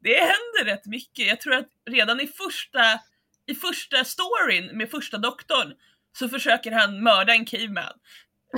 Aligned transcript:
det 0.00 0.18
händer 0.20 0.64
rätt 0.64 0.86
mycket. 0.86 1.26
Jag 1.26 1.40
tror 1.40 1.54
att 1.54 1.68
redan 1.90 2.20
i 2.20 2.26
första, 2.26 3.00
i 3.46 3.54
första 3.54 4.04
storyn 4.04 4.76
med 4.78 4.90
första 4.90 5.18
doktorn 5.18 5.72
så 6.18 6.28
försöker 6.28 6.72
han 6.72 7.02
mörda 7.02 7.32
en 7.32 7.44
caveman 7.44 7.92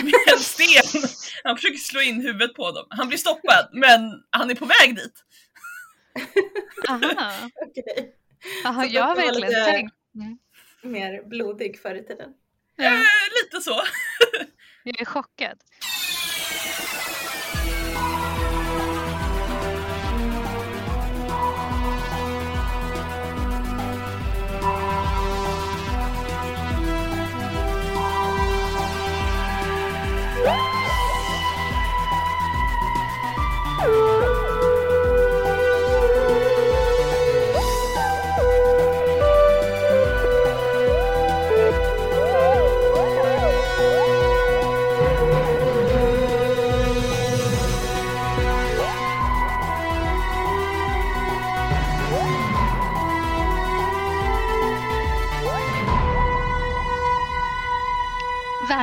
med 0.02 0.14
en 0.32 0.38
sten. 0.38 1.02
Han 1.44 1.56
försöker 1.56 1.78
slå 1.78 2.00
in 2.00 2.20
huvudet 2.20 2.54
på 2.54 2.70
dem. 2.70 2.86
Han 2.90 3.08
blir 3.08 3.18
stoppad, 3.18 3.68
men 3.72 4.00
han 4.30 4.50
är 4.50 4.54
på 4.54 4.64
väg 4.64 4.96
dit. 4.96 5.24
Aha. 6.88 7.00
Okej. 7.66 8.14
Aha, 8.64 8.84
jag 8.84 9.02
har 9.04 9.16
verkligen 9.16 9.40
lite- 9.50 9.64
tänkt. 9.64 9.94
Mm. 10.14 10.38
Mer 10.82 11.22
blodig 11.28 11.80
förr 11.82 11.94
i 11.94 12.04
tiden. 12.06 12.30
Eh, 12.78 12.84
Ja, 12.84 13.00
lite 13.44 13.60
så. 13.64 13.82
jag 14.84 15.00
är 15.00 15.04
chockad. 15.04 15.58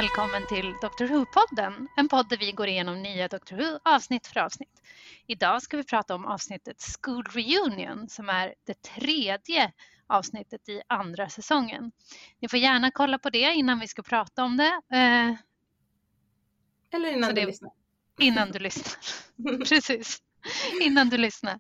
Välkommen 0.01 0.47
till 0.47 0.73
Doctor 0.81 1.05
Who-podden, 1.07 1.87
en 1.97 2.09
podd 2.09 2.29
där 2.29 2.37
vi 2.37 2.51
går 2.51 2.67
igenom 2.67 3.01
nya 3.03 3.27
Doctor 3.27 3.55
Who 3.57 3.79
avsnitt 3.83 4.27
för 4.27 4.39
avsnitt. 4.39 4.81
Idag 5.27 5.61
ska 5.61 5.77
vi 5.77 5.83
prata 5.83 6.15
om 6.15 6.25
avsnittet 6.25 6.75
School 7.01 7.23
Reunion 7.23 8.09
som 8.09 8.29
är 8.29 8.53
det 8.67 8.81
tredje 8.81 9.71
avsnittet 10.07 10.69
i 10.69 10.81
andra 10.87 11.29
säsongen. 11.29 11.91
Ni 12.39 12.49
får 12.49 12.59
gärna 12.59 12.91
kolla 12.91 13.19
på 13.19 13.29
det 13.29 13.53
innan 13.53 13.79
vi 13.79 13.87
ska 13.87 14.01
prata 14.03 14.43
om 14.43 14.57
det, 14.57 14.81
eh, 14.97 15.33
Eller 16.97 17.11
innan 17.11 17.29
Så 17.29 17.35
du 17.35 17.41
det- 17.41 17.47
lyssnar. 17.47 17.71
innan 18.19 18.51
du 18.51 18.59
lyssnar. 18.59 18.93
Precis, 19.69 20.17
innan 20.81 21.09
du 21.09 21.17
lyssnar. 21.17 21.59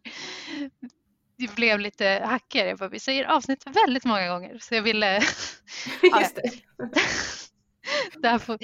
Det 1.37 1.55
blev 1.55 1.79
lite 1.79 2.23
hackigare 2.25 2.89
vi 2.89 2.99
säger 2.99 3.25
avsnitt 3.25 3.63
väldigt 3.67 4.05
många 4.05 4.27
gånger 4.29 4.57
så 4.59 4.75
jag 4.75 4.81
ville 4.81 5.15
Just 6.21 6.35
det. 6.35 6.51
Där 8.19 8.39
får... 8.39 8.57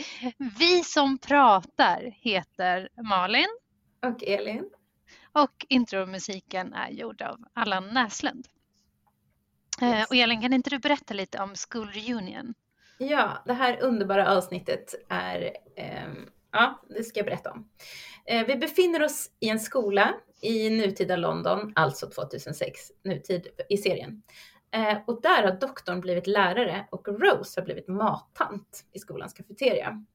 Vi 0.59 0.83
som 0.83 1.17
pratar 1.17 2.13
heter 2.21 2.89
Malin 3.03 3.47
Och 4.05 4.23
Elin. 4.23 4.69
och 5.31 5.65
intromusiken 5.69 6.73
är 6.73 6.89
gjord 6.89 7.21
av 7.21 7.37
Allan 7.53 7.87
Näslund. 7.87 8.47
Eh, 9.81 9.89
Yes. 9.89 10.09
Och 10.09 10.15
Elin, 10.15 10.41
kan 10.41 10.53
inte 10.53 10.69
du 10.69 10.79
berätta 10.79 11.13
lite 11.13 11.39
om 11.39 11.53
School 11.69 11.87
Reunion? 11.87 12.53
Ja, 12.97 13.43
det 13.45 13.53
här 13.53 13.81
underbara 13.81 14.31
avsnittet 14.37 14.95
är, 15.09 15.51
ehm, 15.77 16.29
ja, 16.51 16.81
det 16.89 17.03
ska 17.03 17.19
jag 17.19 17.25
berätta 17.25 17.51
om. 17.51 17.69
Eh, 18.25 18.45
vi 18.47 18.55
befinner 18.55 19.03
oss 19.03 19.31
i 19.39 19.49
en 19.49 19.59
skola 19.59 20.13
i 20.41 20.69
nutida 20.69 21.15
London, 21.15 21.73
alltså 21.75 22.09
2006, 22.09 22.79
nutid 23.03 23.47
i 23.69 23.77
serien. 23.77 24.23
Eh, 24.73 24.97
och 25.07 25.21
där 25.21 25.43
har 25.43 25.59
doktorn 25.59 26.01
blivit 26.01 26.27
lärare 26.27 26.87
och 26.91 27.07
Rose 27.07 27.59
har 27.61 27.65
blivit 27.65 27.87
mattant 27.87 28.85
i 28.93 28.99
skolans 28.99 29.33
kafeteria. 29.33 30.05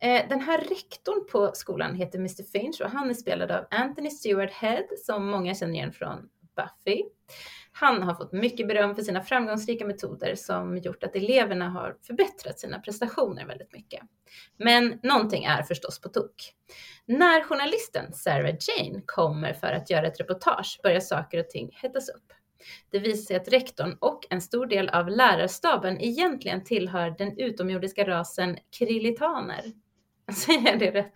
Eh, 0.00 0.28
den 0.28 0.40
här 0.40 0.58
rektorn 0.58 1.26
på 1.32 1.50
skolan 1.54 1.94
heter 1.94 2.18
Mr 2.18 2.42
Finch 2.42 2.80
och 2.80 2.90
han 2.90 3.10
är 3.10 3.14
spelad 3.14 3.50
av 3.50 3.64
Anthony 3.70 4.10
Stewart 4.10 4.52
Head 4.52 4.84
som 5.04 5.26
många 5.26 5.54
känner 5.54 5.74
igen 5.74 5.92
från 5.92 6.28
Buffy. 6.56 7.02
Han 7.72 8.02
har 8.02 8.14
fått 8.14 8.32
mycket 8.32 8.68
beröm 8.68 8.94
för 8.94 9.02
sina 9.02 9.22
framgångsrika 9.22 9.86
metoder 9.86 10.34
som 10.34 10.78
gjort 10.78 11.04
att 11.04 11.16
eleverna 11.16 11.68
har 11.68 11.96
förbättrat 12.02 12.58
sina 12.58 12.78
prestationer 12.78 13.46
väldigt 13.46 13.72
mycket. 13.72 14.00
Men 14.56 15.00
någonting 15.02 15.44
är 15.44 15.62
förstås 15.62 16.00
på 16.00 16.08
tok. 16.08 16.34
När 17.06 17.44
journalisten 17.44 18.12
Sarah 18.12 18.54
Jane 18.60 19.02
kommer 19.06 19.52
för 19.52 19.72
att 19.72 19.90
göra 19.90 20.06
ett 20.06 20.20
reportage 20.20 20.80
börjar 20.82 21.00
saker 21.00 21.40
och 21.40 21.48
ting 21.48 21.70
hettas 21.82 22.08
upp. 22.08 22.32
Det 22.90 22.98
visar 22.98 23.24
sig 23.24 23.36
att 23.36 23.48
rektorn 23.48 23.96
och 24.00 24.26
en 24.30 24.40
stor 24.40 24.66
del 24.66 24.88
av 24.88 25.08
lärarstaben 25.08 26.00
egentligen 26.00 26.64
tillhör 26.64 27.14
den 27.18 27.38
utomjordiska 27.38 28.06
rasen 28.08 28.58
krillitaner. 28.78 29.62
Säger 30.32 30.70
jag 30.70 30.78
det 30.78 30.90
rätt? 30.90 31.14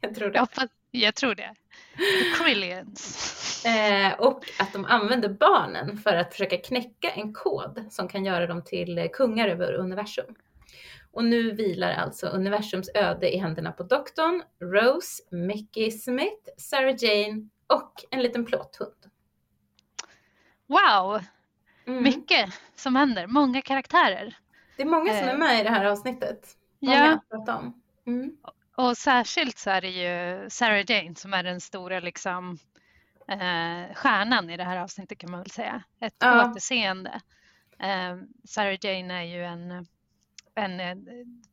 Jag 0.00 0.14
tror 0.14 0.30
det. 0.30 0.40
Hoppas- 0.40 0.70
jag 0.90 1.14
tror 1.14 1.34
det. 1.34 1.54
The 1.96 2.44
Krillians. 2.44 3.64
Eh, 3.66 4.12
och 4.20 4.44
att 4.58 4.72
de 4.72 4.84
använder 4.84 5.28
barnen 5.28 5.98
för 5.98 6.16
att 6.16 6.32
försöka 6.32 6.56
knäcka 6.56 7.10
en 7.10 7.32
kod 7.32 7.84
som 7.90 8.08
kan 8.08 8.24
göra 8.24 8.46
dem 8.46 8.64
till 8.64 9.08
kungar 9.12 9.48
över 9.48 9.72
universum. 9.72 10.34
Och 11.12 11.24
nu 11.24 11.50
vilar 11.50 11.92
alltså 11.92 12.26
universums 12.26 12.90
öde 12.94 13.34
i 13.34 13.38
händerna 13.38 13.72
på 13.72 13.82
doktorn, 13.82 14.42
Rose, 14.60 15.22
Mickey 15.30 15.90
Smith, 15.90 16.48
Sarah 16.56 16.94
Jane 16.98 17.48
och 17.66 17.92
en 18.10 18.22
liten 18.22 18.44
plåthund. 18.44 18.99
Wow, 20.70 21.20
Mm. 21.86 22.02
mycket 22.02 22.50
som 22.74 22.96
händer. 22.96 23.26
Många 23.26 23.62
karaktärer. 23.62 24.36
Det 24.76 24.82
är 24.82 24.86
många 24.86 25.18
som 25.18 25.28
Eh. 25.28 25.34
är 25.34 25.38
med 25.38 25.60
i 25.60 25.62
det 25.62 25.70
här 25.70 25.84
avsnittet. 25.84 26.56
Många 26.80 27.20
Ja, 27.30 27.54
om. 27.58 27.82
Mm. 28.06 28.36
och 28.74 28.96
särskilt 28.96 29.58
så 29.58 29.70
är 29.70 29.80
det 29.80 29.88
ju 29.88 30.50
Sarah 30.50 30.90
Jane 30.90 31.14
som 31.14 31.34
är 31.34 31.42
den 31.42 31.60
stora 31.60 32.00
liksom, 32.00 32.58
eh, 33.28 33.94
stjärnan 33.94 34.50
i 34.50 34.56
det 34.56 34.64
här 34.64 34.76
avsnittet 34.76 35.18
kan 35.18 35.30
man 35.30 35.40
väl 35.40 35.50
säga. 35.50 35.82
Ett 36.00 36.14
Ja. 36.18 36.50
återseende. 36.50 37.20
Eh, 37.78 38.16
Sarah 38.44 38.76
Jane 38.80 39.14
är 39.14 39.22
ju 39.24 39.44
en, 39.44 39.86
en 40.54 40.80
eh, 40.80 40.96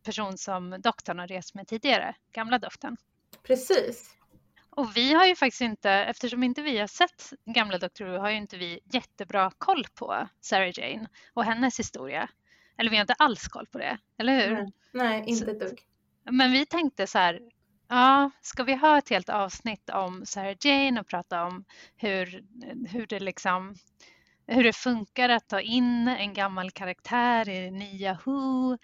person 0.05 0.37
som 0.37 0.81
doktorn 0.81 1.19
har 1.19 1.27
rest 1.27 1.55
med 1.55 1.67
tidigare, 1.67 2.15
gamla 2.31 2.59
doktorn. 2.59 2.97
Precis. 3.43 4.16
Och 4.77 4.97
vi 4.97 5.13
har 5.13 5.25
ju 5.25 5.35
faktiskt 5.35 5.61
inte, 5.61 5.91
eftersom 5.91 6.43
inte 6.43 6.61
vi 6.61 6.77
har 6.77 6.87
sett 6.87 7.33
gamla 7.45 7.77
Dr. 7.77 8.03
Who, 8.03 8.17
har 8.17 8.29
ju 8.29 8.37
inte 8.37 8.57
vi 8.57 8.79
jättebra 8.91 9.51
koll 9.57 9.85
på 9.95 10.27
Sarah 10.41 10.79
Jane 10.79 11.07
och 11.33 11.43
hennes 11.43 11.79
historia. 11.79 12.29
Eller 12.77 12.91
vi 12.91 12.97
har 12.97 13.01
inte 13.01 13.13
alls 13.13 13.47
koll 13.47 13.67
på 13.67 13.77
det, 13.77 13.97
eller 14.17 14.47
hur? 14.47 14.55
Nej, 14.55 14.71
Nej 14.91 15.23
inte 15.27 15.51
ett 15.51 15.59
dugg. 15.59 15.81
Men 16.31 16.51
vi 16.51 16.65
tänkte 16.65 17.07
så 17.07 17.17
här, 17.17 17.41
ja, 17.87 18.31
ska 18.41 18.63
vi 18.63 18.75
ha 18.75 18.97
ett 18.97 19.09
helt 19.09 19.29
avsnitt 19.29 19.89
om 19.89 20.25
Sarah 20.25 20.55
Jane 20.61 20.99
och 20.99 21.07
prata 21.07 21.43
om 21.43 21.65
hur, 21.95 22.43
hur 22.87 23.07
det 23.07 23.19
liksom 23.19 23.75
hur 24.47 24.63
det 24.63 24.73
funkar 24.73 25.29
att 25.29 25.47
ta 25.47 25.61
in 25.61 26.07
en 26.07 26.33
gammal 26.33 26.71
karaktär 26.71 27.49
i 27.49 27.71
nya 27.71 28.19
Who. 28.25 28.77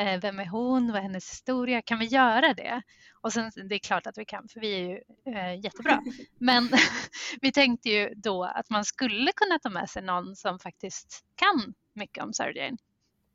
Eh, 0.00 0.20
vem 0.20 0.38
är 0.38 0.46
hon? 0.46 0.92
Vad 0.92 0.96
är 0.96 1.02
hennes 1.02 1.30
historia? 1.30 1.82
Kan 1.82 1.98
vi 1.98 2.06
göra 2.06 2.54
det? 2.54 2.82
Och 3.20 3.32
sen, 3.32 3.50
det 3.68 3.74
är 3.74 3.78
klart 3.78 4.06
att 4.06 4.18
vi 4.18 4.24
kan, 4.24 4.48
för 4.48 4.60
vi 4.60 4.74
är 4.74 4.88
ju 4.88 5.00
eh, 5.34 5.64
jättebra. 5.64 6.02
Men 6.38 6.70
vi 7.40 7.52
tänkte 7.52 7.88
ju 7.90 8.14
då 8.16 8.44
att 8.44 8.70
man 8.70 8.84
skulle 8.84 9.32
kunna 9.32 9.58
ta 9.58 9.70
med 9.70 9.90
sig 9.90 10.02
någon 10.02 10.36
som 10.36 10.58
faktiskt 10.58 11.24
kan 11.34 11.74
mycket 11.92 12.24
om 12.24 12.32
Sarah 12.32 12.56
Jane. 12.56 12.76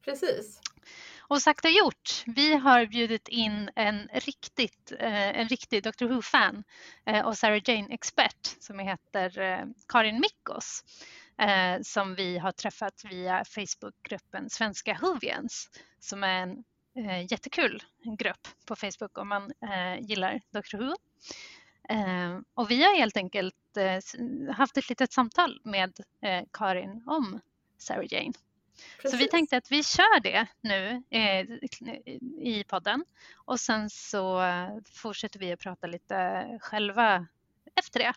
Precis. 0.06 0.59
Och 1.20 1.42
sagt 1.42 1.66
och 1.66 1.72
gjort, 1.72 2.24
vi 2.25 2.56
har 2.56 2.86
bjudit 2.86 3.28
in 3.28 3.70
en, 3.75 4.09
riktigt, 4.14 4.92
eh, 5.00 5.40
en 5.40 5.48
riktig 5.48 5.84
Dr 5.84 6.06
Who-fan 6.06 6.64
eh, 7.06 7.25
och 7.25 7.38
Sarah 7.38 7.62
Jane-expert 7.66 8.56
som 8.59 8.80
heter 8.80 9.66
Karin 9.88 10.20
Mikkos 10.20 10.84
som 11.81 12.16
vi 12.16 12.38
har 12.38 12.51
träffat 12.51 13.01
via 13.10 13.45
Facebookgruppen 13.45 14.50
Svenska 14.50 14.98
Whovians 15.01 15.69
som 16.06 16.24
är 16.24 16.42
en 16.42 16.63
eh, 16.96 17.31
jättekul 17.31 17.84
grupp 18.18 18.48
på 18.66 18.75
Facebook 18.75 19.18
om 19.18 19.28
man 19.28 19.52
eh, 19.62 20.00
gillar 20.02 20.42
Dr 20.52 20.78
Who. 20.78 20.96
Eh, 21.90 22.40
och 22.54 22.72
vi 22.72 22.84
har 22.84 22.96
helt 22.96 23.18
enkelt 23.18 23.78
eh, 23.78 24.54
haft 24.54 24.78
ett 24.78 24.90
litet 24.90 25.13
samtal 25.13 25.62
med 25.63 26.00
Karin 26.54 27.04
om 27.06 27.40
Sarah 27.78 28.13
Jane. 28.13 28.34
Så 29.02 29.02
vi 29.04 29.12
Precis. 29.12 29.31
tänkte 29.31 29.57
att 29.57 29.72
vi 29.72 29.84
kör 29.84 30.19
det 30.19 30.48
nu 30.62 31.04
eh, 31.10 31.46
i 32.40 32.63
podden 32.68 33.06
och 33.46 33.60
sen 33.60 33.90
så 33.90 34.42
fortsätter 34.94 35.40
vi 35.40 35.51
att 35.51 35.60
prata 35.60 35.88
lite 35.88 36.46
själva 36.62 37.28
efter 37.75 38.00
det. 38.00 38.13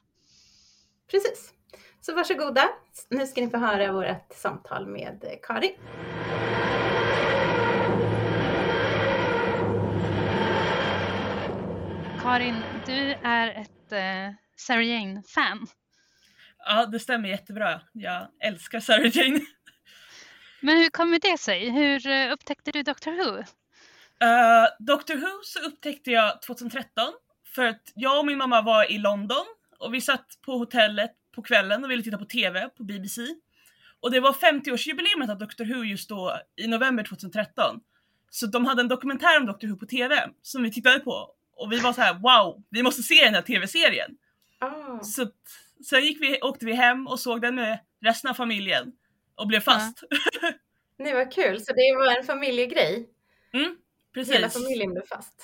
Precis. 1.11 1.55
Så 2.01 2.15
varsågoda. 2.15 2.69
Nu 3.09 3.27
ska 3.27 3.41
ni 3.41 3.51
få 3.51 3.57
höra 3.57 3.93
vårt 3.93 4.33
samtal 4.35 4.87
med 4.87 5.39
Karin. 5.43 5.75
Karin, 12.29 12.63
du 12.87 13.15
är 13.25 13.49
ett 13.49 13.93
eh, 13.93 14.35
Sarah 14.57 14.87
Jane-fan. 14.87 15.67
Ja, 16.67 16.87
det 16.87 17.01
stämmer 17.01 17.29
jättebra. 17.29 17.81
Jag 17.93 18.29
älskar 18.41 18.81
Sarah 18.81 19.17
Jane. 19.17 19.41
Men 20.61 20.77
hur 20.77 20.91
kommer 20.91 21.19
det 21.19 21.39
sig? 21.39 21.71
Hur 21.71 22.07
eh, 22.07 22.33
upptäckte 22.33 22.71
du 22.71 22.83
Doctor 22.83 23.13
Who? 23.13 23.39
Uh, 23.39 24.67
Doctor 24.79 25.15
Who 25.15 25.43
så 25.43 25.59
upptäckte 25.59 26.11
jag 26.11 26.43
2013 26.43 27.13
för 27.55 27.65
att 27.65 27.93
jag 27.95 28.19
och 28.19 28.27
min 28.27 28.39
mamma 28.39 28.63
var 28.63 28.93
i 28.93 28.99
London 28.99 29.45
och 29.79 29.95
vi 29.95 30.01
satt 30.01 30.27
på 30.43 30.59
hotellet 30.59 31.13
på 31.35 31.43
kvällen 31.43 31.85
och 31.85 31.91
ville 31.91 32.03
titta 32.03 32.19
på 32.19 32.25
TV 32.25 32.69
på 32.69 32.85
BBC. 32.85 33.23
Och 34.01 34.11
det 34.11 34.21
var 34.21 34.33
50-årsjubileumet 34.33 35.31
av 35.31 35.39
Doctor 35.39 35.65
Who 35.65 35.85
just 35.85 36.09
då 36.09 36.41
i 36.57 36.67
november 36.67 37.05
2013. 37.05 37.81
Så 38.31 38.47
de 38.47 38.67
hade 38.67 38.81
en 38.81 38.89
dokumentär 38.89 39.41
om 39.41 39.47
Doctor 39.47 39.69
Who 39.69 39.77
på 39.77 39.87
TV 39.87 40.29
som 40.43 40.63
vi 40.63 40.73
tittade 40.73 41.01
på 41.01 41.35
och 41.59 41.73
vi 41.73 41.79
var 41.81 41.93
så 41.93 42.01
här: 42.01 42.15
wow, 42.15 42.63
vi 42.71 42.83
måste 42.83 43.03
se 43.03 43.25
den 43.25 43.35
här 43.35 43.43
TV-serien. 43.43 44.11
Ah. 44.59 45.01
Så 45.03 45.27
sen 45.89 46.05
gick 46.05 46.23
vi, 46.23 46.41
åkte 46.43 46.67
vi 46.67 46.73
hem 46.73 47.07
och 47.07 47.21
såg 47.21 47.43
den 47.43 47.55
med 47.55 47.79
resten 48.05 48.31
av 48.31 48.35
familjen 48.35 48.93
och 49.35 49.47
blev 49.47 49.61
fast. 49.61 50.03
Nej 50.99 51.15
vad 51.15 51.33
kul, 51.33 51.61
så 51.61 51.73
det 51.73 51.97
var 51.97 52.19
en 52.19 52.25
familjegrej? 52.25 53.09
mm, 53.53 53.77
precis. 54.15 54.35
Hela 54.35 54.49
familjen 54.51 54.93
blev 54.93 55.07
fast? 55.07 55.35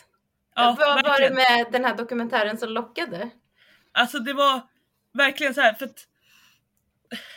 Ja, 0.55 0.77
Vad 0.79 0.89
var 0.89 1.03
det 1.03 1.09
verkligen. 1.09 1.35
med 1.35 1.67
den 1.73 1.85
här 1.85 1.97
dokumentären 1.97 2.59
som 2.59 2.69
lockade? 2.69 3.31
Alltså 3.93 4.19
det 4.19 4.33
var 4.33 4.61
verkligen 5.13 5.55
så 5.55 5.61
här 5.61 5.75
för 5.75 5.85
att 5.85 6.07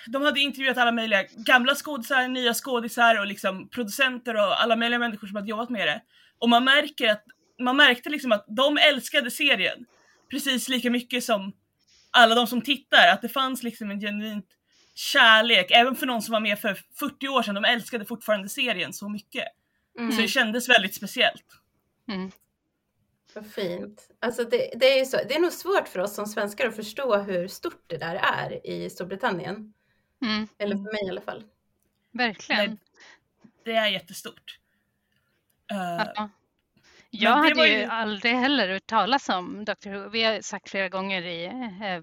de 0.07 0.21
hade 0.21 0.39
intervjuat 0.39 0.77
alla 0.77 0.91
möjliga 0.91 1.23
gamla 1.23 1.75
skådisar, 1.75 2.27
nya 2.27 2.53
skådisar 2.53 3.19
och 3.19 3.27
liksom 3.27 3.69
producenter 3.69 4.35
och 4.35 4.61
alla 4.61 4.75
möjliga 4.75 4.99
människor 4.99 5.27
som 5.27 5.35
hade 5.35 5.49
jobbat 5.49 5.69
med 5.69 5.87
det. 5.87 6.01
Och 6.39 6.49
man 6.49 6.63
märker 6.63 7.11
att 7.11 7.23
man 7.59 7.77
märkte 7.77 8.09
liksom 8.09 8.31
att 8.31 8.45
de 8.47 8.77
älskade 8.77 9.31
serien 9.31 9.85
precis 10.29 10.69
lika 10.69 10.91
mycket 10.91 11.23
som 11.23 11.53
alla 12.11 12.35
de 12.35 12.47
som 12.47 12.61
tittar. 12.61 13.07
Att 13.13 13.21
det 13.21 13.29
fanns 13.29 13.63
liksom 13.63 13.91
en 13.91 13.99
genuint 13.99 14.47
kärlek, 14.93 15.71
även 15.71 15.95
för 15.95 16.05
någon 16.05 16.21
som 16.21 16.31
var 16.31 16.39
med 16.39 16.59
för 16.59 16.79
40 16.99 17.27
år 17.27 17.43
sedan. 17.43 17.55
De 17.55 17.65
älskade 17.65 18.05
fortfarande 18.05 18.49
serien 18.49 18.93
så 18.93 19.09
mycket. 19.09 19.47
Mm. 19.99 20.11
Så 20.11 20.21
det 20.21 20.27
kändes 20.27 20.69
väldigt 20.69 20.95
speciellt. 20.95 21.45
Mm. 22.07 22.31
Vad 23.33 23.51
fint. 23.51 24.09
Alltså 24.19 24.43
det, 24.43 24.71
det, 24.75 24.93
är 24.93 24.99
ju 24.99 25.05
så, 25.05 25.17
det 25.17 25.35
är 25.35 25.39
nog 25.39 25.53
svårt 25.53 25.87
för 25.87 25.99
oss 25.99 26.15
som 26.15 26.25
svenskar 26.25 26.67
att 26.67 26.75
förstå 26.75 27.17
hur 27.17 27.47
stort 27.47 27.83
det 27.87 27.97
där 27.97 28.15
är 28.15 28.67
i 28.67 28.89
Storbritannien. 28.89 29.73
Mm. 30.21 30.47
Eller 30.57 30.75
för 30.75 30.83
mig 30.83 31.05
i 31.05 31.09
alla 31.09 31.21
fall. 31.21 31.43
Verkligen. 32.11 32.69
Nej, 32.69 32.77
Det 33.63 33.71
är 33.71 33.87
jättestort. 33.87 34.59
Ja. 35.67 36.29
Jag 37.23 37.35
hade 37.37 37.67
ju 37.67 37.77
ju- 37.77 37.85
aldrig 37.85 38.33
heller 38.35 38.69
hört 38.69 38.87
talas 38.87 39.29
om 39.29 39.65
Dr 39.65 39.89
Who. 39.89 40.09
Vi 40.09 40.23
har 40.23 40.41
sagt 40.41 40.69
flera 40.69 40.89
gånger 40.89 41.21
i, 41.21 41.45
eh, 41.45 41.99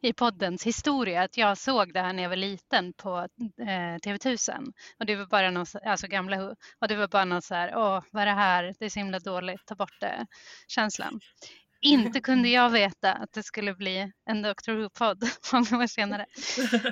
i 0.02 0.12
poddens 0.12 0.66
historia 0.66 1.22
att 1.22 1.36
jag 1.36 1.58
såg 1.58 1.92
det 1.92 2.00
här 2.00 2.12
när 2.12 2.22
jag 2.22 2.30
var 2.30 2.36
liten 2.36 2.92
på 2.92 3.18
eh, 3.60 3.96
TV1000. 4.04 4.72
Och 4.98 5.06
det 5.06 5.16
var 5.16 5.26
bara 5.26 5.50
någon, 5.50 5.66
så- 5.66 5.78
alltså 5.86 6.06
gamla 6.06 6.36
Who. 6.36 6.54
Och 6.80 6.88
det 6.88 6.96
var 6.96 7.08
bara 7.08 7.24
någon 7.24 7.42
så 7.42 7.54
här, 7.54 7.72
åh 7.76 8.02
vad 8.12 8.22
är 8.22 8.26
det 8.26 8.32
här? 8.32 8.74
Det 8.78 8.84
är 8.84 8.88
så 8.90 8.98
himla 9.00 9.18
dåligt, 9.18 9.66
ta 9.66 9.74
bort 9.74 10.00
det. 10.00 10.26
Känslan. 10.68 11.20
Inte 11.80 12.20
kunde 12.20 12.48
jag 12.48 12.70
veta 12.70 13.12
att 13.12 13.32
det 13.32 13.42
skulle 13.42 13.74
bli 13.74 14.12
en 14.30 14.42
Dr 14.42 14.70
Who-podd 14.72 15.24
många 15.52 15.82
år 15.82 15.86
senare. 15.86 16.26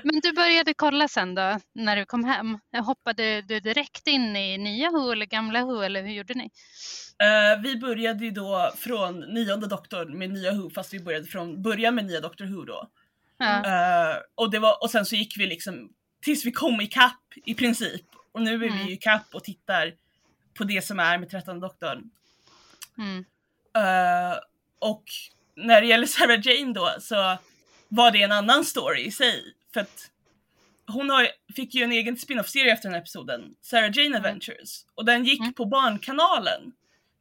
Men 0.04 0.20
du 0.22 0.32
började 0.32 0.74
kolla 0.74 1.08
sen 1.08 1.34
då, 1.34 1.60
när 1.74 1.96
du 1.96 2.04
kom 2.04 2.24
hem. 2.24 2.58
Hoppade 2.84 3.42
du 3.42 3.60
direkt 3.60 4.06
in 4.06 4.36
i 4.36 4.58
nya 4.58 4.90
Who 4.90 5.12
eller 5.12 5.26
gamla 5.26 5.64
Who 5.64 5.80
eller 5.80 6.02
hur 6.02 6.10
gjorde 6.10 6.34
ni? 6.34 6.50
Eh, 7.18 7.62
vi 7.62 7.76
började 7.76 8.24
ju 8.24 8.30
då 8.30 8.72
från 8.76 9.20
nionde 9.20 9.66
doktorn 9.66 10.18
med 10.18 10.30
nya 10.30 10.52
Who 10.52 10.70
fast 10.70 10.94
vi 10.94 11.00
började 11.00 11.26
från 11.26 11.62
början 11.62 11.94
med 11.94 12.04
nya 12.04 12.20
Doctor 12.20 12.44
Who 12.44 12.64
då. 12.64 12.88
Ja. 13.38 13.64
Eh, 13.64 14.16
och, 14.34 14.50
det 14.50 14.58
var, 14.58 14.82
och 14.82 14.90
sen 14.90 15.06
så 15.06 15.16
gick 15.16 15.38
vi 15.38 15.46
liksom 15.46 15.92
tills 16.22 16.46
vi 16.46 16.52
kom 16.52 16.80
ikapp 16.80 17.22
i 17.44 17.54
princip. 17.54 18.04
Och 18.32 18.42
nu 18.42 18.50
är 18.54 18.68
Mm. 18.68 18.86
vi 18.86 18.92
ikapp 18.92 19.34
och 19.34 19.44
tittar 19.44 19.92
på 20.58 20.64
det 20.64 20.84
som 20.84 21.00
är 21.00 21.18
med 21.18 21.30
trettonde 21.30 21.66
doktorn. 21.66 22.10
Mm. 22.98 23.24
Eh, 23.76 24.36
och 24.78 25.04
när 25.56 25.80
det 25.80 25.86
gäller 25.86 26.06
Sarah 26.16 26.40
Jane 26.46 26.72
då 26.72 26.90
så 27.00 27.38
var 27.88 28.10
det 28.10 28.22
en 28.22 28.32
annan 28.32 28.64
story 28.64 29.00
i 29.04 29.10
sig. 29.10 29.54
För 29.74 29.80
att 29.80 30.10
hon 30.86 31.10
har, 31.10 31.28
fick 31.56 31.74
ju 31.74 31.82
en 31.84 31.92
egen 31.92 32.16
spin-off-serie 32.16 32.72
efter 32.72 32.88
den 32.88 32.94
här 32.94 33.00
episoden, 33.00 33.54
Sarah 33.62 33.90
Jane 33.98 34.16
Adventures. 34.16 34.84
Och 34.94 35.04
den 35.04 35.24
gick 35.24 35.40
Mm. 35.40 35.52
på 35.54 35.64
Barnkanalen 35.66 36.72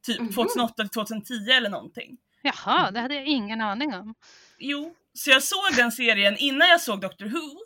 typ 0.06 0.20
Mhm. 0.20 0.32
2008 0.32 0.74
eller 0.78 0.88
2010 0.90 1.50
eller 1.52 1.70
någonting. 1.70 2.16
Jaha, 2.42 2.90
det 2.90 3.00
hade 3.00 3.14
jag 3.14 3.26
ingen 3.26 3.60
aning 3.60 3.94
om. 3.94 4.14
Jo, 4.58 4.94
så 5.14 5.30
jag 5.30 5.42
såg 5.42 5.76
den 5.76 5.92
serien 5.92 6.36
innan 6.38 6.68
jag 6.68 6.80
såg 6.80 7.00
Doctor 7.00 7.26
Who. 7.26 7.58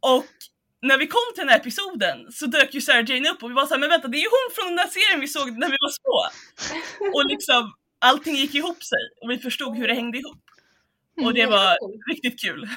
Och 0.00 0.26
när 0.82 0.98
vi 0.98 1.06
kom 1.06 1.20
till 1.34 1.40
den 1.40 1.48
här 1.48 1.56
episoden 1.58 2.32
så 2.32 2.46
dök 2.46 2.74
ju 2.74 2.80
Sarah 2.80 3.10
Jane 3.10 3.30
upp 3.30 3.42
och 3.42 3.50
vi 3.50 3.54
var 3.54 3.66
såhär, 3.66 3.80
men 3.80 3.88
vänta 3.90 4.08
det 4.08 4.16
är 4.16 4.20
ju 4.20 4.28
hon 4.30 4.54
från 4.54 4.66
den 4.66 4.76
där 4.76 4.86
serien 4.86 5.20
vi 5.20 5.28
såg 5.28 5.50
när 5.58 5.68
vi 5.68 5.76
var 5.80 5.90
små. 5.90 6.18
Och 7.14 7.24
liksom 7.26 7.74
allting 7.98 8.34
gick 8.34 8.54
ihop 8.54 8.82
sig 8.82 8.98
och 9.22 9.30
vi 9.30 9.38
förstod 9.38 9.76
hur 9.76 9.88
det 9.88 9.94
hängde 9.94 10.18
ihop. 10.18 10.42
Och 11.24 11.34
det 11.34 11.40
Mm, 11.42 11.52
var 11.52 11.76
riktigt 12.10 12.40
kul. 12.40 12.68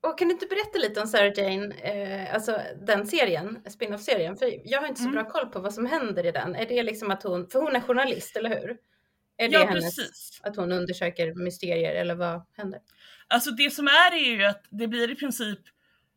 Och 0.00 0.18
kan 0.18 0.28
du 0.28 0.34
inte 0.34 0.46
berätta 0.46 0.78
lite 0.78 1.00
om 1.00 1.06
Sarah 1.06 1.32
Jane, 1.36 1.74
eh, 1.74 2.34
alltså 2.34 2.60
den 2.86 3.06
serien, 3.06 3.62
spin-off-serien? 3.70 4.36
För 4.36 4.50
jag 4.64 4.80
har 4.80 4.88
inte 4.88 5.00
så 5.00 5.08
Mm. 5.08 5.14
bra 5.14 5.30
koll 5.30 5.46
på 5.46 5.60
vad 5.60 5.74
som 5.74 5.86
händer 5.86 6.26
i 6.26 6.30
den. 6.32 6.54
Är 6.56 6.66
det 6.66 6.82
liksom 6.82 7.10
att 7.10 7.22
hon, 7.22 7.48
för 7.50 7.60
hon 7.60 7.76
är 7.76 7.80
journalist, 7.80 8.36
eller 8.36 8.50
hur? 8.50 8.76
Är 9.36 9.48
det 9.48 9.54
Ja 9.54 9.66
hennes, 9.66 9.96
precis. 9.96 10.40
att 10.42 10.56
hon 10.56 10.72
undersöker 10.72 11.34
mysterier 11.34 11.94
eller 11.94 12.14
vad 12.14 12.42
händer? 12.56 12.80
Alltså 13.28 13.50
det 13.50 13.70
som 13.70 13.86
är 13.86 14.12
är 14.14 14.36
ju 14.36 14.44
att 14.44 14.64
det 14.70 14.88
blir 14.88 15.10
i 15.10 15.14
princip 15.14 15.58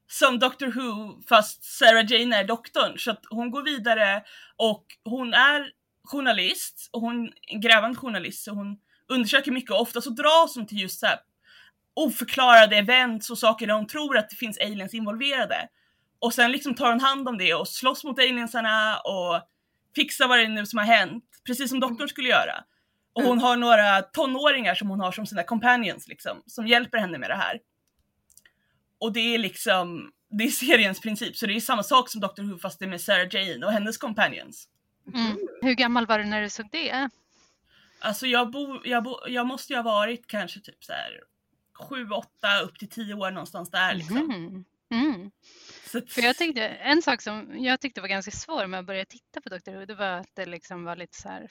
som 0.08 0.40
Doctor 0.40 0.68
Who 0.68 1.22
fast 1.30 1.64
Sarah 1.64 2.06
Jane 2.12 2.36
är 2.36 2.44
doktorn. 2.44 2.98
Så 2.98 3.12
att 3.12 3.22
hon 3.30 3.52
går 3.52 3.64
vidare 3.64 4.24
och 4.56 4.86
hon 5.04 5.34
är 5.34 5.72
journalist 6.12 6.90
och 6.94 7.02
hon 7.02 7.26
är 7.26 7.54
en 7.54 7.62
grävande 7.62 7.98
journalist 7.98 8.44
så 8.44 8.52
hon 8.52 8.78
undersöker 9.08 9.52
mycket 9.52 9.72
och 9.72 9.82
ofta 9.82 10.02
så 10.02 10.10
dras 10.10 10.56
hon 10.56 10.68
till 10.68 10.82
just 10.82 11.00
så 11.00 11.06
här 11.06 11.20
oförklarade 11.94 12.78
events 12.78 13.30
och 13.30 13.38
saker 13.38 13.68
där 13.68 13.74
hon 13.74 13.88
tror 13.88 14.18
att 14.18 14.30
det 14.30 14.36
finns 14.36 14.58
aliens 14.58 14.94
involverade. 14.94 15.68
Och 16.20 16.34
sen 16.34 16.52
liksom 16.52 16.76
tar 16.76 16.90
hon 16.90 17.00
hand 17.00 17.28
om 17.28 17.38
det 17.38 17.54
och 17.54 17.68
slåss 17.68 18.04
mot 18.04 18.20
aliensarna 18.20 18.98
och 18.98 19.42
fixar 19.96 20.28
vad 20.28 20.38
det 20.38 20.44
är 20.44 20.50
nu 20.50 20.66
som 20.66 20.80
har 20.80 20.86
hänt. 20.86 21.24
Precis 21.46 21.70
som 21.70 21.80
doktorn 21.80 22.08
skulle 22.08 22.30
göra. 22.30 22.64
Och 23.14 23.24
hon 23.24 23.40
har 23.40 23.58
några 23.58 24.02
tonåringar 24.02 24.76
som 24.76 24.90
hon 24.90 25.00
har 25.00 25.12
som 25.12 25.26
sina 25.26 25.44
companions 25.44 26.08
liksom, 26.08 26.44
som 26.46 26.68
hjälper 26.68 26.98
henne 26.98 27.18
med 27.18 27.30
det 27.30 27.36
här. 27.36 27.60
Och 29.00 29.14
det 29.14 29.36
är 29.36 29.38
liksom, 29.38 30.12
det 30.30 30.44
är 30.44 30.50
seriens 30.50 31.02
princip, 31.02 31.38
så 31.38 31.46
det 31.46 31.56
är 31.56 31.60
samma 31.60 31.84
sak 31.84 32.10
som 32.10 32.22
Doctor 32.22 32.44
Who 32.44 32.58
fast 32.58 32.80
det 32.80 32.86
är 32.86 32.90
med 32.90 33.02
Sarah 33.02 33.28
Jane 33.32 33.66
och 33.66 33.72
hennes 33.72 33.98
companions. 33.98 34.68
Mm. 35.16 35.38
Hur 35.62 35.74
gammal 35.74 36.06
var 36.06 36.20
du 36.20 36.26
när 36.26 36.42
du 36.42 36.50
såg 36.50 36.68
det? 36.72 37.10
Alltså 38.00 38.28
jag, 38.28 38.52
bo, 38.52 38.82
jag, 38.84 39.04
bo, 39.04 39.18
jag 39.28 39.48
måste 39.48 39.74
ju 39.74 39.78
ha 39.78 39.84
varit 39.84 40.28
kanske 40.28 40.60
typ 40.60 40.84
så 40.84 40.94
här 40.94 41.22
7, 41.74 42.10
8 42.10 42.28
upp 42.64 42.80
till 42.80 42.90
10 42.90 43.14
år 43.14 43.32
någonstans 43.32 43.72
där 43.72 43.94
liksom. 43.94 44.18
Mhm. 44.18 44.66
Mm. 44.92 45.32
Att, 45.94 46.12
För 46.12 46.22
jag 46.22 46.38
tyckte, 46.38 46.68
en 46.68 47.02
sak 47.02 47.22
som 47.22 47.64
jag 47.64 47.80
tyckte 47.80 48.02
var 48.02 48.08
ganska 48.08 48.32
svår 48.32 48.68
med 48.68 48.80
att 48.80 48.86
börja 48.86 49.06
titta 49.06 49.42
på 49.42 49.50
Dr 49.50 49.72
Who, 49.72 49.86
det 49.86 49.96
var 49.96 50.06
att 50.06 50.30
det 50.34 50.46
liksom 50.46 50.84
var 50.84 50.96
lite 50.96 51.18
så 51.18 51.30
här 51.30 51.50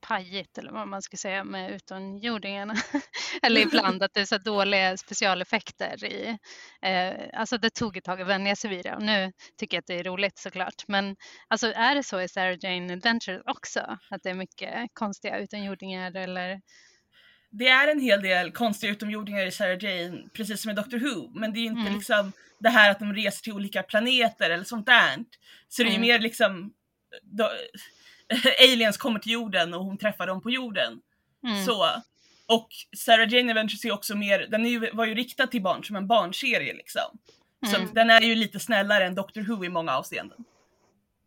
pajigt 0.00 0.58
eller 0.58 0.72
vad 0.72 0.88
man 0.88 1.02
ska 1.02 1.16
säga 1.16 1.44
med 1.44 1.70
utomjordingarna. 1.72 2.74
eller 3.42 3.60
ibland 3.66 4.02
att 4.02 4.14
det 4.14 4.20
är 4.20 4.24
så 4.24 4.38
dåliga 4.38 4.96
specialeffekter 4.96 6.04
i. 6.04 6.38
Eh, 6.82 7.14
alltså 7.40 7.58
det 7.58 7.70
tog 7.70 7.96
ett 7.96 8.04
tag 8.04 8.20
att 8.20 8.28
vänja 8.28 8.56
sig 8.56 8.70
vid 8.70 8.84
det 8.84 8.94
och 8.94 9.02
nu 9.02 9.32
tycker 9.58 9.76
jag 9.76 9.80
att 9.80 9.86
det 9.86 9.94
är 9.98 10.04
roligt 10.04 10.38
såklart. 10.38 10.84
Men 10.88 11.16
alltså 11.48 11.72
är 11.72 11.94
det 11.94 12.02
så 12.02 12.20
i 12.20 12.28
Sarah 12.28 12.56
Jane 12.60 12.92
Adventures 12.92 13.42
också? 13.44 13.98
Att 14.10 14.22
det 14.22 14.30
är 14.30 14.34
mycket 14.34 14.90
konstiga 14.92 15.38
utomjordingar 15.38 16.16
eller? 16.16 16.60
det 17.50 17.68
är 17.68 17.88
en 17.88 18.00
hel 18.00 18.22
del 18.22 18.52
konstiga 18.52 18.92
utomjordingar 18.92 19.46
i 19.46 19.50
Sarah 19.50 19.84
Jane, 19.84 20.28
precis 20.34 20.62
som 20.62 20.70
i 20.70 20.74
Doctor 20.74 20.98
Who, 20.98 21.30
men 21.40 21.52
det 21.52 21.58
är 21.60 21.64
inte 21.64 21.80
Mm. 21.80 21.94
liksom 21.94 22.32
det 22.58 22.68
här 22.68 22.90
att 22.90 22.98
de 22.98 23.14
reser 23.14 23.42
till 23.42 23.52
olika 23.52 23.82
planeter 23.82 24.50
eller 24.50 24.64
sånt 24.64 24.86
där. 24.86 25.24
Så 25.68 25.82
det 25.82 25.88
är 25.88 25.90
Mm. 25.90 26.00
mer 26.00 26.18
liksom 26.18 26.72
då, 27.22 27.50
aliens 28.72 28.96
kommer 28.96 29.18
till 29.20 29.32
jorden 29.32 29.74
och 29.74 29.84
hon 29.84 29.98
träffar 29.98 30.26
dem 30.26 30.42
på 30.42 30.50
jorden. 30.50 31.00
Mm. 31.46 31.64
Så. 31.64 31.86
Och 32.48 32.68
Sarah 32.96 33.32
Jane 33.34 33.50
Adventures 33.52 33.84
är 33.84 33.92
också 33.92 34.16
mer, 34.16 34.38
den 34.50 34.66
är 34.66 34.70
ju, 34.70 34.90
var 34.92 35.06
ju 35.06 35.14
riktad 35.14 35.46
till 35.46 35.62
barn 35.62 35.84
som 35.84 35.96
en 35.96 36.06
barnserie 36.06 36.72
liksom. 36.74 37.18
Så 37.70 37.76
Mm. 37.76 37.94
den 37.94 38.10
är 38.10 38.20
ju 38.20 38.34
lite 38.34 38.60
snällare 38.60 39.04
än 39.06 39.14
Doctor 39.14 39.40
Who 39.42 39.64
i 39.64 39.68
många 39.68 39.92
avseenden. 39.96 40.44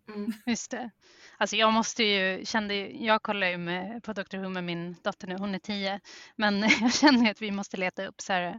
Mm. 0.08 0.34
Just 0.46 0.72
det. 0.72 0.90
Alltså 1.38 1.56
jag 1.56 1.74
måste 1.74 2.04
ju, 2.04 2.46
kände, 2.46 2.76
jag 2.76 3.22
kollar 3.22 3.48
ju 3.48 3.58
med, 3.58 4.04
på 4.04 4.14
Dr 4.14 4.38
Who 4.38 4.50
med 4.50 4.64
min 4.64 4.96
dotter 5.04 5.28
nu, 5.28 5.36
hon 5.38 5.56
är 5.56 5.60
tio. 5.60 6.00
Men 6.36 6.60
jag 6.82 6.94
känner 6.94 7.32
att 7.32 7.42
vi 7.42 7.52
måste 7.52 7.78
leta 7.78 8.06
upp 8.06 8.22
Sarah 8.22 8.56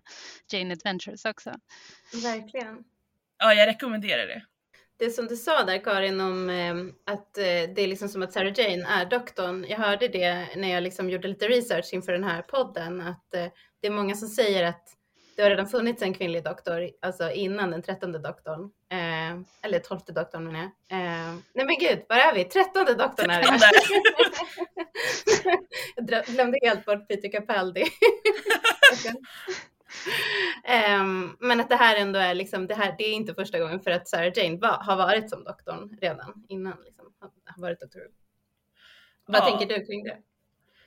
Jane 0.53 0.73
Adventures 0.75 1.25
också. 1.25 1.55
Verkligen. 2.23 2.85
Ja, 3.39 3.55
jag 3.55 3.67
rekommenderar 3.67 4.27
det. 4.27 4.43
Det 5.01 5.11
som 5.11 5.27
du 5.27 5.37
sa 5.37 5.65
där 5.65 5.79
Karin 5.79 6.21
om 6.21 6.51
eh, 6.51 6.75
att 7.15 7.39
eh, 7.39 7.45
det 7.45 7.79
är 7.79 7.87
liksom 7.87 8.09
som 8.09 8.23
att 8.23 8.33
Sarah 8.33 8.53
Jane 8.61 8.87
är 8.89 9.05
doktorn. 9.05 9.67
Jag 9.69 9.79
hörde 9.79 10.09
det 10.09 10.49
när 10.57 10.73
jag 10.75 10.83
liksom 10.83 11.11
gjorde 11.11 11.29
lite 11.29 11.49
research 11.49 11.89
inför 11.93 12.13
den 12.13 12.25
här 12.25 12.43
podden 12.43 13.01
att 13.01 13.35
eh, 13.35 13.47
det 13.81 13.87
är 13.87 13.91
många 13.91 14.15
som 14.15 14.29
säger 14.29 14.65
att 14.65 14.97
det 15.37 15.43
har 15.43 15.51
redan 15.51 15.69
funnits 15.69 16.03
en 16.03 16.15
kvinnlig 16.15 16.45
doktor, 16.45 16.91
alltså 17.03 17.31
innan 17.31 17.71
den 17.71 17.83
trettonde 17.83 18.19
doktorn. 18.19 18.71
Eh, 18.91 19.41
eller 19.63 19.79
tolfte 19.79 20.13
doktorn 20.13 20.45
menar 20.45 20.59
jag. 20.59 20.99
Eh, 20.99 21.35
nej 21.53 21.67
men 21.67 21.79
gud, 21.81 22.05
var 22.09 22.17
är 22.17 22.35
vi? 22.35 22.45
Trettonde 22.45 22.95
doktorn 22.95 23.31
är 23.31 23.43
det. 23.43 23.61
jag 26.13 26.25
glömde 26.25 26.59
helt 26.63 26.85
bort 26.85 27.09
Peter 27.09 27.33
Capaldi. 27.33 27.85
um, 31.01 31.37
men 31.41 31.61
att 31.61 31.69
det 31.69 31.77
här 31.77 31.97
ändå 31.97 32.19
är 32.19 32.35
liksom, 32.35 32.67
det 32.67 32.75
här, 32.75 32.95
det 32.99 33.05
är 33.05 33.13
inte 33.13 33.35
första 33.35 33.59
gången 33.59 33.81
för 33.81 33.91
att 33.91 34.09
Sarah 34.09 34.33
Jane 34.35 34.59
var, 34.59 34.83
har 34.83 34.97
varit 34.97 35.31
som 35.31 35.45
doktorn 35.45 35.99
redan 36.01 36.45
innan 36.49 36.77
liksom, 36.85 37.07
har 37.45 37.63
varit 37.63 37.81
doktor. 37.81 38.03
Vad 39.27 39.43
ja. 39.43 39.47
tänker 39.47 39.79
du 39.79 39.87
kring 39.87 40.05
det? 40.05 40.19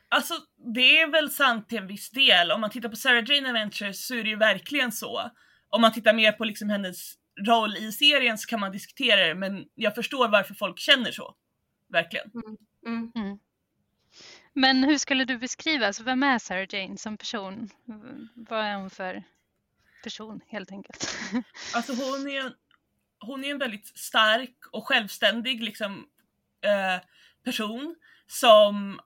Alltså 0.10 0.34
det 0.76 1.00
är 1.00 1.12
väl 1.12 1.30
sant 1.30 1.70
till 1.70 1.78
en 1.78 1.88
viss 1.88 2.10
del. 2.10 2.52
Om 2.52 2.62
man 2.62 2.70
tittar 2.70 2.90
på 2.90 2.96
Sarah 2.96 3.24
Jane 3.30 3.50
Adventures 3.50 4.06
så 4.08 4.16
är 4.16 4.24
det 4.24 4.30
ju 4.30 4.36
verkligen 4.36 4.92
så. 4.92 5.32
Om 5.70 5.82
man 5.82 5.94
tittar 5.94 6.14
mer 6.14 6.32
på 6.32 6.44
liksom 6.44 6.70
hennes 6.70 7.14
roll 7.48 7.78
i 7.78 7.92
serien 7.92 8.38
så 8.38 8.48
kan 8.48 8.60
man 8.60 8.72
diskutera 8.72 9.28
det 9.28 9.36
men 9.36 9.66
jag 9.76 9.96
förstår 9.96 10.28
varför 10.28 10.54
folk 10.54 10.80
känner 10.80 11.12
så. 11.12 11.36
Verkligen. 11.90 12.32
Mm. 12.86 13.12
Mm. 13.16 13.40
Men 14.54 14.84
hur 14.84 14.98
skulle 14.98 15.26
du 15.26 15.38
beskriva, 15.38 15.88
alltså 15.88 16.04
vem 16.04 16.24
är 16.24 16.40
Sarah 16.40 16.68
Jane 16.70 16.98
som 16.98 17.18
person? 17.18 17.70
Vad 18.36 18.60
är 18.60 18.76
hon 18.76 18.90
för 18.90 19.24
person 20.04 20.42
helt 20.48 20.72
enkelt? 20.72 21.18
Alltså 21.76 21.94
hon 21.94 22.28
är, 22.28 22.54
hon 23.20 23.44
är 23.44 23.52
en 23.52 23.58
väldigt 23.58 23.98
stark 23.98 24.58
och 24.72 24.88
självständig 24.88 25.64
liksom, 25.64 26.08
eh, 26.62 27.06
person 27.44 27.96
som 28.28 29.00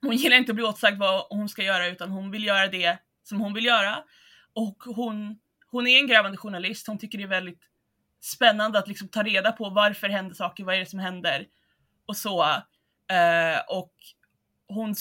hon 0.00 0.16
gillar 0.16 0.36
inte 0.36 0.52
att 0.52 0.56
bli 0.56 0.64
åtsagd 0.64 0.98
vad 0.98 1.26
hon 1.30 1.48
ska 1.48 1.62
göra 1.62 1.86
utan 1.86 2.10
hon 2.10 2.30
vill 2.30 2.44
göra 2.44 2.68
det 2.68 2.98
som 3.22 3.40
hon 3.40 3.54
vill 3.54 3.64
göra. 3.64 4.04
Och 4.52 4.76
hon, 4.84 5.38
hon 5.70 5.86
är 5.86 5.98
en 5.98 6.06
grävande 6.06 6.38
journalist, 6.38 6.86
hon 6.86 6.98
tycker 6.98 7.18
det 7.18 7.24
är 7.24 7.28
väldigt 7.28 7.62
spännande 8.20 8.78
att 8.78 8.88
liksom 8.88 9.08
ta 9.08 9.22
reda 9.22 9.52
på 9.52 9.70
varför 9.70 10.08
händer 10.08 10.34
saker, 10.34 10.64
vad 10.64 10.74
är 10.74 10.78
det 10.78 10.86
som 10.86 10.98
händer 10.98 11.46
och 12.06 12.16
så. 12.16 12.42
Eh, 13.10 13.60
och 13.68 13.94
hon 14.68 14.94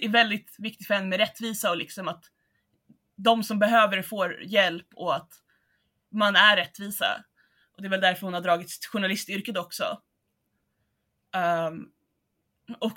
är 0.00 0.08
väldigt 0.08 0.54
viktig 0.58 0.86
för 0.86 0.94
henne 0.94 1.06
med 1.06 1.18
rättvisa 1.18 1.70
och 1.70 1.76
liksom 1.76 2.08
att 2.08 2.24
de 3.16 3.42
som 3.42 3.58
behöver 3.58 4.02
får 4.02 4.42
hjälp 4.42 4.86
och 4.94 5.16
att 5.16 5.32
man 6.10 6.36
är 6.36 6.56
rättvisa. 6.56 7.24
Och 7.76 7.82
det 7.82 7.88
är 7.88 7.90
väl 7.90 8.00
därför 8.00 8.26
hon 8.26 8.34
har 8.34 8.40
dragit 8.40 8.70
sitt 8.70 8.86
journalistyrket 8.86 9.56
också. 9.56 10.02
Um, 11.68 11.92
och 12.78 12.96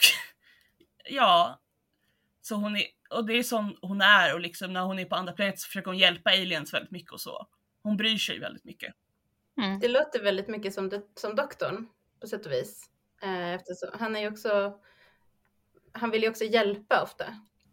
ja, 1.10 1.62
så 2.42 2.56
hon 2.56 2.76
är, 2.76 2.84
och 3.10 3.26
det 3.26 3.34
är 3.34 3.44
sån 3.44 3.78
hon 3.82 4.02
är 4.02 4.34
och 4.34 4.40
liksom 4.40 4.74
när 4.74 4.82
hon 4.82 5.00
är 5.00 5.06
på 5.06 5.16
andra 5.16 5.34
planeter 5.34 5.58
så 5.58 5.68
försöker 5.68 5.92
hon 5.92 5.98
hjälpa 5.98 6.30
aliens 6.30 6.74
väldigt 6.74 6.92
mycket 6.92 7.12
och 7.12 7.22
så. 7.22 7.48
Hon 7.84 7.98
bryr 7.98 8.18
sig 8.18 8.40
väldigt 8.40 8.64
mycket. 8.64 8.94
Mm. 9.58 9.80
Det 9.80 9.88
låter 9.88 10.24
väldigt 10.24 10.48
mycket 10.48 10.74
som, 10.74 11.02
som 11.16 11.36
doktorn 11.36 11.88
på 12.22 12.28
sätt 12.28 12.46
och 12.46 12.52
vis. 12.52 12.90
Eh, 13.22 13.54
eftersom, 13.54 13.90
han 14.00 14.16
är 14.16 14.20
ju 14.20 14.28
också, 14.28 14.80
han 15.96 16.12
vill 16.12 16.22
ju 16.22 16.30
också 16.30 16.44
hjälpa 16.44 17.02
ofta. 17.02 17.26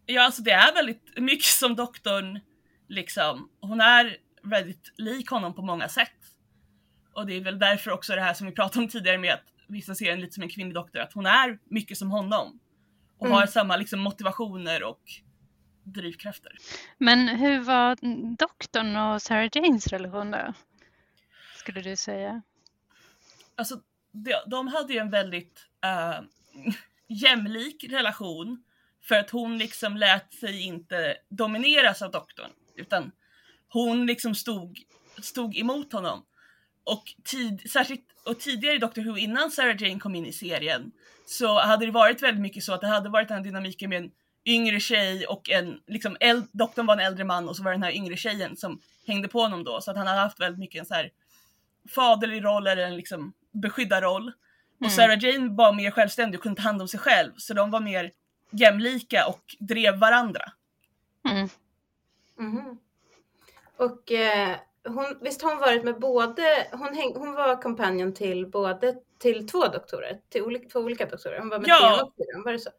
Ja, 0.06 0.22
alltså 0.22 0.42
det 0.42 0.50
är 0.50 0.74
väldigt 0.74 1.12
mycket 1.16 1.44
som 1.44 1.76
doktorn 1.76 2.40
liksom. 2.88 3.50
Hon 3.60 3.80
är 3.80 4.16
väldigt 4.42 4.92
lik 4.96 5.30
honom 5.30 5.54
på 5.54 5.62
många 5.62 5.88
sätt. 5.88 6.16
Och 7.14 7.26
det 7.26 7.36
är 7.36 7.40
väl 7.40 7.58
därför 7.58 7.90
också 7.90 8.14
det 8.14 8.20
här 8.20 8.34
som 8.34 8.46
vi 8.46 8.52
pratade 8.52 8.84
om 8.84 8.88
tidigare 8.88 9.18
med 9.18 9.34
att 9.34 9.44
vissa 9.68 9.94
ser 9.94 10.10
henne 10.10 10.22
lite 10.22 10.32
som 10.32 10.42
en 10.42 10.48
kvinnlig 10.48 10.74
doktor, 10.74 11.00
att 11.00 11.12
hon 11.12 11.26
är 11.26 11.58
mycket 11.64 11.98
som 11.98 12.10
honom 12.10 12.60
och 13.18 13.26
mm. 13.26 13.38
har 13.38 13.46
samma 13.46 13.76
liksom, 13.76 14.00
motivationer 14.00 14.82
och 14.82 15.02
drivkrafter. 15.84 16.52
Men 16.98 17.28
hur 17.28 17.60
var 17.60 17.96
doktorn 18.36 18.96
och 18.96 19.22
Sarah 19.22 19.48
Janes 19.52 19.86
relation 19.86 20.30
då? 20.30 20.54
Skulle 21.56 21.80
du 21.80 21.96
säga? 21.96 22.42
Alltså, 23.56 23.80
de, 24.12 24.34
de 24.46 24.68
hade 24.68 24.92
ju 24.92 24.98
en 24.98 25.10
väldigt 25.10 25.66
uh, 25.84 26.26
jämlik 27.14 27.85
relation 27.88 28.62
för 29.02 29.14
att 29.14 29.31
hon 29.31 29.59
liksom 29.59 29.97
lät 29.97 30.35
sig 30.35 30.62
inte 30.62 31.16
domineras 31.28 32.02
av 32.02 32.11
doktorn 32.11 32.50
utan 32.76 33.12
hon 33.69 34.07
liksom 34.07 34.35
stod, 34.35 34.78
stod 35.23 35.57
emot 35.57 35.92
honom. 35.92 36.25
Och, 36.85 37.14
tid, 37.25 37.71
särskilt, 37.71 38.04
och 38.25 38.40
tidigare 38.40 38.76
i 38.76 38.78
Doctor 38.78 39.02
Who, 39.02 39.19
innan 39.19 39.50
Sarah 39.50 39.83
Jane 39.83 40.00
kom 40.00 40.14
in 40.14 40.26
i 40.26 40.33
serien, 40.33 40.92
så 41.26 41.61
hade 41.61 41.87
det 41.87 41.92
varit 41.92 42.23
väldigt 42.23 42.42
mycket 42.42 42.64
så 42.64 42.73
att 42.73 42.81
det 42.81 42.87
hade 42.87 43.09
varit 43.09 43.28
den 43.28 43.37
här 43.37 43.45
dynamiken 43.45 43.90
med 43.90 44.02
en 44.02 44.11
yngre 44.45 44.81
tjej 44.81 45.26
och 45.26 45.50
en, 45.50 45.81
liksom, 45.87 46.16
äld, 46.21 46.45
doktorn 46.52 46.87
var 46.87 46.95
en 46.95 47.07
äldre 47.07 47.25
man 47.25 47.49
och 47.49 47.57
så 47.57 47.62
var 47.62 47.71
det 47.71 47.76
den 47.76 47.83
här 47.83 47.92
yngre 47.92 48.16
tjejen 48.16 48.57
som 48.57 48.81
hängde 49.07 49.28
på 49.28 49.40
honom 49.40 49.64
då. 49.64 49.81
Så 49.81 49.90
att 49.90 49.97
han 49.97 50.07
hade 50.07 50.21
haft 50.21 50.40
väldigt 50.40 50.59
mycket 50.59 50.81
en 50.81 50.87
så 50.87 50.95
här 50.95 51.11
faderlig 51.95 52.45
roll 52.45 52.66
eller 52.66 52.83
en 52.83 52.97
liksom 52.97 53.33
beskyddarroll. 53.52 54.33
Mm. 54.82 54.86
Och 54.86 54.92
Sarah 54.92 55.24
Jane 55.24 55.54
var 55.54 55.72
mer 55.72 55.90
självständig 55.90 56.38
och 56.38 56.42
kunde 56.42 56.62
ta 56.62 56.68
hand 56.68 56.82
om 56.82 56.88
sig 56.88 57.00
själv. 57.00 57.32
Så 57.36 57.54
de 57.54 57.70
var 57.70 57.80
mer 57.80 58.10
jämlika 58.50 59.26
och 59.26 59.56
drev 59.58 59.98
varandra. 59.98 60.42
Mm. 61.30 61.48
Mm. 62.38 62.78
Och 63.76 64.12
eh, 64.12 64.56
hon, 64.84 65.18
visst 65.20 65.42
har 65.42 65.50
hon 65.50 65.60
varit 65.60 65.84
med 65.84 66.00
både, 66.00 66.66
hon, 66.72 66.94
häng, 66.94 67.12
hon 67.16 67.34
var 67.34 67.62
kompanjon 67.62 68.14
till 68.14 68.46
både 68.46 68.94
till 69.18 69.48
två 69.48 69.66
doktorer, 69.66 70.18
till 70.28 70.42
olika, 70.42 70.68
två 70.68 70.80
olika 70.80 71.06
doktorer. 71.06 71.38
Hon 71.38 71.48
var 71.48 71.58
med 71.58 71.68
ja, 71.68 72.12
tiden, 72.16 72.42
var 72.42 72.52
det 72.52 72.58
så? 72.58 72.70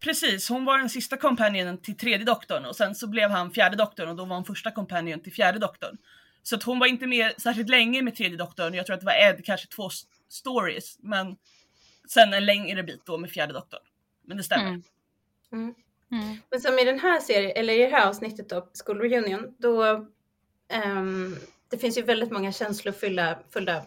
Precis, 0.00 0.48
hon 0.48 0.64
var 0.64 0.78
den 0.78 0.90
sista 0.90 1.16
kompanjonen 1.16 1.78
till 1.78 1.96
tredje 1.96 2.26
doktorn 2.26 2.64
och 2.64 2.76
sen 2.76 2.94
så 2.94 3.06
blev 3.06 3.30
han 3.30 3.50
fjärde 3.50 3.76
doktorn 3.76 4.08
och 4.08 4.16
då 4.16 4.24
var 4.24 4.36
hon 4.36 4.44
första 4.44 4.70
kompanjon 4.70 5.20
till 5.20 5.32
fjärde 5.32 5.58
doktorn. 5.58 5.96
Så 6.42 6.56
att 6.56 6.62
hon 6.62 6.78
var 6.78 6.86
inte 6.86 7.06
med 7.06 7.40
särskilt 7.40 7.68
länge 7.68 8.02
med 8.02 8.16
tredje 8.16 8.36
doktorn, 8.38 8.74
jag 8.74 8.86
tror 8.86 8.94
att 8.94 9.00
det 9.00 9.06
var 9.06 9.30
Ed, 9.30 9.44
kanske 9.44 9.66
två 9.66 9.90
stories, 10.32 10.98
men 10.98 11.36
sen 12.08 12.34
en 12.34 12.46
längre 12.46 12.82
bit 12.82 13.06
då 13.06 13.18
med 13.18 13.30
fjärde 13.30 13.52
doktorn. 13.52 13.82
Men 14.24 14.36
det 14.36 14.42
stämmer. 14.42 14.68
Mm. 14.68 14.82
Mm. 15.52 15.74
Mm. 16.12 16.36
Men 16.50 16.60
som 16.60 16.78
i 16.78 16.84
den 16.84 16.98
här 16.98 17.20
serien, 17.20 17.52
eller 17.56 17.74
i 17.74 17.78
det 17.78 17.96
här 17.96 18.08
avsnittet 18.08 18.48
då, 18.48 18.68
School 18.84 19.00
Reunion, 19.00 19.54
då 19.58 19.84
um, 20.86 21.36
det 21.70 21.78
finns 21.78 21.98
ju 21.98 22.02
väldigt 22.02 22.30
många 22.30 22.52
känslofulla, 22.52 23.38
fulla, 23.50 23.82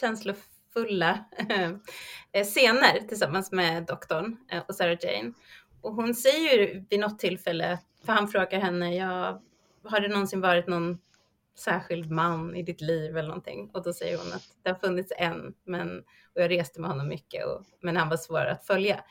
känslofulla 0.00 1.24
eh, 2.32 2.44
scener 2.44 3.08
tillsammans 3.08 3.52
med 3.52 3.84
doktorn 3.84 4.36
eh, 4.48 4.62
och 4.68 4.74
Sarah 4.74 4.98
Jane. 5.00 5.32
Och 5.80 5.94
hon 5.94 6.14
säger 6.14 6.58
ju 6.58 6.84
vid 6.90 7.00
något 7.00 7.18
tillfälle, 7.18 7.78
för 8.04 8.12
han 8.12 8.28
frågar 8.28 8.60
henne, 8.60 8.94
ja, 8.94 9.42
har 9.84 10.00
det 10.00 10.08
någonsin 10.08 10.40
varit 10.40 10.66
någon 10.66 10.98
särskild 11.58 12.10
man 12.10 12.56
i 12.56 12.62
ditt 12.62 12.80
liv 12.80 13.16
eller 13.16 13.28
någonting? 13.28 13.70
Och 13.74 13.82
då 13.82 13.92
säger 13.92 14.18
hon 14.18 14.32
att 14.32 14.44
det 14.62 14.70
har 14.70 14.78
funnits 14.78 15.12
en, 15.16 15.54
men 15.66 15.98
och 16.34 16.42
jag 16.42 16.50
reste 16.50 16.80
med 16.80 16.90
honom 16.90 17.08
mycket, 17.08 17.46
och, 17.46 17.64
men 17.82 17.96
han 17.96 18.08
var 18.08 18.16
svår 18.16 18.46
att 18.46 18.66
följa. 18.66 19.04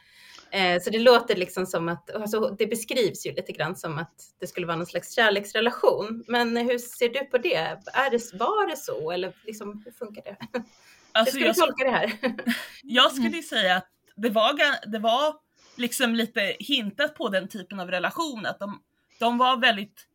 Eh, 0.52 0.82
så 0.82 0.90
det 0.90 1.00
låter 1.00 1.36
liksom 1.36 1.66
som 1.66 1.90
att, 1.90 2.16
alltså 2.16 2.56
det 2.60 2.68
beskrivs 2.68 3.26
ju 3.26 3.32
lite 3.32 3.52
grann 3.52 3.76
som 3.76 3.98
att 3.98 4.14
det 4.40 4.48
skulle 4.48 4.68
vara 4.68 4.78
någon 4.78 4.86
slags 4.86 5.16
kärleksrelation. 5.16 6.24
Men 6.28 6.58
hur 6.58 6.78
ser 6.78 7.10
du 7.10 7.20
på 7.20 7.38
det? 7.38 7.78
Är 7.94 8.12
det 8.12 8.34
var 8.34 8.70
det 8.70 8.78
så 8.78 9.12
eller 9.12 9.34
liksom, 9.46 9.82
hur 9.86 9.92
funkar 9.92 10.24
det? 10.24 10.38
Alltså, 11.12 11.38
hur 11.38 11.54
ska 11.54 11.62
du 11.62 11.68
tolka 11.68 11.84
det 11.84 11.92
här? 11.92 12.14
jag 12.84 13.12
skulle 13.12 13.44
säga 13.44 13.76
att 13.76 13.88
det 14.16 14.30
var, 14.30 14.54
det 14.92 15.00
var 15.00 15.36
liksom 15.78 16.16
lite 16.16 16.56
hintat 16.60 17.16
på 17.16 17.30
den 17.30 17.48
typen 17.48 17.80
av 17.80 17.92
relation, 17.92 18.46
att 18.46 18.60
de, 18.60 18.82
de 19.20 19.38
var 19.38 19.58
väldigt, 19.58 20.08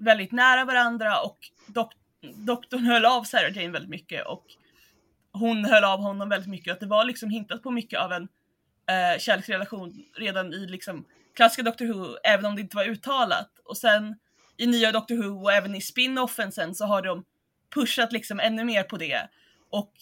väldigt 0.00 0.32
nära 0.32 0.64
varandra 0.64 1.20
och 1.20 1.38
dok, 1.66 1.92
doktorn 2.34 2.84
höll 2.84 3.04
av 3.04 3.24
Sarah 3.24 3.56
Jane 3.56 3.72
väldigt 3.72 3.90
mycket 3.90 4.26
och 4.26 4.44
hon 5.32 5.64
höll 5.64 5.84
av 5.84 6.00
honom 6.00 6.28
väldigt 6.28 6.50
mycket. 6.50 6.72
Att 6.72 6.80
det 6.80 6.86
var 6.86 7.04
liksom 7.04 7.30
hintat 7.30 7.62
på 7.62 7.70
mycket 7.70 8.00
av 8.00 8.12
en 8.12 8.22
eh, 8.88 9.18
kärleksrelation 9.18 10.04
redan 10.16 10.52
i 10.52 10.66
liksom 10.66 11.04
klassiska 11.36 11.62
Doctor 11.62 11.86
Who, 11.86 12.16
även 12.24 12.46
om 12.46 12.56
det 12.56 12.62
inte 12.62 12.76
var 12.76 12.84
uttalat. 12.84 13.50
Och 13.64 13.76
sen 13.76 14.16
i 14.56 14.66
nya 14.66 14.92
Doctor 14.92 15.16
Who 15.16 15.42
och 15.42 15.52
även 15.52 15.74
i 15.74 15.80
spin-offen 15.80 16.52
sen 16.52 16.74
så 16.74 16.84
har 16.84 17.02
de 17.02 17.24
pushat 17.74 18.12
liksom 18.12 18.40
ännu 18.40 18.64
mer 18.64 18.82
på 18.82 18.96
det 18.96 19.28
och 19.70 19.92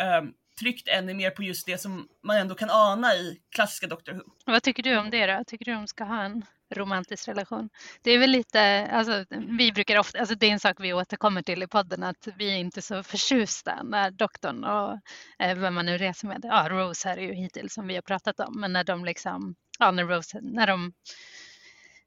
eh, 0.00 0.22
tryckt 0.60 0.88
ännu 0.88 1.14
mer 1.14 1.30
på 1.30 1.42
just 1.42 1.66
det 1.66 1.78
som 1.78 2.08
man 2.22 2.36
ändå 2.36 2.54
kan 2.54 2.70
ana 2.70 3.14
i 3.14 3.40
klassiska 3.50 3.86
Doctor 3.86 4.12
Who. 4.12 4.22
Vad 4.44 4.62
tycker 4.62 4.82
du 4.82 4.98
om 4.98 5.10
det 5.10 5.26
då? 5.26 5.44
Tycker 5.46 5.64
du 5.64 5.72
de 5.72 5.86
ska 5.86 6.04
ha 6.04 6.22
en 6.22 6.44
romantisk 6.70 7.28
relation? 7.28 7.68
Det 8.02 8.10
är 8.10 8.18
väl 8.18 8.30
lite, 8.30 8.88
alltså 8.92 9.24
vi 9.58 9.72
brukar 9.72 9.98
ofta, 9.98 10.18
alltså 10.18 10.34
det 10.34 10.46
är 10.46 10.50
en 10.50 10.60
sak 10.60 10.76
vi 10.80 10.92
återkommer 10.92 11.42
till 11.42 11.62
i 11.62 11.66
podden 11.66 12.02
att 12.02 12.28
vi 12.36 12.50
är 12.50 12.56
inte 12.56 12.82
så 12.82 13.02
förtjusta 13.02 13.82
när 13.82 14.10
doktorn 14.10 14.64
och 14.64 14.92
eh, 15.38 15.58
vem 15.58 15.74
man 15.74 15.86
nu 15.86 15.98
reser 15.98 16.28
med, 16.28 16.40
ja 16.42 16.68
Rose 16.68 17.08
här 17.08 17.16
är 17.16 17.22
ju 17.22 17.34
hittills 17.34 17.74
som 17.74 17.86
vi 17.86 17.94
har 17.94 18.02
pratat 18.02 18.40
om, 18.40 18.60
men 18.60 18.72
när 18.72 18.84
de 18.84 19.04
liksom, 19.04 19.54
ja 19.78 19.90
när 19.90 20.04
Rose, 20.04 20.38
när 20.42 20.66
de 20.66 20.92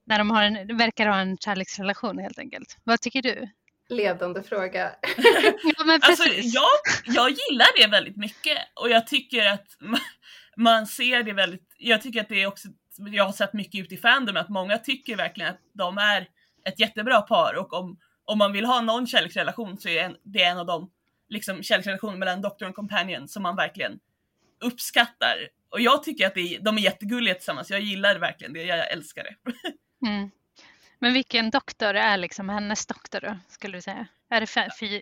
när 0.05 0.17
de 0.17 0.31
har 0.31 0.43
en, 0.43 0.77
verkar 0.77 1.07
ha 1.07 1.19
en 1.19 1.37
kärleksrelation 1.37 2.17
helt 2.17 2.39
enkelt. 2.39 2.77
Vad 2.83 3.01
tycker 3.01 3.21
du? 3.21 3.49
ledande 3.89 4.43
fråga. 4.43 4.91
ja, 5.77 5.85
men 5.85 5.99
alltså, 6.03 6.23
jag, 6.29 6.69
jag 7.05 7.29
gillar 7.29 7.81
det 7.81 7.87
väldigt 7.91 8.17
mycket 8.17 8.57
och 8.81 8.89
jag 8.89 9.07
tycker 9.07 9.45
att 9.45 9.67
man, 10.57 10.87
ser 10.87 11.23
det 11.23 11.33
väldigt, 11.33 11.75
jag 11.77 12.01
tycker 12.01 12.21
att 12.21 12.29
det 12.29 12.41
är 12.41 12.47
också, 12.47 12.67
jag 12.97 13.25
har 13.25 13.31
sett 13.31 13.53
mycket 13.53 13.81
ute 13.81 13.93
i 13.95 13.97
fandom 13.97 14.37
att 14.37 14.49
många 14.49 14.77
tycker 14.77 15.15
verkligen 15.15 15.51
att 15.51 15.59
de 15.73 15.97
är 15.97 16.27
ett 16.65 16.79
jättebra 16.79 17.21
par 17.21 17.53
och 17.53 17.73
om, 17.73 17.99
om 18.25 18.37
man 18.37 18.51
vill 18.51 18.65
ha 18.65 18.81
någon 18.81 19.07
kärleksrelation 19.07 19.77
så 19.77 19.89
är 19.89 20.15
det 20.23 20.43
en 20.43 20.57
av 20.57 20.65
de 20.65 20.91
liksom, 21.29 21.63
kärleksrelationer 21.63 22.17
mellan 22.17 22.41
doktor 22.41 22.69
och 22.69 22.75
companion 22.75 23.27
som 23.27 23.43
man 23.43 23.55
verkligen 23.55 23.99
uppskattar. 24.59 25.35
Och 25.69 25.81
jag 25.81 26.03
tycker 26.03 26.27
att 26.27 26.33
det 26.33 26.57
de 26.61 26.77
är 26.77 26.81
jättegulliga 26.81 27.35
tillsammans, 27.35 27.71
jag 27.71 27.81
gillar 27.81 28.19
verkligen 28.19 28.53
det, 28.53 28.63
jag 28.63 28.91
älskar 28.91 29.23
det. 29.23 29.35
Mm. 30.05 30.31
Men 30.99 31.13
vilken 31.13 31.49
doktor 31.49 31.93
är 31.93 32.17
liksom 32.17 32.49
hennes 32.49 32.85
doktor 32.85 33.19
då, 33.21 33.37
skulle 33.49 33.77
du 33.77 33.81
säga? 33.81 34.07
Är 34.29 34.41
det 34.41 34.47
fy, 34.79 35.01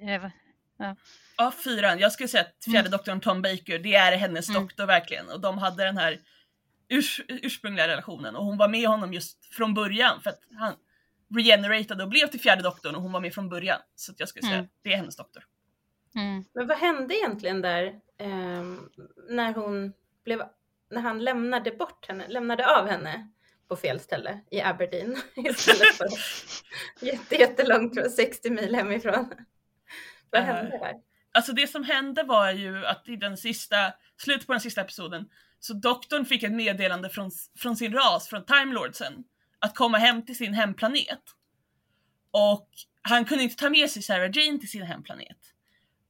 ja. 0.77 0.95
ja, 1.37 1.51
fyran. 1.63 1.99
Jag 1.99 2.11
skulle 2.11 2.29
säga 2.29 2.43
att 2.43 2.63
fjärde 2.63 2.79
mm. 2.79 2.91
doktorn 2.91 3.21
Tom 3.21 3.41
Baker, 3.41 3.79
det 3.79 3.95
är 3.95 4.17
hennes 4.17 4.49
mm. 4.49 4.61
doktor 4.61 4.85
verkligen. 4.85 5.29
Och 5.29 5.39
de 5.39 5.57
hade 5.57 5.83
den 5.83 5.97
här 5.97 6.19
urs 6.91 7.21
ursprungliga 7.27 7.87
relationen 7.87 8.35
och 8.35 8.45
hon 8.45 8.57
var 8.57 8.67
med 8.67 8.87
honom 8.87 9.13
just 9.13 9.45
från 9.45 9.73
början 9.73 10.21
för 10.21 10.29
att 10.29 10.39
han 10.59 10.73
regeneratade 11.35 12.03
och 12.03 12.09
blev 12.09 12.27
till 12.27 12.39
fjärde 12.39 12.63
doktorn 12.63 12.95
och 12.95 13.01
hon 13.01 13.11
var 13.11 13.19
med 13.19 13.33
från 13.33 13.49
början. 13.49 13.79
Så 13.95 14.13
jag 14.17 14.29
skulle 14.29 14.47
säga 14.47 14.57
mm. 14.57 14.69
det 14.83 14.93
är 14.93 14.97
hennes 14.97 15.15
doktor. 15.15 15.43
Mm. 16.15 16.45
Men 16.53 16.67
vad 16.67 16.77
hände 16.77 17.15
egentligen 17.15 17.61
där 17.61 17.85
eh, 18.17 18.63
när 19.29 19.53
hon 19.53 19.93
blev, 20.23 20.43
när 20.89 21.01
han 21.01 21.23
lämnade 21.23 21.71
bort 21.71 22.07
henne, 22.07 22.27
lämnade 22.27 22.77
av 22.77 22.87
henne 22.87 23.31
på 23.67 23.75
fel 23.75 23.99
ställe 23.99 24.39
i 24.51 24.61
Aberdeen 24.61 25.17
istället 25.35 25.95
för 25.95 26.07
jätte, 27.05 27.35
jättelångt 27.35 27.93
från 27.93 28.09
60 28.09 28.49
mil 28.49 28.75
hemifrån. 28.75 29.33
Vad 30.29 30.41
hände 30.41 30.71
där? 30.71 30.93
Alltså 31.33 31.53
det 31.53 31.67
som 31.67 31.83
hände 31.83 32.23
var 32.23 32.51
ju 32.51 32.85
att 32.85 33.09
i 33.09 33.15
den 33.15 33.37
sista, 33.37 33.93
slutet 34.17 34.47
på 34.47 34.53
den 34.53 34.61
sista 34.61 34.81
episoden, 34.81 35.29
så 35.63 35.73
doktorn 35.73 36.25
fick 36.25 36.43
ett 36.43 36.51
meddelande 36.51 37.09
från, 37.09 37.31
från 37.59 37.75
sin 37.75 37.93
ras, 37.93 38.27
från 38.27 38.45
Time 38.45 38.73
Lordsen, 38.73 39.23
att 39.59 39.75
komma 39.75 39.97
hem 39.97 40.25
till 40.25 40.37
sin 40.37 40.53
hemplanet. 40.53 41.21
Och 42.31 42.69
han 43.01 43.25
kunde 43.25 43.43
inte 43.43 43.55
ta 43.55 43.69
med 43.69 43.89
sig 43.89 44.01
Sarah 44.01 44.31
Jane 44.33 44.59
till 44.59 44.69
sin 44.69 44.83
hemplanet. 44.83 45.37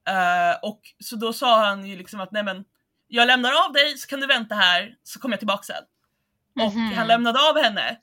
Uh, 0.08 0.68
och 0.70 0.80
så 0.98 1.16
då 1.16 1.32
sa 1.32 1.64
han 1.64 1.86
ju 1.86 1.96
liksom 1.96 2.20
att 2.20 2.32
nej 2.32 2.42
men, 2.42 2.64
jag 3.08 3.26
lämnar 3.26 3.64
av 3.66 3.72
dig 3.72 3.98
så 3.98 4.08
kan 4.08 4.20
du 4.20 4.26
vänta 4.26 4.54
här 4.54 4.96
så 5.02 5.20
kommer 5.20 5.32
jag 5.32 5.40
tillbaka 5.40 5.62
sen. 5.62 5.76
Mm 5.76 5.84
-hmm. 6.56 6.66
Och 6.66 6.76
mhm. 6.76 6.94
han 6.94 7.06
lämnade 7.06 7.48
av 7.48 7.62
henne 7.62 7.98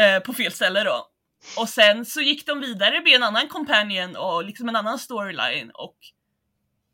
uh, 0.00 0.22
på 0.22 0.32
fel 0.32 0.52
ställe 0.52 0.84
då. 0.84 1.08
Och 1.58 1.68
sen 1.68 2.04
så 2.04 2.20
gick 2.20 2.46
de 2.46 2.60
vidare 2.60 3.00
med 3.00 3.12
en 3.12 3.22
annan 3.22 3.48
companion 3.48 4.16
och 4.16 4.44
liksom 4.44 4.68
en 4.68 4.76
annan 4.76 4.98
storyline 4.98 5.70
och 5.74 5.96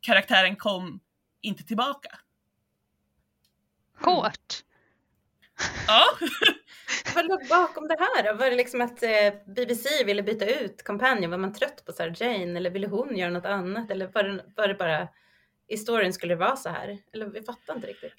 karaktären 0.01 0.55
kom 0.55 0.99
inte 1.41 1.63
tillbaka. 1.63 2.19
Hårt. 4.01 4.63
Ja. 5.87 6.03
Vad 7.15 7.27
låg 7.27 7.47
bakom 7.49 7.87
det 7.87 7.97
här 7.99 8.33
Var 8.33 8.49
det 8.49 8.55
liksom 8.55 8.81
att 8.81 9.03
eh, 9.03 9.33
BBC 9.55 10.03
ville 10.05 10.23
byta 10.23 10.45
ut 10.45 10.83
Companion? 10.83 11.31
Var 11.31 11.37
man 11.37 11.53
trött 11.53 11.85
på 11.85 11.91
Sarah 11.91 12.13
Jane 12.17 12.57
eller 12.57 12.69
ville 12.69 12.87
hon 12.87 13.17
göra 13.17 13.29
något 13.29 13.45
annat? 13.45 13.91
Eller 13.91 14.07
var 14.07 14.23
det, 14.23 14.43
var 14.55 14.67
det 14.67 14.73
bara 14.73 15.07
i 15.67 15.77
storyn 15.77 16.13
skulle 16.13 16.33
det 16.33 16.39
vara 16.39 16.55
så 16.55 16.69
här? 16.69 16.97
Eller 17.13 17.25
vi 17.25 17.41
fattar 17.41 17.75
inte 17.75 17.87
riktigt. 17.87 18.15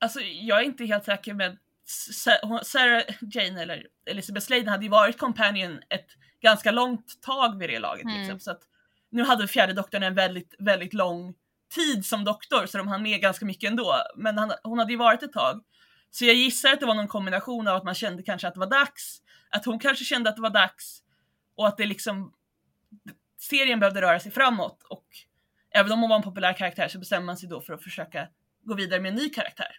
Alltså 0.00 0.20
jag 0.20 0.60
är 0.60 0.64
inte 0.64 0.84
helt 0.84 1.04
säker 1.04 1.34
men 1.34 1.58
Sarah 2.62 3.02
Jane 3.20 3.62
eller 3.62 3.86
Elizabeth 4.10 4.46
Sladen 4.46 4.68
hade 4.68 4.84
ju 4.84 4.90
varit 4.90 5.18
Companion 5.18 5.80
ett 5.88 6.06
ganska 6.40 6.70
långt 6.70 7.22
tag 7.22 7.58
vid 7.58 7.68
det 7.68 7.78
laget. 7.78 8.04
Mm. 8.04 8.18
Liksom, 8.18 8.40
så 8.40 8.50
att 8.50 8.62
nu 9.10 9.22
hade 9.22 9.48
fjärde 9.48 9.72
doktorn 9.72 10.02
en 10.02 10.14
väldigt, 10.14 10.54
väldigt 10.58 10.94
lång 10.94 11.34
tid 11.68 12.06
som 12.06 12.24
doktor 12.24 12.66
så 12.66 12.78
de 12.78 12.88
hann 12.88 13.02
med 13.02 13.20
ganska 13.20 13.46
mycket 13.46 13.70
ändå. 13.70 13.94
Men 14.16 14.38
han, 14.38 14.52
hon 14.62 14.78
hade 14.78 14.92
ju 14.92 14.98
varit 14.98 15.22
ett 15.22 15.32
tag. 15.32 15.64
Så 16.10 16.24
jag 16.24 16.34
gissar 16.34 16.72
att 16.72 16.80
det 16.80 16.86
var 16.86 16.94
någon 16.94 17.08
kombination 17.08 17.68
av 17.68 17.76
att 17.76 17.84
man 17.84 17.94
kände 17.94 18.22
kanske 18.22 18.48
att 18.48 18.54
det 18.54 18.60
var 18.60 18.70
dags, 18.70 19.22
att 19.50 19.64
hon 19.64 19.78
kanske 19.78 20.04
kände 20.04 20.30
att 20.30 20.36
det 20.36 20.42
var 20.42 20.50
dags 20.50 21.02
och 21.56 21.68
att 21.68 21.76
det 21.76 21.86
liksom 21.86 22.32
serien 23.38 23.80
behövde 23.80 24.02
röra 24.02 24.20
sig 24.20 24.32
framåt 24.32 24.82
och 24.82 25.06
även 25.70 25.92
om 25.92 26.00
hon 26.00 26.08
var 26.08 26.16
en 26.16 26.22
populär 26.22 26.52
karaktär 26.52 26.88
så 26.88 26.98
bestämde 26.98 27.26
man 27.26 27.36
sig 27.36 27.48
då 27.48 27.60
för 27.60 27.72
att 27.72 27.82
försöka 27.82 28.28
gå 28.64 28.74
vidare 28.74 29.00
med 29.00 29.08
en 29.08 29.14
ny 29.14 29.28
karaktär. 29.28 29.78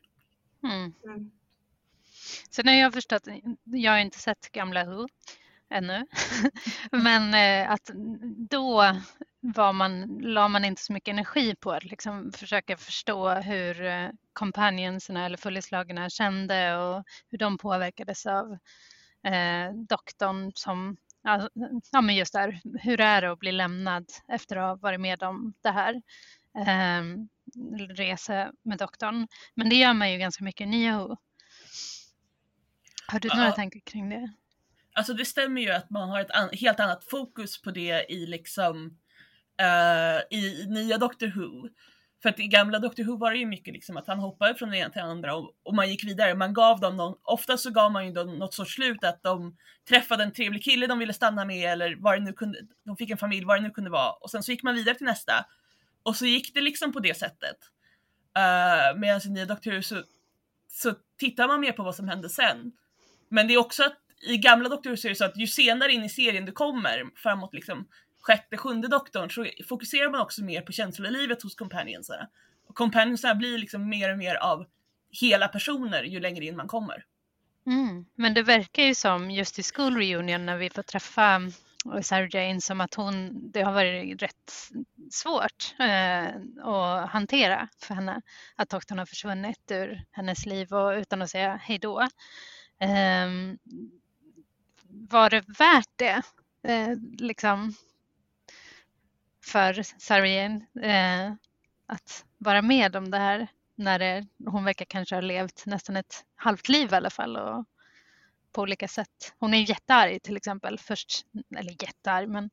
Mm. 0.63 0.94
Mm. 1.04 1.32
Sen 2.50 2.68
har 2.68 2.76
jag 2.76 2.94
förstått, 2.94 3.28
jag 3.63 3.92
har 3.92 4.00
inte 4.00 4.20
sett 4.20 4.52
gamla 4.52 4.86
Who 4.86 5.08
ännu, 5.70 6.06
men 6.92 7.34
eh, 7.34 7.72
att 7.72 7.92
då 8.50 8.96
var 9.41 9.73
man, 9.73 10.19
la 10.21 10.47
man 10.47 10.65
inte 10.65 10.82
så 10.82 10.93
mycket 10.93 11.12
energi 11.12 11.56
på 11.56 11.71
att 11.71 11.84
liksom 11.84 12.32
försöka 12.32 12.78
förstå 12.78 13.30
hur 13.30 13.86
eh, 13.86 14.10
companionsarna 14.34 15.25
eller 15.25 15.38
följeslagarna 15.38 16.10
kände 16.10 16.78
och 16.78 17.04
hur 17.30 17.38
de 17.38 17.58
påverkades 17.58 18.25
av 18.25 18.58
eh, 19.23 19.73
doktorn 19.73 20.52
som, 20.56 20.97
ja 21.91 22.02
men 22.02 22.15
just 22.15 22.34
där, 22.34 22.62
hur 22.80 23.02
är 23.02 23.21
det 23.21 23.32
att 23.32 23.39
bli 23.39 23.52
lämnad 23.52 24.06
efter 24.28 24.56
att 24.56 24.67
ha 24.67 24.75
varit 24.75 25.02
med 25.02 25.23
om 25.23 25.54
det 25.62 25.71
här? 25.71 26.02
Eh, 26.58 27.04
resa 27.95 28.52
med 28.63 28.78
doktorn. 28.78 29.28
Men 29.56 29.69
det 29.69 29.75
gör 29.75 29.93
man 29.93 30.12
ju 30.12 30.17
ganska 30.17 30.43
mycket 30.43 30.62
i 30.62 30.69
Nya 30.69 30.97
Who. 30.97 31.17
Har 33.08 33.19
du 33.19 33.30
några 33.30 33.45
ja. 33.45 33.52
tankar 33.52 33.80
kring 33.80 34.10
det? 34.10 34.34
Alltså 34.93 35.13
det 35.13 35.25
stämmer 35.25 35.62
ju 35.62 35.69
att 35.69 35.89
man 35.89 36.10
har 36.10 36.19
ett 36.19 36.32
an 36.32 36.49
helt 36.52 36.80
annat 36.80 37.04
fokus 37.04 37.62
på 37.62 37.71
det 37.71 38.12
i 38.12 38.25
liksom 38.25 38.97
uh, 39.62 40.38
i 40.38 40.65
nya 40.67 40.98
Doctor 40.98 41.28
Who. 41.28 41.69
För 42.22 42.30
att 42.30 42.39
i 42.39 42.48
gamla 42.48 42.80
Doctor 42.80 43.04
Who 43.04 43.17
var 43.17 43.32
det 43.32 43.38
ju 43.38 43.45
mycket 43.45 43.74
liksom 43.74 43.98
att 43.98 44.08
han 44.08 44.19
hoppade 44.19 44.56
från 44.56 44.69
det 44.69 44.78
ena 44.78 44.89
till 44.89 45.02
det 45.02 45.08
andra 45.08 45.36
och, 45.36 45.54
och 45.63 45.76
man 45.76 45.89
gick 45.89 46.04
vidare. 46.04 46.36
Man 46.36 46.54
gav 46.54 46.80
dem 46.80 46.98
någon, 46.98 47.17
ofta 47.24 47.58
så 47.58 47.69
gav 47.72 47.91
man 47.91 48.06
ju 48.06 48.12
dem 48.12 48.39
något 48.39 48.54
sorts 48.54 48.74
slut 48.74 49.04
att 49.04 49.24
de 49.24 49.58
träffade 49.89 50.24
en 50.24 50.34
trevlig 50.34 50.63
kille 50.63 50.88
de 50.88 51.00
ville 51.00 51.13
stanna 51.13 51.45
med 51.45 51.72
eller 51.72 51.95
vad 52.00 52.15
det 52.15 52.24
nu 52.24 52.34
kunde, 52.34 52.60
de 52.86 52.98
fick 52.98 53.10
en 53.10 53.17
familj, 53.17 53.45
vad 53.45 53.58
det 53.58 53.62
nu 53.62 53.69
kunde 53.69 53.89
vara. 53.89 54.12
Och 54.12 54.32
sen 54.32 54.43
så 54.43 54.52
gick 54.52 54.63
man 54.63 54.76
vidare 54.76 54.95
till 54.95 55.06
nästa. 55.06 55.45
Och 56.04 56.15
så 56.15 56.26
gick 56.26 56.54
det 56.54 56.62
liksom 56.62 56.93
på 56.93 57.00
det 57.00 57.17
sättet. 57.17 57.58
Uh, 58.38 59.00
Medan 59.00 59.22
i 59.26 59.30
nya 59.30 59.45
Doctor 59.45 59.72
Who 59.72 59.82
så, 59.82 60.04
så 60.67 60.93
tittar 61.17 61.48
man 61.48 61.60
mer 61.60 61.72
på 61.72 61.84
vad 61.84 61.95
som 61.95 62.08
hände 62.08 62.30
sen. 62.30 62.72
Men 63.30 63.48
det 63.48 63.54
är 63.54 63.58
också 63.58 63.84
att 63.84 63.98
i 64.28 64.38
gamla 64.38 64.69
Doctor 64.69 64.89
Who 64.89 64.98
så 64.98 65.08
är 65.08 65.10
det 65.10 65.15
så 65.15 65.26
att 65.26 65.38
ju 65.38 65.48
senare 65.48 65.91
in 65.91 66.04
i 66.04 66.10
serien 66.10 66.45
du 66.45 66.52
kommer, 66.52 67.04
framåt 67.15 67.54
liksom 67.54 67.88
sjätte, 68.22 68.58
sjunde 68.58 68.88
doktorn, 68.88 69.30
så 69.30 69.48
fokuserar 69.68 70.10
man 70.10 70.22
också 70.22 70.44
mer 70.44 70.62
på 70.62 70.72
känslolivet 70.72 71.44
hos 71.44 71.56
companionsarna. 71.56 72.30
Och 72.68 72.76
companionsarna 72.76 73.36
blir 73.36 73.58
liksom 73.58 73.90
mer 73.90 74.12
och 74.12 74.18
mer 74.18 74.36
av 74.36 74.66
hela 75.12 75.48
personer 75.48 76.04
ju 76.04 76.20
längre 76.20 76.46
in 76.46 76.56
man 76.56 76.68
kommer. 76.68 77.06
Mm. 77.66 78.06
Men 78.16 78.34
det 78.34 78.44
verkar 78.44 78.84
ju 78.84 78.96
som 78.96 79.32
just 79.32 79.60
i 79.60 79.64
School 79.64 79.96
Reunion 79.96 80.46
när 80.46 80.58
vi 80.58 80.70
får 80.70 80.84
träffa 80.84 81.36
eh, 81.96 82.02
Sarah 82.02 82.30
Jane 82.32 82.62
som 82.62 82.82
att 82.82 82.94
hon, 82.94 83.42
det 83.52 83.62
har 83.62 83.74
varit 83.74 84.22
rätt 84.22 84.72
svårt 85.12 85.76
eh, 85.80 86.28
att 86.64 87.10
hantera 87.10 87.70
för 87.78 87.96
henne 87.96 88.22
att 88.56 88.70
doktorn 88.70 89.00
har 89.00 89.06
försvunnit 89.06 89.72
ur 89.72 90.06
hennes 90.12 90.46
liv 90.46 90.74
och 90.74 90.92
utan 90.92 91.22
att 91.22 91.30
säga 91.30 91.60
hej 91.64 91.80
då. 91.80 92.02
Eh, 92.80 93.28
var 94.90 95.30
det 95.30 95.44
värt 95.48 95.90
det? 95.96 96.22
Eh, 96.64 96.98
liksom 97.18 97.74
för 99.45 99.84
Sarien 99.99 100.65
eh, 100.82 101.34
att 101.86 102.25
vara 102.38 102.62
med 102.62 102.95
om 102.95 103.12
det 103.12 103.17
här 103.17 103.47
när 103.75 103.99
det, 103.99 104.28
hon 104.45 104.63
verkar 104.63 104.86
kanske 104.86 105.15
ha 105.15 105.21
levt 105.21 105.65
nästan 105.65 105.97
ett 105.97 106.25
halvt 106.36 106.69
liv 106.69 106.89
i 106.91 106.95
alla 106.95 107.10
fall 107.10 107.38
och 107.38 107.65
på 108.52 108.62
olika 108.62 108.88
sätt. 108.88 109.34
Hon 109.39 109.54
är 109.54 109.69
jättearg 109.69 110.21
till 110.21 110.38
exempel 110.38 110.80
först, 110.80 111.25
eller 111.58 111.71
jättearg 111.84 112.30
men 112.30 112.49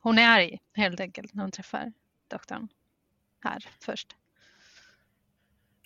hon 0.00 0.18
är 0.18 0.28
arg 0.28 0.58
helt 0.74 1.00
enkelt 1.00 1.34
när 1.34 1.42
hon 1.42 1.50
träffar 1.50 1.92
doktorn 2.28 2.68
här 3.44 3.64
först. 3.80 4.16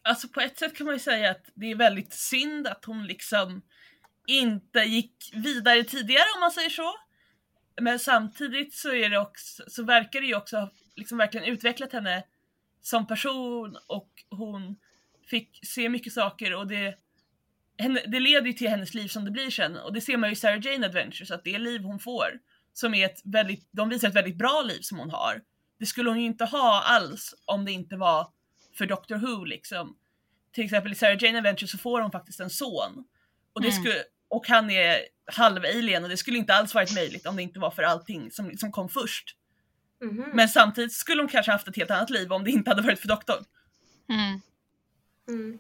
Alltså 0.03 0.29
på 0.29 0.41
ett 0.41 0.59
sätt 0.59 0.77
kan 0.77 0.87
man 0.87 0.95
ju 0.95 0.99
säga 0.99 1.31
att 1.31 1.51
det 1.55 1.71
är 1.71 1.75
väldigt 1.75 2.13
synd 2.13 2.67
att 2.67 2.85
hon 2.85 3.07
liksom 3.07 3.63
inte 4.27 4.79
gick 4.79 5.31
vidare 5.33 5.85
tidigare 5.85 6.27
om 6.35 6.41
man 6.41 6.51
säger 6.51 6.71
så. 6.71 6.95
Men 7.81 7.99
samtidigt 7.99 8.75
så, 8.75 8.95
är 8.95 9.11
det 9.11 9.19
också, 9.19 9.63
så 9.67 9.83
verkar 9.83 10.21
det 10.21 10.27
ju 10.27 10.35
också 10.35 10.57
ha 10.57 10.71
liksom 10.97 11.19
verkligen 11.19 11.47
utvecklat 11.47 11.93
henne 11.93 12.25
som 12.81 13.07
person 13.07 13.77
och 13.87 14.11
hon 14.31 14.77
fick 15.27 15.61
se 15.63 15.89
mycket 15.89 16.13
saker 16.13 16.55
och 16.55 16.67
det, 16.67 16.95
henne, 17.79 18.01
det 18.07 18.21
leder 18.21 18.47
ju 18.47 18.53
till 18.53 18.69
hennes 18.69 18.95
liv 18.95 19.09
som 19.09 19.25
det 19.25 19.31
blir 19.31 19.51
sen 19.51 19.77
och 19.77 19.93
det 19.93 20.01
ser 20.01 20.17
man 20.17 20.29
ju 20.29 20.33
i 20.33 20.37
Sarah 20.37 20.67
Jane 20.67 20.87
Adventures 20.87 21.31
att 21.31 21.45
det 21.45 21.59
liv 21.59 21.83
hon 21.83 21.99
får 21.99 22.41
som 22.73 22.95
är 22.95 23.07
ett 23.07 23.21
väldigt, 23.25 23.69
de 23.71 23.89
visar 23.89 24.09
ett 24.09 24.15
väldigt 24.15 24.39
bra 24.39 24.63
liv 24.63 24.81
som 24.81 24.99
hon 24.99 25.11
har. 25.11 25.41
Det 25.79 25.87
skulle 25.87 26.11
hon 26.11 26.21
ju 26.21 26.27
inte 26.27 26.45
ha 26.45 26.83
alls 26.83 27.35
om 27.45 27.65
det 27.65 27.73
inte 27.73 27.97
var 27.97 28.29
för 28.75 28.87
Doctor 28.87 29.17
Who 29.17 29.45
liksom. 29.45 29.97
Till 30.53 30.65
exempel 30.65 30.93
i 30.93 30.95
Sarah 30.95 31.23
Jane 31.25 31.39
Adventures 31.39 31.71
så 31.71 31.79
får 31.79 32.01
hon 32.01 32.11
faktiskt 32.11 32.41
en 32.41 32.51
son 32.51 33.05
och 33.53 33.63
det 33.63 33.69
mm. 33.69 33.83
Och 34.31 34.49
han 34.49 34.71
är 34.71 34.99
halv-alien 35.33 36.03
och 36.03 36.09
det 36.09 36.17
skulle 36.17 36.39
inte 36.39 36.55
alls 36.55 36.75
varit 36.75 36.95
möjligt 36.95 37.27
om 37.27 37.37
det 37.37 37.43
inte 37.43 37.59
var 37.61 37.71
för 37.71 37.83
allting 37.83 38.31
som, 38.31 38.57
som 38.57 38.73
kom 38.73 38.89
först. 38.89 39.37
Mm 40.03 40.19
-hmm. 40.19 40.31
Men 40.35 40.49
samtidigt 40.49 40.93
skulle 40.93 41.23
hon 41.23 41.29
kanske 41.29 41.53
haft 41.53 41.69
ett 41.69 41.77
helt 41.77 41.91
annat 41.91 42.11
liv 42.11 42.33
om 42.33 42.45
det 42.45 42.51
inte 42.51 42.71
hade 42.71 42.83
varit 42.83 42.99
för 42.99 43.09
doktorn. 43.09 43.45
Mm. 44.09 44.41
Mm. 45.29 45.59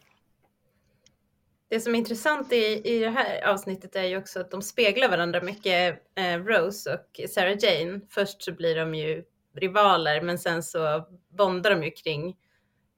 Det 1.69 1.81
som 1.81 1.95
är 1.95 1.99
intressant 1.99 2.53
i, 2.53 2.83
i 2.85 2.99
det 2.99 3.11
här 3.11 3.49
avsnittet 3.49 3.97
är 3.97 4.05
ju 4.05 4.17
också 4.17 4.41
att 4.41 4.51
de 4.51 4.63
speglar 4.63 5.09
varandra 5.09 5.41
mycket, 5.41 6.03
eh, 6.15 6.39
Rose 6.39 6.95
och 6.95 7.31
Sarah 7.31 7.57
Jane. 7.61 8.01
Först 8.11 8.43
så 8.43 8.53
blir 8.53 8.77
de 8.77 8.95
ju 8.95 9.25
rivaler, 9.57 10.23
men 10.23 10.39
sen 10.39 10.63
så 10.63 11.07
bondar 11.29 11.71
de 11.71 11.85
ju 11.85 11.91
kring 11.91 12.29
eh, 12.29 12.35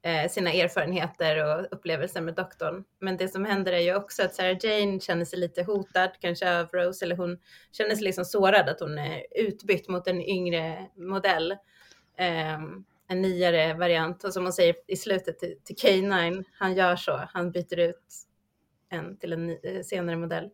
Eh, 0.04 0.28
sina 0.28 0.52
erfarenheter 0.52 1.44
och 1.44 1.66
upplevelser 1.70 2.20
med 2.20 2.34
doktorn. 2.34 2.84
Men 2.98 3.16
det 3.16 3.28
som 3.28 3.44
händer 3.44 3.72
är 3.72 3.80
ju 3.80 3.94
också 3.94 4.22
att 4.22 4.34
Sarah 4.34 4.56
Jane 4.60 5.00
känner 5.00 5.24
sig 5.24 5.38
lite 5.38 5.62
hotad, 5.62 6.10
kanske 6.20 6.60
av 6.60 6.68
Rose, 6.72 7.04
eller 7.04 7.16
hon 7.16 7.38
känner 7.72 7.94
sig 7.94 8.04
liksom 8.04 8.24
sårad 8.24 8.68
att 8.68 8.80
hon 8.80 8.98
är 8.98 9.22
utbytt 9.36 9.88
mot 9.88 10.06
en 10.06 10.22
yngre 10.22 10.86
modell. 10.96 11.52
Eh, 12.18 12.60
en 13.08 13.22
nyare 13.22 13.74
variant 13.74 14.24
och 14.24 14.32
som 14.32 14.42
hon 14.42 14.52
säger 14.52 14.74
i 14.86 14.96
slutet 14.96 15.38
till, 15.38 15.54
till 15.64 15.76
K9, 15.76 16.44
han 16.52 16.74
gör 16.74 16.96
så, 16.96 17.28
han 17.32 17.50
byter 17.50 17.78
ut 17.78 18.14
en 18.88 19.16
till 19.16 19.32
en 19.32 19.46
ny, 19.46 19.58
eh, 19.62 19.82
senare 19.82 20.16
modell. 20.16 20.50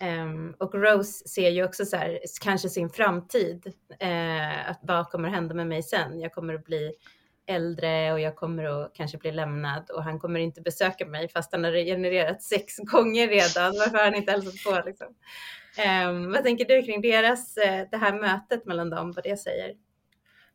Um, 0.00 0.54
och 0.58 0.74
Rose 0.74 1.28
ser 1.28 1.50
ju 1.50 1.64
också 1.64 1.84
så 1.84 1.96
här, 1.96 2.18
kanske 2.40 2.68
sin 2.68 2.90
framtid, 2.90 3.72
eh, 4.00 4.70
att 4.70 4.78
vad 4.82 5.08
kommer 5.08 5.28
hända 5.28 5.54
med 5.54 5.66
mig 5.66 5.82
sen? 5.82 6.20
Jag 6.20 6.32
kommer 6.32 6.54
att 6.54 6.64
bli 6.64 6.92
äldre 7.46 8.12
och 8.12 8.20
jag 8.20 8.36
kommer 8.36 8.64
att 8.64 8.94
kanske 8.94 9.18
bli 9.18 9.32
lämnad 9.32 9.90
och 9.90 10.04
han 10.04 10.20
kommer 10.20 10.40
inte 10.40 10.60
besöka 10.60 11.06
mig 11.06 11.28
fast 11.28 11.52
han 11.52 11.64
har 11.64 11.70
regenererat 11.70 12.42
sex 12.42 12.76
gånger 12.78 13.28
redan. 13.28 13.72
Varför 13.78 13.96
har 13.96 14.04
han 14.04 14.14
inte 14.14 14.32
hälsat 14.32 14.64
på 14.64 14.82
liksom? 14.86 15.14
Um, 16.08 16.32
vad 16.32 16.42
tänker 16.42 16.64
du 16.64 16.82
kring 16.82 17.00
deras, 17.00 17.56
eh, 17.56 17.86
det 17.90 17.96
här 17.96 18.20
mötet 18.20 18.66
mellan 18.66 18.90
dem, 18.90 19.12
vad 19.12 19.24
det 19.24 19.36
säger? 19.36 19.74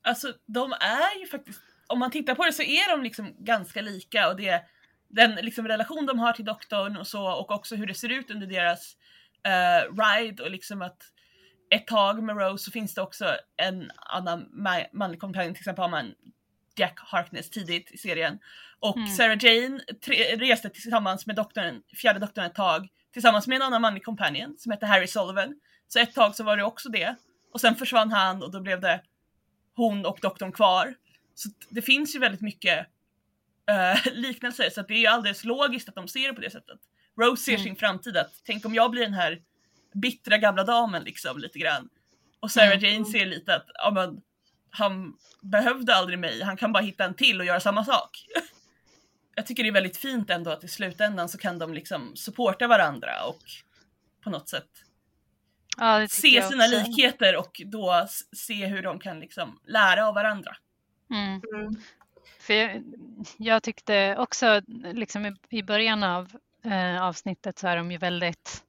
Alltså 0.02 0.34
de 0.46 0.72
är 0.72 1.20
ju 1.20 1.28
faktiskt, 1.28 1.60
om 1.88 2.00
man 2.00 2.12
tittar 2.12 2.36
på 2.36 2.46
det 2.46 2.54
så 2.54 2.64
är 2.64 2.92
de 2.92 3.04
liksom 3.04 3.36
ganska 3.40 3.82
lika 3.82 4.30
och 4.30 4.36
det 4.36 4.64
den 5.14 5.36
liksom 5.36 5.68
relation 5.68 6.06
de 6.06 6.20
har 6.20 6.34
till 6.34 6.46
doktorn 6.46 6.98
och 6.98 7.08
så 7.08 7.32
och 7.32 7.52
också 7.52 7.76
hur 7.76 7.86
det 7.86 7.94
ser 7.94 8.10
ut 8.10 8.32
under 8.32 8.48
deras 8.48 8.96
uh, 9.48 9.96
ride 9.98 10.44
och 10.44 10.52
liksom 10.52 10.82
att 10.82 11.02
ett 11.70 11.88
tag 11.88 12.24
med 12.24 12.38
Rose 12.38 12.64
så 12.64 12.72
finns 12.72 12.94
det 12.94 13.02
också 13.02 13.26
en 13.58 13.92
annan 13.96 14.50
manlig 14.94 15.20
kompanjon, 15.20 15.54
till 15.54 15.62
exempel 15.62 15.82
har 15.82 15.90
man 15.90 16.14
Jack 16.76 17.00
Harkness 17.00 17.50
tidigt 17.50 17.92
i 17.92 17.98
serien. 17.98 18.40
Och 18.80 18.98
mm. 18.98 19.08
Sarah 19.08 19.38
Jane 19.46 19.80
reste 20.38 20.70
tillsammans 20.70 21.26
med 21.26 21.36
doktorn, 21.36 21.82
fjärde 22.02 22.20
doktorn 22.20 22.46
ett 22.46 22.56
tag 22.56 22.88
tillsammans 23.14 23.48
med 23.48 23.56
en 23.56 23.62
annan 23.62 23.82
manlig 23.82 24.04
companion 24.04 24.56
som 24.58 24.72
hette 24.72 24.86
Harry 24.86 25.08
Sullivan. 25.08 25.56
Så 25.88 26.00
ett 26.00 26.14
tag 26.14 26.36
så 26.36 26.44
var 26.44 26.58
det 26.58 26.64
också 26.64 26.90
det. 26.90 27.16
Och 27.54 27.62
sen 27.62 27.76
försvann 27.76 28.12
han 28.12 28.44
och 28.44 28.52
då 28.52 28.62
blev 28.62 28.82
det 28.82 29.02
hon 29.76 30.06
och 30.06 30.20
doktorn 30.22 30.52
kvar. 30.52 30.96
Så 31.36 31.50
det 31.70 31.82
finns 31.82 32.16
ju 32.16 32.20
väldigt 32.20 32.42
mycket 32.42 32.88
uh, 33.72 34.14
liknelser 34.14 34.70
så 34.70 34.82
det 34.82 34.94
är 34.94 35.00
ju 35.00 35.08
alldeles 35.08 35.44
logiskt 35.44 35.90
att 35.90 35.96
de 35.96 36.08
ser 36.08 36.28
det 36.28 36.34
på 36.34 36.42
det 36.42 36.52
sättet. 36.52 36.80
Rose 37.22 37.44
ser 37.44 37.52
mm. 37.52 37.64
sin 37.64 37.76
framtid 37.76 38.18
att 38.18 38.42
tänk 38.46 38.66
om 38.66 38.74
jag 38.74 38.92
blir 38.92 39.02
den 39.02 39.14
här 39.14 39.42
bittra 39.94 40.38
gamla 40.38 40.64
damen 40.64 41.04
liksom 41.04 41.38
lite 41.38 41.60
grann. 41.60 41.90
Och 42.40 42.52
Sarah 42.52 42.78
mm. 42.78 42.80
Jane 42.80 43.06
ser 43.06 43.26
lite 43.26 43.56
att 43.56 43.66
ja, 43.74 43.92
men, 43.92 44.22
han 44.72 45.14
behövde 45.42 45.96
aldrig 45.96 46.20
mig, 46.20 46.42
han 46.42 46.58
kan 46.58 46.72
bara 46.72 46.84
hitta 46.84 47.06
en 47.06 47.14
till 47.14 47.40
och 47.40 47.46
göra 47.46 47.60
samma 47.60 47.86
sak. 47.86 48.26
Jag 49.36 49.46
tycker 49.46 49.64
det 49.64 49.70
är 49.70 49.74
väldigt 49.74 49.98
fint 49.98 50.30
ändå 50.30 50.52
att 50.52 50.64
i 50.64 50.68
slutändan 50.68 51.30
så 51.30 51.38
kan 51.38 51.60
de 51.60 51.74
liksom 51.74 52.16
supporta 52.16 52.68
varandra 52.68 53.24
och 53.28 53.42
på 54.24 54.30
något 54.30 54.50
sätt 54.50 54.70
ja, 55.78 56.08
se 56.08 56.42
sina 56.42 56.68
likheter 56.68 57.38
och 57.38 57.62
då 57.66 58.08
se 58.36 58.66
hur 58.66 58.82
de 58.84 59.00
kan 59.00 59.20
liksom 59.20 59.60
lära 59.68 60.08
av 60.08 60.16
varandra. 60.16 60.56
Mm. 61.10 61.42
Mm. 61.56 61.76
För 62.40 62.54
jag, 62.54 62.84
jag, 63.38 63.64
tyckte 63.64 64.16
också 64.18 64.62
liksom 64.94 65.26
i, 65.26 65.36
i 65.50 65.64
början 65.64 66.04
av 66.04 66.32
eh, 66.66 67.04
avsnittet 67.04 67.60
så 67.60 67.68
är 67.68 67.78
de 67.78 67.92
ju 67.92 67.98
väldigt 67.98 68.64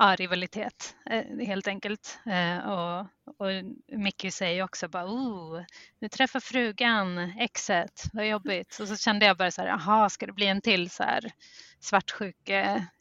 ja, 0.00 0.16
rivalitet 0.16 0.96
eh, 1.10 1.46
helt 1.46 1.68
enkelt. 1.68 2.18
Eh, 2.26 2.58
och, 2.58 3.00
och 3.36 3.46
Mickey 3.88 4.30
säger 4.30 4.64
också 4.64 4.88
bara 4.88 5.06
oh, 5.06 5.62
nu 5.98 6.08
träffar 6.08 6.40
frugan 6.40 7.18
exet, 7.18 8.04
vad 8.12 8.28
jobbigt. 8.28 8.78
Och 8.80 8.88
så 8.88 8.96
kände 8.96 9.26
jag 9.26 9.36
bara 9.36 9.50
så 9.50 9.60
här, 9.60 9.68
jaha, 9.68 10.08
ska 10.08 10.26
det 10.26 10.32
bli 10.32 10.46
en 10.46 10.60
till 10.60 10.90
så 10.90 11.02
här 11.02 11.32
svartsjuk 11.80 12.50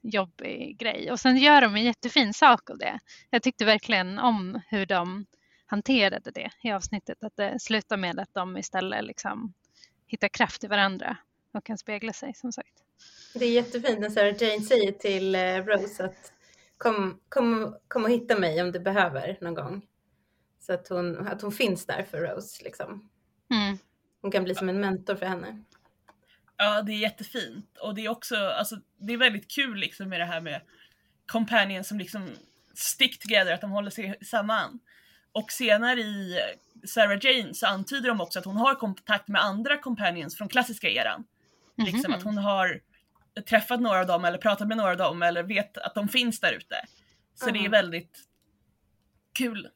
jobbig 0.01 0.77
grej? 0.79 1.11
Och 1.11 1.19
sen 1.19 1.37
gör 1.37 1.61
de 1.61 1.75
en 1.75 1.83
jättefin 1.83 2.33
sak 2.33 2.69
av 2.69 2.77
det. 2.77 2.99
Jag 3.29 3.43
tyckte 3.43 3.65
verkligen 3.65 4.19
om 4.19 4.61
hur 4.67 4.85
de 4.85 5.25
hanterade 5.65 6.31
det 6.31 6.51
i 6.63 6.71
avsnittet, 6.71 7.23
att 7.23 7.35
det 7.35 7.59
slutar 7.59 7.97
med 7.97 8.19
att 8.19 8.33
de 8.33 8.57
istället 8.57 9.05
liksom 9.05 9.53
hittar 10.07 10.27
kraft 10.27 10.63
i 10.63 10.67
varandra 10.67 11.17
och 11.53 11.63
kan 11.63 11.77
spegla 11.77 12.13
sig 12.13 12.33
som 12.33 12.51
sagt. 12.51 12.73
Det 13.33 13.45
är 13.45 13.51
jättefint 13.51 13.99
när 13.99 14.09
Sarah 14.09 14.43
Jane 14.43 14.61
säger 14.61 14.91
till 14.91 15.35
eh, 15.35 15.41
Rose 15.41 16.05
att 16.05 16.33
kom, 16.79 17.19
kom, 17.29 17.75
kom 17.87 18.03
och 18.03 18.09
hitta 18.09 18.39
mig 18.39 18.61
om 18.61 18.71
du 18.71 18.79
behöver 18.79 19.37
någon 19.41 19.53
gång. 19.53 19.85
Så 20.59 20.73
att 20.73 20.87
hon, 20.87 21.27
att 21.27 21.41
hon 21.41 21.51
finns 21.51 21.85
där 21.85 22.03
för 22.03 22.17
Rose 22.17 22.63
liksom. 22.63 23.09
Mm. 23.51 23.77
Hon 24.21 24.31
kan 24.31 24.43
bli 24.43 24.55
som 24.55 24.69
en 24.69 24.79
mentor 24.79 25.15
för 25.15 25.25
henne. 25.25 25.63
Ja, 26.57 26.81
det 26.81 26.91
är 26.91 26.97
jättefint 26.97 27.77
och 27.77 27.95
det 27.95 28.05
är 28.05 28.09
också, 28.09 28.35
alltså 28.35 28.75
det 28.97 29.13
är 29.13 29.17
väldigt 29.17 29.51
kul 29.51 29.77
liksom 29.77 30.09
med 30.09 30.19
det 30.19 30.25
här 30.25 30.41
med 30.41 30.61
companions 31.25 31.87
som 31.87 31.97
liksom 31.97 32.29
stick 32.73 33.19
together, 33.19 33.53
att 33.53 33.61
de 33.61 33.71
håller 33.71 33.91
sig 33.91 34.17
samman. 34.21 34.79
Och 35.31 35.51
senare 35.51 35.99
i 35.99 36.39
Sarah 36.87 37.19
Jane 37.21 37.53
så 37.53 37.67
antyder 37.67 38.07
de 38.09 38.21
också 38.21 38.39
att 38.39 38.45
hon 38.45 38.57
har 38.57 38.75
kontakt 38.75 39.27
med 39.27 39.43
andra 39.43 39.77
companions 39.77 40.37
från 40.37 40.49
klassiska 40.49 40.89
eran. 40.89 41.15
Mm 41.15 41.25
-hmm. 41.75 41.93
Liksom 41.93 42.13
att 42.13 42.23
hon 42.23 42.37
har 42.37 42.81
träffat 43.49 43.81
några 43.81 43.99
av 43.99 44.07
dem 44.07 44.25
eller 44.25 44.37
pratat 44.37 44.67
med 44.67 44.77
några 44.77 44.91
av 44.91 44.97
dem 44.97 45.23
eller 45.23 45.43
vet 45.43 45.77
att 45.77 45.95
de 45.95 46.07
finns 46.07 46.39
där 46.39 46.53
ute. 46.53 46.75
Så 47.35 47.49
mm. 47.49 47.61
det 47.61 47.67
är 47.67 47.69
väldigt 47.69 48.19
kul. 49.33 49.69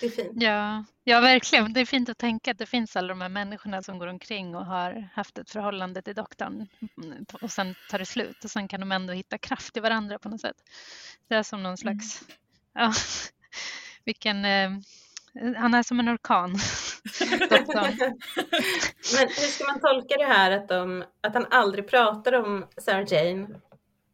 Det 0.00 0.06
är 0.06 0.10
fint. 0.10 0.42
Ja, 0.42 0.84
ja, 1.04 1.20
verkligen. 1.20 1.72
Det 1.72 1.80
är 1.80 1.86
fint 1.86 2.08
att 2.08 2.18
tänka 2.18 2.50
att 2.50 2.58
det 2.58 2.66
finns 2.66 2.96
alla 2.96 3.08
de 3.08 3.20
här 3.20 3.28
människorna 3.28 3.82
som 3.82 3.98
går 3.98 4.06
omkring 4.06 4.56
och 4.56 4.66
har 4.66 5.08
haft 5.14 5.38
ett 5.38 5.50
förhållande 5.50 6.02
till 6.02 6.14
doktorn 6.14 6.66
och 7.42 7.50
sen 7.50 7.74
tar 7.90 7.98
det 7.98 8.06
slut 8.06 8.44
och 8.44 8.50
sen 8.50 8.68
kan 8.68 8.80
de 8.80 8.92
ändå 8.92 9.12
hitta 9.12 9.38
kraft 9.38 9.76
i 9.76 9.80
varandra 9.80 10.18
på 10.18 10.28
något 10.28 10.40
sätt. 10.40 10.56
Det 11.28 11.34
är 11.34 11.42
som 11.42 11.62
någon 11.62 11.76
slags, 11.76 12.22
mm. 12.22 12.34
ja, 12.74 12.92
vilken 14.04 14.44
eh, 14.44 14.70
han 15.56 15.74
är 15.74 15.82
som 15.82 16.00
en 16.00 16.08
orkan. 16.08 16.50
Men 19.14 19.28
hur 19.28 19.46
ska 19.46 19.64
man 19.64 19.80
tolka 19.80 20.16
det 20.16 20.24
här 20.24 20.50
att, 20.50 20.68
de, 20.68 21.04
att 21.20 21.34
han 21.34 21.46
aldrig 21.50 21.88
pratar 21.88 22.32
om 22.32 22.66
Sarah 22.76 23.12
Jane 23.12 23.48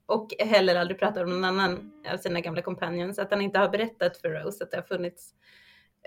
och 0.07 0.29
heller 0.39 0.77
aldrig 0.77 0.99
pratar 0.99 1.25
om 1.25 1.31
någon 1.31 1.45
annan 1.45 1.93
av 2.13 2.17
sina 2.17 2.41
gamla 2.41 2.63
companions, 2.63 3.19
att 3.19 3.31
han 3.31 3.41
inte 3.41 3.59
har 3.59 3.69
berättat 3.69 4.17
för 4.17 4.29
Rose 4.29 4.65
att 4.65 4.71
det 4.71 4.77
har 4.77 4.85
funnits 4.85 5.35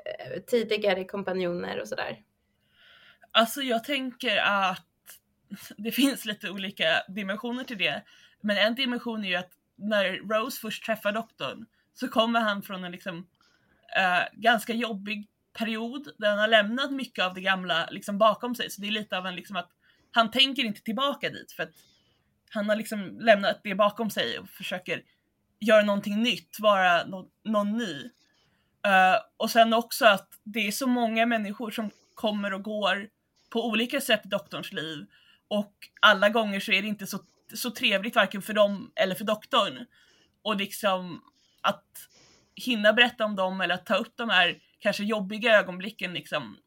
eh, 0.06 0.42
tidigare 0.42 1.06
kompanjoner 1.06 1.82
och 1.82 1.88
sådär? 1.88 2.20
Alltså 3.32 3.62
jag 3.62 3.84
tänker 3.84 4.38
att 4.38 4.88
det 5.78 5.92
finns 5.92 6.26
lite 6.26 6.50
olika 6.50 6.86
dimensioner 7.08 7.64
till 7.64 7.78
det. 7.78 8.04
Men 8.42 8.58
en 8.58 8.76
dimension 8.76 9.26
är 9.26 9.30
ju 9.30 9.36
att 9.36 9.52
när 9.76 10.14
Rose 10.14 10.60
först 10.62 10.86
träffar 10.86 11.12
doktorn 11.12 11.66
så 11.94 12.08
kommer 12.08 12.40
han 12.40 12.62
från 12.62 12.84
en 12.84 12.92
liksom 12.92 13.28
eh, 13.96 14.24
ganska 14.34 14.74
jobbig 14.74 15.28
period 15.58 16.10
där 16.18 16.30
han 16.30 16.40
har 16.40 16.48
lämnat 16.48 16.92
mycket 16.92 17.26
av 17.26 17.34
det 17.34 17.42
gamla 17.42 17.88
liksom 17.92 18.18
bakom 18.18 18.56
sig. 18.56 18.70
Så 18.70 18.82
det 18.82 18.88
är 18.88 18.92
lite 18.92 19.18
av 19.18 19.26
en 19.26 19.36
liksom 19.36 19.56
att 19.56 19.70
han 20.12 20.32
tänker 20.32 20.64
inte 20.64 20.82
tillbaka 20.82 21.30
dit 21.30 21.52
för 21.52 21.64
att 21.64 21.72
han 22.50 22.70
har 22.70 22.76
liksom 22.76 23.20
lämnat 23.20 23.60
det 23.64 23.76
bakom 23.76 24.10
sig 24.10 24.40
och 24.40 24.50
försöker 24.50 25.02
göra 25.60 25.84
någonting 25.84 26.24
nytt, 26.24 26.58
vara 26.60 27.06
no 27.06 27.30
någon 27.44 27.78
ny. 27.78 28.04
Uh, 28.88 29.18
och 29.38 29.52
sen 29.52 29.74
också 29.74 30.06
att 30.06 30.28
det 30.44 30.68
är 30.68 30.72
så 30.72 30.88
många 30.88 31.26
människor 31.26 31.72
som 31.72 31.90
kommer 32.16 32.54
och 32.54 32.64
går 32.64 33.10
på 33.50 33.68
olika 33.68 34.02
sätt 34.02 34.26
i 34.26 34.30
doktorns 34.30 34.72
liv 34.72 35.06
och 35.48 35.74
alla 36.02 36.30
gånger 36.30 36.60
så 36.60 36.72
är 36.72 36.82
det 36.82 36.88
inte 36.88 37.08
så, 37.08 37.20
så 37.54 37.72
trevligt 37.72 38.16
varken 38.16 38.42
för 38.42 38.54
dem 38.54 38.92
eller 38.96 39.16
för 39.16 39.26
doktorn. 39.26 39.86
Och 40.42 40.56
liksom 40.56 41.22
att 41.62 41.86
hinna 42.56 42.94
berätta 42.94 43.26
om 43.26 43.36
dem 43.36 43.62
eller 43.62 43.76
att 43.76 43.86
ta 43.86 43.96
upp 43.96 44.14
de 44.16 44.30
här 44.30 44.58
kanske 44.80 45.04
jobbiga 45.04 45.60
ögonblicken 45.60 46.14
liksom. 46.14 46.58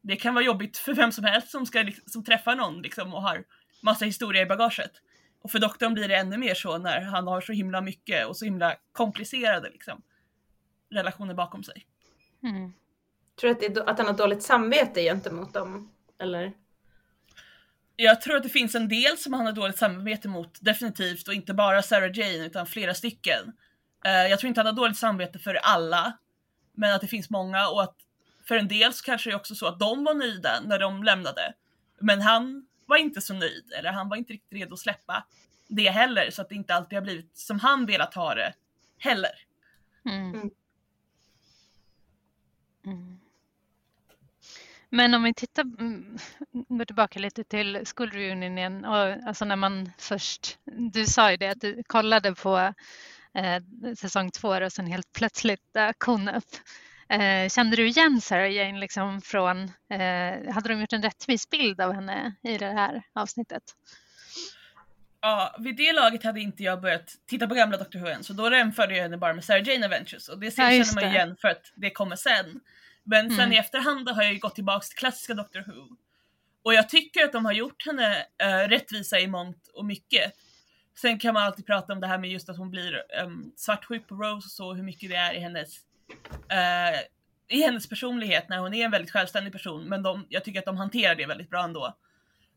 Det 0.00 0.16
kan 0.16 0.34
vara 0.34 0.44
jobbigt 0.44 0.76
för 0.76 0.94
vem 0.94 1.12
som 1.12 1.24
helst 1.24 1.50
som 1.50 1.66
ska 1.66 1.90
som 2.06 2.24
träffar 2.24 2.56
någon 2.56 2.82
liksom 2.82 3.14
och 3.14 3.22
har 3.22 3.44
massa 3.82 4.04
historia 4.04 4.42
i 4.42 4.46
bagaget. 4.46 4.92
Och 5.42 5.50
för 5.50 5.58
doktorn 5.58 5.94
blir 5.94 6.08
det 6.08 6.16
ännu 6.16 6.36
mer 6.36 6.54
så 6.54 6.78
när 6.78 7.00
han 7.00 7.26
har 7.26 7.40
så 7.40 7.52
himla 7.52 7.80
mycket 7.80 8.26
och 8.26 8.36
så 8.36 8.44
himla 8.44 8.76
komplicerade 8.92 9.70
liksom, 9.70 10.02
relationer 10.90 11.34
bakom 11.34 11.64
sig. 11.64 11.86
Mm. 12.42 12.72
Tror 13.40 13.54
du 13.54 13.66
att, 13.66 13.74
det, 13.74 13.82
att 13.82 13.98
han 13.98 14.06
har 14.06 14.14
dåligt 14.14 14.42
samvete 14.42 15.02
gentemot 15.02 15.54
dem? 15.54 15.92
Eller? 16.18 16.52
Jag 17.96 18.20
tror 18.20 18.36
att 18.36 18.42
det 18.42 18.48
finns 18.48 18.74
en 18.74 18.88
del 18.88 19.18
som 19.18 19.32
han 19.32 19.46
har 19.46 19.52
dåligt 19.52 19.78
samvete 19.78 20.28
mot, 20.28 20.58
definitivt, 20.60 21.28
och 21.28 21.34
inte 21.34 21.54
bara 21.54 21.82
Sarah 21.82 22.18
Jane 22.18 22.46
utan 22.46 22.66
flera 22.66 22.94
stycken. 22.94 23.52
Uh, 24.06 24.30
jag 24.30 24.38
tror 24.38 24.48
inte 24.48 24.60
han 24.60 24.66
har 24.66 24.72
dåligt 24.72 24.98
samvete 24.98 25.38
för 25.38 25.54
alla, 25.54 26.18
men 26.72 26.94
att 26.94 27.00
det 27.00 27.08
finns 27.08 27.30
många 27.30 27.68
och 27.68 27.82
att 27.82 27.96
för 28.48 28.56
en 28.56 28.68
del 28.68 28.92
så 28.92 29.04
kanske 29.04 29.30
det 29.30 29.34
är 29.34 29.36
också 29.36 29.54
så 29.54 29.66
att 29.66 29.78
de 29.78 30.04
var 30.04 30.14
nöjda 30.14 30.60
när 30.60 30.78
de 30.78 31.02
lämnade. 31.02 31.54
Men 32.00 32.20
han 32.20 32.66
var 32.86 32.96
inte 32.96 33.20
så 33.20 33.34
nöjd 33.34 33.72
eller 33.78 33.92
han 33.92 34.08
var 34.08 34.16
inte 34.16 34.32
riktigt 34.32 34.52
redo 34.52 34.74
att 34.74 34.80
släppa 34.80 35.26
det 35.68 35.90
heller 35.90 36.30
så 36.30 36.42
att 36.42 36.48
det 36.48 36.54
inte 36.54 36.74
alltid 36.74 36.96
har 36.96 37.02
blivit 37.02 37.38
som 37.38 37.60
han 37.60 37.86
velat 37.86 38.14
ha 38.14 38.34
det 38.34 38.54
heller. 38.98 39.30
Mm. 40.04 40.34
Mm. 40.34 40.50
Mm. 42.86 43.20
Men 44.90 45.14
om 45.14 45.22
vi 45.22 45.34
tittar, 45.34 45.62
mm, 45.62 46.18
går 46.50 46.84
tillbaka 46.84 47.18
lite 47.18 47.44
till 47.44 47.86
skolreunionen 47.86 48.84
och 48.84 48.96
alltså 48.96 49.44
när 49.44 49.56
man 49.56 49.92
först, 49.98 50.58
du 50.64 51.06
sa 51.06 51.30
ju 51.30 51.36
det 51.36 51.48
att 51.48 51.60
du 51.60 51.82
kollade 51.86 52.34
på 52.34 52.74
eh, 53.34 53.62
säsong 53.94 54.30
två 54.30 54.48
och 54.48 54.72
sen 54.72 54.86
helt 54.86 55.12
plötsligt 55.12 55.60
dök 55.74 56.00
hon 56.00 56.28
upp. 56.28 56.54
Eh, 57.08 57.48
kände 57.48 57.76
du 57.76 57.86
igen 57.88 58.20
Sarah 58.20 58.52
Jane 58.52 58.78
liksom 58.78 59.20
från, 59.20 59.62
eh, 59.90 60.52
hade 60.54 60.68
de 60.68 60.80
gjort 60.80 60.92
en 60.92 61.02
rättvis 61.02 61.50
bild 61.50 61.80
av 61.80 61.92
henne 61.92 62.34
i 62.42 62.58
det 62.58 62.72
här 62.72 63.02
avsnittet? 63.12 63.62
Ja, 65.20 65.56
vid 65.58 65.76
det 65.76 65.92
laget 65.92 66.24
hade 66.24 66.40
inte 66.40 66.62
jag 66.62 66.80
börjat 66.80 67.14
titta 67.26 67.46
på 67.46 67.54
gamla 67.54 67.76
Doctor 67.76 67.98
Who 67.98 68.06
än, 68.06 68.24
så 68.24 68.32
då 68.32 68.50
jämförde 68.56 68.96
jag 68.96 69.02
henne 69.02 69.16
bara 69.16 69.34
med 69.34 69.44
Sarah 69.44 69.68
Jane 69.68 69.84
Adventures 69.84 70.28
och 70.28 70.38
det 70.38 70.46
Ja, 70.46 70.52
känner 70.52 70.94
man 70.94 71.04
det. 71.04 71.10
igen 71.10 71.36
för 71.40 71.48
att 71.48 71.72
det 71.74 71.90
kommer 71.90 72.16
sen. 72.16 72.60
Men 73.04 73.30
sen 73.30 73.40
Mm. 73.40 73.52
i 73.52 73.56
efterhand 73.58 74.08
har 74.08 74.22
jag 74.22 74.32
ju 74.32 74.38
gått 74.38 74.54
tillbaks 74.54 74.88
till 74.88 74.98
klassiska 74.98 75.34
Doctor 75.34 75.60
Who. 75.66 75.96
Och 76.62 76.74
jag 76.74 76.88
tycker 76.88 77.24
att 77.24 77.32
de 77.32 77.44
har 77.44 77.52
gjort 77.52 77.86
henne 77.86 78.26
äh, 78.38 78.68
rättvisa 78.68 79.18
i 79.20 79.26
mångt 79.26 79.68
och 79.74 79.84
mycket. 79.84 80.32
Sen 81.00 81.18
kan 81.18 81.34
man 81.34 81.42
alltid 81.42 81.66
prata 81.66 81.92
om 81.92 82.00
det 82.00 82.06
här 82.06 82.18
med 82.18 82.30
just 82.30 82.48
att 82.48 82.56
hon 82.56 82.70
blir 82.70 83.02
um, 83.24 83.52
svartsjuk 83.56 84.08
på 84.08 84.14
Rose 84.14 84.46
och 84.46 84.50
så, 84.50 84.74
hur 84.74 84.82
mycket 84.82 85.10
det 85.10 85.16
är 85.16 85.34
i 85.34 85.40
hennes, 85.40 85.76
eh, 86.50 87.00
i 87.58 87.62
hennes 87.62 87.88
personlighet 87.88 88.48
när 88.48 88.58
hon 88.58 88.74
är 88.74 88.84
en 88.84 88.90
väldigt 88.90 89.10
självständig 89.10 89.52
person. 89.52 89.84
Men 89.84 90.02
de, 90.02 90.26
jag 90.28 90.44
tycker 90.44 90.58
att 90.58 90.64
de 90.64 90.76
hanterar 90.76 91.14
det 91.14 91.26
väldigt 91.26 91.50
bra 91.50 91.64
ändå. 91.64 91.96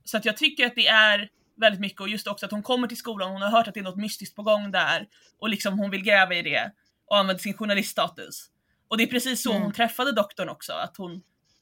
Så 0.04 0.18
att 0.18 0.26
jag 0.26 0.38
tycker 0.38 0.66
att 0.66 0.76
det 0.76 0.88
är 0.88 1.30
väldigt 1.56 1.82
mycket 1.82 2.02
och 2.02 2.10
just 2.10 2.28
också 2.28 2.46
att 2.46 2.52
hon 2.52 2.64
kommer 2.64 2.88
till 2.88 2.98
skolan, 2.98 3.32
hon 3.32 3.42
har 3.42 3.50
hört 3.50 3.68
att 3.68 3.74
det 3.74 3.80
är 3.80 3.84
något 3.84 3.98
mystiskt 3.98 4.36
på 4.36 4.44
gång 4.44 4.72
där 4.72 5.08
och 5.40 5.50
liksom 5.50 5.80
hon 5.80 5.90
vill 5.92 6.04
gräva 6.04 6.34
i 6.36 6.42
det 6.42 6.72
och 7.06 7.18
använder 7.18 7.42
sin 7.42 7.54
journaliststatus. 7.54 8.48
Och 8.88 8.98
det 8.98 9.04
är 9.04 9.08
precis 9.08 9.44
så 9.44 9.52
Mm. 9.52 9.64
hon 9.64 9.74
träffade 9.74 10.12
doktorn 10.12 10.50
också, 10.50 10.74
att 10.74 10.98
hon 10.98 11.22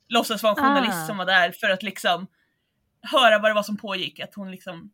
låtsas 0.10 0.44
vara 0.44 0.54
en 0.54 0.64
journalist 0.64 1.04
Ah. 1.04 1.08
som 1.08 1.18
var 1.18 1.26
där 1.26 1.52
för 1.52 1.70
att 1.70 1.84
liksom 1.84 2.28
höra 3.02 3.40
vad 3.40 3.52
det 3.52 3.56
var 3.56 3.64
som 3.64 3.78
pågick, 3.78 4.20
att 4.20 4.34
hon 4.36 4.52
liksom 4.52 4.92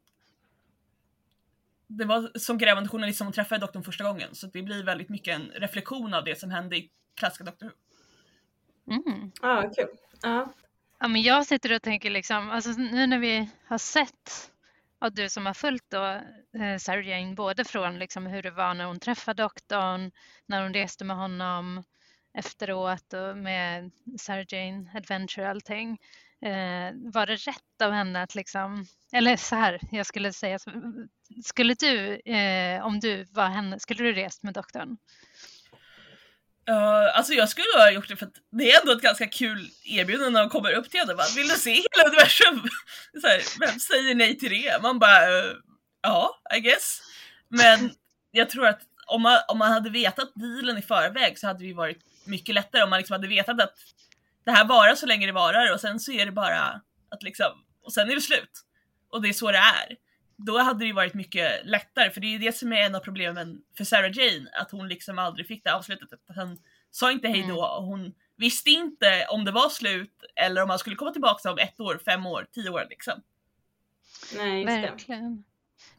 det 1.88 2.06
var 2.06 2.40
som 2.40 2.58
grävande 2.58 2.90
journalist 2.90 3.18
som 3.18 3.28
hon 3.28 3.34
träffade 3.34 3.62
doktorn 3.62 3.84
första 3.84 4.04
gången, 4.04 4.36
så 4.36 4.48
det 4.48 4.62
blir 4.62 4.84
väldigt 4.84 5.10
mycket 5.10 5.36
en 5.36 5.52
reflektion 5.56 6.14
av 6.14 6.24
det 6.24 6.40
som 6.40 6.52
hände 6.52 6.78
i 6.78 6.90
klassiska 7.16 7.44
Doctor 7.44 7.66
Who. 7.66 7.74
Mm. 8.94 9.32
Ja, 9.42 9.72
kul. 9.76 9.88
Ja. 10.22 10.54
Ja, 11.00 11.08
men 11.08 11.22
jag 11.22 11.46
sitter 11.46 11.76
och 11.76 11.82
tänker 11.82 12.10
liksom, 12.10 12.52
alltså 12.52 12.70
nu 12.70 13.08
när 13.08 13.20
vi 13.20 13.50
har 13.68 13.78
sett, 13.78 14.52
och 15.00 15.14
du 15.14 15.30
som 15.30 15.46
har 15.46 15.54
följt 15.54 15.90
då 15.90 16.04
eh, 16.60 16.78
Sarah 16.80 17.08
Jane, 17.08 17.36
både 17.36 17.66
från 17.66 18.00
liksom 18.00 18.26
hur 18.26 18.42
det 18.42 18.52
var 18.52 18.74
när 18.74 18.86
hon 18.86 19.00
träffade 19.00 19.44
doktorn, 19.44 20.12
när 20.46 20.64
hon 20.64 20.74
reste 20.74 21.06
med 21.06 21.18
honom 21.18 21.84
efteråt 22.34 23.14
och 23.14 23.38
med 23.38 23.92
Sarah 24.20 24.46
Jane 24.48 24.92
Adventure 24.96 25.46
och 25.46 25.50
allting. 25.50 25.98
Eh, 26.42 26.94
var 27.14 27.26
det 27.26 27.36
rätt 27.36 27.82
av 27.84 27.92
henne 27.92 28.22
att 28.22 28.36
liksom, 28.36 28.86
eller 29.14 29.38
så 29.38 29.56
här, 29.56 29.80
jag 29.92 30.06
skulle 30.06 30.34
säga, 30.34 30.60
skulle 31.44 31.74
du, 31.74 32.16
eh, 32.16 32.86
om 32.86 33.00
du 33.00 33.26
var 33.32 33.48
henne, 33.48 33.80
skulle 33.80 34.04
du 34.04 34.14
rest 34.14 34.44
med 34.44 34.54
doktorn? 34.54 34.98
Uh, 36.70 37.18
alltså 37.18 37.34
jag 37.34 37.50
skulle 37.50 37.68
ha 37.78 37.92
gjort 37.92 38.08
det 38.08 38.16
för 38.16 38.26
att 38.26 38.36
det 38.52 38.72
är 38.72 38.80
ändå 38.82 38.92
ett 38.92 39.02
ganska 39.02 39.28
kul 39.28 39.70
erbjudande 39.84 40.30
när 40.30 40.40
de 40.40 40.50
kommer 40.50 40.74
upp 40.74 40.90
till 40.90 41.00
en 41.00 41.10
och 41.10 41.18
bara 41.18 41.28
Vill 41.36 41.48
du 41.48 41.56
se 41.56 41.72
hela 41.72 42.10
universum? 42.10 42.62
Så 43.22 43.28
här, 43.28 43.60
vem 43.60 43.80
säger 43.80 44.16
nej 44.16 44.38
till 44.38 44.50
det? 44.50 44.82
Man 44.82 45.00
bara 45.00 45.28
uh, 45.28 45.54
ja, 46.02 46.42
I 46.58 46.60
guess. 46.60 47.02
Men 47.50 47.92
jag 48.32 48.50
tror 48.50 48.68
att 48.68 48.82
om 49.08 49.22
man, 49.22 49.40
om 49.48 49.58
man 49.58 49.72
hade 49.72 49.90
vetat 49.90 50.32
dealen 50.36 50.78
i 50.78 50.82
förväg 50.82 51.40
så 51.40 51.48
hade 51.48 51.60
det 51.60 51.66
ju 51.66 51.74
varit 51.74 52.00
mycket 52.26 52.56
lättare 52.56 52.84
om 52.84 52.90
man 52.90 52.98
liksom 53.00 53.14
hade 53.14 53.28
vetat 53.28 53.62
att 53.62 53.74
det 54.46 54.52
här 54.52 54.66
varar 54.66 54.96
så 54.96 55.06
länge 55.06 55.26
det 55.26 55.32
varar 55.32 55.74
och 55.74 55.80
sen 55.80 56.00
så 56.00 56.12
är 56.12 56.26
det 56.26 56.32
bara 56.32 56.82
att 57.10 57.24
liksom, 57.24 57.66
och 57.84 57.94
sen 57.94 58.10
är 58.10 58.16
det 58.16 58.22
slut. 58.22 58.66
Och 59.10 59.22
det 59.22 59.30
är 59.30 59.34
så 59.34 59.52
det 59.52 59.58
är. 59.58 59.98
Då 60.38 60.58
hade 60.58 60.80
det 60.80 60.86
ju 60.86 60.94
varit 60.94 61.14
mycket 61.14 61.66
lättare, 61.66 62.12
för 62.12 62.22
det 62.22 62.28
är 62.28 62.32
ju 62.32 62.38
det 62.38 62.56
som 62.56 62.74
är 62.74 62.86
en 62.86 62.96
av 62.96 63.00
problemen 63.00 63.62
för 63.78 63.84
Sarah 63.84 64.12
Jane, 64.18 64.50
att 64.54 64.72
hon 64.72 64.88
liksom 64.88 65.20
aldrig 65.20 65.48
fick 65.48 65.64
det 65.64 65.76
avslutet. 65.76 66.14
Att 66.14 66.36
han 66.36 66.58
sa 66.92 67.12
inte 67.12 67.28
hej 67.28 67.46
då 67.48 67.66
och 67.66 67.84
hon 67.84 68.14
visste 68.38 68.70
inte 68.70 69.26
om 69.30 69.46
det 69.46 69.52
var 69.52 69.70
slut 69.70 70.24
eller 70.36 70.64
om 70.64 70.70
han 70.70 70.80
skulle 70.80 70.96
komma 70.96 71.12
tillbaka 71.12 71.52
om 71.52 71.58
ett 71.58 71.80
år, 71.80 72.00
fem 72.06 72.26
år, 72.26 72.48
tio 72.52 72.70
år 72.70 72.88
liksom. 72.90 73.22
Nej, 74.38 74.62
just. 74.62 74.78
Verkligen. 74.78 75.44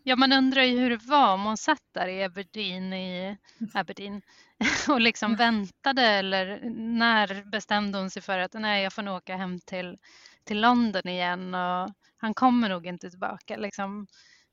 Ja, 0.03 0.17
man 0.17 0.33
undrar 0.33 0.63
ju 0.63 0.79
hur 0.79 0.91
det 0.91 1.05
var 1.05 1.33
om 1.33 1.45
hon 1.45 1.57
satt 1.57 1.83
där 1.93 2.09
i 2.09 2.25
Aberdeen, 2.25 2.93
i 2.93 3.37
Aberdeen 3.75 4.23
och 4.89 5.01
liksom 5.01 5.37
väntade 5.37 6.03
eller 6.03 6.61
när 6.75 7.45
bestämde 7.45 7.99
hon 7.99 8.11
sig 8.11 8.23
för 8.23 8.39
att 8.39 8.55
nej, 8.55 8.83
jag 8.83 8.93
får 8.93 9.03
nog 9.03 9.17
åka 9.17 9.37
hem 9.37 9.61
till, 9.61 9.99
till 10.45 10.61
London 10.61 11.09
igen 11.09 11.55
och 11.55 11.91
han 12.17 12.35
kommer 12.35 12.69
nog 12.69 12.87
inte 12.87 13.11
tillbaka. 13.11 13.57
Liksom, 13.57 14.07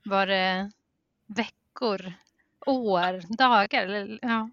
var 0.03 0.27
det 0.27 0.71
veckor, 1.27 2.13
år, 2.65 3.37
dagar? 3.37 4.19
Ja. 4.21 4.49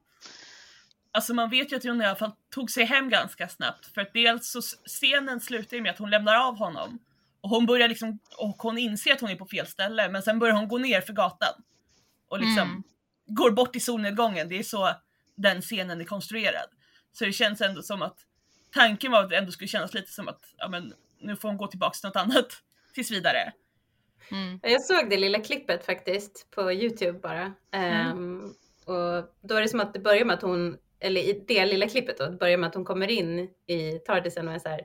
Alltså 1.13 1.35
man 1.35 1.51
vet 1.51 1.73
ju 1.73 1.77
att 1.77 1.85
hon 1.85 2.03
i 2.03 2.05
alla 2.05 2.17
fall 2.17 2.33
tog 2.55 2.71
sig 2.71 2.85
hem 2.85 3.09
ganska 3.09 3.49
snabbt 3.49 3.87
för 3.87 4.01
att 4.01 4.13
dels 4.13 4.51
så 4.51 4.61
scenen 4.87 5.41
slutar 5.41 5.81
med 5.81 5.91
att 5.91 5.99
hon 5.99 6.11
lämnar 6.11 6.35
av 6.35 6.57
honom 6.57 6.99
och 7.41 7.51
hon 7.51 7.67
börjar 7.67 7.89
liksom, 7.89 8.19
och 8.39 8.57
hon 8.63 8.79
inser 8.79 9.13
att 9.13 9.21
hon 9.21 9.31
är 9.31 9.37
på 9.37 9.47
fel 9.47 9.67
ställe 9.67 10.09
men 10.09 10.23
sen 10.23 10.39
börjar 10.39 10.55
hon 10.55 10.69
gå 10.69 10.79
ner 10.79 11.01
för 11.01 11.13
gatan 11.13 11.63
och 12.29 12.41
liksom 12.41 12.63
Mm. 12.63 12.83
går 13.27 13.51
bort 13.51 13.77
i 13.77 13.81
solnedgången. 13.81 14.49
Det 14.49 14.59
är 14.59 14.63
så 14.63 14.95
den 15.43 15.63
scenen 15.63 16.01
är 16.01 16.05
konstruerad. 16.05 16.69
Så 17.13 17.25
det 17.25 17.33
känns 17.33 17.61
ändå 17.61 17.83
som 17.83 18.03
att 18.03 18.17
tanken 18.75 19.13
var 19.13 19.23
att 19.23 19.31
det 19.31 19.37
ändå 19.37 19.53
skulle 19.53 19.69
kännas 19.69 19.95
lite 19.95 20.13
som 20.13 20.29
att 20.29 20.55
ja, 20.59 20.69
men, 20.69 20.95
nu 21.21 21.37
får 21.37 21.49
hon 21.49 21.57
gå 21.57 21.67
tillbaka 21.67 21.95
till 21.95 22.09
något 22.09 22.17
annat 22.17 22.47
tills 22.95 23.11
vidare. 23.11 23.53
Mm. 24.31 24.61
Jag 24.63 24.83
såg 24.83 25.11
det 25.11 25.17
lilla 25.17 25.39
klippet 25.39 25.87
faktiskt 25.87 26.51
på 26.51 26.73
Youtube 26.73 27.19
bara. 27.19 27.53
Ehm, 27.73 28.55
och 28.85 29.35
då 29.41 29.55
är 29.55 29.61
det 29.61 29.69
som 29.69 29.81
att 29.81 29.95
det 29.95 30.01
börjar 30.01 30.25
med 30.25 30.35
att 30.35 30.43
hon, 30.43 30.77
eller 31.01 31.21
i 31.21 31.45
det 31.49 31.67
lilla 31.67 31.89
klippet 31.89 32.19
då, 32.19 32.27
det 32.27 32.37
börjar 32.37 32.59
med 32.59 32.69
att 32.69 32.75
hon 32.75 32.85
kommer 32.85 33.11
in 33.11 33.39
i 33.67 33.93
Tardisen 34.07 34.49
och 34.49 34.55
är 34.55 34.59
så 34.59 34.69
här, 34.69 34.83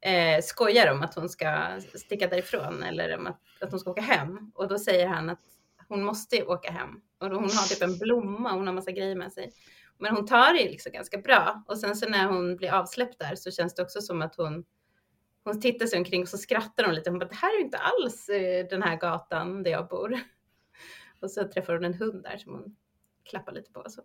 eh, 0.00 0.42
skojar 0.42 0.92
om 0.92 1.02
att 1.02 1.14
hon 1.14 1.28
ska 1.28 1.80
sticka 1.94 2.28
därifrån 2.28 2.82
eller 2.82 3.18
om 3.18 3.26
att, 3.26 3.40
att 3.60 3.70
hon 3.70 3.80
ska 3.80 3.90
åka 3.90 4.02
hem. 4.02 4.52
Och 4.54 4.68
då 4.68 4.78
säger 4.78 5.06
han 5.06 5.30
att 5.30 5.53
hon 5.94 6.04
måste 6.04 6.44
åka 6.44 6.70
hem. 6.70 7.00
Och 7.18 7.28
hon 7.28 7.42
har 7.42 7.68
typ 7.68 7.82
en 7.82 7.98
blomma, 7.98 8.52
hon 8.52 8.66
har 8.66 8.74
massa 8.74 8.90
grejer 8.90 9.16
med 9.16 9.32
sig. 9.32 9.52
Men 9.98 10.14
hon 10.14 10.26
tar 10.26 10.54
det 10.54 10.64
liksom 10.64 10.92
ganska 10.92 11.18
bra. 11.18 11.64
Och 11.68 11.78
sen 11.78 11.96
så 11.96 12.08
när 12.08 12.26
hon 12.26 12.56
blir 12.56 12.72
avsläppt 12.72 13.18
där 13.18 13.36
så 13.36 13.50
känns 13.50 13.74
det 13.74 13.82
också 13.82 14.00
som 14.00 14.22
att 14.22 14.36
hon 14.36 14.64
hon 15.44 15.60
tittar 15.60 15.86
sig 15.86 15.98
omkring 15.98 16.22
och 16.22 16.28
så 16.28 16.38
skrattar 16.38 16.84
hon 16.84 16.94
lite. 16.94 17.10
Hon 17.10 17.18
bara, 17.18 17.28
det 17.28 17.34
här 17.34 17.54
är 17.54 17.58
ju 17.58 17.64
inte 17.64 17.78
alls 17.78 18.28
eh, 18.28 18.66
den 18.70 18.82
här 18.82 18.96
gatan 18.96 19.62
där 19.62 19.70
jag 19.70 19.88
bor. 19.88 20.20
Och 21.20 21.30
så 21.30 21.48
träffar 21.48 21.72
hon 21.72 21.84
en 21.84 21.94
hund 21.94 22.22
där 22.22 22.36
som 22.36 22.52
hon 22.52 22.76
klappar 23.30 23.52
lite 23.52 23.72
på. 23.72 23.84
Så. 23.88 24.02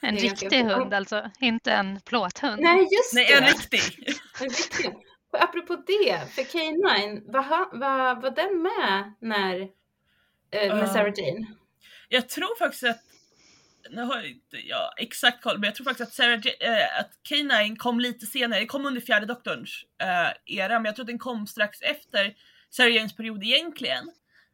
En 0.00 0.16
riktig 0.16 0.64
hund 0.64 0.94
alltså, 0.94 1.30
inte 1.40 1.72
en 1.72 2.00
plåthund. 2.00 2.62
Nej, 2.62 2.78
just 2.78 3.14
Nej, 3.14 3.26
det! 3.28 3.34
en 3.34 3.44
riktig! 3.44 3.80
En 4.40 4.48
riktig. 4.48 4.94
Och 5.32 5.42
apropå 5.42 5.76
det, 5.86 6.32
för 6.34 6.42
K9, 6.42 7.32
var, 7.32 7.78
var, 7.78 8.22
var 8.22 8.30
den 8.30 8.62
med 8.62 9.12
när, 9.20 9.68
eh, 10.52 10.74
med 10.74 10.82
Ja. 10.82 10.92
Sarah 10.92 11.12
Jane? 11.16 11.46
Jag 12.08 12.28
tror 12.28 12.58
faktiskt 12.58 12.84
att, 12.84 13.00
nu 13.90 14.02
har 14.02 14.16
jag 14.16 14.26
inte 14.30 14.56
jag 14.56 14.90
exakt 15.02 15.42
koll, 15.42 15.58
men 15.58 15.64
jag 15.66 15.74
tror 15.74 15.84
faktiskt 15.84 16.08
att, 16.08 16.14
Sarah 16.14 16.40
J- 16.46 16.56
eh, 16.60 17.00
att 17.00 17.10
K9 17.30 17.76
kom 17.76 18.00
lite 18.00 18.26
senare, 18.26 18.60
det 18.60 18.66
kom 18.66 18.86
under 18.86 19.00
fjärde 19.00 19.26
doktorns 19.26 19.84
eh, 20.02 20.56
era, 20.56 20.78
men 20.78 20.84
jag 20.84 20.94
tror 20.96 21.02
att 21.02 21.06
den 21.08 21.18
kom 21.18 21.46
strax 21.46 21.80
efter 21.82 22.34
Sarah 22.70 22.92
Janes 22.92 23.16
period 23.16 23.42
egentligen. 23.44 24.10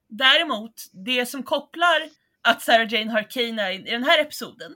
Däremot, 0.09 0.73
det 0.93 1.27
som 1.27 1.43
kopplar 1.43 2.09
att 2.43 2.63
Sarah 2.63 2.93
Jane 2.93 3.11
har 3.13 3.21
K9 3.23 3.71
i 3.71 3.91
den 3.91 4.05
här 4.05 4.21
episoden 4.21 4.75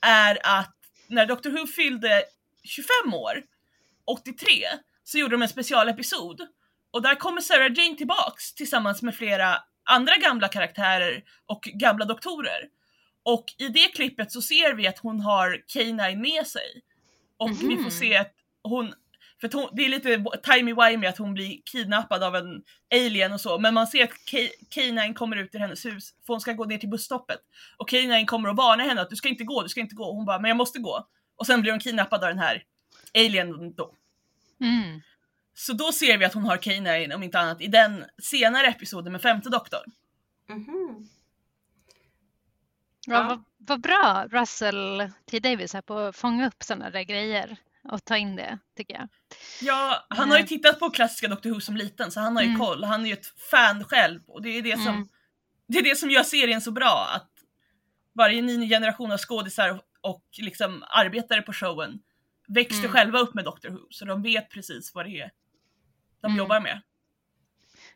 är 0.00 0.38
att 0.42 0.76
när 1.08 1.26
Doctor 1.26 1.50
Who 1.50 1.66
fyllde 1.66 2.22
25 2.64 3.14
år, 3.14 3.42
83, 4.04 4.46
så 5.04 5.18
gjorde 5.18 5.34
de 5.34 5.42
en 5.42 5.48
specialepisod 5.48 6.40
och 6.90 7.02
där 7.02 7.14
kommer 7.14 7.40
Sarah 7.40 7.72
Jane 7.72 7.96
tillbaks 7.96 8.54
tillsammans 8.54 9.02
med 9.02 9.14
flera 9.14 9.62
andra 9.84 10.16
gamla 10.16 10.48
karaktärer 10.48 11.22
och 11.46 11.62
gamla 11.62 12.04
doktorer. 12.04 12.68
Och 13.22 13.44
i 13.58 13.68
det 13.68 13.88
klippet 13.94 14.32
så 14.32 14.42
ser 14.42 14.74
vi 14.74 14.86
att 14.86 14.98
hon 14.98 15.20
har 15.20 15.62
K9 15.74 16.16
med 16.16 16.46
sig. 16.46 16.82
Och 17.36 17.50
vi 17.50 17.56
får 17.76 17.82
Mhm. 17.82 17.90
se 17.90 18.16
att 18.16 18.32
hon, 18.62 18.94
för 19.40 19.46
att 19.48 19.52
hon, 19.54 19.68
det 19.72 19.84
är 19.84 19.88
lite 19.88 20.16
timey-wimey 20.16 21.08
att 21.08 21.18
hon 21.18 21.34
blir 21.34 21.60
kidnappad 21.64 22.22
av 22.22 22.36
en 22.36 22.62
alien 22.94 23.32
och 23.32 23.40
så, 23.40 23.58
men 23.58 23.74
man 23.74 23.86
ser 23.86 24.04
att 24.04 24.10
K- 24.30 24.38
K9 24.80 25.14
kommer 25.14 25.36
ut 25.36 25.54
ur 25.54 25.58
hennes 25.58 25.84
hus, 25.86 26.10
för 26.26 26.32
hon 26.34 26.40
ska 26.40 26.52
gå 26.52 26.64
ner 26.64 26.78
till 26.78 26.88
busstoppet. 26.90 27.40
Och 27.76 27.90
K9 27.90 28.24
kommer 28.26 28.48
och 28.48 28.56
varnar 28.56 28.84
henne 28.84 29.00
att 29.00 29.10
du 29.10 29.16
ska 29.16 29.28
inte 29.28 29.44
gå, 29.44 29.62
du 29.62 29.68
ska 29.68 29.80
inte 29.80 29.94
gå. 29.94 30.04
Och 30.04 30.16
hon 30.16 30.24
bara, 30.24 30.38
men 30.40 30.48
jag 30.48 30.56
måste 30.56 30.78
gå. 30.78 31.08
Och 31.36 31.46
sen 31.46 31.60
blir 31.62 31.72
hon 31.72 31.80
kidnappad 31.80 32.22
av 32.24 32.28
den 32.28 32.38
här 32.38 32.62
alienen 33.14 33.74
då. 33.74 33.94
Mm. 34.60 35.00
Så 35.54 35.72
då 35.72 35.92
ser 35.92 36.18
vi 36.18 36.24
att 36.24 36.34
hon 36.34 36.44
har 36.44 36.56
K9 36.56 37.14
om 37.14 37.22
inte 37.22 37.38
annat 37.38 37.60
i 37.60 37.66
den 37.66 38.04
senare 38.22 38.66
episoden 38.66 39.12
med 39.12 39.22
femte 39.22 39.50
doktorn. 39.50 39.92
Mhm. 40.48 41.08
Ja, 43.06 43.14
Ja. 43.14 43.22
vad, 43.28 43.44
vad 43.58 43.80
bra 43.80 44.26
Russell 44.30 45.10
T 45.30 45.38
Davis 45.40 45.74
är 45.74 45.82
på 45.82 45.98
att 45.98 46.16
fånga 46.16 46.46
upp 46.46 46.62
sådana 46.62 46.90
där 46.90 47.02
grejer 47.02 47.56
och 47.92 48.04
ta 48.04 48.16
in 48.16 48.36
det 48.36 48.58
tycker 48.76 48.94
jag. 48.94 49.08
Ja, 49.60 50.06
han 50.08 50.28
har 50.30 50.36
ju 50.36 50.40
Mm. 50.40 50.48
tittat 50.48 50.78
på 50.78 50.90
klassiska 50.90 51.28
Doctor 51.28 51.50
Who 51.50 51.60
som 51.60 51.76
liten 51.76 52.10
så 52.10 52.20
han 52.20 52.36
har 52.36 52.42
ju 52.42 52.48
Mm. 52.48 52.60
koll. 52.60 52.84
Han 52.84 53.02
är 53.02 53.06
ju 53.06 53.12
ett 53.12 53.26
fan 53.50 53.84
själv 53.84 54.20
och 54.26 54.42
det 54.42 54.48
är 54.58 54.62
det 54.62 54.76
som, 54.78 54.88
Mm. 54.94 55.08
det, 55.68 55.78
är 55.78 55.82
det 55.82 55.96
som 55.96 56.10
gör 56.10 56.22
serien 56.22 56.60
så 56.60 56.70
bra. 56.70 57.08
Att 57.14 57.30
varje 58.14 58.42
ny 58.42 58.68
generation 58.68 59.12
av 59.12 59.18
skådisar 59.18 59.70
och, 59.70 60.10
och 60.12 60.24
liksom 60.38 60.84
arbetare 60.88 61.42
på 61.42 61.52
showen 61.52 61.98
växte 62.48 62.78
Mm. 62.80 62.92
själva 62.92 63.18
upp 63.18 63.34
med 63.34 63.44
Doctor 63.44 63.68
Who 63.70 63.78
så 63.90 64.04
de 64.04 64.22
vet 64.22 64.50
precis 64.50 64.94
vad 64.94 65.06
det 65.06 65.20
är 65.20 65.30
de 66.24 66.32
Mm. 66.32 66.38
jobbar 66.38 66.60
med. 66.60 66.82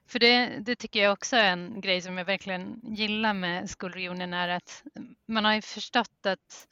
För 0.07 0.19
det, 0.19 0.59
det 0.61 0.77
tycker 0.77 1.03
jag 1.03 1.13
också 1.13 1.37
är 1.37 1.53
en 1.53 1.81
grej 1.81 2.03
som 2.03 2.19
jag 2.19 2.25
verkligen 2.25 2.81
gillar 2.83 3.35
med 3.35 3.71
Reunion 3.95 4.35
är 4.35 4.49
att 4.49 4.83
man 5.29 5.45
har 5.45 5.55
ju 5.55 5.63
förstått 5.63 6.27
att, 6.27 6.69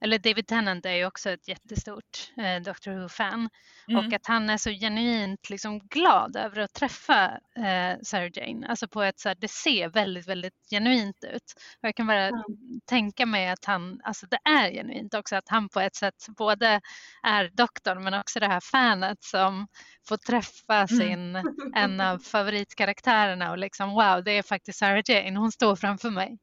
eller 0.00 0.18
David 0.18 0.46
Tennant 0.46 0.86
är 0.86 0.92
ju 0.92 1.06
också 1.06 1.30
ett 1.30 1.48
jättestort 1.48 2.32
eh, 2.36 2.62
Doctor 2.62 2.92
Who-fan 2.92 3.48
Mm. 3.90 4.06
och 4.06 4.12
att 4.12 4.26
han 4.26 4.50
är 4.50 4.56
så 4.56 4.70
genuint 4.70 5.50
liksom 5.50 5.78
glad 5.78 6.36
över 6.36 6.60
att 6.60 6.72
träffa 6.72 7.24
eh, 7.56 7.98
Sarah 8.02 8.30
Jane. 8.34 8.66
Alltså 8.68 8.88
på 8.88 9.02
ett 9.02 9.20
så 9.20 9.28
här, 9.28 9.36
det 9.40 9.50
ser 9.50 9.88
väldigt, 9.88 10.28
väldigt 10.28 10.54
genuint 10.70 11.24
ut. 11.24 11.42
Och 11.82 11.88
jag 11.88 11.94
kan 11.96 12.06
bara 12.06 12.26
Mm. 12.28 12.42
tänka 12.84 13.26
mig 13.26 13.48
att 13.48 13.64
han, 13.64 14.00
alltså 14.04 14.26
det 14.26 14.38
är 14.44 14.70
genuint 14.72 15.14
också, 15.14 15.36
att 15.36 15.48
han 15.48 15.68
på 15.68 15.80
ett 15.80 15.94
sätt 15.96 16.26
både 16.36 16.80
är 17.22 17.50
doktorn 17.54 18.04
men 18.04 18.14
också 18.14 18.40
det 18.40 18.46
här 18.46 18.60
fanet 18.60 19.22
som 19.24 19.66
får 20.08 20.16
träffa 20.16 20.86
sin, 20.88 21.36
en 21.74 22.00
av 22.00 22.18
favoritkaraktärerna 22.32 23.50
och 23.50 23.58
liksom 23.58 23.90
wow, 23.90 24.24
det 24.24 24.32
är 24.32 24.42
faktiskt 24.42 24.78
Sarah 24.78 25.02
Jane, 25.06 25.38
hon 25.38 25.52
står 25.52 25.76
framför 25.76 26.10
mig. 26.10 26.38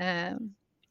Eh, 0.00 0.36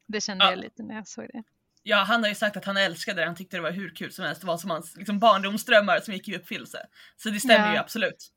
det 0.08 0.22
kände 0.22 0.46
Ja. 0.46 0.50
jag 0.52 0.60
lite 0.60 0.84
när 0.84 0.96
jag 0.96 1.08
såg 1.08 1.26
det. 1.34 1.44
Ja, 1.90 1.98
han 1.98 2.22
har 2.24 2.30
ju 2.30 2.36
sagt 2.36 2.58
att 2.58 2.66
han 2.66 2.78
älskade 2.78 3.22
det, 3.22 3.26
han 3.26 3.36
tyckte 3.36 3.58
det 3.58 3.62
var 3.62 3.72
hur 3.72 3.96
kul 3.96 4.12
som 4.12 4.26
helst. 4.26 4.42
Det 4.42 4.48
var 4.48 4.58
som 4.58 4.70
hans 4.70 4.96
liksom, 4.98 5.20
barndomsdrömmar 5.20 6.00
som 6.00 6.14
gick 6.14 6.28
i 6.28 6.36
uppfyllelse. 6.36 6.80
Så 7.18 7.30
det 7.30 7.40
stämmer 7.40 7.68
Ja. 7.68 7.74
ju 7.74 7.78
absolut. 7.80 8.28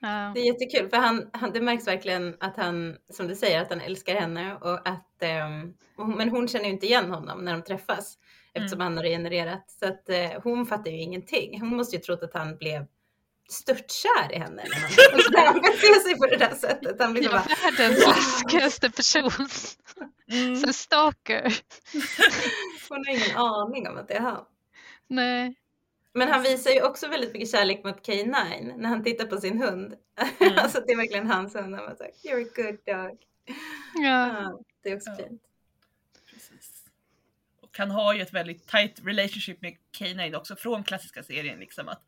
Ja. 0.00 0.32
Det 0.34 0.40
är 0.40 0.46
jättekul 0.46 0.88
för 0.90 0.96
han, 0.96 1.30
han, 1.32 1.52
det 1.52 1.60
märks 1.60 1.86
verkligen 1.86 2.36
att 2.40 2.56
han, 2.56 2.96
som 3.12 3.28
du 3.28 3.34
säger, 3.34 3.62
att 3.62 3.68
han 3.70 3.80
älskar 3.80 4.14
henne 4.20 4.54
och 4.54 4.88
att, 4.88 5.22
och- 5.96 6.08
men 6.08 6.28
hon 6.28 6.48
känner 6.48 6.64
ju 6.64 6.70
inte 6.70 6.86
igen 6.86 7.10
honom 7.10 7.44
när 7.44 7.52
de 7.52 7.62
träffas 7.62 8.18
eftersom 8.52 8.80
han 8.80 8.96
har 8.96 9.04
regenererat. 9.04 9.70
Så 9.70 9.86
att 9.86 10.08
eh, 10.08 10.30
hon 10.42 10.66
fattar 10.66 10.90
ju 10.90 10.96
ingenting. 11.00 11.60
Hon 11.60 11.68
måste 11.76 11.96
ju 11.96 12.02
trott 12.02 12.22
att 12.22 12.34
han 12.34 12.56
blev 12.56 12.86
störtkär 13.48 14.32
i 14.32 14.38
henne 14.38 14.64
när 15.30 15.46
han, 15.46 15.60
beter 15.60 16.00
sig 16.08 16.18
på 16.18 16.26
det 16.26 16.36
där 16.36 16.54
sättet. 16.54 16.96
Han 17.00 17.12
blir 17.12 17.22
så 17.22 17.28
Ja, 17.28 17.32
bara, 17.32 17.70
världens 17.70 18.06
läskigaste 18.06 18.90
person. 18.90 19.48
Mm. 20.32 20.56
Så 20.56 20.72
stalker. 20.72 21.42
hon 22.88 23.04
har 23.06 23.12
ingen 23.14 23.36
aning 23.36 23.88
om 23.88 23.96
att 23.98 24.08
det 24.08 24.14
är 24.14 24.20
han. 24.20 24.44
Nej. 25.06 25.54
Men 26.12 26.28
han 26.28 26.42
visar 26.42 26.70
ju 26.70 26.82
också 26.82 27.08
väldigt 27.08 27.32
mycket 27.32 27.50
kärlek 27.50 27.84
mot 27.84 28.06
K9 28.08 28.76
när 28.76 28.88
han 28.88 29.04
tittar 29.04 29.26
på 29.26 29.40
sin 29.40 29.62
hund. 29.62 29.94
Mm. 30.38 30.58
alltså 30.58 30.80
det 30.86 30.92
är 30.92 30.96
verkligen 30.96 31.26
hans 31.26 31.54
hund. 31.54 31.74
Han 31.74 31.86
bara 31.86 31.94
You're 32.24 32.42
a 32.42 32.50
good 32.56 32.78
dog. 32.86 33.18
Ja. 33.94 34.26
Ja, 34.26 34.60
det 34.82 34.90
är 34.90 34.96
också 34.96 35.10
Ja. 35.10 35.16
fint. 35.16 35.42
Precis. 36.32 36.73
Han 37.78 37.90
har 37.90 38.14
ju 38.14 38.22
ett 38.22 38.32
väldigt 38.32 38.66
tight 38.66 39.00
relationship 39.04 39.62
med 39.62 39.76
K9 39.98 40.34
också 40.34 40.56
från 40.56 40.84
klassiska 40.84 41.22
serien. 41.22 41.58
Liksom, 41.58 41.88
att 41.88 42.02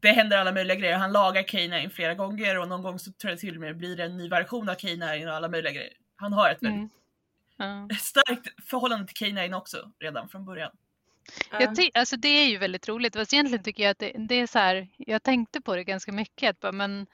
det 0.00 0.08
händer 0.08 0.38
alla 0.38 0.52
möjliga 0.52 0.76
grejer. 0.76 0.96
Han 0.96 1.12
lagar 1.12 1.42
K9 1.42 1.88
flera 1.88 2.14
gånger 2.14 2.58
och 2.58 2.68
någon 2.68 2.82
gång 2.82 2.98
så 2.98 3.12
tror 3.12 3.30
jag 3.30 3.38
till 3.40 3.54
och 3.54 3.60
med 3.60 3.70
det 3.70 3.74
blir 3.74 4.00
en 4.00 4.16
ny 4.16 4.28
version 4.28 4.68
av 4.68 4.74
K9 4.74 5.26
och 5.28 5.34
alla 5.34 5.48
möjliga 5.48 5.72
grejer. 5.72 5.92
Han 6.16 6.32
har 6.32 6.50
ett 6.50 6.62
väldigt 6.62 6.90
Mm. 7.58 7.88
Ja. 7.88 7.96
starkt 7.96 8.68
förhållande 8.70 9.06
till 9.06 9.26
K9 9.26 9.54
också 9.54 9.92
redan 10.00 10.28
från 10.28 10.44
början. 10.44 10.70
Ja. 11.50 11.60
Jag 11.60 11.90
alltså 11.94 12.16
det 12.16 12.28
är 12.28 12.48
ju 12.48 12.58
väldigt 12.58 12.88
roligt. 12.88 13.16
Fast 13.16 13.32
egentligen 13.32 13.64
tycker 13.64 13.82
jag 13.82 13.90
att 13.90 13.98
det, 13.98 14.12
det 14.18 14.34
är 14.34 14.46
så 14.46 14.58
här, 14.58 14.88
jag 14.96 15.22
tänkte 15.22 15.60
på 15.60 15.76
det 15.76 15.84
ganska 15.84 16.12
mycket. 16.12 16.50
Att 16.50 16.60
bara, 16.60 16.72
men 16.72 17.06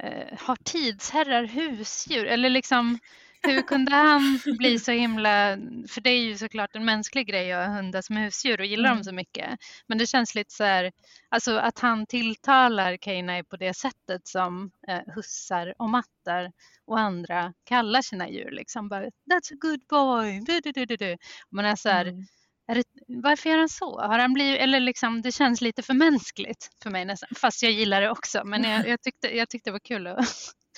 eh, 0.00 0.38
har 0.38 0.56
tidsherrar 0.56 1.44
husdjur? 1.44 2.26
Eller 2.26 2.50
liksom, 2.50 2.98
hur 3.42 3.62
kunde 3.62 3.94
han 3.96 4.40
bli 4.58 4.78
så 4.78 4.92
himla... 4.92 5.56
För 5.88 6.00
det 6.00 6.10
är 6.10 6.20
ju 6.20 6.36
såklart 6.36 6.74
en 6.76 6.84
mänsklig 6.84 7.26
grej 7.26 7.52
att 7.52 7.66
ha 7.68 7.74
hundar 7.76 8.02
som 8.02 8.16
husdjur 8.16 8.60
och 8.60 8.66
gillar 8.66 8.88
Mm. 8.88 8.96
dem 8.96 9.04
så 9.04 9.12
mycket. 9.14 9.58
Men 9.86 9.98
det 9.98 10.06
känns 10.06 10.34
lite 10.34 10.54
så 10.54 10.64
här, 10.64 10.92
alltså 11.28 11.56
att 11.56 11.78
han 11.78 12.06
tilltalar 12.06 12.96
Keinai 12.96 13.44
på 13.44 13.56
det 13.56 13.74
sättet 13.74 14.26
som 14.28 14.70
eh, 14.88 15.14
hussar 15.14 15.74
och 15.78 15.88
mattar 15.90 16.52
och 16.86 16.98
andra 17.00 17.52
kallar 17.64 18.02
sina 18.02 18.28
djur. 18.30 18.50
Liksom 18.50 18.88
bara, 18.88 19.04
That's 19.04 19.52
a 19.52 19.56
good 19.60 19.80
boy. 19.90 20.40
Du, 20.40 20.60
du, 20.60 20.72
du, 20.72 20.84
du, 20.86 20.96
du. 20.96 21.16
Man 21.50 21.64
är 21.64 21.76
så 21.76 21.88
här, 21.88 22.04
Mm. 22.06 22.26
är 22.70 22.74
det, 22.74 22.84
varför 23.06 23.50
gör 23.50 23.58
han 23.58 23.68
så? 23.68 24.00
Har 24.00 24.18
han 24.18 24.32
blivit, 24.32 24.60
eller 24.60 24.80
liksom, 24.80 25.22
det 25.22 25.32
känns 25.32 25.60
lite 25.60 25.82
för 25.82 25.94
mänskligt 25.94 26.70
för 26.82 26.90
mig 26.90 27.04
nästan. 27.04 27.28
Fast 27.36 27.62
jag 27.62 27.72
gillar 27.72 28.00
det 28.00 28.10
också. 28.10 28.44
Men 28.44 28.64
jag, 28.64 28.88
jag, 28.88 29.02
tyckte, 29.02 29.36
jag 29.36 29.48
tyckte 29.48 29.70
det 29.70 29.72
var 29.72 29.78
kul 29.80 30.06
att 30.06 30.26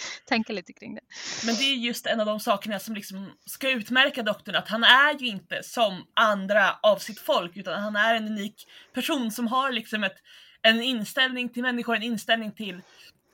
tänka 0.29 0.53
lite 0.53 0.73
kring 0.73 0.95
det. 0.95 1.01
Men 1.47 1.55
det 1.55 1.65
är 1.65 1.75
just 1.75 2.07
en 2.07 2.21
av 2.21 2.27
de 2.27 2.41
sakerna 2.41 2.79
som 2.79 2.95
liksom 2.95 3.33
ska 3.47 3.71
utmärka 3.71 4.23
doktorn, 4.23 4.57
att 4.57 4.69
han 4.69 4.85
är 4.85 5.19
ju 5.19 5.27
inte 5.27 5.63
som 5.63 6.07
andra 6.15 6.79
av 6.83 6.99
sitt 6.99 7.21
folk, 7.21 7.57
utan 7.57 7.83
han 7.83 7.97
är 7.97 8.15
en 8.15 8.27
unik 8.27 8.67
person 8.95 9.33
som 9.33 9.47
har 9.47 9.73
liksom 9.73 10.05
ett, 10.05 10.17
en 10.63 10.83
inställning 10.83 11.49
till 11.49 11.63
människor, 11.63 11.97
en 11.97 12.03
inställning 12.03 12.53
till 12.53 12.83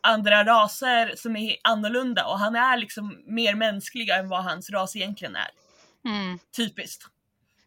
andra 0.01 0.45
raser 0.45 1.13
som 1.17 1.37
är 1.37 1.57
annorlunda 1.63 2.27
och 2.27 2.39
han 2.39 2.57
är 2.57 2.77
liksom 2.77 3.23
mer 3.27 3.55
mänsklig 3.55 4.09
än 4.09 4.29
vad 4.29 4.45
hans 4.45 4.71
ras 4.71 4.97
egentligen 4.97 5.37
är. 5.37 5.51
Mm. 6.05 6.39
Typiskt. 6.57 7.07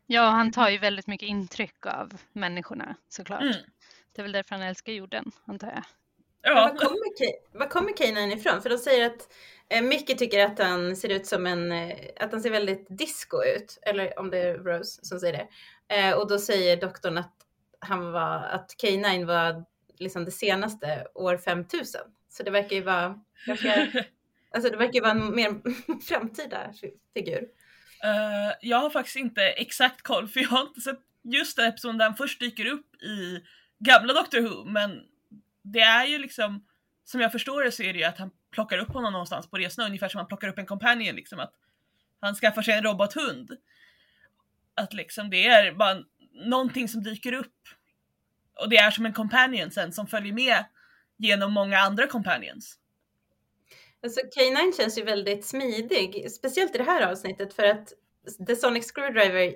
Ja, 0.07 0.29
han 0.29 0.51
tar 0.51 0.69
ju 0.69 0.77
väldigt 0.77 1.07
mycket 1.07 1.29
intryck 1.29 1.85
av 1.85 2.17
människorna 2.33 2.95
såklart. 3.09 3.41
Mm. 3.41 3.55
Det 4.15 4.21
är 4.21 4.23
väl 4.23 4.31
därför 4.31 4.55
han 4.55 4.65
älskar 4.65 4.93
jorden, 4.93 5.31
antar 5.45 5.67
jag. 5.67 5.83
Men 6.43 6.51
Ja. 6.57 6.61
Var 6.63 6.69
kommer, 6.75 7.17
K- 7.17 7.39
var 7.59 7.67
kommer 7.67 7.91
K9 7.91 8.33
ifrån? 8.37 8.61
För 8.61 8.69
de 8.69 8.77
säger 8.77 9.05
att 9.05 9.33
eh, 9.69 9.81
Micke 9.81 10.17
tycker 10.17 10.45
att 10.45 10.59
han 10.59 10.95
ser 10.95 11.09
ut 11.09 11.25
som 11.27 11.45
en, 11.47 11.71
eh, 11.71 11.97
att 12.19 12.31
han 12.31 12.41
ser 12.41 12.49
väldigt 12.51 12.85
disco 12.97 13.43
ut. 13.43 13.79
Eller 13.81 14.19
om 14.19 14.29
det 14.29 14.37
är 14.37 14.57
Rose 14.57 15.05
som 15.05 15.19
säger 15.19 15.33
det. 15.33 15.47
Eh, 15.95 16.13
och 16.17 16.27
då 16.29 16.39
säger 16.39 16.77
doktorn 16.77 17.17
att 17.17 17.33
han 17.79 18.11
var, 18.11 18.37
att 18.43 18.75
K9 18.83 19.25
var 19.25 19.65
liksom 19.99 20.25
det 20.25 20.31
senaste 20.31 21.07
år 21.15 21.37
5000. 21.37 22.01
Så 22.29 22.43
det 22.43 22.51
verkar 22.51 22.75
ju 22.75 22.81
vara, 22.81 23.19
ganska, 23.45 23.87
alltså 24.55 24.69
det 24.71 24.77
verkar 24.77 24.93
ju 24.93 25.01
vara 25.01 25.11
en 25.11 25.35
mer 25.35 25.53
framtida 26.07 26.73
fi- 26.81 26.97
figur. 27.13 27.47
Eh, 28.03 28.53
jag 28.61 28.77
har 28.77 28.89
faktiskt 28.89 29.15
inte 29.15 29.41
exakt 29.41 30.01
koll 30.01 30.27
för 30.27 30.39
jag 30.39 30.49
har 30.49 30.61
inte 30.61 30.81
sett 30.81 30.99
just 31.23 31.57
den 31.57 31.65
episoden 31.65 31.97
där 31.97 32.05
han 32.05 32.15
först 32.15 32.39
dyker 32.39 32.65
upp 32.65 32.95
i 33.03 33.39
gamla 33.79 34.13
Doctor 34.13 34.39
Who 34.41 34.65
men 34.69 35.01
det 35.63 35.79
är 35.79 36.05
ju 36.05 36.17
liksom 36.17 36.65
som 37.03 37.21
jag 37.21 37.31
förstår 37.31 37.63
det 37.63 37.71
så 37.71 37.83
är 37.83 37.93
det 37.93 37.99
ju 37.99 38.05
att 38.05 38.17
han 38.17 38.31
plockar 38.51 38.77
upp 38.77 38.87
honom 38.87 39.13
någonstans 39.13 39.49
på 39.49 39.57
resorna 39.57 39.87
ungefär 39.87 40.09
som 40.09 40.17
han 40.17 40.27
plockar 40.27 40.47
upp 40.47 40.57
en 40.57 40.65
companion 40.65 41.15
liksom 41.15 41.39
att 41.39 41.53
han 42.19 42.35
skaffar 42.35 42.61
sig 42.61 42.73
en 42.73 42.83
robothund. 42.83 43.57
Att 44.75 44.93
liksom 44.93 45.29
det 45.29 45.47
är 45.47 45.71
bara 45.71 46.03
någonting 46.33 46.87
som 46.87 47.03
dyker 47.03 47.33
upp 47.33 47.55
och 48.59 48.69
det 48.69 48.77
är 48.77 48.91
som 48.91 49.05
en 49.05 49.13
companion 49.13 49.71
sen 49.71 49.93
som 49.93 50.07
följer 50.07 50.33
med 50.33 50.65
genom 51.17 51.53
många 51.53 51.79
andra 51.79 52.07
companions. 52.07 52.79
Alltså 54.03 54.19
K9 54.19 54.77
känns 54.77 54.97
ju 54.97 55.03
väldigt 55.03 55.45
smidig, 55.45 56.31
speciellt 56.31 56.75
i 56.75 56.77
det 56.77 56.83
här 56.83 57.11
avsnittet 57.11 57.53
för 57.53 57.63
att 57.63 57.93
The 58.47 58.55
Sonic 58.55 58.91
Screwdriver 58.91 59.53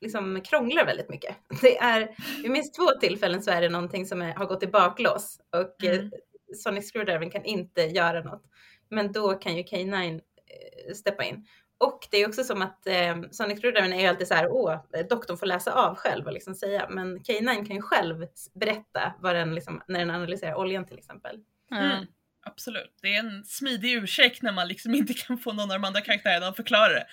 liksom 0.00 0.40
krånglar 0.40 0.86
väldigt 0.86 1.08
mycket. 1.08 1.36
Det 1.60 1.78
är, 1.78 2.08
vid 2.42 2.50
minst 2.50 2.74
två 2.74 2.86
tillfällen 3.00 3.42
så 3.42 3.50
är 3.50 3.60
det 3.60 3.68
någonting 3.68 4.06
som 4.06 4.22
är, 4.22 4.34
har 4.34 4.46
gått 4.46 4.62
i 4.62 4.66
baklås 4.66 5.40
och 5.56 5.84
Mm. 5.84 6.04
eh, 6.04 6.10
Sonic 6.56 6.92
Screwdriver 6.92 7.30
kan 7.30 7.44
inte 7.44 7.82
göra 7.82 8.22
något. 8.22 8.42
Men 8.90 9.12
då 9.12 9.34
kan 9.34 9.56
ju 9.56 9.62
K9 9.62 10.14
eh, 10.14 10.94
steppa 10.94 11.24
in. 11.24 11.46
Och 11.78 12.08
det 12.10 12.16
är 12.16 12.28
också 12.28 12.44
som 12.44 12.62
att 12.62 12.86
eh, 12.86 13.16
Sonic 13.30 13.60
Screwdriver 13.60 13.92
är 13.96 14.00
ju 14.00 14.06
alltid 14.06 14.28
så 14.28 14.34
här, 14.34 14.48
åh, 14.50 14.80
doktorn 15.10 15.36
får 15.36 15.46
läsa 15.46 15.72
av 15.72 15.94
själv 15.94 16.26
och 16.26 16.32
liksom 16.32 16.54
säga, 16.54 16.86
men 16.90 17.18
K9 17.18 17.66
kan 17.66 17.76
ju 17.76 17.82
själv 17.82 18.26
berätta 18.54 19.14
vad 19.20 19.34
den 19.34 19.54
liksom, 19.54 19.82
när 19.88 19.98
den 19.98 20.10
analyserar 20.10 20.54
oljan 20.54 20.86
till 20.86 20.98
exempel. 20.98 21.40
Mm. 21.70 22.06
Absolut. 22.46 22.98
Det 23.02 23.14
är 23.14 23.18
en 23.18 23.44
smidig 23.44 23.92
ursäkt 23.92 24.42
när 24.42 24.52
man 24.52 24.68
liksom 24.68 24.94
inte 24.94 25.14
kan 25.14 25.38
få 25.38 25.52
någon 25.52 25.70
av 25.70 25.80
de 25.80 25.84
andra 25.84 26.00
karaktärerna 26.00 26.46
att 26.46 26.56
förklara 26.56 26.92
det. 26.92 27.06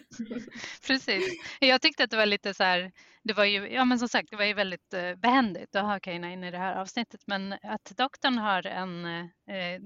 Precis. 0.86 1.24
Jag 1.60 1.82
tyckte 1.82 2.04
att 2.04 2.10
det 2.10 2.16
var 2.16 2.26
lite 2.26 2.54
så 2.54 2.64
här, 2.64 2.92
det 3.22 3.32
var 3.32 3.44
ju, 3.44 3.68
ja 3.72 3.84
men 3.84 3.98
som 3.98 4.08
sagt, 4.08 4.30
det 4.30 4.36
var 4.36 4.44
ju 4.44 4.54
väldigt 4.54 4.94
eh, 4.94 5.14
behändigt 5.14 5.76
att 5.76 5.82
ha 5.82 6.00
Kaina 6.00 6.48
i 6.48 6.50
det 6.50 6.58
här 6.58 6.74
avsnittet, 6.74 7.20
men 7.26 7.52
att 7.52 7.92
doktorn 7.96 8.38
har 8.38 8.66
en 8.66 9.04
eh, 9.04 9.80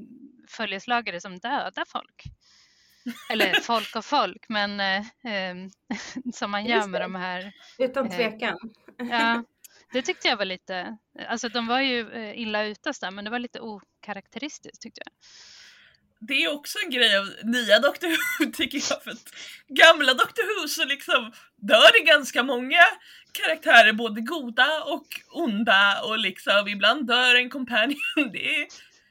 följeslagare 0.48 1.20
som 1.20 1.38
dödar 1.38 1.84
folk. 1.88 2.22
Eller 3.30 3.52
folk 3.62 3.96
och 3.96 4.04
folk, 4.04 4.48
men 4.48 4.80
eh, 4.80 4.98
eh, 4.98 5.56
som 6.34 6.50
man 6.50 6.66
gör 6.66 6.86
med 6.86 7.00
de 7.00 7.14
här 7.14 7.52
Utan 7.78 8.06
Eh, 8.06 8.16
tvekan. 8.16 8.58
Ja, 8.96 9.44
det 9.92 10.02
tyckte 10.02 10.28
jag 10.28 10.36
var 10.36 10.44
lite, 10.44 10.96
alltså 11.28 11.48
de 11.48 11.66
var 11.66 11.80
ju 11.80 12.12
eh, 12.12 12.40
illa 12.40 12.64
ute 12.64 12.92
där, 13.00 13.10
men 13.10 13.24
det 13.24 13.30
var 13.30 13.38
lite 13.38 13.60
okaraktäristiskt 13.60 14.82
tyckte 14.82 15.00
jag. 15.04 15.12
Det 16.28 16.44
är 16.44 16.52
också 16.52 16.78
en 16.84 16.90
grej 16.90 17.18
av 17.18 17.30
nya 17.42 17.78
Doctor 17.78 18.08
Who 18.08 18.52
tycker 18.56 18.82
jag, 18.90 19.02
för 19.02 19.10
att 19.10 19.34
gamla 19.68 20.14
Doctor 20.14 20.60
Who 20.60 20.68
så 20.68 20.84
liksom 20.84 21.32
dör 21.56 22.00
det 22.00 22.06
ganska 22.06 22.42
många 22.42 22.84
karaktärer, 23.32 23.92
både 23.92 24.20
goda 24.20 24.82
och 24.84 25.06
onda 25.30 26.02
och 26.02 26.18
liksom 26.18 26.68
ibland 26.68 27.06
dör 27.06 27.34
en 27.34 27.50
companion. 27.50 27.96
Det, 28.32 28.68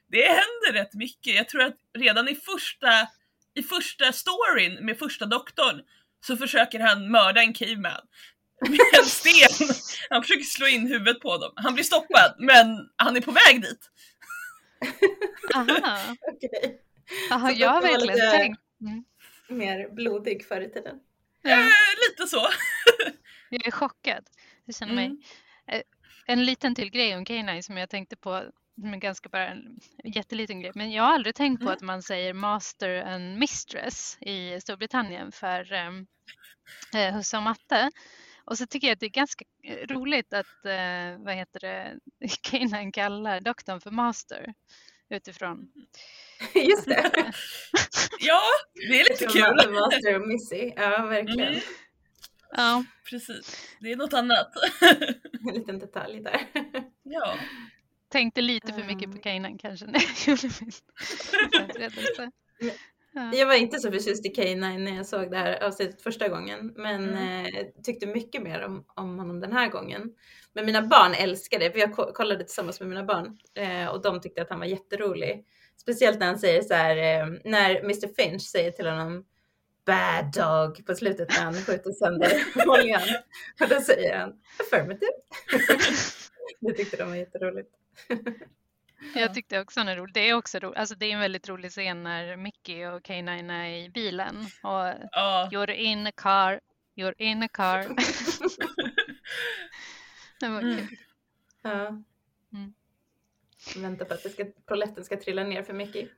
det 0.08 0.28
händer 0.28 0.74
rätt 0.74 0.94
mycket. 0.94 1.36
Jag 1.36 1.50
tror 1.50 1.62
att 1.62 1.78
redan 1.98 2.30
i 2.30 2.36
första, 2.36 3.08
i 3.54 3.64
första 3.64 4.12
storyn 4.12 4.86
med 4.86 5.00
första 5.00 5.26
doktorn 5.26 5.82
så 6.26 6.38
försöker 6.38 6.80
han 6.80 7.12
mörda 7.12 7.42
en 7.42 7.54
caveman 7.54 8.02
med 8.70 8.80
en 9.00 9.06
sten. 9.06 9.76
Han 10.10 10.22
försöker 10.22 10.44
slå 10.44 10.68
in 10.68 10.88
huvudet 10.88 11.20
på 11.20 11.38
dem. 11.38 11.52
Han 11.56 11.74
blir 11.74 11.84
stoppad, 11.84 12.36
men 12.40 12.90
han 12.96 13.18
är 13.18 13.22
på 13.22 13.32
väg 13.32 13.62
dit. 13.62 13.90
Aha, 15.56 16.16
Så 17.30 17.56
jag 17.62 17.70
har 17.70 17.82
verkligen 17.82 18.08
lite- 18.16 18.32
tänkt. 18.32 18.62
Mm. 18.82 19.04
Mer 19.50 19.90
blodig 19.96 20.46
förr 20.48 20.62
i 20.62 20.70
tiden. 20.70 20.96
Eh, 21.46 21.52
Ja, 21.52 21.70
lite 22.10 22.28
så. 22.30 22.48
jag 23.50 23.68
är 23.68 23.72
chockad. 23.72 24.24
Jag 24.66 24.76
känner 24.76 24.94
mig. 24.94 25.06
Mm. 25.06 25.22
Eh, 25.68 25.82
En 26.26 26.46
liten 26.46 26.76
till 26.76 26.90
grej 26.90 27.16
om 27.16 27.26
K9 27.26 27.62
som 27.62 27.78
jag 27.78 27.90
tänkte 27.90 28.16
på, 28.16 28.34
är 28.34 28.98
ganska 28.98 29.30
bara 29.30 29.48
en 29.50 29.80
jätteliten 30.04 30.62
grej, 30.62 30.72
men 30.76 30.92
jag 30.92 31.04
har 31.04 31.14
aldrig 31.14 31.36
tänkt 31.36 31.60
på 31.60 31.64
Mm. 31.66 31.74
att 31.76 31.82
man 31.82 32.04
säger 32.04 32.34
master 32.34 33.04
and 33.04 33.38
mistress 33.40 34.18
i 34.22 34.62
Storbritannien 34.62 35.32
för 35.32 35.74
um, 35.74 36.08
eh, 36.96 37.14
husse 37.16 37.38
och 37.38 37.44
matte. 37.44 37.92
Och 38.52 38.58
så 38.58 38.66
tycker 38.68 38.88
jag 38.88 38.94
att 38.94 39.00
det 39.00 39.06
är 39.06 39.10
ganska 39.10 39.46
eh, 39.64 39.88
roligt 39.88 40.34
att, 40.34 40.66
eh, 40.66 41.26
vad 41.26 41.36
heter 41.36 41.60
det, 41.60 42.00
K9 42.26 42.92
kallar 42.92 43.42
doktorn 43.42 43.82
för 43.82 43.92
master 43.92 44.54
utifrån. 45.10 45.72
Just 46.56 46.86
det. 46.86 47.12
Ja, 48.20 48.42
det 48.74 49.02
är 49.02 49.10
lite 49.10 49.26
kul. 49.26 49.72
Master 49.74 50.16
och 50.16 50.28
Missy. 50.28 50.74
Ja, 50.76 51.06
verkligen. 51.06 51.48
Mm, 51.48 51.62
Ja, 52.52 52.84
precis. 53.10 53.76
Det 53.80 53.92
är 53.92 53.96
något 53.96 54.14
annat. 54.14 54.52
En 55.48 55.54
liten 55.54 55.80
detalj 55.80 56.20
där. 56.22 56.42
Ja. 57.04 57.36
tänkte 58.10 58.42
lite 58.42 58.74
för 58.74 58.84
mycket 58.84 59.12
på 59.12 59.18
K9 59.18 59.58
kanske 59.62 59.86
när 59.86 60.00
jag 60.00 60.28
gjorde 60.28 60.50
min. 60.62 60.72
Ja. 63.14 63.34
Jag 63.34 63.46
var 63.48 63.54
inte 63.56 63.80
så 63.80 63.92
förtjust 63.92 64.26
i 64.26 64.30
K9 64.30 64.78
när 64.78 64.96
jag 64.96 65.06
såg 65.06 65.32
det 65.32 65.38
här 65.38 65.64
avsnittet 65.64 66.02
första 66.02 66.28
gången, 66.28 66.74
men 66.76 67.10
Mm. 67.10 67.46
eh, 67.56 67.66
tyckte 67.84 68.06
mycket 68.06 68.42
mer 68.44 68.62
om, 68.66 68.86
om 68.96 69.20
honom 69.20 69.40
den 69.40 69.54
här 69.54 69.70
gången. 69.70 70.02
Men 70.54 70.66
mina 70.66 70.82
barn 70.82 71.14
älskade 71.14 71.66
det, 71.66 71.72
för 71.72 71.80
jag 71.80 71.96
ko- 71.96 72.14
kollade 72.14 72.44
tillsammans 72.44 72.80
med 72.80 72.90
mina 72.90 73.04
barn 73.04 73.38
eh, 73.56 73.88
och 73.88 74.02
de 74.02 74.22
tyckte 74.22 74.42
att 74.42 74.50
han 74.50 74.60
var 74.60 74.66
jätterolig. 74.66 75.46
Speciellt 75.78 76.20
när 76.20 76.28
han 76.28 76.40
säger 76.40 76.62
så 76.62 76.74
här, 76.74 76.98
eh, 76.98 77.28
när 77.46 77.80
Mr 77.80 78.14
Finch 78.24 78.42
säger 78.42 78.72
till 78.72 78.88
honom 78.88 79.26
Bad 79.86 80.34
dog 80.34 80.86
på 80.86 80.96
slutet 80.96 81.30
när 81.30 81.44
han 81.44 81.54
skjuter 81.54 81.92
sönder 81.92 82.32
oljan. 82.68 83.02
Och 83.62 83.68
då 83.70 83.82
säger 83.82 84.18
han 84.18 84.34
affirmative. 84.60 85.12
det 86.60 86.74
tyckte 86.74 86.98
de 86.98 87.10
var 87.10 87.16
jätteroligt. 87.16 87.70
Jag 89.16 89.34
tyckte 89.34 89.60
också 89.60 89.80
den 89.80 89.88
är 89.88 89.96
rolig. 89.96 90.14
Det 90.14 90.30
är 90.30 90.34
också 90.34 90.60
roligt. 90.60 90.78
Alltså 90.78 90.96
det 90.96 91.06
är 91.06 91.14
en 91.14 91.20
väldigt 91.20 91.50
rolig 91.50 91.72
scen 91.72 92.04
när 92.04 92.36
Mickey 92.38 92.86
och 92.86 93.02
K9 93.02 93.52
är 93.52 93.66
i 93.86 93.90
bilen 93.90 94.38
och 94.64 94.94
ja. 95.12 95.50
you're 95.52 95.72
in 95.72 96.08
a 96.08 96.12
car, 96.18 96.60
you're 96.96 97.14
in 97.18 97.44
a 97.44 97.48
car. 97.54 97.80
det 100.40 100.48
var 100.48 100.62
Mm. 100.62 100.78
kul. 100.88 100.98
Ja. 101.62 101.88
Mm. 102.54 102.74
Vänta 103.78 104.06
på 104.06 104.14
att 104.14 104.24
det 104.24 104.30
ska, 104.30 105.04
ska 105.04 105.18
trilla 105.18 105.44
ner 105.44 105.64
för 105.64 105.74
mycket. 105.74 106.10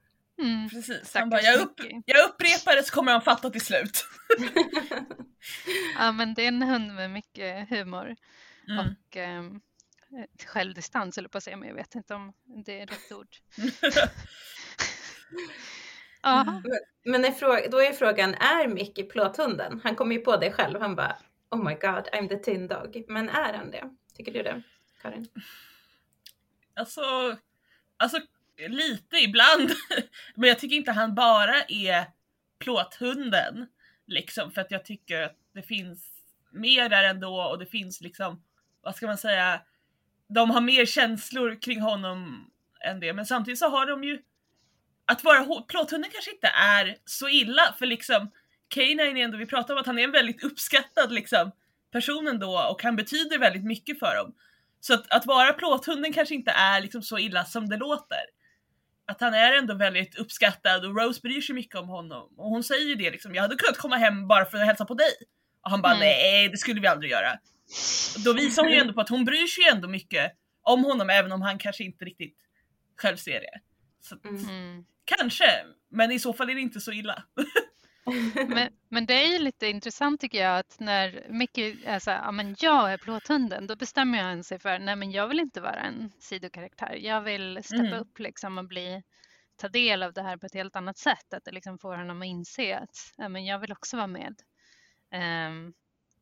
Mm. 0.41 0.69
Precis. 0.69 1.13
Han 1.15 1.29
bara, 1.29 1.41
jag, 1.41 1.61
upp, 1.61 1.79
Mickey. 1.79 2.01
jag 2.05 2.29
upprepar 2.29 2.75
det 2.75 2.84
så 2.84 2.93
kommer 2.95 3.11
han 3.11 3.21
fatta 3.21 3.49
till 3.49 3.61
slut. 3.65 4.05
Ja, 5.99 6.11
men 6.11 6.34
det 6.34 6.43
är 6.43 6.47
en 6.47 6.61
hund 6.63 6.93
med 6.93 7.11
mycket 7.11 7.69
humor 7.69 8.15
Mm. 8.69 8.79
och 8.79 9.17
eh, 9.17 9.43
självdistans 10.45 11.18
eller 11.18 11.30
på 11.30 11.38
att 11.38 11.43
säga, 11.43 11.57
men 11.57 11.68
jag 11.68 11.76
vet 11.76 11.95
inte 11.95 12.16
om 12.16 12.34
det 12.66 12.82
är 12.82 12.86
rätt 12.86 13.11
ord. 13.11 13.38
Ja, 16.26 16.61
Men 17.03 17.26
är 17.26 17.70
då 17.70 17.82
är 17.82 17.93
frågan, 17.93 18.34
är 18.34 18.68
Mickey 18.68 19.03
plåthunden? 19.03 19.82
Han 19.84 19.95
kommer 19.95 20.16
ju 20.16 20.22
på 20.22 20.38
det 20.38 20.51
själv. 20.51 20.82
Han 20.82 20.95
bara, 20.95 21.18
oh 21.51 21.64
my 21.64 21.74
god, 21.74 22.07
I'm 22.14 22.30
the 22.30 22.38
tin 22.38 22.68
dog. 22.68 23.03
Men 23.07 23.30
är 23.30 23.53
han 23.53 23.72
det? 23.72 23.89
Tycker 24.18 24.34
du 24.34 24.43
det, 24.43 24.61
Karin? 25.01 25.28
Alltså, 26.74 27.01
alltså 27.97 28.20
lite 28.57 29.18
ibland. 29.18 29.72
Men 30.36 30.49
jag 30.49 30.59
tycker 30.59 30.76
inte 30.76 30.91
han 30.91 31.16
bara 31.16 31.64
är 31.68 32.05
plåthunden. 32.59 33.68
Liksom, 34.05 34.51
för 34.51 34.61
att 34.61 34.72
jag 34.72 34.86
tycker 34.86 35.22
att 35.22 35.38
det 35.53 35.61
finns 35.61 36.09
mer 36.51 36.89
där 36.89 37.03
ändå 37.03 37.41
och 37.41 37.59
det 37.59 37.66
finns 37.66 38.01
liksom, 38.01 38.43
vad 38.82 38.95
ska 38.95 39.07
man 39.07 39.18
säga, 39.18 39.61
de 40.34 40.49
har 40.51 40.61
mer 40.61 40.86
känslor 40.86 41.61
kring 41.61 41.81
honom 41.81 42.49
än 42.86 42.99
det. 42.99 43.13
Men 43.13 43.25
samtidigt 43.25 43.59
så 43.59 43.69
har 43.69 43.86
de 43.86 44.03
ju, 44.03 44.19
att 45.05 45.23
vara 45.23 45.61
plåthunden 45.61 46.11
kanske 46.11 46.31
inte 46.31 46.47
är 46.47 46.95
så 47.05 47.29
illa 47.29 47.75
för 47.79 47.86
liksom 47.86 48.31
K9 48.75 49.01
är 49.01 49.15
ändå, 49.17 49.38
vi 49.38 49.45
pratar 49.45 49.73
om 49.73 49.79
att 49.79 49.86
han 49.86 49.99
är 49.99 50.03
en 50.03 50.11
väldigt 50.11 50.43
uppskattad 50.43 51.11
liksom 51.11 51.51
person 51.91 52.27
ändå 52.27 52.67
och 52.71 52.84
han 52.84 52.95
betyder 52.95 53.39
väldigt 53.39 53.63
mycket 53.65 53.99
för 53.99 54.15
dem. 54.15 54.34
Så 54.79 54.93
att, 54.93 55.11
att 55.13 55.25
vara 55.25 55.53
plåthunden 55.53 56.13
kanske 56.13 56.36
inte 56.36 56.51
är 56.51 56.81
liksom 56.81 57.01
så 57.01 57.19
illa 57.19 57.45
som 57.45 57.69
det 57.69 57.77
låter. 57.77 58.23
Att 59.05 59.21
han 59.21 59.34
är 59.34 59.53
ändå 59.53 59.73
väldigt 59.73 60.15
uppskattad 60.15 60.86
och 60.86 60.97
Rose 60.97 61.21
bryr 61.21 61.41
sig 61.41 61.55
mycket 61.55 61.75
om 61.75 61.88
honom. 61.89 62.34
Och 62.38 62.49
hon 62.49 62.63
säger 62.63 62.86
ju 62.86 62.95
det 62.95 63.11
liksom, 63.11 63.36
jag 63.36 63.41
hade 63.41 63.55
kunnat 63.55 63.77
komma 63.77 63.95
hem 63.95 64.27
bara 64.27 64.45
för 64.45 64.57
att 64.57 64.65
hälsa 64.65 64.86
på 64.86 64.93
dig. 64.93 65.11
Och 65.63 65.71
han 65.71 65.81
bara 65.81 65.93
Mm. 65.93 65.99
nej, 65.99 66.49
det 66.49 66.57
skulle 66.57 66.81
vi 66.81 66.88
aldrig 66.88 67.11
göra. 67.11 67.39
Då 68.26 68.34
visar 68.34 68.64
hon 68.64 68.72
ju 68.72 68.78
ändå 68.78 68.93
på 68.93 69.01
att 69.01 69.09
hon 69.09 69.26
bryr 69.26 69.47
sig 69.47 69.64
ju 69.64 69.70
ändå 69.70 69.88
mycket 69.88 70.32
om 70.61 70.84
honom 70.84 71.09
även 71.09 71.32
om 71.32 71.41
han 71.41 71.57
kanske 71.57 71.84
inte 71.84 72.05
riktigt 72.05 72.38
själv 72.97 73.18
ser 73.18 73.39
det. 73.41 73.59
Så 74.01 74.18
Mm. 74.30 74.49
mm. 74.49 74.86
kanske, 75.05 75.45
men 75.91 76.11
i 76.11 76.20
så 76.20 76.34
fall 76.34 76.49
är 76.49 76.55
det 76.55 76.61
inte 76.61 76.80
så 76.80 76.91
illa. 76.91 77.24
Men, 78.47 78.70
men 78.89 79.05
det 79.05 79.14
är 79.14 79.28
ju 79.28 79.39
lite 79.39 79.68
intressant 79.68 80.22
tycker 80.22 80.41
jag 80.43 80.59
att 80.59 80.80
när 80.80 81.26
Mickey 81.30 81.76
är 81.86 81.99
så 81.99 82.11
här, 82.11 82.18
ja 82.18 82.32
men 82.32 82.55
jag 82.59 82.93
är 82.93 82.97
plåthunden, 82.97 83.68
då 83.68 83.76
bestämmer 83.76 84.24
han 84.24 84.43
sig 84.43 84.59
för, 84.59 84.80
nej 84.80 84.95
men 84.95 85.11
jag 85.11 85.28
vill 85.28 85.39
inte 85.39 85.61
vara 85.61 85.80
en 85.80 86.11
sidokaraktär. 86.20 86.95
Jag 87.01 87.22
vill 87.22 87.59
steppa 87.64 87.84
Mm. 87.88 87.99
upp 87.99 88.20
liksom 88.20 88.57
och 88.57 88.68
bli, 88.68 89.03
ta 89.55 89.70
del 89.70 90.03
av 90.03 90.14
det 90.14 90.22
här 90.22 90.38
på 90.38 90.45
ett 90.45 90.53
helt 90.53 90.76
annat 90.76 90.97
sätt. 90.97 91.34
Att 91.34 91.45
det 91.45 91.51
liksom 91.51 91.80
får 91.80 91.95
honom 91.97 92.22
att 92.22 92.26
inse 92.26 92.78
att, 92.78 93.14
ja 93.18 93.30
men 93.30 93.45
jag 93.45 93.59
vill 93.59 93.72
också 93.72 93.97
vara 93.97 94.07
med. 94.07 94.36
Ehm, 95.11 95.74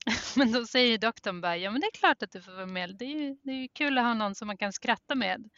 men 0.35 0.51
då 0.51 0.65
säger 0.65 0.97
doktorn 0.97 1.41
bara, 1.41 1.57
ja 1.57 1.71
men 1.71 1.81
det 1.81 1.87
är 1.87 1.91
klart 1.99 2.23
att 2.23 2.31
du 2.31 2.41
får 2.41 2.51
vara 2.51 2.65
med. 2.65 2.95
Det 2.99 3.05
är 3.05 3.19
ju, 3.19 3.35
det 3.43 3.51
är 3.51 3.55
ju 3.55 3.67
kul 3.73 3.97
att 3.97 4.03
ha 4.03 4.13
någon 4.13 4.35
som 4.35 4.47
man 4.47 4.57
kan 4.57 4.73
skratta 4.73 5.15
med. 5.15 5.49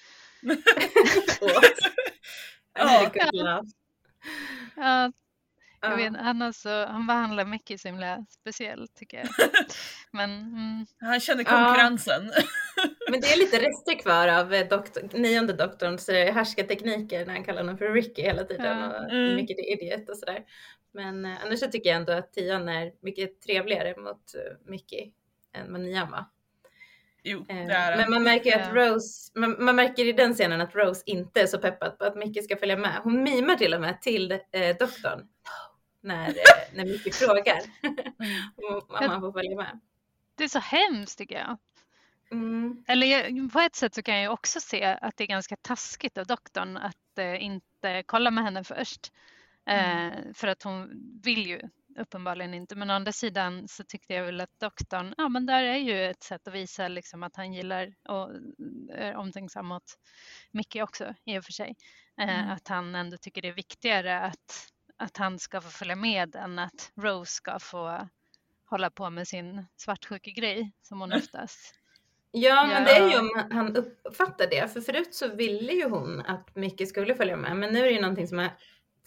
Ja. 2.76 3.12
Laugh. 3.34 3.64
Ja, 4.76 5.12
jag 5.82 5.92
Ja. 5.92 5.96
vet, 5.96 6.16
han, 6.18 6.42
alltså, 6.42 6.70
han 6.90 7.08
behandlar 7.08 7.46
Mickey 7.46 7.78
så 7.78 7.88
himla 7.88 8.26
speciellt 8.30 8.96
tycker 8.96 9.18
jag. 9.18 9.28
Men 10.12 10.30
mm, 10.32 10.86
Han 11.00 11.20
känner 11.20 11.44
Ja. 11.44 11.50
konkurrensen. 11.66 12.32
Men 13.12 13.22
det 13.22 13.28
är 13.28 13.38
lite 13.38 13.58
rester 13.58 14.00
kvar 14.00 14.28
av 14.28 14.54
eh, 14.54 14.68
doktor, 14.68 15.10
nionde 15.20 15.54
doktorns 15.54 16.08
härskartekniker 16.10 17.26
när 17.26 17.34
han 17.34 17.44
kallar 17.44 17.62
honom 17.62 17.78
för 17.78 17.94
Ricky 17.94 18.22
hela 18.22 18.44
tiden 18.44 18.80
Ja. 18.80 18.88
och 19.06 19.12
Mm. 19.12 19.36
mycket 19.36 19.58
idiot 19.60 20.10
och 20.10 20.18
sådär. 20.18 20.40
Men 20.94 21.26
eh, 21.26 21.44
annars 21.46 21.60
så 21.60 21.68
tycker 21.68 21.90
jag 21.90 21.98
ändå 21.98 22.14
att 22.14 22.34
tian 22.34 22.70
är 22.70 22.92
mycket 23.02 23.42
trevligare 23.42 24.02
mot 24.02 24.36
eh, 24.36 24.58
Mickey 24.72 25.12
än 25.54 25.72
vad 25.72 25.82
nian 25.82 26.12
var. 26.12 26.26
Jo, 27.24 27.46
det 27.48 27.54
Eh, 27.54 27.60
är 27.60 27.92
Men 27.92 28.00
han. 28.04 28.12
man 28.12 28.24
märker 28.24 28.46
ju 28.50 28.56
att. 28.64 28.74
Rose, 28.74 29.32
man, 29.36 29.56
man 29.66 29.76
märker 29.76 30.06
i 30.06 30.12
den 30.12 30.34
scenen 30.34 30.62
att 30.62 30.76
Rose 30.76 31.04
inte 31.06 31.42
är 31.42 31.48
så 31.48 31.58
peppad 31.58 31.98
på 32.00 32.06
att 32.06 32.16
Mickey 32.16 32.42
ska 32.42 32.58
följa 32.58 32.78
med. 32.78 33.00
Hon 33.04 33.24
mimar 33.24 33.56
till 33.56 33.74
och 33.74 33.82
med 33.82 34.02
till 34.02 34.32
eh, 34.32 34.78
doktorn 34.80 35.28
när, 36.02 36.28
eh, 36.30 36.34
när 36.74 36.86
Mickey 36.86 37.12
frågar 37.26 37.60
om 38.56 38.82
han 38.90 39.22
får 39.22 39.32
följa 39.32 39.56
med. 39.56 39.80
det 40.36 40.44
är 40.44 40.48
så 40.48 40.60
hemskt 40.60 41.18
tycker 41.18 41.36
jag. 41.36 41.58
Mm. 42.32 42.84
Eller 42.88 43.08
jag- 43.08 43.54
på 43.54 43.60
ett 43.60 43.76
sätt 43.76 43.96
så 43.96 44.02
kan 44.02 44.22
jag 44.22 44.34
också 44.34 44.60
se 44.60 44.84
att 45.02 45.18
det 45.18 45.24
är 45.24 45.28
ganska 45.28 45.56
taskigt 45.56 46.18
av 46.18 46.26
doktorn 46.26 46.78
att 46.78 47.18
eh, 47.18 47.44
inte 47.44 48.04
kolla 48.06 48.32
med 48.32 48.44
henne 48.44 48.64
först. 48.64 49.12
Eh, 49.66 50.12
för 50.34 50.48
att 50.48 50.64
hon 50.64 50.90
vill 51.24 51.48
ju 51.48 51.62
uppenbarligen 52.00 52.54
inte. 52.54 52.76
Men 52.76 52.90
å 52.90 52.94
andra 52.94 53.12
sidan 53.12 53.68
så 53.68 53.84
tyckte 53.84 54.14
jag 54.14 54.26
väl 54.26 54.42
att 54.42 54.60
doktorn, 54.60 55.14
ja 55.18 55.30
men 55.30 55.46
där 55.46 55.64
är 55.64 55.78
ju 55.78 56.06
ett 56.06 56.24
sätt 56.24 56.48
att 56.48 56.54
visa 56.54 56.88
liksom 56.88 57.24
att 57.24 57.36
han 57.36 57.54
gillar 57.54 57.94
och 58.10 58.32
är 58.94 59.16
omtänksam 59.16 59.66
mot 59.66 59.84
Micke 60.52 60.76
också 60.76 61.16
i 61.26 61.40
och 61.40 61.46
för 61.46 61.52
sig. 61.52 61.76
Eh, 62.22 62.40
Mm. 62.40 62.52
Att 62.52 62.68
han 62.68 62.96
ändå 62.96 63.18
tycker 63.18 63.42
det 63.42 63.48
är 63.48 63.54
viktigare 63.54 64.20
att, 64.20 64.68
att 64.98 65.18
han 65.18 65.40
ska 65.40 65.62
få 65.62 65.70
följa 65.70 65.96
med 65.96 66.36
än 66.36 66.60
att 66.60 66.92
Rose 66.96 67.32
ska 67.32 67.60
få 67.60 68.10
hålla 68.66 68.90
på 68.90 69.10
med 69.10 69.28
sin 69.28 69.66
svartsjukegrej 69.76 70.72
som 70.82 71.02
hon 71.02 71.14
oftast 71.14 71.76
Ja, 72.36 72.66
men 72.66 72.84
det 72.84 72.92
är 72.92 73.10
ju 73.10 73.20
om 73.20 73.48
han 73.52 73.76
uppfattar 73.76 74.48
det. 74.50 74.74
För 74.74 74.82
förut 74.82 75.16
så 75.16 75.36
ville 75.36 75.74
ju 75.74 75.90
hon 75.90 76.22
att 76.22 76.56
Micke 76.56 76.88
skulle 76.88 77.16
följa 77.16 77.36
med. 77.36 77.58
Men 77.58 77.74
nu 77.74 77.80
är 77.80 77.84
det 77.84 77.92
ju 77.92 78.02
någonting 78.02 78.28
som 78.28 78.38
har 78.38 78.50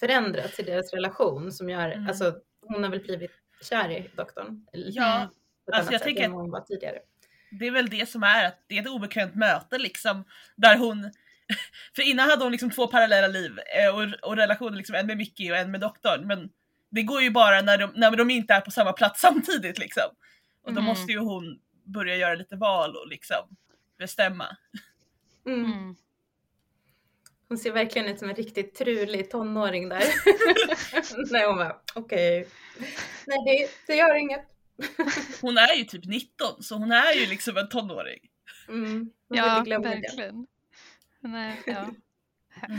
förändrats 0.00 0.60
i 0.60 0.62
deras 0.62 0.92
relation 0.92 1.52
som 1.52 1.70
gör, 1.70 1.90
Mm. 1.90 2.06
alltså 2.08 2.34
hon 2.60 2.82
har 2.84 2.90
väl 2.90 3.00
blivit 3.00 3.30
kär 3.62 3.90
i 3.90 4.10
doktorn. 4.16 4.66
Ja, 4.72 5.30
alltså 5.72 5.92
jag 5.92 6.02
tänker 6.02 6.28
hon 6.28 6.50
var 6.50 6.60
tidigare. 6.60 6.98
det 7.50 7.66
är 7.66 7.70
väl 7.70 7.88
det 7.90 8.08
som 8.08 8.22
är 8.22 8.46
att 8.46 8.58
det 8.66 8.78
är 8.78 8.82
ett 8.82 8.88
obekvämt 8.88 9.34
möte 9.34 9.78
liksom. 9.78 10.24
Där 10.56 10.76
hon, 10.76 11.10
för 11.96 12.02
innan 12.02 12.30
hade 12.30 12.42
hon 12.44 12.52
liksom 12.52 12.70
två 12.70 12.86
parallella 12.86 13.26
liv 13.28 13.58
eh, 13.78 13.94
och, 13.96 14.28
och 14.30 14.36
relationer, 14.36 14.76
liksom, 14.76 14.94
en 14.96 15.06
med 15.06 15.16
Mickey 15.16 15.50
och 15.50 15.56
en 15.56 15.70
med 15.70 15.80
doktorn. 15.80 16.26
Men 16.26 16.50
det 16.90 17.02
går 17.02 17.22
ju 17.22 17.30
bara 17.30 17.60
när 17.62 17.78
de, 17.78 17.90
när 17.94 18.16
de 18.16 18.30
inte 18.30 18.54
är 18.54 18.60
på 18.60 18.70
samma 18.70 18.92
plats 18.92 19.20
samtidigt 19.26 19.78
liksom. 19.78 20.10
Och 20.62 20.72
då 20.72 20.80
Mm. 20.80 20.84
måste 20.84 21.12
ju 21.12 21.18
hon 21.18 21.58
börja 21.84 22.16
göra 22.16 22.34
lite 22.34 22.56
val 22.56 22.96
och 22.96 23.08
liksom 23.08 23.56
bestämma. 23.98 24.56
Mm. 25.46 25.96
Mm. 27.48 27.58
Hon 27.58 27.58
ser 27.58 27.72
verkligen 27.72 28.08
ut 28.08 28.18
som 28.18 28.28
en 28.28 28.36
riktigt 28.36 28.74
trulig 28.74 29.30
tonåring 29.30 29.88
där. 29.88 30.04
Nej, 31.32 31.46
hon 31.46 31.56
bara 31.56 31.76
okej. 31.94 32.48
Nej, 33.26 33.38
det, 33.44 33.70
det 33.86 33.98
gör 33.98 34.14
inget. 34.14 34.46
Hon 35.40 35.58
är 35.58 35.74
ju 35.74 35.84
typ 35.84 36.04
19 36.04 36.62
så 36.62 36.74
hon 36.74 36.92
är 36.92 37.12
ju 37.12 37.26
liksom 37.26 37.56
en 37.56 37.68
tonåring. 37.68 38.18
Mm. 38.68 39.10
Ja, 39.28 39.64
verkligen. 39.66 40.46
Nej, 41.20 41.60
ja. 41.66 41.86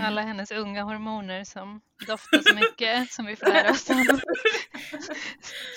Alla 0.01 0.21
hennes 0.21 0.51
unga 0.51 0.83
hormoner 0.83 1.43
som 1.43 1.81
doftar 2.07 2.41
så 2.41 2.55
mycket 2.55 3.11
som 3.11 3.25
vi 3.25 3.35
får 3.35 3.45
lära 3.47 3.71
oss 3.71 3.89
om 3.89 4.19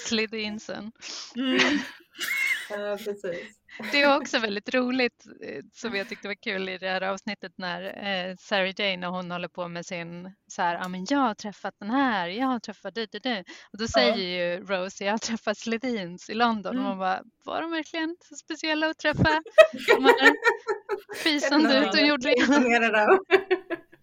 Slidinsen. 0.07 0.93
Mm. 1.37 1.79
Ja, 2.71 2.99
precis. 3.05 3.60
Det 3.93 4.03
är 4.03 4.17
också 4.17 4.39
väldigt 4.39 4.75
roligt 4.75 5.25
eh, 5.45 5.63
som 5.73 5.95
jag 5.95 6.09
tyckte 6.09 6.29
var 6.29 6.35
kul 6.35 6.69
i 6.69 6.79
det 6.79 6.89
här 6.89 7.01
avsnittet 7.03 7.53
när 7.59 7.83
eh, 7.83 8.37
Sarah 8.41 8.73
Jane 8.77 8.97
när 8.97 9.09
hon 9.09 9.31
håller 9.31 9.49
på 9.49 9.69
med 9.69 9.87
sin 9.87 10.33
så 10.49 10.63
här, 10.63 10.75
ja 10.75 10.89
men 10.89 11.07
jag 11.11 11.19
har 11.19 11.35
träffat 11.35 11.75
den 11.81 11.91
här, 11.91 12.29
jag 12.29 12.47
har 12.47 12.59
träffat 12.61 12.95
du, 12.95 13.07
du, 13.07 13.19
du. 13.19 13.39
Och 13.73 13.79
då 13.79 13.89
säger 13.89 14.17
ju 14.17 14.65
Rose, 14.65 15.05
jag 15.05 15.13
har 15.13 15.19
träffat 15.19 15.59
Sledins 15.59 16.31
i 16.31 16.35
London 16.35 16.67
och 16.79 16.85
Mm. 16.85 16.85
man 16.85 16.99
bara, 16.99 17.23
var 17.45 17.63
de 17.63 17.71
verkligen 17.71 18.17
så 18.29 18.35
speciella 18.35 18.87
att 18.91 18.99
träffa? 18.99 19.43
De 19.97 20.05
hade 20.05 20.35
fisande 21.17 21.79
ut 21.79 21.95
och 21.95 22.07
gjorde 22.07 22.29
det. 22.29 23.19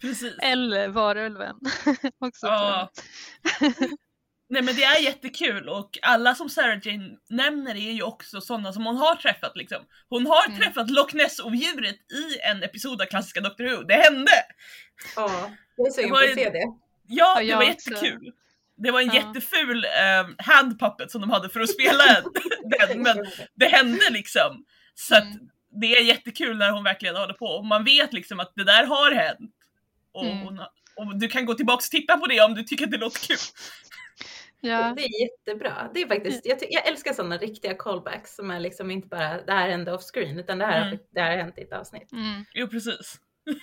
Precis. 0.00 0.34
Eller 0.42 0.88
varulven. 0.88 1.56
också 2.18 2.46
Ja. 2.46 2.90
Nej 4.50 4.62
men 4.62 4.76
det 4.76 4.84
är 4.84 5.00
jättekul 5.00 5.68
och 5.68 5.98
alla 6.02 6.34
som 6.34 6.48
Sarah 6.48 6.78
Jane 6.82 7.16
nämner 7.28 7.74
är 7.74 7.92
ju 7.92 8.02
också 8.02 8.40
sådana 8.40 8.72
som 8.72 8.86
hon 8.86 8.96
har 8.96 9.14
träffat 9.16 9.52
liksom. 9.56 9.78
Hon 10.08 10.26
har 10.26 10.46
Mm. 10.46 10.60
träffat 10.60 10.90
Loch 10.90 11.14
Ness-odjuret 11.14 11.96
i 12.12 12.38
en 12.50 12.62
episod 12.62 13.02
av 13.02 13.06
klassiska 13.06 13.40
Doctor 13.40 13.64
Who, 13.64 13.82
det 13.82 13.94
hände! 13.94 14.30
Ja, 15.16 15.50
jag 15.76 15.86
är 15.86 15.90
sugen 15.92 16.10
på 16.10 16.22
ju- 16.22 16.28
att 16.28 16.34
se 16.34 16.50
det. 16.50 16.64
Ja, 17.08 17.40
det 17.40 17.54
var 17.54 17.62
jättekul. 17.62 18.32
Det 18.76 18.90
var 18.90 19.00
en 19.00 19.06
Ja. 19.06 19.14
jätteful 19.14 19.84
um, 20.24 20.34
handpuppet 20.38 21.10
som 21.10 21.20
de 21.20 21.30
hade 21.30 21.48
för 21.48 21.60
att 21.60 21.70
spela 21.70 22.04
den, 22.88 23.02
men 23.02 23.26
det 23.54 23.66
hände 23.66 24.10
liksom. 24.10 24.64
Så 24.94 25.14
att 25.14 25.22
Mm. 25.24 25.48
det 25.80 25.86
är 25.96 26.02
jättekul 26.02 26.56
när 26.58 26.70
hon 26.70 26.84
verkligen 26.84 27.16
håller 27.16 27.34
på 27.34 27.46
och 27.46 27.64
man 27.66 27.84
vet 27.84 28.12
liksom 28.12 28.40
att 28.40 28.52
det 28.56 28.64
där 28.64 28.84
har 28.86 29.12
hänt. 29.12 29.50
Och, 30.12 30.24
Mm. 30.26 30.38
hon, 30.38 30.58
har- 30.58 30.70
och 30.96 31.18
du 31.18 31.28
kan 31.28 31.46
gå 31.46 31.54
tillbaka 31.54 31.76
och 31.76 31.82
titta 31.90 32.16
på 32.18 32.26
det 32.26 32.40
om 32.40 32.54
du 32.54 32.62
tycker 32.62 32.84
att 32.84 32.90
det 32.90 32.98
låter 32.98 33.20
kul. 33.20 33.36
Ja. 34.60 34.92
Det 34.96 35.02
är 35.02 35.22
jättebra. 35.22 35.90
Det 35.94 36.02
är 36.02 36.06
faktiskt, 36.08 36.46
jag, 36.46 36.58
jag 36.70 36.86
älskar 36.86 37.12
sådana 37.12 37.36
riktiga 37.36 37.74
callbacks 37.74 38.34
som 38.36 38.50
är 38.50 38.60
liksom 38.60 38.90
inte 38.90 39.08
bara 39.08 39.42
det 39.42 39.52
här 39.52 39.68
hände 39.68 39.92
off 39.92 40.02
screen 40.14 40.38
utan 40.38 40.58
det 40.58 40.66
här, 40.66 40.86
Mm. 40.86 40.98
det 41.10 41.20
här 41.20 41.30
har 41.30 41.36
hänt 41.36 41.58
i 41.58 41.62
ett 41.62 41.72
avsnitt. 41.72 42.12
Mm. 42.12 42.44
Jo 42.54 42.68
precis. 42.68 43.20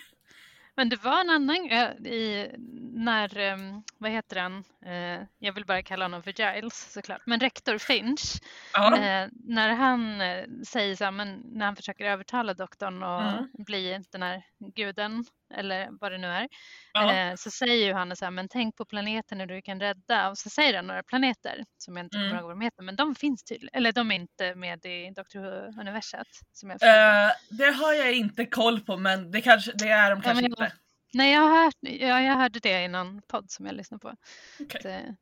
Men 0.78 0.89
det 0.89 1.04
var 1.04 1.22
en 1.22 1.30
annan 1.30 1.70
eh, 1.72 2.12
i 2.14 2.52
när, 2.93 3.38
eh, 3.38 3.58
vad 3.98 4.12
heter 4.12 4.39
han, 4.39 4.64
eh, 4.86 5.26
jag 5.39 5.54
vill 5.54 5.66
bara 5.66 5.82
kalla 5.84 6.06
honom 6.06 6.24
för 6.24 6.32
Giles 6.56 6.91
såklart, 6.93 7.22
men 7.26 7.39
rektor 7.39 7.78
Finch, 7.78 8.41
Ja. 8.74 8.98
eh, 8.98 9.28
när 9.43 9.70
han 9.70 10.20
säger 10.66 10.96
så 10.96 11.04
här, 11.04 11.12
men 11.12 11.41
när 11.46 11.66
han 11.66 11.76
försöker 11.76 12.06
övertala 12.06 12.54
doktorn 12.54 13.04
och 13.04 13.22
Mm. 13.22 13.48
bli 13.54 14.00
den 14.12 14.22
här 14.24 14.43
guden 14.76 15.26
eller 15.54 15.88
vad 16.02 16.12
det 16.12 16.18
nu 16.18 16.28
är, 16.28 16.48
ja. 16.93 17.14
eh, 17.14 17.36
så 17.36 17.52
säger 17.52 17.86
ju 17.88 17.93
han 17.93 18.16
så 18.16 18.26
här, 18.26 18.32
men 18.32 18.48
tänk 18.50 18.76
på 18.76 18.86
planeterna 18.86 19.46
du 19.46 19.62
kan 19.62 19.80
rädda 19.80 20.30
och 20.30 20.38
så 20.38 20.50
säger 20.50 20.76
han 20.76 20.88
några 20.88 21.04
planeter 21.04 21.64
som 21.78 21.98
jag 21.98 22.06
inte 22.06 22.16
kommer 22.18 22.26
Mm. 22.30 22.38
ihåg 22.39 22.46
vad 22.48 22.56
de 22.58 22.62
heter, 22.62 22.84
men 22.84 22.96
de 22.96 23.16
finns 23.16 23.43
tydligen, 23.43 23.70
eller 23.74 23.91
de 23.91 24.12
är 24.12 24.16
inte 24.16 24.56
med 24.56 24.86
i 24.86 25.12
Doctor 25.16 25.39
Who-universet 25.39 26.28
som 26.54 26.70
jag 26.70 26.80
förstår 26.80 26.88
det. 26.93 27.26
Eh, 27.26 27.58
det 27.58 27.72
har 27.72 27.93
jag 27.93 28.14
inte 28.14 28.46
koll 28.46 28.80
på 28.80 28.98
men 28.98 29.32
det, 29.32 29.41
kanske, 29.41 29.72
det 29.76 29.89
är 29.89 30.10
de 30.12 30.22
kanske 30.22 30.41
men 30.43 30.52
jag- 30.58 30.66
inte. 30.66 30.76
Nej, 31.14 31.34
jag, 31.34 31.41
har 31.41 31.64
hört, 31.64 31.76
ja, 31.82 32.22
jag 32.22 32.34
hörde 32.34 32.60
det 32.60 32.84
i 32.84 32.88
någon 32.88 33.22
podd 33.22 33.52
som 33.52 33.66
jag 33.66 33.76
lyssnade 33.76 34.02
på. 34.02 34.14
Okej. 34.60 34.80
Att, 34.80 34.86
eh, 34.86 35.14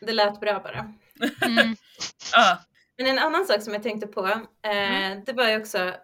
Det 0.00 0.12
lät 0.12 0.40
bra 0.40 0.60
bara. 0.60 0.92
Mm, 1.46 1.76
Ja. 2.32 2.58
Men 2.98 3.06
en 3.06 3.18
annan 3.18 3.46
sak 3.46 3.62
som 3.62 3.72
jag 3.72 3.82
tänkte 3.82 4.06
på, 4.06 4.26
eh, 4.62 5.18
det 5.26 5.32
var 5.32 5.48
ju 5.48 5.56
också 5.60 5.94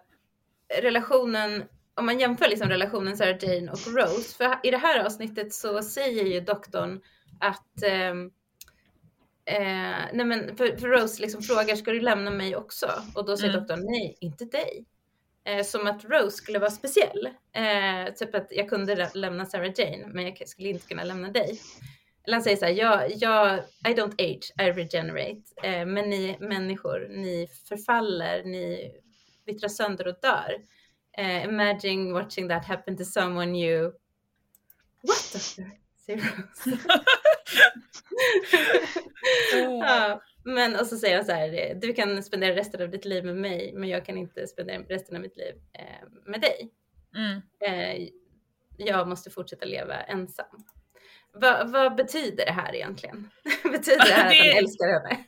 relationen, 0.81 1.63
om 1.95 2.05
man 2.05 2.19
jämför 2.19 2.47
liksom 2.49 2.69
relationen 2.69 3.17
Sarah 3.17 3.37
Jane 3.43 3.71
och 3.71 3.87
Rose, 3.87 4.35
för 4.37 4.59
i 4.63 4.71
det 4.71 4.77
här 4.77 5.05
avsnittet 5.05 5.53
så 5.53 5.81
säger 5.81 6.23
ju 6.23 6.39
doktorn 6.39 7.01
att 7.39 7.83
ehm, 7.83 8.31
Eh, 9.45 10.05
nej 10.13 10.25
men 10.25 10.57
för, 10.57 10.77
för 10.77 10.87
Rose 10.87 11.21
liksom 11.21 11.41
frågar, 11.41 11.75
ska 11.75 11.91
du 11.91 11.99
lämna 11.99 12.31
mig 12.31 12.55
också? 12.55 12.91
Och 13.15 13.25
då 13.25 13.37
säger 13.37 13.49
Mm. 13.53 13.61
doktorn, 13.61 13.85
nej, 13.91 14.17
inte 14.19 14.45
dig. 14.45 14.85
Eh, 15.45 15.63
som 15.63 15.87
att 15.87 16.05
Rose 16.05 16.37
skulle 16.37 16.59
vara 16.59 16.71
speciell. 16.71 17.29
Eh, 17.55 18.13
typ 18.13 18.35
att 18.35 18.47
jag 18.51 18.69
kunde 18.69 18.95
lä- 18.95 19.11
lämna 19.13 19.45
Sarah 19.45 19.71
Jane, 19.77 20.07
men 20.07 20.23
jag 20.25 20.47
skulle 20.47 20.69
inte 20.69 20.87
kunna 20.87 21.03
lämna 21.03 21.31
dig. 21.31 21.59
Eller 22.27 22.35
han 22.35 22.43
säger 22.43 22.57
så 22.57 22.65
här, 22.65 22.73
jag, 22.73 23.11
jag, 23.15 23.59
I 23.87 23.93
don't 23.93 24.13
age, 24.13 24.53
I 24.67 24.71
regenerate. 24.71 25.41
Eh, 25.63 25.85
men 25.85 26.09
ni 26.09 26.37
människor, 26.39 27.07
ni 27.09 27.47
förfaller, 27.69 28.43
ni 28.43 28.91
vittrar 29.45 29.69
sönder 29.69 30.07
och 30.07 30.15
dör. 30.21 30.53
Eh, 31.17 31.43
imagine 31.43 32.13
watching 32.13 32.49
that 32.49 32.65
happen 32.65 32.97
to 32.97 33.03
someone 33.05 33.55
you... 33.59 33.91
What? 35.01 35.17
Säger 36.05 36.19
Rose. 36.21 36.77
ja, 39.79 40.21
men 40.43 40.75
och 40.79 40.87
så 40.87 40.97
säger 40.97 41.15
han 41.15 41.25
så 41.25 41.31
här, 41.31 41.75
du 41.81 41.93
kan 41.93 42.23
spendera 42.23 42.55
resten 42.55 42.81
av 42.81 42.89
ditt 42.89 43.05
liv 43.05 43.25
med 43.25 43.35
mig, 43.35 43.73
men 43.75 43.89
jag 43.89 44.05
kan 44.05 44.17
inte 44.17 44.47
spendera 44.47 44.81
resten 44.81 45.15
av 45.15 45.21
mitt 45.21 45.37
liv 45.37 45.55
eh, 45.73 46.07
med 46.25 46.41
dig. 46.41 46.71
Mm. 47.15 47.41
Eh, 47.65 48.07
jag 48.77 49.07
måste 49.07 49.29
fortsätta 49.29 49.65
leva 49.65 49.95
ensam. 50.03 50.63
Va, 51.33 51.63
vad 51.65 51.95
betyder 51.95 52.45
det 52.45 52.51
här 52.51 52.75
egentligen? 52.75 53.29
betyder 53.63 54.05
det 54.05 54.13
här 54.13 54.25
att 54.25 54.31
Det- 54.31 54.49
han 54.49 54.57
älskar 54.57 54.87
henne? 54.87 55.23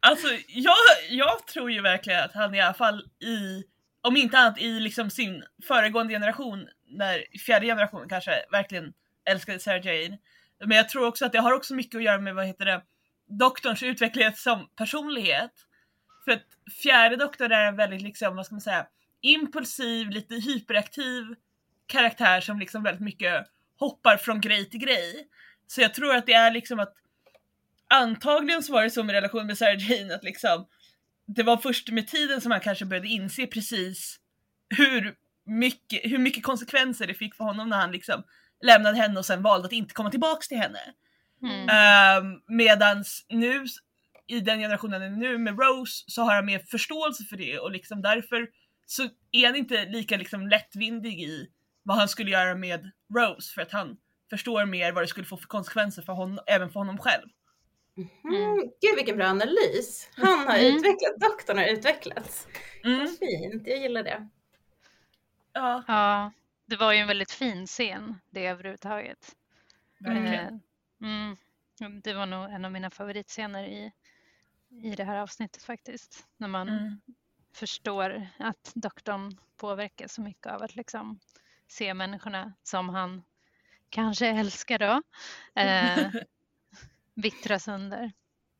Alltså 0.00 0.26
jag, 0.48 0.74
jag 1.10 1.46
tror 1.46 1.70
ju 1.70 1.82
verkligen 1.82 2.24
att 2.24 2.32
han 2.34 2.54
i 2.54 2.60
alla 2.60 2.74
fall 2.74 3.02
i, 3.20 3.64
om 4.08 4.16
inte 4.16 4.38
annat 4.38 4.58
i 4.58 4.80
liksom 4.80 5.10
sin 5.10 5.44
föregående 5.68 6.14
generation, 6.14 6.68
när 6.86 7.38
fjärde 7.46 7.66
generationen 7.66 8.08
kanske 8.08 8.44
verkligen 8.50 8.92
älskade 9.30 9.58
Sarah 9.58 9.86
Jane. 9.86 10.18
Men 10.64 10.76
jag 10.76 10.88
tror 10.88 11.06
också 11.06 11.26
att 11.26 11.32
det 11.32 11.38
har 11.38 11.52
också 11.52 11.74
mycket 11.74 11.94
att 11.94 12.02
göra 12.02 12.20
med 12.20 12.34
vad 12.34 12.46
heter 12.46 12.64
det, 12.64 12.82
doktorns 13.26 13.82
utveckling 13.82 14.32
som 14.34 14.68
personlighet. 14.76 15.52
För 16.24 16.32
att 16.32 16.72
fjärde 16.82 17.16
doktorn 17.16 17.52
är 17.52 17.66
en 17.66 17.76
väldigt 17.76 18.02
liksom, 18.02 18.36
vad 18.36 18.46
ska 18.46 18.54
man 18.54 18.60
säga, 18.60 18.86
impulsiv, 19.20 20.10
lite 20.10 20.34
hyperaktiv 20.34 21.24
karaktär 21.86 22.40
som 22.40 22.58
liksom 22.58 22.82
väldigt 22.82 23.04
mycket 23.04 23.46
hoppar 23.78 24.16
från 24.16 24.40
grej 24.40 24.70
till 24.70 24.80
grej. 24.80 25.28
Så 25.66 25.80
jag 25.80 25.94
tror 25.94 26.14
att 26.14 26.26
det 26.26 26.32
är 26.32 26.50
liksom 26.50 26.78
att 26.78 26.94
antagligen 27.88 28.62
så 28.62 28.72
var 28.72 28.82
det 28.82 28.90
så 28.90 29.02
med 29.02 29.12
relationen 29.14 29.46
med 29.46 29.58
Sarah 29.58 29.90
Jane 29.90 30.14
att 30.14 30.24
liksom 30.24 30.66
det 31.28 31.42
var 31.42 31.56
först 31.56 31.88
med 31.88 32.08
tiden 32.08 32.40
som 32.40 32.52
han 32.52 32.60
kanske 32.60 32.84
började 32.84 33.08
inse 33.08 33.46
precis 33.46 34.16
hur 34.76 35.14
mycket, 35.46 36.00
hur 36.04 36.18
mycket 36.18 36.42
konsekvenser 36.42 37.06
det 37.06 37.14
fick 37.14 37.34
för 37.34 37.44
honom 37.44 37.68
när 37.68 37.76
han 37.76 37.92
liksom 37.92 38.22
lämnade 38.64 38.96
henne 38.96 39.18
och 39.18 39.26
sen 39.26 39.42
valde 39.42 39.66
att 39.66 39.72
inte 39.72 39.94
komma 39.94 40.10
tillbaks 40.10 40.48
till 40.48 40.58
henne. 40.58 40.78
mm, 41.42 41.68
Um, 42.18 42.42
medans 42.46 43.26
nu 43.28 43.64
i 44.26 44.40
den 44.40 44.58
generationen 44.58 45.18
nu 45.18 45.38
med 45.38 45.58
Rose 45.58 46.04
så 46.06 46.22
har 46.22 46.34
han 46.34 46.46
mer 46.46 46.58
förståelse 46.58 47.24
för 47.24 47.36
det 47.36 47.58
och 47.58 47.70
liksom 47.70 48.02
därför 48.02 48.48
så 48.86 49.08
är 49.32 49.46
han 49.46 49.56
inte 49.56 49.84
lika 49.84 50.16
liksom 50.16 50.48
lättvindig 50.48 51.20
i 51.20 51.48
vad 51.82 51.96
han 51.96 52.08
skulle 52.08 52.30
göra 52.30 52.54
med 52.54 52.90
Rose 53.14 53.54
för 53.54 53.62
att 53.62 53.72
han 53.72 53.96
förstår 54.30 54.64
mer 54.64 54.92
vad 54.92 55.02
det 55.02 55.08
skulle 55.08 55.26
få 55.26 55.36
för 55.36 55.46
konsekvenser 55.46 56.02
för 56.02 56.12
honom, 56.12 56.38
även 56.46 56.70
för 56.70 56.80
honom 56.80 56.98
själv. 56.98 57.28
Mm, 58.24 58.58
gud 58.80 58.96
vilken 58.96 59.16
bra 59.16 59.26
analys. 59.26 60.10
Han 60.16 60.46
har 60.48 60.56
Mm. 60.58 60.76
utvecklats, 60.76 61.18
doktorn 61.20 61.58
har 61.58 61.64
utvecklats. 61.64 62.46
Mm, 62.84 62.98
Vad 62.98 63.18
fint, 63.18 63.66
jag 63.66 63.78
gillar 63.78 64.02
det. 64.02 64.28
ja, 65.52 65.84
Ja, 65.86 66.32
det 66.66 66.76
var 66.76 66.92
ju 66.92 66.98
en 66.98 67.08
väldigt 67.08 67.30
fin 67.32 67.66
scen 67.66 68.20
det 68.30 68.46
överhuvudtaget. 68.46 69.36
verkligen. 69.98 70.46
Eh, 70.46 70.60
Mm, 71.00 71.36
det 72.02 72.12
var 72.14 72.26
nog 72.26 72.50
en 72.50 72.64
av 72.64 72.72
mina 72.72 72.90
favoritscener 72.90 73.64
i, 73.64 73.92
i 74.82 74.90
det 74.96 75.04
här 75.04 75.16
avsnittet 75.18 75.62
faktiskt. 75.62 76.26
När 76.36 76.48
man 76.48 76.68
Mm. 76.68 77.00
förstår 77.52 78.26
att 78.38 78.72
doktorn 78.74 79.38
påverkas 79.56 80.12
så 80.12 80.20
mycket 80.22 80.46
av 80.46 80.62
att 80.62 80.76
liksom 80.76 81.20
se 81.68 81.94
människorna 81.94 82.52
som 82.62 82.88
han 82.88 83.22
kanske 83.90 84.26
älskar 84.26 84.78
då, 84.78 85.02
eh, 85.60 86.10
vittra 87.22 87.58
sönder. 87.58 88.12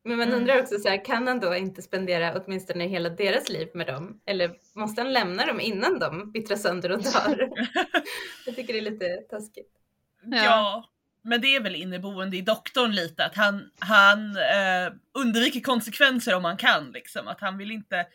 Men 0.03 0.17
man 0.17 0.27
Mm. 0.27 0.39
undrar 0.39 0.61
också 0.61 0.79
så 0.79 0.89
här, 0.89 1.05
kan 1.05 1.27
han 1.27 1.39
då 1.39 1.55
inte 1.55 1.81
spendera 1.81 2.41
åtminstone 2.41 2.87
hela 2.87 3.09
deras 3.09 3.49
liv 3.49 3.67
med 3.73 3.87
dem? 3.87 4.21
Eller 4.25 4.51
måste 4.75 5.01
han 5.01 5.13
lämna 5.13 5.45
dem 5.45 5.59
innan 5.59 5.99
de 5.99 6.31
vittrar 6.31 6.57
sönder 6.57 6.91
och 6.91 7.03
dör? 7.03 7.49
Jag 8.45 8.55
tycker 8.55 8.73
det 8.73 8.79
är 8.79 8.91
lite 8.91 9.15
taskigt. 9.29 9.71
Ja. 10.23 10.43
Ja. 10.43 10.89
men 11.21 11.41
det 11.41 11.55
är 11.55 11.59
väl 11.61 11.75
inneboende 11.75 12.37
i 12.37 12.41
doktorn 12.41 12.91
lite 12.91 13.25
att 13.25 13.35
han, 13.35 13.71
han 13.79 14.35
eh, 14.35 14.93
undviker 15.13 15.59
konsekvenser 15.59 16.35
om 16.35 16.45
han 16.45 16.57
kan 16.57 16.91
liksom. 16.91 17.27
Att 17.27 17.41
han 17.41 17.57
vill 17.57 17.71
inte 17.71 18.05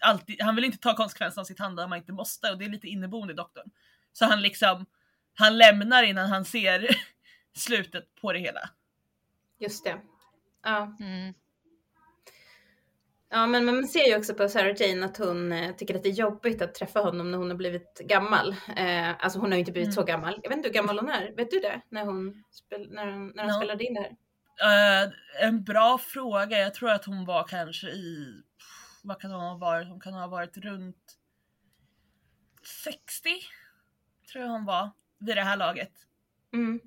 alltid, 0.00 0.42
han 0.42 0.54
vill 0.56 0.64
inte 0.64 0.78
ta 0.78 0.96
konsekvenserna 0.96 1.40
av 1.40 1.44
sitt 1.44 1.58
handlande 1.58 1.84
om 1.84 1.92
han 1.92 1.98
inte 2.00 2.12
måste 2.12 2.50
och 2.50 2.58
det 2.58 2.64
är 2.64 2.68
lite 2.68 2.88
inneboende 2.88 3.32
i 3.32 3.36
doktorn. 3.36 3.70
Så 4.12 4.24
han 4.24 4.42
liksom, 4.42 4.86
han 5.34 5.58
lämnar 5.58 6.02
innan 6.02 6.28
han 6.28 6.44
ser 6.44 6.88
slutet 7.56 8.14
på 8.20 8.32
det 8.32 8.38
hela. 8.38 8.70
Just 9.58 9.84
det. 9.84 10.00
Ja, 10.62 10.96
Mm. 11.00 11.34
ja 13.28 13.46
men 13.46 13.64
man 13.64 13.88
ser 13.88 14.06
ju 14.08 14.16
också 14.16 14.34
på 14.34 14.48
Sarah 14.48 14.74
Jane 14.82 15.06
att 15.06 15.16
hon 15.16 15.52
eh, 15.52 15.76
tycker 15.76 15.94
att 15.94 16.02
det 16.02 16.08
är 16.08 16.12
jobbigt 16.12 16.62
att 16.62 16.74
träffa 16.74 17.00
honom 17.00 17.30
när 17.30 17.38
hon 17.38 17.50
har 17.50 17.56
blivit 17.56 17.98
gammal. 17.98 18.56
Eh, 18.76 19.10
alltså 19.24 19.38
hon 19.38 19.50
har 19.50 19.56
ju 19.56 19.60
inte 19.60 19.72
blivit 19.72 19.86
Mm. 19.86 19.94
så 19.94 20.02
gammal. 20.04 20.40
Jag 20.42 20.48
vet 20.50 20.56
inte 20.56 20.68
hur 20.68 20.74
gammal 20.74 20.98
hon 20.98 21.08
är. 21.08 21.32
Vet 21.36 21.50
du 21.50 21.60
det? 21.60 21.80
När 21.88 22.04
hon, 22.04 22.44
spel, 22.50 22.88
när 22.90 23.06
hon, 23.06 23.28
när 23.28 23.42
hon 23.42 23.52
Ja. 23.52 23.58
spelade 23.60 23.84
in 23.84 23.94
det 23.94 24.00
här? 24.00 24.16
Eh, 25.06 25.12
en 25.46 25.64
bra 25.64 25.98
fråga, 25.98 26.58
jag 26.58 26.74
tror 26.74 26.90
att 26.90 27.04
hon 27.04 27.24
var 27.24 27.44
kanske 27.44 27.86
i, 27.88 28.42
vad 29.02 29.20
kan 29.20 29.30
hon 29.30 29.40
ha 29.40 29.56
varit, 29.56 29.88
hon 29.88 30.00
kan 30.00 30.12
ha 30.14 30.26
varit 30.26 30.56
runt 30.56 31.18
60 32.84 33.30
tror 34.32 34.44
jag 34.44 34.50
hon 34.52 34.64
var 34.64 34.90
vid 35.18 35.36
det 35.36 35.42
här 35.42 35.56
laget. 35.56 35.92
Mm. 36.52 36.80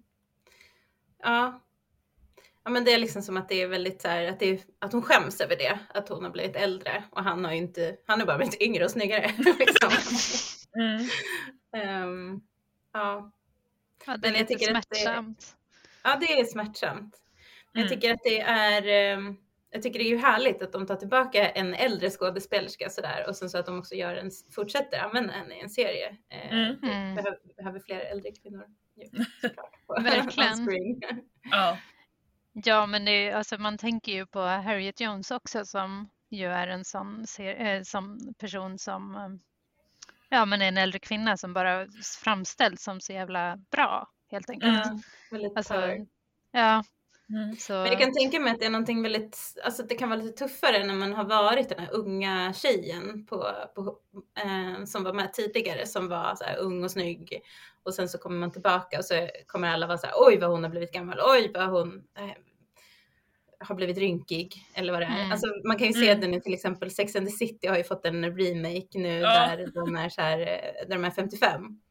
Ja. 1.24 1.62
Ja 2.64 2.72
men 2.72 2.84
det 2.86 2.94
är 2.94 2.98
liksom 2.98 3.22
som 3.22 3.38
att 3.38 3.50
det 3.50 3.62
är 3.62 3.68
väldigt 3.68 4.02
så 4.02 4.08
här, 4.08 4.28
att, 4.30 4.40
det 4.40 4.46
är, 4.50 4.60
att 4.80 4.94
hon 4.94 5.02
skäms 5.02 5.42
över 5.42 5.56
det, 5.56 5.80
att 5.94 6.10
hon 6.10 6.24
har 6.24 6.32
blivit 6.32 6.56
äldre 6.56 7.04
och 7.12 7.24
han 7.24 7.46
har 7.46 7.52
ju 7.52 7.58
inte, 7.58 7.96
han 8.08 8.20
har 8.20 8.28
bara 8.28 8.38
blivit 8.38 8.62
yngre 8.62 8.84
och 8.86 8.92
snyggare. 8.92 9.32
liksom. 9.60 9.92
Mm. 10.76 11.08
Ehm, 11.76 12.42
ja. 12.94 13.32
Ja, 14.06 14.18
det 14.18 14.28
är 14.28 14.32
Men 14.32 14.40
jag 14.40 14.50
lite 14.50 14.54
tycker 14.60 14.76
att 14.76 14.90
det- 14.90 14.96
smärtsamt. 14.96 15.56
ja, 16.04 16.18
det 16.22 16.40
är 16.40 16.46
smärtsamt. 16.46 17.18
Men 17.74 17.82
Jag 17.84 17.92
Mm. 17.92 18.00
tycker 18.02 18.14
att 18.14 18.24
det 18.24 18.40
är, 18.42 18.88
ehm, 18.88 19.38
jag 19.70 19.82
tycker 19.84 20.00
det 20.00 20.06
är 20.06 20.10
ju 20.10 20.18
härligt 20.18 20.62
att 20.62 20.72
de 20.74 20.88
tar 20.88 20.96
tillbaka 20.96 21.50
en 21.50 21.74
äldre 21.74 22.10
skådespelerska 22.10 22.90
sådär 22.90 23.26
och 23.28 23.36
sen 23.36 23.50
så 23.50 23.58
att 23.58 23.66
de 23.66 23.80
också 23.80 23.96
gör 23.96 24.16
en, 24.16 24.32
fortsätter 24.56 25.00
använda 25.00 25.34
henne 25.34 25.56
i 25.58 25.62
en 25.62 25.70
serie. 25.70 26.18
Eh, 26.30 26.52
Mm. 26.54 26.76
det 26.82 26.88
Mm. 26.88 27.16
Behöver, 27.16 27.38
behöver 27.58 27.80
fler 27.80 28.00
äldre 28.00 28.32
kvinnor. 28.32 28.66
ju, 28.96 29.10
Verkligen. 30.04 30.68
Ja. 31.52 31.78
Ja, 32.54 32.86
men 32.86 33.06
det, 33.06 33.32
alltså, 33.32 33.58
man 33.58 33.78
tänker 33.78 34.12
ju 34.12 34.26
på 34.26 34.40
Harriet 34.40 35.00
Jones 35.00 35.32
också 35.32 35.66
som 35.66 36.10
ju 36.30 36.48
är 36.48 36.68
en 36.68 36.86
sån 36.86 37.28
ser, 37.28 37.66
eh, 37.66 37.82
som 37.84 38.34
person 38.38 38.78
som 38.78 39.16
eh, 39.16 39.30
ja, 40.30 40.46
men 40.46 40.62
är 40.62 40.68
en 40.68 40.78
äldre 40.78 41.00
kvinna 41.00 41.38
som 41.38 41.54
bara 41.54 41.88
framställs 42.24 42.84
som 42.84 43.02
så 43.02 43.14
jävla 43.14 43.58
bra 43.72 44.08
helt 44.32 44.50
enkelt. 44.50 44.86
Mm. 45.32 45.52
Alltså, 45.56 46.06
ja, 46.52 46.84
Mm. 47.32 47.56
Men 47.70 47.92
jag 47.92 48.00
kan 48.00 48.14
tänka 48.14 48.40
mig 48.40 48.54
att 48.54 48.60
det 48.60 48.66
är 48.66 48.70
någonting 48.70 49.04
väldigt, 49.04 49.38
alltså 49.64 49.84
det 49.84 49.96
kan 49.96 50.10
vara 50.10 50.20
lite 50.22 50.38
tuffare 50.48 50.84
när 50.86 50.94
man 50.96 51.14
har 51.14 51.24
varit 51.26 51.70
den 51.70 51.80
här 51.80 51.94
unga 51.94 52.54
tjejen 52.54 53.26
på, 53.26 53.48
på, 53.76 53.98
eh, 54.44 54.86
som 54.86 55.04
var 55.04 55.14
med 55.14 55.34
tidigare, 55.34 55.88
som 55.88 56.08
var 56.08 56.36
så 56.36 56.44
här 56.44 56.58
ung 56.58 56.84
och 56.84 56.92
snygg. 56.92 57.42
Och 57.84 57.94
sen 57.94 58.10
så 58.10 58.18
kommer 58.18 58.40
man 58.40 58.52
tillbaka 58.52 58.98
och 58.98 59.06
så 59.06 59.30
kommer 59.48 59.68
alla 59.68 59.88
vara 59.88 59.98
så 59.98 60.08
här, 60.08 60.16
oj 60.18 60.38
vad 60.40 60.50
hon 60.50 60.64
har 60.64 60.70
blivit 60.70 60.92
gammal, 60.94 61.20
oj 61.26 61.52
vad 61.54 61.70
hon 61.70 62.04
eh, 62.18 62.32
har 63.60 63.76
blivit 63.76 63.98
rynkig 63.98 64.56
eller 64.74 64.94
vad 64.94 65.02
det 65.02 65.06
är. 65.06 65.20
Mm. 65.20 65.32
Alltså 65.32 65.48
man 65.68 65.78
kan 65.78 65.88
ju 65.88 65.94
se 65.94 66.10
Mm. 66.10 66.22
det 66.22 66.28
nu 66.28 66.40
till 66.40 66.54
exempel, 66.54 66.92
Sex 66.92 67.16
and 67.16 67.28
the 67.28 67.32
City 67.32 67.68
har 67.68 67.78
ju 67.78 67.84
fått 67.84 68.06
en 68.06 68.38
remake 68.38 69.00
nu 69.00 69.20
Ja. 69.20 69.30
där 69.48 69.68
de 69.74 69.96
är 69.96 70.10
så 70.10 70.22
här, 70.22 70.40
eh, 70.40 70.88
där 70.88 70.96
de 70.96 71.06
är 71.06 71.12
55. 71.12 71.82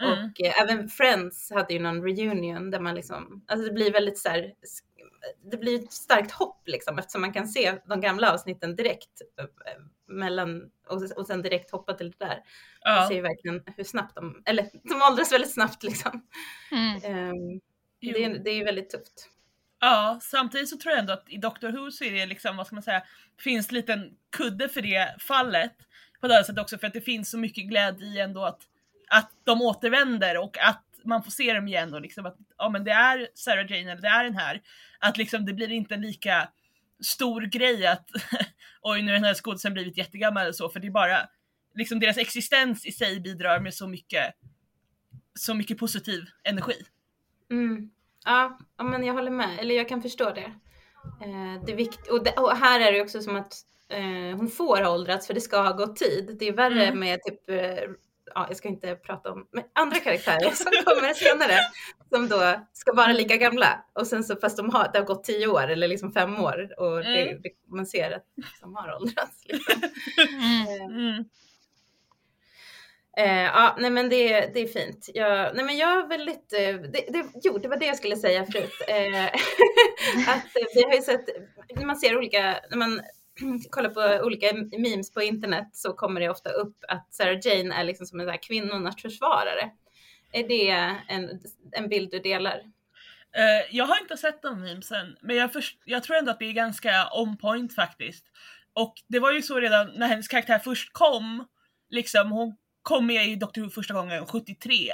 Mm. 0.00 0.12
Och 0.30 0.40
eh, 0.40 0.60
även 0.62 0.88
Friends 0.88 1.50
hade 1.50 1.74
ju 1.74 1.80
någon 1.80 2.02
reunion 2.02 2.70
där 2.70 2.80
man 2.80 2.94
liksom, 2.94 3.44
alltså 3.46 3.66
det 3.66 3.72
blir 3.72 3.92
väldigt 3.92 4.18
så 4.18 4.28
här, 4.28 4.52
det 5.50 5.56
blir 5.56 5.82
ett 5.84 5.92
starkt 5.92 6.32
hopp 6.32 6.62
liksom 6.68 6.98
eftersom 6.98 7.20
man 7.20 7.32
kan 7.32 7.48
se 7.48 7.78
de 7.86 8.00
gamla 8.00 8.32
avsnitten 8.32 8.76
direkt 8.76 9.22
eh, 9.40 9.46
mellan 10.08 10.70
och, 10.88 11.02
och 11.16 11.26
sen 11.26 11.42
direkt 11.42 11.70
hoppa 11.70 11.94
till 11.94 12.10
det 12.10 12.24
där. 12.24 12.34
Man 12.84 12.94
Ja. 12.96 13.08
ser 13.08 13.14
ju 13.14 13.20
verkligen 13.20 13.62
hur 13.76 13.84
snabbt 13.84 14.14
de, 14.14 14.42
eller 14.46 14.68
de 14.82 15.02
åldras 15.10 15.32
väldigt 15.32 15.52
snabbt 15.54 15.82
liksom. 15.82 16.26
mm, 16.72 17.00
Jo. 18.00 18.12
det, 18.12 18.24
är, 18.24 18.38
det 18.38 18.50
är 18.50 18.54
ju 18.54 18.64
väldigt 18.64 18.90
tufft. 18.90 19.30
Ja, 19.80 20.18
samtidigt 20.22 20.68
så 20.68 20.76
tror 20.78 20.92
jag 20.92 21.00
ändå 21.00 21.12
att 21.12 21.24
i 21.28 21.36
Doctor 21.36 21.68
Who 21.72 21.90
så 21.90 22.04
är 22.04 22.12
det 22.12 22.26
liksom, 22.26 22.56
vad 22.56 22.66
ska 22.66 22.76
man 22.76 22.82
säga, 22.82 23.02
finns 23.40 23.68
en 23.68 23.74
liten 23.74 24.10
kudde 24.36 24.68
för 24.68 24.82
det 24.82 25.16
fallet. 25.18 25.72
På 26.20 26.28
det 26.28 26.44
sättet 26.44 26.62
också 26.62 26.78
för 26.78 26.86
att 26.86 26.92
det 26.92 27.00
finns 27.00 27.30
så 27.30 27.38
mycket 27.38 27.64
glädje 27.64 28.06
i 28.06 28.18
ändå 28.20 28.44
att, 28.44 28.60
att 29.10 29.30
de 29.44 29.62
återvänder 29.62 30.38
och 30.38 30.58
att 30.58 30.82
man 31.04 31.22
får 31.22 31.30
se 31.30 31.52
dem 31.52 31.68
igen 31.68 31.94
och 31.94 32.00
liksom 32.00 32.26
att 32.26 32.36
ja 32.58 32.68
men 32.68 32.84
det 32.84 32.90
är 32.90 33.28
Sarah 33.34 33.70
Jane 33.72 33.92
eller 33.92 34.02
det 34.02 34.08
är 34.08 34.24
den 34.24 34.36
här. 34.36 34.62
Att 34.98 35.16
liksom 35.16 35.44
det 35.46 35.52
blir 35.52 35.72
inte 35.72 35.96
lika 35.96 36.48
stor 37.04 37.40
grej 37.42 37.86
att 37.86 38.08
oj 38.82 39.02
nu 39.02 39.08
har 39.08 39.14
den 39.14 39.24
här 39.24 39.34
skådisen 39.34 39.72
blivit 39.74 39.96
jättegammal 39.96 40.42
eller 40.42 40.52
så 40.52 40.68
för 40.68 40.80
det 40.80 40.86
är 40.86 40.90
bara 40.90 41.18
liksom 41.74 42.00
deras 42.00 42.18
existens 42.18 42.86
i 42.86 42.92
sig 42.92 43.20
bidrar 43.20 43.60
med 43.60 43.74
så 43.74 43.86
mycket 43.88 44.34
så 45.38 45.54
mycket 45.54 45.78
positiv 45.78 46.24
energi. 46.44 46.76
Mm. 47.50 47.90
Ja, 48.24 48.58
ja, 48.78 48.84
men 48.84 49.04
jag 49.04 49.14
håller 49.14 49.30
med. 49.30 49.58
Eller 49.58 49.74
jag 49.74 49.88
kan 49.88 50.02
förstå 50.02 50.30
det. 50.30 50.52
Eh, 51.24 51.64
det 51.66 51.72
är 51.72 51.76
vikt- 51.76 52.08
och, 52.10 52.24
det, 52.24 52.32
och 52.32 52.56
här 52.56 52.80
är 52.80 52.92
det 52.92 53.02
också 53.02 53.20
som 53.22 53.36
att 53.36 53.52
eh, 53.88 54.36
hon 54.36 54.48
får 54.48 54.76
ha 54.82 54.90
åldrats 54.90 55.26
för 55.26 55.34
det 55.34 55.40
ska 55.40 55.60
ha 55.62 55.72
gått 55.72 55.96
tid. 55.96 56.36
Det 56.38 56.48
är 56.48 56.52
värre 56.52 56.86
Mm. 56.86 57.00
med 57.00 57.18
typ, 57.22 57.50
eh, 57.50 57.90
ja, 58.34 58.46
jag 58.48 58.56
ska 58.56 58.68
inte 58.68 58.94
prata 58.96 59.32
om, 59.32 59.46
andra 59.74 60.00
karaktärer 60.00 60.50
som 60.54 60.72
kommer 60.84 61.14
senare 61.14 61.58
som 62.10 62.28
då 62.28 62.66
ska 62.72 62.92
vara 62.92 63.12
lika 63.12 63.36
gamla. 63.36 63.84
Och 63.92 64.06
sen 64.06 64.24
så 64.24 64.36
fast 64.36 64.56
de 64.56 64.70
har, 64.70 64.90
det 64.92 64.98
har 64.98 65.06
gått 65.06 65.24
tio 65.24 65.46
år 65.46 65.68
eller 65.68 65.88
liksom 65.88 66.12
fem 66.12 66.40
år 66.40 66.80
och 66.80 66.96
det, 67.04 67.22
Mm. 67.22 67.42
det, 67.42 67.50
man 67.76 67.86
ser 67.86 68.10
att 68.10 68.24
de 68.60 68.74
har 68.74 68.94
åldrats. 68.96 69.44
Liksom. 69.44 69.82
mm, 70.28 70.66
Eh, 70.78 70.84
Mm. 70.84 71.24
Eh, 73.18 73.42
ja, 73.44 73.76
nej 73.78 73.90
men 73.90 74.08
det, 74.08 74.40
det 74.54 74.60
är 74.60 74.66
fint. 74.66 75.08
Jag, 75.14 75.56
nej 75.56 75.64
men 75.64 75.76
jag 75.76 76.04
är 76.04 76.08
väldigt, 76.08 76.52
eh, 76.52 76.74
det, 76.74 77.12
det, 77.12 77.26
jo 77.42 77.58
det 77.58 77.68
var 77.68 77.76
det 77.76 77.86
jag 77.86 77.96
skulle 77.96 78.16
säga 78.16 78.46
förut. 78.46 78.72
Eh, 78.88 79.24
att 80.34 80.56
eh, 80.56 80.66
vi 80.74 80.82
har 80.84 80.94
ju 80.94 81.02
sett, 81.02 81.24
när 81.76 81.86
man 81.86 81.96
ser 81.96 82.16
olika, 82.16 82.56
när 82.70 82.76
man 82.76 83.00
kollar 83.70 83.90
på 83.90 84.24
olika 84.24 84.52
memes 84.78 85.10
på 85.10 85.22
internet 85.22 85.68
så 85.72 85.92
kommer 85.92 86.20
det 86.20 86.28
ofta 86.28 86.50
upp 86.50 86.76
att 86.88 87.14
Sarah 87.14 87.38
Jane 87.42 87.74
är 87.74 87.84
liksom 87.84 88.06
som 88.06 88.20
en 88.20 88.26
så 88.26 88.30
här 88.30 88.42
kvinnornas 88.42 89.02
försvarare. 89.02 89.70
Är 90.32 90.48
det 90.48 90.70
en, 91.08 91.40
en 91.72 91.88
bild 91.88 92.10
du 92.10 92.18
delar? 92.18 92.58
Uh, 92.58 93.76
jag 93.76 93.84
har 93.84 94.00
inte 94.00 94.16
sett 94.16 94.42
de 94.42 94.60
memesen, 94.60 95.16
men 95.20 95.36
jag, 95.36 95.52
först, 95.52 95.78
jag 95.84 96.02
tror 96.02 96.16
ändå 96.16 96.30
att 96.30 96.38
det 96.38 96.44
är 96.48 96.52
ganska 96.52 97.08
on 97.12 97.36
point 97.36 97.74
faktiskt. 97.74 98.24
Och 98.72 98.94
det 99.08 99.18
var 99.18 99.32
ju 99.32 99.42
så 99.42 99.60
redan 99.60 99.92
när 99.96 100.06
hennes 100.06 100.28
karaktär 100.28 100.58
först 100.58 100.92
kom, 100.92 101.44
liksom 101.90 102.32
hon 102.32 102.56
kom 102.82 103.06
med 103.06 103.26
i 103.26 103.36
Doctor 103.36 103.62
Who 103.62 103.70
första 103.70 103.94
gången 103.94 104.26
73. 104.26 104.92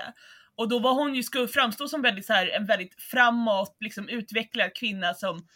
Och 0.55 0.69
då 0.69 0.79
var 0.79 0.95
hon 0.95 1.15
ju, 1.15 1.23
skulle 1.23 1.49
framstå 1.49 1.89
som 1.89 2.03
väldigt 2.03 2.27
så 2.27 2.33
här, 2.33 2.49
en 2.49 2.67
väldigt 2.67 3.03
framåt, 3.03 3.77
liksom 3.81 4.09
utvecklad 4.09 4.75
kvinna 4.75 5.15
som 5.15 5.47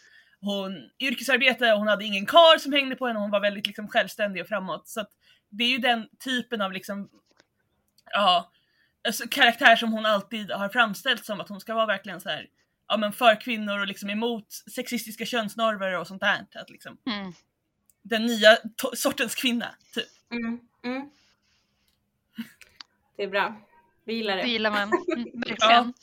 hon 0.41 0.89
yrkesarbetade, 0.99 1.71
hon 1.71 1.87
hade 1.87 2.05
ingen 2.05 2.25
kar 2.25 2.57
som 2.57 2.73
hängde 2.73 2.95
på 2.95 3.07
henne, 3.07 3.19
hon 3.19 3.31
var 3.31 3.39
väldigt 3.39 3.67
liksom 3.67 3.87
självständig 3.87 4.41
och 4.41 4.47
framåt. 4.47 4.87
Så 4.87 5.01
att 5.01 5.09
det 5.49 5.63
är 5.63 5.69
ju 5.69 5.77
den 5.77 6.07
typen 6.23 6.61
av 6.61 6.71
liksom, 6.71 7.09
ja, 8.11 8.51
alltså, 9.07 9.27
karaktär 9.27 9.75
som 9.75 9.91
hon 9.91 10.05
alltid 10.05 10.51
har 10.51 10.69
framställt 10.69 11.25
som 11.25 11.41
att 11.41 11.49
hon 11.49 11.59
ska 11.59 11.73
vara 11.73 11.85
verkligen 11.85 12.21
så 12.21 12.29
här 12.29 12.47
ja, 12.87 12.97
men 12.97 13.13
för 13.13 13.41
kvinnor 13.41 13.79
och 13.79 13.87
liksom 13.87 14.09
emot 14.09 14.53
sexistiska 14.75 15.25
könsnormer 15.25 15.99
och 15.99 16.07
sånt 16.07 16.21
där. 16.21 16.45
Att 16.55 16.69
liksom, 16.69 16.97
mm. 17.05 17.33
den 18.01 18.25
nya 18.25 18.57
sortens 18.93 19.35
kvinna, 19.35 19.75
typ. 19.93 20.31
Mm, 20.31 20.59
mm. 20.83 21.09
Det 23.17 23.23
är 23.23 23.27
bra. 23.27 23.61
Vi 24.05 24.13
gillar 24.13 24.35
Det 24.35 24.41
det. 24.41 24.49
gillar 24.49 24.71
man 24.71 24.81
mm, 24.81 25.31
verkligen. 25.33 25.57
Ja. 25.59 25.93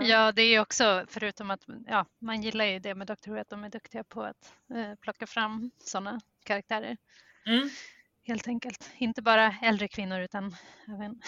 Ja, 0.00 0.32
det 0.32 0.42
är 0.42 0.48
ju 0.50 0.60
också, 0.60 1.04
förutom 1.08 1.50
att 1.50 1.60
ja, 1.86 2.06
man 2.20 2.42
gillar 2.42 2.64
ju 2.64 2.78
det 2.78 2.94
med 2.94 3.06
Doctor 3.06 3.32
Who, 3.32 3.40
att 3.40 3.48
de 3.48 3.64
är 3.64 3.68
duktiga 3.70 4.04
på 4.04 4.22
att 4.22 4.52
eh, 4.74 4.94
plocka 5.00 5.26
fram 5.26 5.70
sådana 5.84 6.20
karaktärer. 6.44 6.96
Mm. 7.46 7.70
Helt 8.24 8.48
enkelt. 8.48 8.90
Inte 8.98 9.22
bara 9.22 9.54
äldre 9.62 9.88
kvinnor 9.88 10.20
utan 10.20 10.56
även 10.88 11.20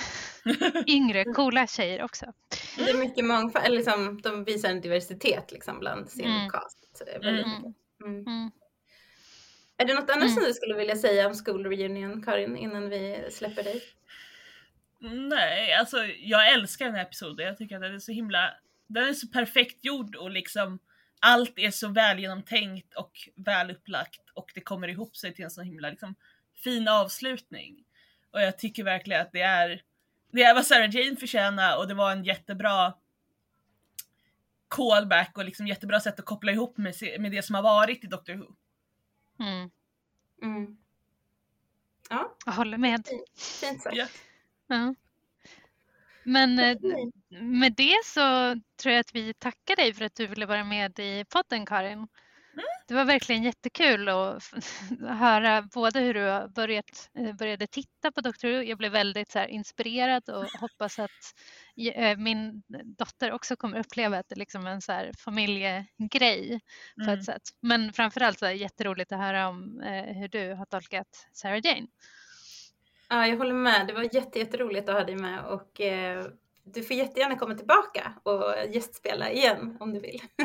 yngre, 0.86 1.24
coola 1.24 1.66
tjejer 1.66 2.02
också. 2.02 2.26
Det 2.76 2.90
är 2.90 2.98
mycket 2.98 3.24
mångfald, 3.24 3.66
eller 3.66 3.76
liksom, 3.76 4.20
de 4.22 4.44
visar 4.44 4.68
en 4.70 4.80
diversitet 4.80 5.52
liksom 5.52 5.78
bland 5.78 6.10
sin 6.10 6.24
Mm. 6.26 6.50
cast. 6.50 6.96
Så 6.98 7.04
det 7.04 7.10
är 7.10 7.20
väldigt 7.20 7.46
Mm. 7.46 7.74
Mm. 8.04 8.26
Mm. 8.26 8.50
Är 9.76 9.84
det 9.86 9.94
något 9.94 10.10
annat 10.10 10.22
Mm. 10.22 10.34
som 10.34 10.42
du 10.44 10.52
skulle 10.54 10.74
vilja 10.74 10.96
säga 10.96 11.26
om 11.26 11.34
School 11.34 11.66
Reunion, 11.66 12.22
Karin, 12.22 12.56
innan 12.56 12.88
vi 12.90 13.28
släpper 13.30 13.62
dig? 13.62 13.82
Nej, 15.12 15.72
alltså 15.72 16.04
jag 16.06 16.52
älskar 16.52 16.84
den 16.86 16.94
här 16.94 17.02
episoden. 17.02 17.46
Jag 17.46 17.56
tycker 17.58 17.76
att 17.76 17.82
den 17.82 17.94
är 17.94 17.98
så 17.98 18.12
himla, 18.12 18.54
den 18.86 19.08
är 19.08 19.12
så 19.12 19.28
perfekt 19.28 19.84
gjord 19.84 20.16
och 20.16 20.30
liksom 20.30 20.78
allt 21.20 21.58
är 21.58 21.70
så 21.70 21.88
väl 21.88 22.18
genomtänkt 22.18 22.94
och 22.94 23.28
väl 23.34 23.70
upplagt 23.70 24.30
och 24.34 24.50
det 24.54 24.60
kommer 24.60 24.88
ihop 24.88 25.16
sig 25.16 25.34
till 25.34 25.44
en 25.44 25.50
så 25.50 25.62
himla 25.62 25.90
liksom, 25.90 26.14
fin 26.64 26.88
avslutning. 26.88 27.84
Och 28.30 28.40
jag 28.42 28.58
tycker 28.58 28.84
verkligen 28.84 29.22
att 29.22 29.32
det 29.32 29.40
är, 29.40 29.82
det 30.32 30.42
är 30.42 30.54
vad 30.54 30.66
Sarah 30.66 30.94
Jane 30.96 31.16
förtjänar 31.16 31.76
och 31.78 31.88
det 31.88 31.94
var 31.94 32.12
en 32.12 32.24
jättebra 32.24 32.94
callback 34.68 35.38
och 35.38 35.44
liksom 35.44 35.66
jättebra 35.66 36.00
sätt 36.00 36.18
att 36.18 36.24
koppla 36.24 36.52
ihop 36.52 36.76
med, 36.76 36.96
se- 36.96 37.18
med 37.18 37.32
det 37.32 37.42
som 37.42 37.54
har 37.54 37.62
varit 37.62 38.04
i 38.04 38.06
Doctor 38.06 38.34
Who. 38.34 38.54
Mm. 39.40 39.70
Mm. 40.42 40.76
Ja, 42.10 42.36
Jag 42.46 42.52
håller 42.52 42.78
med. 42.78 43.06
fint 43.60 43.82
sagt. 43.82 43.96
Ja. 43.96 44.06
Ja. 44.74 44.94
Men 46.24 46.58
eh, 46.58 46.76
med 47.42 47.72
det 47.76 47.96
så 48.04 48.20
tror 48.82 48.92
jag 48.92 49.00
att 49.00 49.14
vi 49.14 49.34
tackar 49.34 49.76
dig 49.76 49.94
för 49.94 50.04
att 50.04 50.14
du 50.14 50.26
ville 50.26 50.46
vara 50.46 50.64
med 50.64 50.98
i 50.98 51.24
podden 51.24 51.66
Karin. 51.66 52.08
Det 52.88 52.94
var 52.94 53.04
verkligen 53.04 53.42
jättekul 53.42 54.08
att 54.08 54.42
höra 55.08 55.62
både 55.62 56.00
hur 56.00 56.14
du 56.14 56.48
börjat, 56.48 57.10
eh, 57.18 57.32
började 57.34 57.66
titta 57.66 58.12
på 58.12 58.20
Dr. 58.20 58.46
Jag 58.46 58.78
blev 58.78 58.92
väldigt 58.92 59.30
så 59.30 59.38
här, 59.38 59.46
inspirerad 59.46 60.28
och 60.28 60.44
hoppas 60.60 60.98
att 60.98 61.10
eh, 61.94 62.16
min 62.18 62.62
dotter 62.98 63.32
också 63.32 63.56
kommer 63.56 63.78
uppleva 63.78 64.18
att 64.18 64.28
det 64.28 64.34
är 64.34 64.38
liksom 64.38 64.66
en 64.66 64.82
så 64.82 64.92
här, 64.92 65.10
familjegrej 65.18 66.60
på 66.96 67.02
Mm. 67.02 67.18
ett 67.18 67.24
sätt. 67.24 67.42
Men 67.60 67.92
framförallt 67.92 68.38
så 68.38 68.46
är 68.46 68.50
det 68.50 68.56
jätteroligt 68.56 69.12
att 69.12 69.18
höra 69.18 69.48
om 69.48 69.80
hur 70.06 70.28
du 70.28 70.54
har 70.54 70.66
tolkat 70.66 71.28
Sarah 71.32 71.60
Jane. 71.64 71.86
Ja, 73.08 73.26
jag 73.26 73.36
håller 73.36 73.54
med. 73.54 73.86
Det 73.86 73.92
var 73.92 74.14
jätte, 74.14 74.38
jätteroligt 74.38 74.88
att 74.88 74.94
ha 74.94 75.04
dig 75.04 75.16
med 75.16 75.44
och 75.44 75.80
eh, 75.80 76.24
du 76.66 76.82
får 76.82 76.96
jättegärna 76.96 77.38
komma 77.38 77.54
tillbaka 77.54 78.12
och 78.22 78.54
gästspela 78.70 79.30
igen 79.30 79.76
om 79.80 79.94
du 79.94 80.00
vill. 80.00 80.20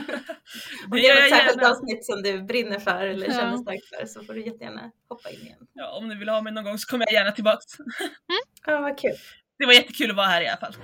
om 0.85 0.91
Det 0.91 1.07
är 1.07 1.21
något 1.21 1.37
särskilt 1.39 1.63
avsnitt 1.63 2.05
som 2.05 2.21
du 2.23 2.41
brinner 2.43 2.79
för 2.79 3.05
eller 3.05 3.27
Ja. 3.27 3.33
känner 3.33 3.57
starkt 3.57 3.85
för 3.85 4.05
så 4.05 4.23
får 4.23 4.33
du 4.33 4.45
jättegärna 4.45 4.91
hoppa 5.09 5.29
in 5.29 5.39
igen. 5.41 5.67
Ja, 5.73 5.91
om 5.97 6.07
ni 6.07 6.15
vill 6.15 6.29
ha 6.29 6.41
mig 6.41 6.53
någon 6.53 6.63
gång 6.63 6.77
så 6.77 6.91
kommer 6.91 7.05
jag 7.05 7.13
gärna 7.13 7.31
tillbaks. 7.31 7.65
Ja, 8.65 8.81
vad 8.81 8.99
kul. 8.99 9.15
Det 9.57 9.65
var 9.65 9.73
jättekul 9.73 10.09
att 10.09 10.15
vara 10.17 10.27
här 10.27 10.41
i 10.41 10.47
alla 10.47 10.57
fall. 10.57 10.75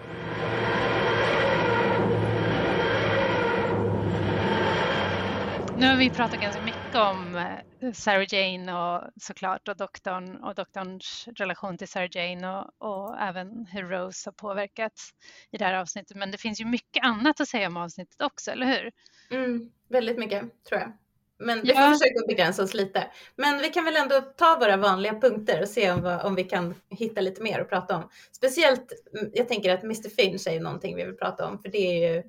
Nu 5.77 5.87
har 5.87 5.95
vi 5.97 6.09
pratat 6.09 6.41
ganska 6.41 6.61
om 6.95 7.35
eh, 7.35 7.91
Sarah 7.93 8.25
Jane 8.33 8.73
och 8.73 9.03
såklart 9.21 9.67
och 9.67 9.77
doktorn 9.77 10.35
och 10.43 10.55
doktorns 10.55 11.27
relation 11.35 11.77
till 11.77 11.87
Sarah 11.87 12.09
Jane 12.11 12.49
och, 12.57 12.71
och 12.77 13.19
även 13.21 13.65
hur 13.65 13.83
Rose 13.83 14.27
har 14.29 14.33
påverkats 14.33 15.09
i 15.51 15.57
det 15.57 15.65
här 15.65 15.73
avsnittet. 15.73 16.17
Men 16.17 16.31
det 16.31 16.37
finns 16.37 16.61
ju 16.61 16.65
mycket 16.65 17.03
annat 17.05 17.41
att 17.41 17.47
säga 17.47 17.67
om 17.67 17.77
avsnittet 17.77 18.21
också, 18.21 18.51
eller 18.51 18.65
hur? 18.65 18.91
Mm, 19.37 19.71
väldigt 19.89 20.17
mycket 20.19 20.41
tror 20.69 20.81
jag. 20.81 20.91
Men 21.37 21.61
vi 21.61 21.69
Ja. 21.69 21.75
får 21.75 21.91
försöka 21.91 22.27
begränsa 22.27 22.63
oss 22.63 22.73
lite. 22.73 23.07
Men 23.35 23.57
vi 23.57 23.69
kan 23.69 23.85
väl 23.85 23.95
ändå 23.95 24.21
ta 24.21 24.57
våra 24.59 24.77
vanliga 24.77 25.19
punkter 25.19 25.61
och 25.61 25.67
se 25.67 25.91
om, 25.91 26.01
vad- 26.01 26.21
om 26.25 26.35
vi 26.35 26.43
kan 26.43 26.75
hitta 26.89 27.21
lite 27.21 27.41
mer 27.41 27.59
att 27.59 27.69
prata 27.69 27.95
om. 27.97 28.09
Speciellt, 28.31 28.91
mm, 29.19 29.31
jag 29.33 29.47
tänker 29.47 29.73
att 29.73 29.83
Mr 29.83 30.09
Finch 30.09 30.47
är 30.47 30.51
ju 30.53 30.59
någonting 30.59 30.95
vi 30.95 31.05
vill 31.05 31.17
prata 31.17 31.47
om 31.47 31.59
för 31.61 31.69
det 31.69 31.77
är 31.77 32.13
ju 32.13 32.23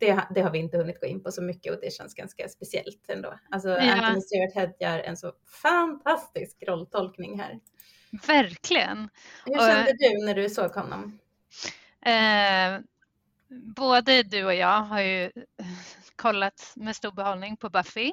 det, 0.00 0.24
det 0.34 0.40
har 0.40 0.50
vi 0.50 0.58
inte 0.58 0.76
hunnit 0.78 1.00
gå 1.00 1.06
in 1.06 1.22
på 1.22 1.32
så 1.32 1.42
mycket 1.42 1.72
och 1.74 1.80
det 1.80 1.92
känns 1.92 2.14
ganska 2.14 2.48
speciellt 2.48 3.04
ändå. 3.08 3.34
Alltså 3.50 3.68
Ja. 3.68 3.92
Anthony 3.94 4.20
Stewart 4.20 4.54
Head 4.54 4.72
gör 4.80 4.98
en 4.98 5.16
så 5.16 5.32
fantastisk 5.62 6.62
rolltolkning 6.66 7.40
här. 7.40 7.60
Verkligen. 8.26 9.08
Hur 9.46 9.56
Och- 9.56 9.62
kände 9.62 9.92
du 9.98 10.26
när 10.26 10.34
du 10.34 10.48
såg 10.50 10.70
honom? 10.70 11.18
Eh, 12.06 12.80
både 13.76 14.22
du 14.22 14.44
och 14.44 14.54
jag 14.54 14.80
har 14.82 15.00
ju 15.00 15.30
kollat 16.16 16.72
med 16.76 16.96
stor 16.96 17.12
behållning 17.12 17.56
på 17.56 17.70
Buffy. 17.70 18.12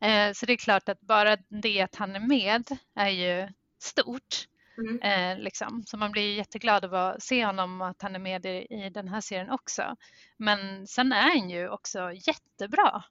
Eh, 0.00 0.32
så 0.32 0.46
det 0.46 0.52
är 0.52 0.56
klart 0.56 0.88
att 0.88 1.00
bara 1.00 1.36
det 1.48 1.80
att 1.80 1.94
han 1.94 2.16
är 2.16 2.20
med 2.20 2.64
är 2.94 3.08
ju 3.08 3.48
stort. 3.78 4.48
Mm. 4.78 5.00
Eh, 5.02 5.38
liksom. 5.42 5.82
Så 5.86 5.96
man 5.96 6.12
blir 6.12 6.22
ju 6.22 6.34
jätteglad 6.34 6.84
av 6.84 6.94
att 6.94 7.22
se 7.22 7.44
honom 7.44 7.80
och 7.80 7.88
att 7.88 8.02
han 8.02 8.14
är 8.14 8.18
med 8.18 8.46
i, 8.46 8.66
i 8.70 8.90
den 8.94 9.08
här 9.08 9.20
serien 9.20 9.50
också. 9.50 9.96
Men 10.36 10.86
sen 10.86 11.12
är 11.12 11.22
han 11.38 11.50
ju 11.50 11.68
också 11.68 12.12
jättebra. 12.12 13.04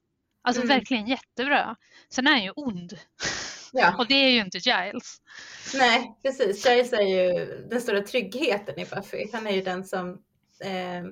Alltså 0.43 0.61
Mm. 0.61 0.78
verkligen 0.78 1.07
jättebra. 1.07 1.76
Sen 2.09 2.28
är 2.28 2.32
han 2.32 2.43
ju 2.43 2.51
ond. 2.55 2.93
Ja. 3.72 3.95
Och 3.97 4.07
det 4.07 4.14
är 4.16 4.30
ju 4.30 4.39
inte 4.41 4.57
Giles. 4.57 5.18
Nej, 5.76 6.16
precis. 6.24 6.66
Giles 6.66 6.93
är 6.93 7.01
ju 7.01 7.45
den 7.70 7.82
stora 7.82 8.01
tryggheten 8.01 8.80
i 8.80 8.86
Buffy. 8.86 9.28
Han 9.34 9.47
är 9.47 9.51
ju 9.51 9.61
den 9.61 9.84
som 9.84 10.22
eh, 10.62 11.04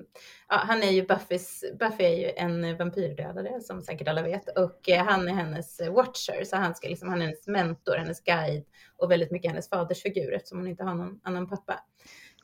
ja, 0.48 0.56
han 0.56 0.82
är 0.82 0.90
ju 0.90 1.06
Buffys, 1.06 1.64
Buffy 1.78 2.04
är 2.04 2.16
ju 2.16 2.32
en 2.36 2.76
vampyrdödare 2.76 3.60
som 3.60 3.82
säkert 3.82 4.08
alla 4.08 4.22
vet 4.22 4.58
och 4.58 4.88
eh, 4.88 5.04
han 5.04 5.28
är 5.28 5.32
hennes 5.32 5.80
watcher 5.80 6.44
så 6.44 6.56
han 6.56 6.74
ska 6.74 6.88
liksom, 6.88 7.08
han 7.08 7.22
är 7.22 7.26
hennes 7.26 7.46
mentor, 7.46 7.96
hennes 7.96 8.24
guide 8.24 8.64
och 8.96 9.10
väldigt 9.10 9.30
mycket 9.30 9.50
hennes 9.50 9.68
fadersfigur 9.68 10.32
eftersom 10.32 10.58
hon 10.58 10.68
inte 10.68 10.84
har 10.84 10.94
någon 10.94 11.20
annan 11.22 11.48
pappa. 11.48 11.80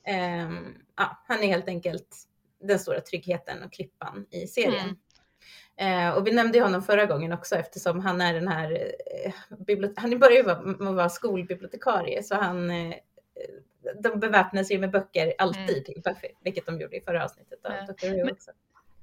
Eh, 0.05 0.51
ja, 0.97 1.23
han 1.27 1.43
är 1.43 1.47
helt 1.47 1.69
enkelt 1.69 2.17
den 2.61 2.79
stora 2.79 3.01
tryggheten 3.01 3.63
och 3.63 3.73
klippan 3.73 4.27
i 4.31 4.47
serien. 4.47 4.85
Mm. 4.85 4.97
Eh, 5.81 6.11
och 6.17 6.27
vi 6.27 6.33
nämnde 6.33 6.61
honom 6.61 6.83
förra 6.83 7.07
gången 7.07 7.33
också 7.33 7.57
eftersom 7.57 8.01
han 8.01 8.21
är 8.21 8.35
den 8.35 8.49
här, 8.49 8.93
eh, 9.25 9.33
han 9.97 10.19
börjar 10.19 10.37
ju 10.37 10.43
vara, 10.43 10.93
vara 10.93 11.09
skolbibliotekarie 11.09 12.23
så 12.23 12.35
han, 12.35 12.71
eh, 12.71 12.95
de 14.03 14.20
beväpnar 14.20 14.64
sig 14.64 14.78
med 14.78 14.91
böcker 14.91 15.34
alltid 15.39 15.70
Mm. 15.70 15.84
till 15.84 16.03
Buffy, 16.05 16.28
vilket 16.45 16.66
de 16.66 16.80
gjorde 16.80 16.97
i 16.97 17.01
förra 17.01 17.24
avsnittet 17.24 17.59
av 17.64 17.72
Ja. 18.01 18.32
Också. 18.32 18.51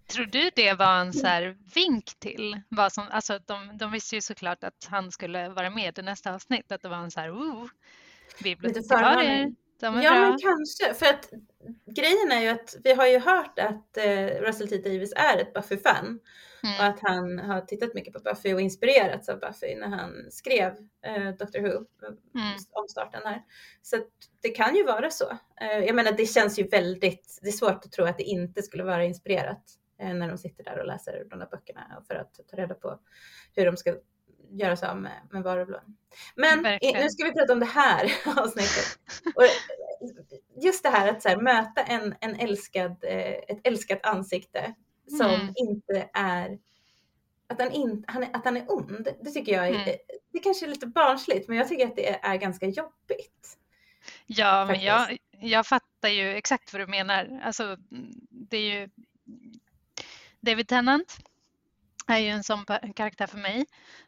Tror 0.07 0.25
du 0.25 0.49
det 0.55 0.73
var 0.73 0.99
en 0.99 1.13
så 1.13 1.27
här 1.27 1.57
vink 1.75 2.05
till 2.19 2.61
vad 2.69 2.93
som, 2.93 3.03
alltså 3.11 3.39
de, 3.45 3.77
de 3.77 3.91
visste 3.91 4.15
ju 4.15 4.21
såklart 4.21 4.63
att 4.63 4.88
han 4.89 5.11
skulle 5.11 5.49
vara 5.49 5.69
med 5.69 5.99
i 5.99 6.01
nästa 6.01 6.33
avsnitt, 6.36 6.71
att 6.71 6.81
det 6.81 6.89
var 6.89 6.97
en 6.97 7.11
så 7.11 7.19
här, 7.19 7.29
ooh, 7.31 7.67
bibliotekarier, 8.43 9.53
de 9.79 10.01
Ja, 10.01 10.11
bra. 10.11 10.19
men 10.21 10.38
kanske. 10.39 10.93
För 10.93 11.05
att 11.05 11.29
grejen 11.95 12.31
är 12.31 12.41
ju 12.41 12.47
att 12.49 12.75
vi 12.83 12.93
har 12.93 13.07
ju 13.07 13.19
hört 13.19 13.59
att 13.59 13.97
eh, 13.97 14.25
Russell 14.41 14.67
T 14.69 14.77
Davis 14.77 15.13
är 15.15 15.38
ett 15.38 15.53
Buffy-fan 15.53 16.19
och 16.66 16.84
Mm. 16.84 16.91
att 16.93 16.99
han 17.01 17.39
har 17.39 17.61
tittat 17.61 17.93
mycket 17.93 18.13
på 18.13 18.20
Buffy 18.20 18.53
och 18.53 18.61
inspirerats 18.61 19.30
av 19.30 19.39
Buffy 19.39 19.76
när 19.76 19.88
han 19.88 20.32
skrev 20.32 20.72
eh, 21.05 21.30
Dr. 21.30 21.59
Who, 21.59 21.86
Mm. 22.05 22.53
om 22.72 22.88
starten 22.89 23.22
här. 23.26 23.43
Så 23.82 23.97
det 24.41 24.49
kan 24.49 24.76
ju 24.76 24.84
vara 24.84 25.09
så. 25.09 25.30
Eh, 25.61 25.80
jag 25.86 25.95
menar, 25.95 26.11
det 26.11 26.26
känns 26.26 26.59
ju 26.59 26.68
väldigt, 26.68 27.39
det 27.41 27.47
är 27.47 27.51
svårt 27.51 27.86
att 27.86 27.91
tro 27.91 28.05
att 28.05 28.18
det 28.18 28.24
inte 28.24 28.61
skulle 28.63 28.84
vara 28.84 29.03
inspirerat 29.05 29.63
eh, 29.99 30.13
när 30.13 30.28
de 30.28 30.38
sitter 30.38 30.63
där 30.63 30.80
och 30.80 30.88
läser 30.88 31.26
de 31.30 31.39
där 31.39 31.47
böckerna 31.51 32.03
för 32.07 32.16
att 32.16 32.39
ta 32.51 32.57
reda 32.57 32.76
på 32.76 32.99
hur 33.55 33.66
de 33.66 33.78
ska 33.78 33.95
göra 34.49 34.76
sig 34.76 34.89
av 34.89 34.97
med, 34.97 35.28
med 35.32 35.43
varulven. 35.43 35.82
Men 36.36 36.63
Verkligen. 36.63 37.01
nu 37.03 37.09
ska 37.09 37.24
vi 37.24 37.32
prata 37.34 37.53
om 37.53 37.59
det 37.59 37.66
här 37.66 38.13
avsnittet. 38.38 38.99
Och 39.36 39.43
just 40.63 40.84
det 40.84 40.89
här 40.89 41.07
att 41.11 41.22
så 41.22 41.30
här, 41.30 41.38
möta 41.41 41.82
en, 41.84 42.16
en 42.22 42.36
älskad, 42.36 43.03
eh, 43.03 43.30
ett 43.47 43.59
älskat 43.68 43.99
ansikte 44.05 44.74
som 45.08 45.32
Mm. 45.32 45.53
inte 45.58 46.10
är 46.14 46.60
att 47.47 47.62
han, 47.62 47.72
in, 47.72 48.06
han 48.08 48.24
är, 48.24 48.30
att 48.36 48.45
han 48.45 48.58
är 48.58 48.72
ond, 48.72 49.08
det 49.22 49.32
tycker 49.32 49.51
jag 49.51 49.68
är, 49.68 49.74
Mm. 49.74 49.97
det 50.32 50.39
kanske 50.39 50.66
är 50.66 50.70
lite 50.70 50.88
barnsligt, 50.88 51.47
men 51.47 51.58
jag 51.58 51.68
tycker 51.70 51.88
att 51.88 51.95
det 51.95 52.10
är, 52.10 52.20
är 52.34 52.36
ganska 52.36 52.66
jobbigt. 52.66 53.58
Ja, 54.26 54.66
men 54.66 54.82
jag, 54.82 54.99
faktiskt. 54.99 55.22
jag 55.32 55.68
fattar 55.68 56.10
ju 56.10 56.36
exakt 56.36 56.74
vad 56.74 56.82
du 56.82 56.88
menar. 56.88 57.41
Alltså, 57.43 57.78
det 58.30 58.58
är 58.58 58.80
ju 58.82 58.89
David 60.39 60.68
Tennant 60.68 61.18
är 62.08 62.18
ju 62.18 62.30
en 62.30 62.43
sån 62.43 62.66
karaktär 62.95 63.28
för 63.28 63.38
mig, 63.38 63.66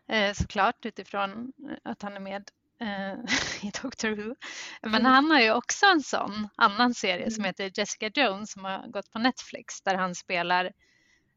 eh, 0.07 0.33
såklart 0.33 0.85
utifrån 0.85 1.53
att 1.83 2.01
han 2.01 2.15
är 2.15 2.19
med 2.19 2.49
eh, 2.81 3.13
i 3.67 3.71
Doctor 3.81 4.09
Who. 4.09 4.35
Men 4.81 4.95
Mm. 4.95 5.05
han 5.05 5.31
har 5.31 5.39
ju 5.41 5.51
också 5.53 5.85
en 5.85 6.01
sån 6.01 6.49
annan 6.55 6.93
serie 6.93 7.31
som 7.31 7.41
Mm. 7.41 7.49
heter 7.49 7.71
Jessica 7.79 8.07
Jones 8.21 8.51
som 8.51 8.65
har 8.65 8.87
gått 8.87 9.11
på 9.11 9.19
Netflix 9.19 9.81
där 9.81 9.95
han 9.95 10.15
spelar 10.15 10.71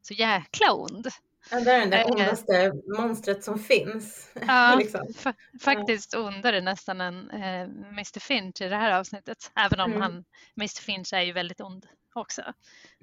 så 0.02 0.14
jäkla 0.14 0.72
ond. 0.72 1.06
Ja, 1.50 1.60
det 1.60 1.70
är 1.72 1.86
det 1.86 1.96
Eh, 2.00 2.06
ondaste 2.10 2.72
monstret 2.98 3.44
som 3.44 3.58
finns. 3.58 4.30
Ja, 4.46 4.74
liksom. 4.78 5.00
fa- 5.06 5.34
faktiskt 5.60 6.14
ondare 6.14 6.60
nästan 6.60 7.00
än 7.00 7.30
eh, 7.30 7.62
Mr 7.88 8.20
Finch 8.20 8.60
i 8.60 8.68
det 8.68 8.76
här 8.76 8.98
avsnittet. 8.98 9.50
Även 9.56 9.80
om 9.80 9.90
Mm. 9.90 10.02
han, 10.02 10.24
Mr 10.58 10.80
Finch 10.82 11.12
är 11.12 11.20
ju 11.22 11.32
väldigt 11.32 11.60
ond 11.60 11.86
också. 12.14 12.42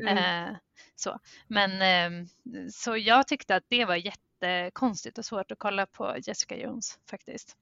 mm. 0.01 0.17
Eh, 0.17 0.55
så. 0.95 1.19
Men 1.47 1.71
eh, 1.81 2.27
så 2.71 2.97
jag 2.97 3.27
tyckte 3.27 3.55
att 3.55 3.63
det 3.67 3.85
var 3.85 3.95
jättekonstigt 3.95 5.17
och 5.17 5.25
svårt 5.25 5.51
att 5.51 5.59
kolla 5.59 5.85
på 5.85 6.15
Jessica 6.23 6.55
Jones 6.57 6.99
faktiskt. 7.09 7.55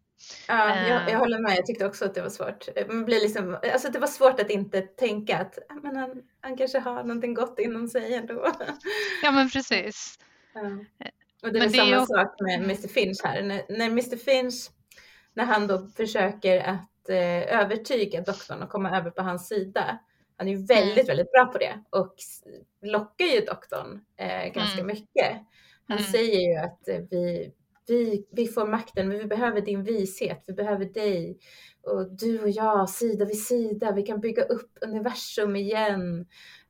Ja, 0.48 0.76
jag, 0.88 1.04
eh. 1.08 1.12
jag 1.12 1.20
håller 1.20 1.40
med. 1.40 1.58
Jag 1.58 1.66
tyckte 1.66 1.86
också 1.86 2.06
att 2.06 2.14
det 2.14 2.22
var 2.22 2.30
svårt. 2.30 2.68
Man 2.88 3.06
blir 3.06 3.20
liksom, 3.22 3.58
alltså 3.74 3.90
det 3.90 4.00
var 4.00 4.08
svårt 4.08 4.40
att 4.40 4.50
inte 4.50 4.82
tänka 4.82 5.38
att 5.38 5.58
"Ah, 5.70 5.74
men 5.84 5.96
han, 5.96 6.22
han 6.42 6.58
kanske 6.58 6.80
har 6.80 7.04
någonting 7.04 7.34
gott 7.34 7.60
inom 7.60 7.88
sig 7.88 8.14
ändå. 8.16 8.52
Ja 9.24 9.32
men 9.32 9.50
precis. 9.50 10.20
Ja. 10.54 10.62
Och 11.44 11.54
det 11.54 11.60
är 11.60 11.62
Men 11.64 11.72
det 11.72 11.78
är 11.78 11.86
samma 11.86 12.00
ju- 12.00 12.06
sak 12.06 12.36
med 12.40 12.60
Mr 12.64 12.88
Finch 12.88 13.18
här. 13.24 13.42
När, 13.42 13.62
när 13.70 13.86
Mr 13.86 14.18
Finch 14.18 14.70
när 15.34 15.46
han 15.46 15.68
då 15.68 15.88
försöker 15.98 16.60
att 16.60 17.10
eh, 17.10 17.60
övertyga 17.62 18.22
doktorn 18.22 18.64
att 18.64 18.70
komma 18.70 18.98
över 18.98 19.12
på 19.12 19.22
hans 19.22 19.48
sida. 19.48 20.00
Han 20.38 20.48
är 20.48 20.52
ju 20.52 20.66
väldigt, 20.66 20.94
Mm. 20.98 21.08
väldigt 21.08 21.32
bra 21.32 21.46
på 21.46 21.58
det 21.58 21.84
och 21.90 22.16
lockar 22.82 23.26
ju 23.26 23.40
doktorn 23.40 24.02
eh, 24.18 24.52
ganska 24.54 24.82
Mm. 24.82 24.88
mycket. 24.88 25.32
Han 25.88 25.98
Mm. 25.98 26.12
säger 26.12 26.40
ju 26.50 26.56
att 26.56 26.88
eh, 26.88 27.00
vi, 27.12 27.52
vi, 27.88 28.28
vi 28.32 28.48
får 28.48 28.68
makten, 28.68 29.08
men 29.08 29.18
vi 29.18 29.26
behöver 29.26 29.62
din 29.62 29.84
vishet, 29.84 30.44
vi 30.48 30.54
behöver 30.54 30.86
dig. 30.86 31.38
Och 31.84 32.12
du 32.12 32.42
och 32.42 32.50
jag, 32.50 32.90
sida 32.90 33.26
vid 33.26 33.44
sida, 33.44 33.92
vi 33.92 34.04
kan 34.04 34.20
bygga 34.20 34.44
upp 34.44 34.78
universum 34.82 35.56
igen. 35.56 36.26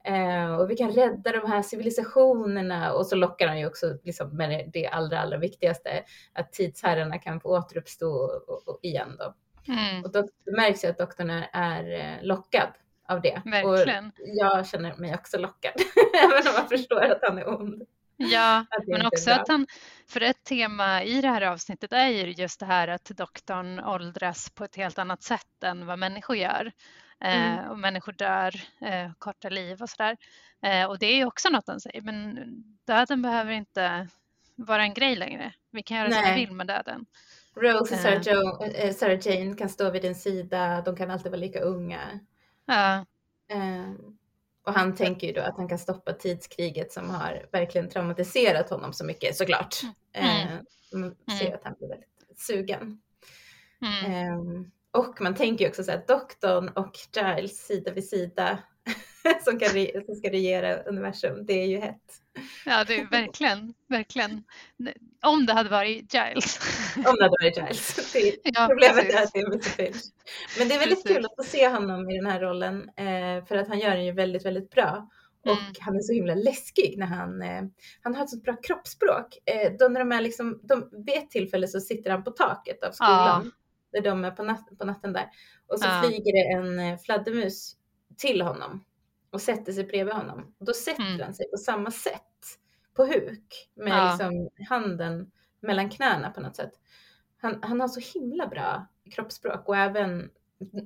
Eh, 0.05 0.55
och 0.55 0.71
vi 0.71 0.75
kan 0.75 0.91
rädda 0.91 1.31
de 1.31 1.51
här 1.51 1.61
civilisationerna. 1.61 2.93
Och 2.93 3.07
så 3.07 3.15
lockar 3.15 3.47
han 3.47 3.59
ju 3.59 3.67
också 3.67 3.97
liksom, 4.03 4.37
med 4.37 4.69
det 4.73 4.87
allra, 4.87 5.19
allra 5.19 5.37
viktigaste, 5.37 6.03
att 6.33 6.53
tidsherrarna 6.53 7.17
kan 7.17 7.39
få 7.39 7.57
återuppstå 7.57 8.09
och, 8.47 8.67
och, 8.67 8.79
igen 8.81 9.15
då. 9.19 9.33
Mm. 9.73 10.03
Och 10.03 10.11
då 10.11 10.27
märks 10.57 10.83
ju 10.83 10.87
att 10.87 10.97
doktorn 10.97 11.29
är, 11.29 11.49
är 11.53 11.99
eh, 11.99 12.23
lockad 12.23 12.69
av 13.07 13.21
det. 13.21 13.41
Verkligen. 13.45 14.05
Och 14.05 14.13
jag 14.17 14.67
känner 14.67 14.95
mig 14.95 15.13
också 15.15 15.37
lockad, 15.37 15.73
även 16.23 16.47
om 16.47 16.53
jag 16.55 16.69
förstår 16.69 17.01
att 17.01 17.19
han 17.21 17.37
är 17.37 17.49
ond. 17.49 17.83
Ja, 18.17 18.65
men 18.87 19.05
också 19.05 19.25
bra. 19.25 19.33
att 19.35 19.47
han, 19.47 19.67
för 20.07 20.21
ett 20.21 20.43
tema 20.43 21.03
i 21.03 21.21
det 21.21 21.27
här 21.27 21.41
avsnittet 21.41 21.93
är 21.93 22.07
ju 22.07 22.31
just 22.31 22.59
det 22.59 22.65
här 22.65 22.87
att 22.87 23.05
doktorn 23.05 23.79
åldras 23.79 24.49
på 24.49 24.63
ett 24.63 24.75
helt 24.75 24.99
annat 24.99 25.23
sätt 25.23 25.63
än 25.63 25.85
vad 25.85 25.99
människor 25.99 26.35
gör. 26.35 26.71
Eh, 27.19 27.53
Mm. 27.59 27.69
och 27.71 27.79
människor 27.79 28.11
dör, 28.11 28.55
eh, 28.81 29.11
korta 29.19 29.49
liv 29.49 29.81
och 29.81 29.89
sådär. 29.89 30.17
Eh, 30.61 30.85
och 30.85 30.99
det 30.99 31.05
är 31.05 31.15
ju 31.15 31.25
också 31.25 31.49
något 31.49 31.67
han 31.67 31.79
säger, 31.79 32.01
men 32.01 32.39
döden 32.87 33.21
behöver 33.21 33.51
inte 33.51 34.07
vara 34.55 34.83
en 34.83 34.93
grej 34.93 35.15
längre. 35.15 35.53
Vi 35.71 35.83
kan 35.83 35.97
göra 35.97 36.11
som 36.11 36.21
vi 36.21 36.27
Nej. 36.29 36.45
vill 36.45 36.55
med 36.55 36.67
döden. 36.67 37.05
Rose 37.55 37.77
och 37.79 37.87
Sarah, 37.87 38.15
Eh. 38.15 38.87
jo, 38.87 38.93
Sarah 38.93 39.19
Jane 39.27 39.55
kan 39.55 39.69
stå 39.69 39.89
vid 39.89 40.01
din 40.01 40.15
sida, 40.15 40.81
de 40.81 40.95
kan 40.95 41.11
alltid 41.11 41.31
vara 41.31 41.39
lika 41.41 41.59
unga. 41.59 42.19
Ja, 42.65 43.05
Eh, 43.49 43.91
och 44.65 44.73
han 44.73 44.95
tänker 44.95 45.27
ju 45.27 45.33
då 45.33 45.41
att 45.41 45.57
han 45.57 45.67
kan 45.67 45.79
stoppa 45.79 46.13
tidskriget 46.13 46.91
som 46.91 47.09
har 47.09 47.45
verkligen 47.51 47.89
traumatiserat 47.89 48.69
honom 48.69 48.93
så 48.93 49.05
mycket 49.05 49.35
såklart. 49.35 49.75
Mm. 50.13 50.47
Eh, 50.47 50.53
man 50.93 51.15
ser 51.39 51.55
att 51.55 51.63
han 51.63 51.75
blir 51.79 51.89
väldigt 51.89 52.39
sugen. 52.39 53.01
mm. 53.81 54.11
Eh, 54.11 54.39
och 54.91 55.21
man 55.21 55.35
tänker 55.35 55.65
ju 55.65 55.69
också 55.69 55.83
så 55.83 55.91
att 55.91 56.07
doktorn 56.07 56.69
och 56.69 56.97
Giles 57.15 57.65
sida 57.65 57.91
vid 57.91 58.09
sida 58.09 58.59
som, 59.43 59.59
kan 59.59 59.69
som 60.05 60.15
ska 60.15 60.29
regera 60.31 60.77
universum, 60.83 61.45
det 61.45 61.53
är 61.53 61.65
ju 61.67 61.77
hett. 61.79 62.21
ja 62.65 62.83
det 62.83 62.99
är 62.99 63.05
verkligen, 63.09 63.73
verkligen. 63.87 64.43
Om 65.21 65.45
det 65.45 65.53
hade 65.53 65.69
varit 65.69 66.13
Giles. 66.13 66.59
Om 66.95 67.03
det 67.03 67.23
hade 67.23 67.37
varit 67.41 67.57
Giles. 67.57 68.13
Det, 68.13 68.35
ja, 68.43 68.67
Problemet 68.69 69.13
är 69.13 69.23
att 69.23 69.33
det 69.33 69.39
är 69.39 69.45
Mr 69.45 69.59
Finch. 69.69 70.03
Men 70.59 70.67
det 70.67 70.75
är 70.75 70.79
väldigt 70.79 71.03
Precis. 71.03 71.17
kul 71.17 71.25
att 71.25 71.35
få 71.45 71.51
se 71.51 71.67
honom 71.67 72.09
i 72.09 72.17
den 72.17 72.25
här 72.31 72.39
rollen 72.39 72.89
eh, 72.97 73.45
för 73.45 73.55
att 73.55 73.67
han 73.67 73.79
gör 73.79 73.89
den 73.91 74.05
ju 74.05 74.11
väldigt, 74.11 74.45
väldigt 74.45 74.69
bra. 74.69 75.09
Och 75.45 75.51
Mm. 75.51 75.73
han 75.79 75.95
är 75.95 75.99
så 75.99 76.13
himla 76.13 76.35
läskig 76.35 76.95
när 76.97 77.05
han, 77.07 77.41
eh, 77.41 77.61
han 78.01 78.15
har 78.15 78.23
ett 78.23 78.29
sånt 78.29 78.43
bra 78.43 78.55
kroppsspråk. 78.63 79.37
Eh, 79.45 79.71
då 79.79 79.87
när 79.87 79.99
de 79.99 80.11
är 80.11 80.21
liksom, 80.21 80.59
de, 80.63 80.89
vid 81.05 81.15
ett 81.15 81.29
tillfälle 81.29 81.67
så 81.67 81.79
sitter 81.79 82.09
han 82.11 82.23
på 82.23 82.31
taket 82.31 82.83
av 82.83 82.91
skolan, 82.91 83.51
där 83.93 84.01
de 84.01 84.25
är 84.25 84.31
på, 84.31 84.43
nat, 84.43 84.77
på 84.79 84.85
natten 84.85 85.13
där. 85.13 85.29
Och 85.67 85.79
så 85.79 85.87
Ja. 85.87 86.01
flyger 86.03 86.33
det 86.33 86.53
en 86.53 86.79
eh, 86.79 86.97
fladdermus 86.99 87.75
till 88.17 88.41
honom 88.41 88.83
och 89.35 89.41
sätter 89.41 89.73
sig 89.73 89.83
bredvid 89.83 90.13
honom. 90.13 90.55
Och 90.59 90.65
då 90.65 90.73
sätter 90.73 91.03
Mm. 91.03 91.19
han 91.21 91.33
sig 91.33 91.49
på 91.51 91.57
samma 91.57 91.91
sätt 91.91 92.21
på 92.93 93.05
huk 93.05 93.69
med 93.75 93.93
Ja. 93.93 94.09
liksom 94.11 94.49
handen 94.69 95.31
mellan 95.59 95.89
knäna 95.89 96.29
på 96.31 96.41
något 96.41 96.55
sätt. 96.55 96.71
Han, 97.37 97.59
han 97.63 97.81
har 97.81 97.87
så 97.87 98.19
himla 98.19 98.47
bra 98.47 98.87
kroppsspråk 99.11 99.67
och 99.69 99.77
även 99.77 100.29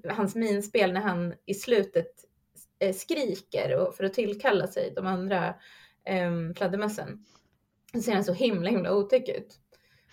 hans 0.10 0.36
minspel 0.36 0.93
när 0.93 1.02
han 1.02 1.34
i 1.45 1.54
slutet 1.54 2.12
eh, 2.80 2.93
skriker 2.95 3.76
och 3.78 3.95
för 3.95 4.04
att 4.04 4.14
tillkalla 4.14 4.68
sig 4.68 4.93
de 4.95 5.08
andra 5.08 5.56
um, 6.28 6.56
fladdermössen. 6.56 7.26
Så 7.93 8.02
ser 8.02 8.14
han 8.14 8.24
så 8.24 8.34
himla 8.34 8.70
himla 8.70 8.93
otäck 8.93 9.30
ut. 9.30 9.60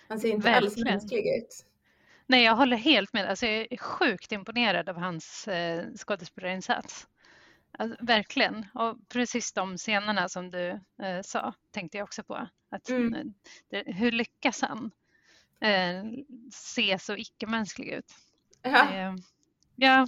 Han 0.07 0.19
ser 0.19 0.29
inte 0.29 0.49
alls 0.55 0.65
Verkligen. 0.77 0.93
mänsklig 0.93 1.37
ut. 1.37 1.65
Nej, 2.27 2.43
jag 2.43 2.55
håller 2.55 2.77
helt 2.77 3.13
med. 3.13 3.29
Alltså, 3.29 3.45
jag 3.45 3.67
är 3.71 3.77
sjukt 3.77 4.31
imponerad 4.31 4.89
av 4.89 4.95
hans 4.97 5.47
eh, 5.47 5.83
skådespelarinsats. 5.97 7.07
Alltså, 7.77 8.05
verkligen. 8.05 8.65
Och 8.73 9.09
precis 9.09 9.53
de 9.53 9.77
scenerna 9.77 10.29
som 10.29 10.49
du 10.49 10.69
eh, 11.03 11.21
sa 11.23 11.53
tänkte 11.71 11.97
jag 11.97 12.05
också 12.05 12.23
på. 12.23 12.47
Att, 12.71 12.89
Mm. 12.89 13.13
eh, 13.13 13.23
det, 13.69 13.83
hur 13.93 14.11
lyckas 14.11 14.61
han 14.61 14.91
eh, 15.61 16.03
se 16.53 16.99
så 16.99 17.15
icke-mänsklig 17.15 17.87
ut? 17.87 18.13
Ja, 18.61 18.89
Eh, 18.93 19.15
ja, 19.75 20.07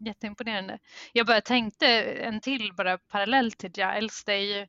jätteimponerande. 0.00 0.78
Jag 1.12 1.26
bara 1.26 1.40
tänkte 1.40 1.86
en 2.02 2.40
till 2.40 2.72
bara 2.76 2.98
parallell 2.98 3.52
till 3.52 3.72
Giles. 3.76 4.24
Det 4.24 4.32
är 4.34 4.58
ju 4.58 4.66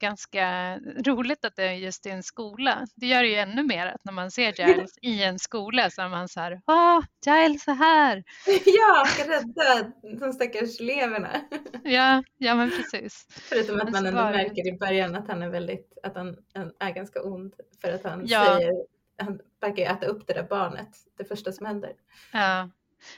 ganska 0.00 0.76
roligt 1.06 1.44
att 1.44 1.56
det 1.56 1.64
är 1.64 1.72
just 1.72 2.06
i 2.06 2.10
en 2.10 2.22
skola. 2.22 2.86
Det 2.94 3.06
gör 3.06 3.22
ju 3.22 3.34
ännu 3.34 3.62
mer 3.62 3.86
att 3.86 4.04
när 4.04 4.12
man 4.12 4.30
ser 4.30 4.52
Giles 4.68 4.98
i 5.02 5.22
en 5.22 5.38
skola 5.38 5.90
så 5.90 6.02
är 6.02 6.08
man 6.08 6.28
så 6.28 6.40
här, 6.40 6.60
åh, 6.66 7.00
Giles 7.26 7.68
är 7.68 7.74
här. 7.74 8.24
ja, 8.66 9.06
rädda 9.26 9.92
de 10.20 10.32
stackars 10.32 10.80
eleverna. 10.80 11.30
Ja, 11.84 12.22
ja 12.38 12.54
men 12.54 12.70
precis. 12.70 13.26
Förutom 13.30 13.80
att 13.80 13.90
man 13.92 14.06
ändå 14.06 14.20
var 14.22 14.32
det. 14.32 14.36
märker 14.36 14.68
i 14.74 14.78
början 14.78 15.14
att 15.16 15.28
han 15.28 15.42
är 15.42 15.48
väldigt, 15.48 15.98
att 16.02 16.14
han, 16.16 16.36
han 16.54 16.72
är 16.78 16.90
ganska 16.90 17.22
ond. 17.22 17.54
För 17.80 17.92
att 17.92 18.04
han 18.04 18.22
Ja. 18.26 18.44
säger, 18.44 18.72
han 19.18 19.40
verkar 19.60 19.76
ju 19.76 19.84
äta 19.84 20.06
upp 20.06 20.26
det 20.26 20.32
där 20.34 20.42
barnet, 20.42 20.88
det 21.18 21.24
första 21.24 21.52
som 21.52 21.66
händer. 21.66 21.92
Ja. 22.32 22.70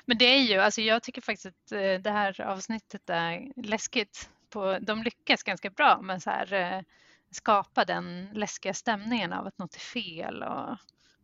Men 0.05 0.19
det 0.19 0.25
är 0.25 0.39
ju, 0.43 0.59
alltså 0.59 0.81
jag 0.81 1.03
tycker 1.03 1.21
faktiskt 1.21 1.47
att 1.47 1.73
eh, 1.73 1.95
det 1.95 2.11
här 2.11 2.41
avsnittet 2.41 3.11
är 3.11 3.63
läskigt. 3.63 4.31
På, 4.51 4.79
de 4.81 5.03
lyckas 5.03 5.43
ganska 5.43 5.71
bra 5.71 6.01
med 6.03 6.23
så 6.23 6.31
här, 6.31 6.53
eh, 6.53 6.83
skapa 7.31 7.85
den 7.85 8.29
läskiga 8.33 8.75
stämningen 8.75 9.33
av 9.33 9.47
att 9.47 9.59
något 9.59 9.75
är 9.75 9.81
fel 9.81 10.43
och, 10.43 10.71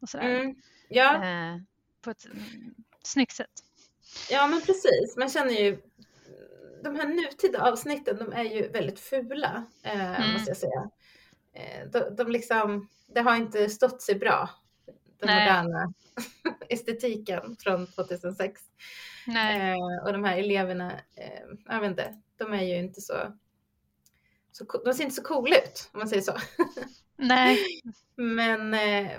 och 0.01 0.09
sådär. 0.09 0.41
Mm. 0.41 0.55
Ja, 0.89 1.15
Eh, 1.25 1.57
på 2.01 2.11
ett 2.11 2.25
mm, 2.25 2.75
snyggt 3.03 3.33
sätt. 3.33 3.51
ja, 4.31 4.47
men 4.47 4.61
precis. 4.61 5.17
Man 5.17 5.29
känner 5.31 5.53
ju, 5.53 5.83
de 6.85 6.97
här 6.97 7.07
nutida 7.09 7.63
avsnitten, 7.71 8.17
de 8.19 8.33
är 8.33 8.45
ju 8.45 8.69
väldigt 8.69 9.01
fula, 9.01 9.65
eh, 9.83 10.21
Mm. 10.21 10.33
måste 10.33 10.51
jag 10.51 10.57
säga. 10.57 10.91
Eh, 11.53 11.87
de, 11.91 12.17
de 12.17 12.31
liksom, 12.33 12.89
det 13.07 13.21
har 13.21 13.37
inte 13.37 13.69
stått 13.69 14.03
sig 14.03 14.15
bra, 14.15 14.51
den 15.19 15.27
Nej. 15.27 15.41
moderna 15.63 15.93
estetiken 16.69 17.57
från 17.61 17.87
2006. 17.87 18.63
Nej, 19.27 19.71
Eh, 19.71 20.05
och 20.05 20.13
de 20.13 20.25
här 20.25 20.39
eleverna, 20.39 20.93
eh, 21.17 21.43
jag 21.67 21.81
vet 21.81 21.91
inte, 21.91 22.21
de 22.45 22.53
är 22.53 22.63
ju 22.63 22.79
inte 22.79 23.01
så, 23.01 23.15
så 24.53 24.65
de 24.85 24.95
ser 24.95 25.05
inte 25.05 25.17
så 25.17 25.23
coola 25.23 25.57
ut 25.57 25.91
om 25.93 25.99
man 25.99 26.09
säger 26.09 26.23
så. 26.23 26.33
nej, 27.17 27.59
Men, 28.17 28.75
eh, 28.75 29.11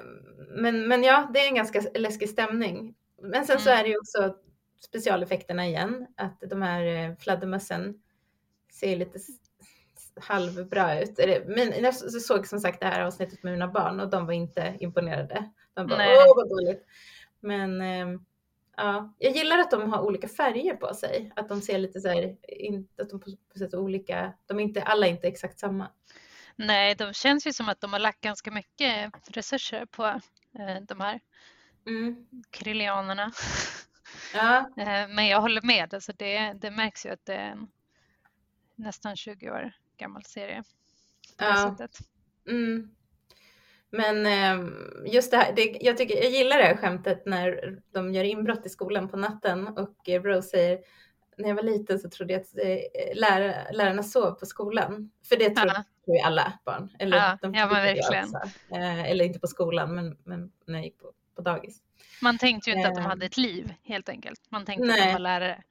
men, 0.50 0.88
men 0.88 1.04
ja, 1.04 1.30
det 1.34 1.40
är 1.40 1.48
en 1.48 1.56
ganska 1.56 1.82
läskig 1.96 2.30
stämning. 2.30 2.96
Men 3.22 3.46
sen 3.46 3.60
så 3.60 3.70
Mm. 3.70 3.80
är 3.80 3.84
det 3.84 3.90
ju 3.90 3.98
också 3.98 4.36
specialeffekterna 4.80 5.68
igen, 5.68 6.08
att 6.18 6.42
de 6.50 6.62
här 6.62 6.86
eh, 6.86 7.16
fladdermössen 7.16 8.02
ser 8.74 8.96
lite 8.96 9.20
halvbra 10.16 11.02
ut. 11.02 11.18
Men 11.46 11.84
jag 11.84 11.96
så- 11.96 12.20
såg 12.20 12.48
som 12.48 12.60
sagt 12.60 12.80
det 12.80 12.86
här 12.86 13.02
avsnittet 13.06 13.44
med 13.44 13.54
mina 13.54 13.68
barn 13.68 14.00
och 14.00 14.10
de 14.10 14.26
var 14.26 14.34
inte 14.34 14.78
imponerade. 14.80 15.50
De 15.74 15.88
bara, 15.88 15.98
Nej. 15.98 16.18
åh 16.28 16.36
vad 16.36 16.50
dåligt. 16.50 16.86
Men 17.40 17.82
eh, 17.82 18.20
ja, 18.78 19.14
jag 19.18 19.36
gillar 19.36 19.58
att 19.60 19.72
de 19.72 19.92
har 19.94 20.02
olika 20.02 20.28
färger 20.28 20.76
på 20.76 20.94
sig. 20.94 21.32
Att 21.36 21.50
de 21.50 21.62
ser 21.62 21.78
lite 21.80 22.02
så 22.02 22.08
här, 22.08 22.38
att 23.02 23.10
de 23.10 23.20
på, 23.20 23.32
på 23.54 23.60
sätt 23.60 23.74
olika, 23.74 24.34
de 24.46 24.60
är 24.60 24.64
inte, 24.64 24.84
alla 24.84 25.08
är 25.08 25.12
inte 25.12 25.28
exakt 25.28 25.60
samma. 25.60 25.92
nej, 26.56 26.96
de 26.96 27.14
känns 27.14 27.48
ju 27.48 27.54
som 27.54 27.70
att 27.70 27.82
de 27.82 27.94
har 27.94 28.00
lagt 28.00 28.22
ganska 28.22 28.52
mycket 28.52 29.12
resurser 29.28 29.86
på 29.86 30.06
eh, 30.06 30.82
de 30.88 31.00
här 31.02 31.20
Mm. 31.88 32.26
krillianerna. 32.50 33.32
Ja, 34.34 34.70
Eh, 34.78 35.08
men 35.08 35.28
jag 35.28 35.42
håller 35.42 35.62
med, 35.62 35.94
alltså 35.94 36.14
det, 36.14 36.54
det 36.54 36.72
märks 36.72 37.06
ju 37.06 37.10
att 37.10 37.26
det 37.26 37.36
är 37.36 37.52
en 37.52 37.68
nästan 38.76 39.16
20 39.16 39.52
år 39.52 39.72
gammal 39.98 40.24
serie. 40.26 40.64
på 41.38 41.44
det 41.44 41.50
Ja. 41.50 41.78
sättet. 41.78 41.98
Mm. 42.50 42.96
Men 43.98 44.26
ehm, 44.26 44.74
just 45.06 45.32
det 45.32 45.38
här, 45.38 45.54
det, 45.56 45.78
jag, 45.82 45.98
tycker, 45.98 46.16
jag 46.24 46.32
gillar 46.32 46.58
det 46.58 46.64
här 46.64 46.78
skämtet 46.78 47.26
när 47.26 47.78
de 47.94 48.14
gör 48.14 48.24
inbrott 48.24 48.66
i 48.66 48.70
skolan 48.70 49.10
på 49.10 49.18
natten 49.18 49.68
och 49.68 50.10
eh, 50.10 50.22
Rose 50.22 50.48
säger 50.50 50.80
när 51.38 51.48
jag 51.50 51.56
var 51.56 51.64
liten 51.64 52.00
så 52.00 52.10
trodde 52.10 52.34
jag 52.34 52.42
att 52.42 52.58
eh, 52.58 53.16
lära, 53.16 53.72
lärarna 53.72 54.04
sov 54.04 54.32
på 54.32 54.46
skolan. 54.46 55.12
För 55.30 55.36
det 55.36 55.50
tror, 55.50 55.72
Ja. 56.06 56.14
ju 56.14 56.20
alla 56.20 56.54
barn. 56.66 56.90
Eller, 57.00 57.18
Ja, 57.18 57.38
de 57.42 57.54
ja, 57.54 57.66
men 57.68 57.84
verkligen. 57.84 58.36
Eh, 58.72 59.12
eller 59.12 59.26
inte 59.26 59.40
på 59.40 59.48
skolan, 59.48 59.96
men, 59.96 60.18
men 60.24 60.52
när 60.66 60.74
jag 60.74 60.84
gick 60.86 60.98
på, 61.00 61.12
på 61.36 61.42
dagis. 61.42 61.78
Man 62.22 62.38
tänkte 62.38 62.70
ju 62.70 62.76
inte 62.76 62.90
att 62.90 62.96
de 62.96 63.02
hade 63.02 63.26
ett 63.26 63.38
liv 63.38 63.74
helt 63.84 64.10
enkelt. 64.10 64.42
Man 64.50 64.66
tänkte 64.66 64.84
att 64.84 65.00
Nej. 65.00 65.08
de 65.08 65.14
var 65.14 65.20
lärare. 65.20 65.64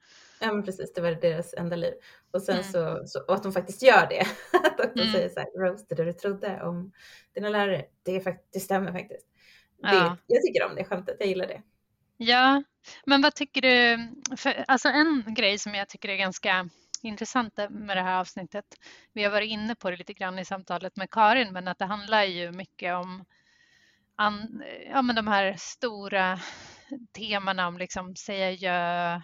Ja 0.43 0.53
men 0.53 0.63
precis, 0.63 0.93
det 0.93 1.01
var 1.01 1.11
deras 1.11 1.53
enda 1.53 1.75
liv. 1.75 1.93
Och 2.31 2.41
sen 2.41 2.55
Mm. 2.55 2.63
så, 2.71 3.03
så, 3.07 3.19
och 3.27 3.33
att 3.35 3.43
de 3.43 3.51
faktiskt 3.53 3.83
gör 3.83 4.07
det. 4.09 4.19
att 4.63 4.77
doktorn 4.77 4.99
Mm. 4.99 5.11
säger 5.13 5.29
så 5.29 5.39
här, 5.39 5.47
Rose, 5.59 5.85
det 5.89 6.03
du 6.03 6.13
trodde 6.13 6.61
om 6.63 6.91
dina 7.35 7.49
lärare, 7.49 7.85
det, 8.03 8.15
är 8.15 8.37
det 8.53 8.59
stämmer 8.59 8.91
faktiskt. 8.91 9.27
Det, 9.81 9.87
Ja. 9.95 10.17
Jag 10.27 10.41
tycker 10.41 10.65
om 10.65 10.75
det 10.75 10.83
skämtet, 10.83 11.15
jag 11.19 11.27
gillar 11.29 11.47
det. 11.47 11.61
Ja, 12.17 12.63
men 13.05 13.21
vad 13.21 13.35
tycker 13.35 13.61
du? 13.61 14.07
För, 14.37 14.65
alltså 14.67 14.87
en 14.87 15.23
grej 15.27 15.57
som 15.59 15.75
jag 15.75 15.89
tycker 15.89 16.09
är 16.09 16.15
ganska 16.15 16.69
intressant 17.01 17.53
med 17.69 17.97
det 17.97 18.01
här 18.01 18.19
avsnittet. 18.19 18.65
Vi 19.13 19.23
har 19.23 19.31
varit 19.31 19.49
inne 19.49 19.75
på 19.75 19.89
det 19.91 19.97
lite 19.97 20.13
grann 20.13 20.39
i 20.39 20.45
samtalet 20.45 20.95
med 20.95 21.09
Karin, 21.09 21.53
men 21.53 21.67
att 21.67 21.79
det 21.79 21.85
handlar 21.85 22.23
ju 22.23 22.51
mycket 22.51 22.93
om 22.95 23.25
an, 24.15 24.63
ja, 24.91 25.01
men 25.01 25.15
de 25.15 25.27
här 25.27 25.55
stora 25.57 26.39
temana 27.11 27.67
om 27.67 27.77
liksom 27.77 28.15
säga 28.15 28.51
ja, 28.51 29.21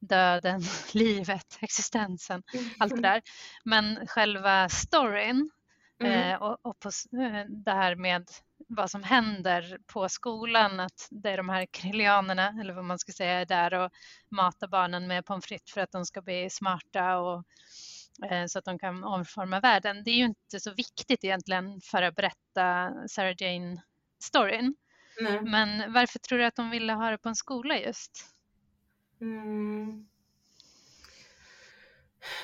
döden, 0.00 0.62
livet, 0.92 1.58
existensen, 1.60 2.42
allt 2.78 2.94
det 2.94 3.02
där. 3.02 3.22
Men 3.64 4.06
själva 4.06 4.68
storyn 4.68 5.50
mm. 6.00 6.12
eh, 6.12 6.42
och, 6.42 6.58
och 6.62 6.78
på, 6.78 6.88
eh, 6.88 7.44
det 7.48 7.72
här 7.72 7.94
med 7.94 8.30
vad 8.68 8.90
som 8.90 9.02
händer 9.02 9.78
på 9.86 10.08
skolan, 10.08 10.80
att 10.80 11.08
det 11.10 11.30
är 11.30 11.36
de 11.36 11.48
här 11.48 11.66
krillianerna, 11.66 12.56
eller 12.60 12.74
vad 12.74 12.84
man 12.84 12.98
ska 12.98 13.12
säga, 13.12 13.40
är 13.40 13.46
där 13.46 13.74
och 13.74 13.90
matar 14.28 14.68
barnen 14.68 15.06
med 15.06 15.26
pommes 15.26 15.46
frites 15.46 15.72
för 15.72 15.80
att 15.80 15.92
de 15.92 16.06
ska 16.06 16.22
bli 16.22 16.50
smarta 16.50 17.18
och 17.18 17.44
eh, 18.30 18.46
så 18.46 18.58
att 18.58 18.64
de 18.64 18.78
kan 18.78 19.04
omforma 19.04 19.60
världen. 19.60 20.04
Det 20.04 20.10
är 20.10 20.16
ju 20.16 20.24
inte 20.24 20.60
så 20.60 20.74
viktigt 20.74 21.24
egentligen 21.24 21.80
för 21.80 22.02
att 22.02 22.14
berätta 22.14 22.92
Sarah 23.08 23.34
Jane-storyn. 23.38 24.74
Men 25.42 25.92
varför 25.92 26.18
tror 26.18 26.38
du 26.38 26.44
att 26.44 26.56
de 26.56 26.70
ville 26.70 26.92
ha 26.92 27.10
det 27.10 27.18
på 27.18 27.28
en 27.28 27.36
skola 27.36 27.78
just? 27.78 28.34
Mm. 29.20 30.06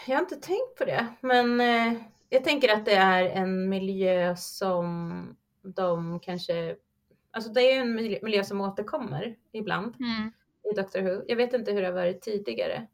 Jag 0.07 0.17
har 0.17 0.23
inte 0.23 0.37
tänkt 0.37 0.79
på 0.79 0.85
det, 0.85 1.07
men 1.21 1.61
eh, 1.61 1.95
jag 2.29 2.45
tänker 2.45 2.75
att 2.75 2.85
det 2.85 2.95
är 2.95 3.25
en 3.25 3.69
miljö 3.69 4.37
som 4.37 5.37
de 5.63 6.21
kanske, 6.21 6.77
alltså 7.31 7.53
det 7.53 7.61
är 7.61 7.81
en 7.81 7.95
miljö 7.95 8.45
som 8.45 8.61
återkommer 8.61 9.37
ibland 9.53 9.95
mm. 10.01 10.33
i 10.73 10.77
Doctor 10.77 11.01
Who. 11.01 11.25
Jag 11.29 11.37
vet 11.37 11.53
inte 11.53 11.73
hur 11.73 11.81
det 11.81 11.87
har 11.87 11.95
varit 11.95 12.23
tidigare, 12.23 12.87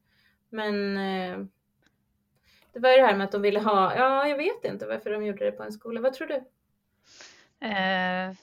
men 0.48 0.96
eh, 0.96 1.46
det 2.72 2.80
var 2.80 2.90
ju 2.90 2.96
det 2.96 3.06
här 3.06 3.16
med 3.16 3.24
att 3.24 3.32
de 3.32 3.42
ville 3.42 3.60
ha, 3.60 3.96
ja 3.96 4.28
jag 4.28 4.36
vet 4.36 4.64
inte 4.64 4.86
varför 4.86 5.10
de 5.10 5.24
gjorde 5.24 5.44
det 5.44 5.52
på 5.52 5.62
en 5.62 5.72
skola. 5.72 6.00
Vad 6.00 6.12
tror 6.12 6.26
du? 6.26 6.34
Eh, 7.66 8.34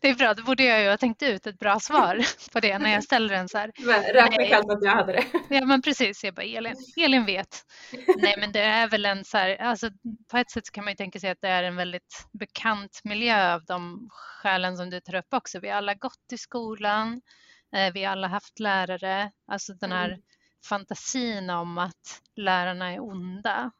det 0.00 0.08
är 0.08 0.14
bra, 0.14 0.34
då 0.34 0.42
borde 0.42 0.64
jag 0.64 0.82
ju 0.82 0.88
ha 0.88 0.96
tänkt 0.96 1.22
ut 1.22 1.46
ett 1.46 1.58
bra 1.58 1.80
svar 1.80 2.20
på 2.52 2.60
det 2.60 2.78
när 2.78 2.92
jag 2.92 3.04
ställer 3.04 3.34
den 3.34 3.48
så 3.48 3.58
här. 3.58 3.72
Räkna 4.12 4.44
kallt 4.44 4.70
att 4.70 4.84
jag 4.84 4.90
hade 4.90 5.12
det. 5.12 5.24
Ja 5.48 5.64
men 5.64 5.82
precis, 5.82 6.24
jag 6.24 6.34
bara 6.34 6.46
Elin, 6.46 6.74
Elin 6.96 7.24
vet. 7.24 7.64
Nej 8.16 8.34
men 8.38 8.52
det 8.52 8.60
är 8.60 8.88
väl 8.88 9.06
en 9.06 9.24
så 9.24 9.38
här, 9.38 9.56
alltså 9.56 9.90
på 10.30 10.38
ett 10.38 10.50
sätt 10.50 10.70
kan 10.70 10.84
man 10.84 10.92
ju 10.92 10.96
tänka 10.96 11.20
sig 11.20 11.30
att 11.30 11.40
det 11.40 11.48
är 11.48 11.62
en 11.62 11.76
väldigt 11.76 12.28
bekant 12.32 13.00
miljö 13.04 13.54
av 13.54 13.64
de 13.64 14.08
skälen 14.10 14.76
som 14.76 14.90
du 14.90 15.00
tar 15.00 15.14
upp 15.14 15.34
också. 15.34 15.60
Vi 15.60 15.68
har 15.68 15.76
alla 15.76 15.94
gått 15.94 16.32
i 16.32 16.38
skolan, 16.38 17.20
eh, 17.74 17.92
vi 17.92 18.04
har 18.04 18.12
alla 18.12 18.28
haft 18.28 18.58
lärare, 18.58 19.30
alltså 19.46 19.74
den 19.74 19.92
här 19.92 20.08
mm. 20.08 20.20
fantasin 20.64 21.50
om 21.50 21.78
att 21.78 22.22
lärarna 22.36 22.92
är 22.92 23.00
onda 23.00 23.70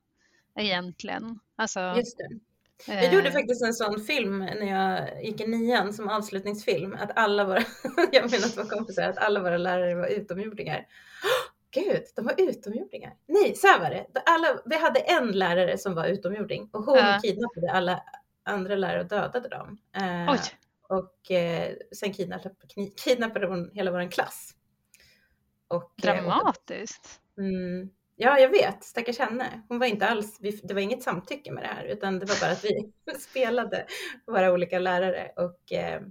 egentligen. 0.59 1.41
Alltså, 1.57 1.95
Just 1.97 2.18
det. 2.18 2.47
Jag 2.87 3.14
gjorde 3.14 3.29
eh. 3.29 3.33
faktiskt 3.33 3.62
en 3.62 3.74
sån 3.74 4.01
film 4.01 4.39
när 4.39 4.66
jag 4.66 5.24
gick 5.24 5.41
i 5.41 5.47
nian 5.47 5.93
som 5.93 6.09
avslutningsfilm. 6.09 6.97
Att 7.01 7.11
alla 7.14 7.45
våra, 7.45 7.62
jag 8.12 8.24
att 8.24 8.57
våra 8.57 8.66
kompisar, 8.66 9.03
att 9.03 9.18
alla 9.18 9.41
våra 9.41 9.57
lärare 9.57 9.95
var 9.95 10.07
utomjordingar. 10.07 10.79
Oh, 10.79 11.51
Gud, 11.85 12.03
de 12.16 12.24
var 12.24 12.35
utomjordingar. 12.39 13.14
Nej, 13.26 13.55
så 13.55 13.66
här 13.66 13.81
var 13.81 13.91
det. 13.91 14.07
Alla, 14.26 14.61
vi 14.64 14.79
hade 14.79 15.01
en 15.01 15.33
lärare 15.33 15.79
som 15.79 15.95
var 15.95 16.07
utomjording 16.07 16.70
och 16.72 16.85
hon 16.85 16.99
ja. 16.99 17.20
kidnappade 17.22 17.72
alla 17.72 18.03
andra 18.45 18.74
lärare 18.74 19.01
och 19.01 19.09
dödade 19.09 19.49
dem. 19.49 19.79
Eh, 19.97 20.37
och 20.89 21.31
eh, 21.31 21.74
sen 21.97 22.12
kidnappade, 22.12 22.55
kidnappade 23.05 23.47
hon 23.47 23.70
hela 23.74 23.91
vår 23.91 24.11
klass. 24.11 24.55
Och, 25.68 25.93
eh, 26.05 26.14
Dramatiskt. 26.14 27.20
Och, 27.37 27.43
mm, 27.43 27.91
Ja, 28.21 28.39
jag 28.39 28.49
vet. 28.49 28.85
Stackars 28.85 29.19
henne. 29.19 29.62
Hon 29.69 29.79
var 29.79 29.87
inte 29.87 30.09
alls, 30.09 30.39
det 30.39 30.75
var 30.75 30.81
inget 30.81 31.03
samtycke 31.03 31.53
med 31.53 31.64
det 31.64 31.69
här, 31.69 31.85
utan 31.85 32.19
det 32.19 32.27
var 32.27 32.41
bara 32.41 32.51
att 32.51 32.64
vi 32.64 32.93
spelade 33.19 33.87
våra 34.27 34.53
olika 34.53 34.79
lärare 34.79 35.33
och 35.37 35.73
eh, 35.73 36.03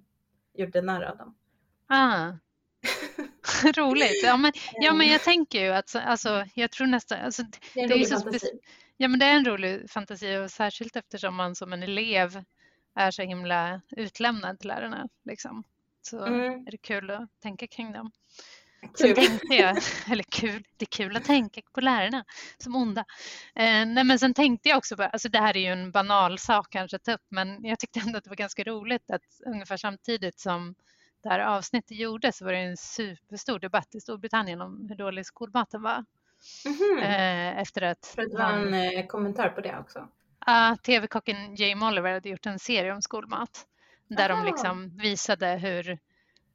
gjorde 0.53 0.81
narr 0.81 1.03
av 1.03 1.17
dem. 1.17 1.35
Ah. 1.87 2.31
Roligt. 3.75 4.23
Ja 4.23 4.37
men, 4.37 4.51
ja, 4.73 4.93
men 4.93 5.07
jag 5.07 5.21
tänker 5.23 5.59
ju 5.63 5.69
att 5.69 5.95
alltså, 5.95 6.45
jag 6.53 6.71
tror 6.71 6.87
nästan... 6.87 7.19
Alltså, 7.19 7.43
det 7.73 7.79
är 7.79 7.83
en 7.83 7.89
det 7.89 7.95
rolig 7.95 8.05
är 8.05 8.09
fantasi. 8.09 8.59
Ja, 8.97 9.07
men 9.07 9.19
det 9.19 9.25
är 9.25 9.33
en 9.35 9.45
rolig 9.45 9.89
fantasi 9.89 10.37
och 10.37 10.51
särskilt 10.51 10.95
eftersom 10.95 11.35
man 11.35 11.55
som 11.55 11.73
en 11.73 11.83
elev 11.83 12.43
är 12.95 13.11
så 13.11 13.21
himla 13.21 13.81
utlämnad 13.89 14.59
till 14.59 14.67
lärarna. 14.67 15.07
Liksom. 15.25 15.63
Så 16.01 16.25
mm. 16.25 16.67
är 16.67 16.71
det 16.71 16.77
kul 16.77 17.11
att 17.11 17.29
tänka 17.41 17.67
kring 17.67 17.91
dem. 17.91 18.11
Sen 18.93 19.15
tänkte 19.15 19.55
jag, 19.55 19.77
eller 20.11 20.23
kul, 20.23 20.63
det 20.77 20.83
är 20.83 20.97
kul 20.97 21.17
att 21.17 21.23
tänka 21.23 21.61
på 21.73 21.81
lärarna 21.81 22.25
som 22.57 22.75
onda. 22.75 23.05
Eh, 23.55 23.85
nej 23.85 24.03
men 24.03 24.19
sen 24.19 24.33
tänkte 24.33 24.69
jag 24.69 24.77
också 24.77 24.95
på, 24.95 25.03
alltså 25.03 25.29
det 25.29 25.39
här 25.39 25.57
är 25.57 25.61
ju 25.61 25.71
en 25.71 25.91
banal 25.91 26.39
sak 26.39 26.69
kanske 26.69 26.95
att 26.95 27.03
ta 27.03 27.13
upp, 27.13 27.25
men 27.29 27.65
jag 27.65 27.79
tyckte 27.79 27.99
ändå 27.99 28.17
att 28.17 28.23
det 28.23 28.29
var 28.29 28.35
ganska 28.35 28.63
roligt 28.63 29.11
att 29.11 29.21
ungefär 29.45 29.77
samtidigt 29.77 30.39
som 30.39 30.75
det 31.23 31.29
här 31.29 31.39
avsnittet 31.39 31.97
gjordes 31.97 32.37
så 32.37 32.45
var 32.45 32.51
det 32.51 32.59
en 32.59 32.77
superstor 32.77 33.59
debatt 33.59 33.95
i 33.95 33.99
Storbritannien 33.99 34.61
om 34.61 34.85
hur 34.89 34.95
dålig 34.95 35.25
skolmaten 35.25 35.81
var. 35.81 36.05
Mm-hmm. 36.65 37.01
Eh, 37.01 37.61
efter 37.61 37.81
att... 37.81 38.05
För 38.15 38.21
att 38.21 38.31
det 38.31 38.37
var 38.37 38.51
en 38.51 38.73
eh, 38.73 39.05
kommentar 39.05 39.49
på 39.49 39.61
det 39.61 39.77
också? 39.79 40.07
Ja, 40.45 40.71
uh, 40.71 40.77
tv-kocken 40.81 41.55
Jamie 41.55 41.87
Oliver 41.87 42.13
hade 42.13 42.29
gjort 42.29 42.45
en 42.45 42.59
serie 42.59 42.93
om 42.93 43.01
skolmat 43.01 43.65
där 44.07 44.29
Aha. 44.29 44.41
de 44.41 44.45
liksom 44.45 44.97
visade 44.97 45.47
hur 45.47 45.99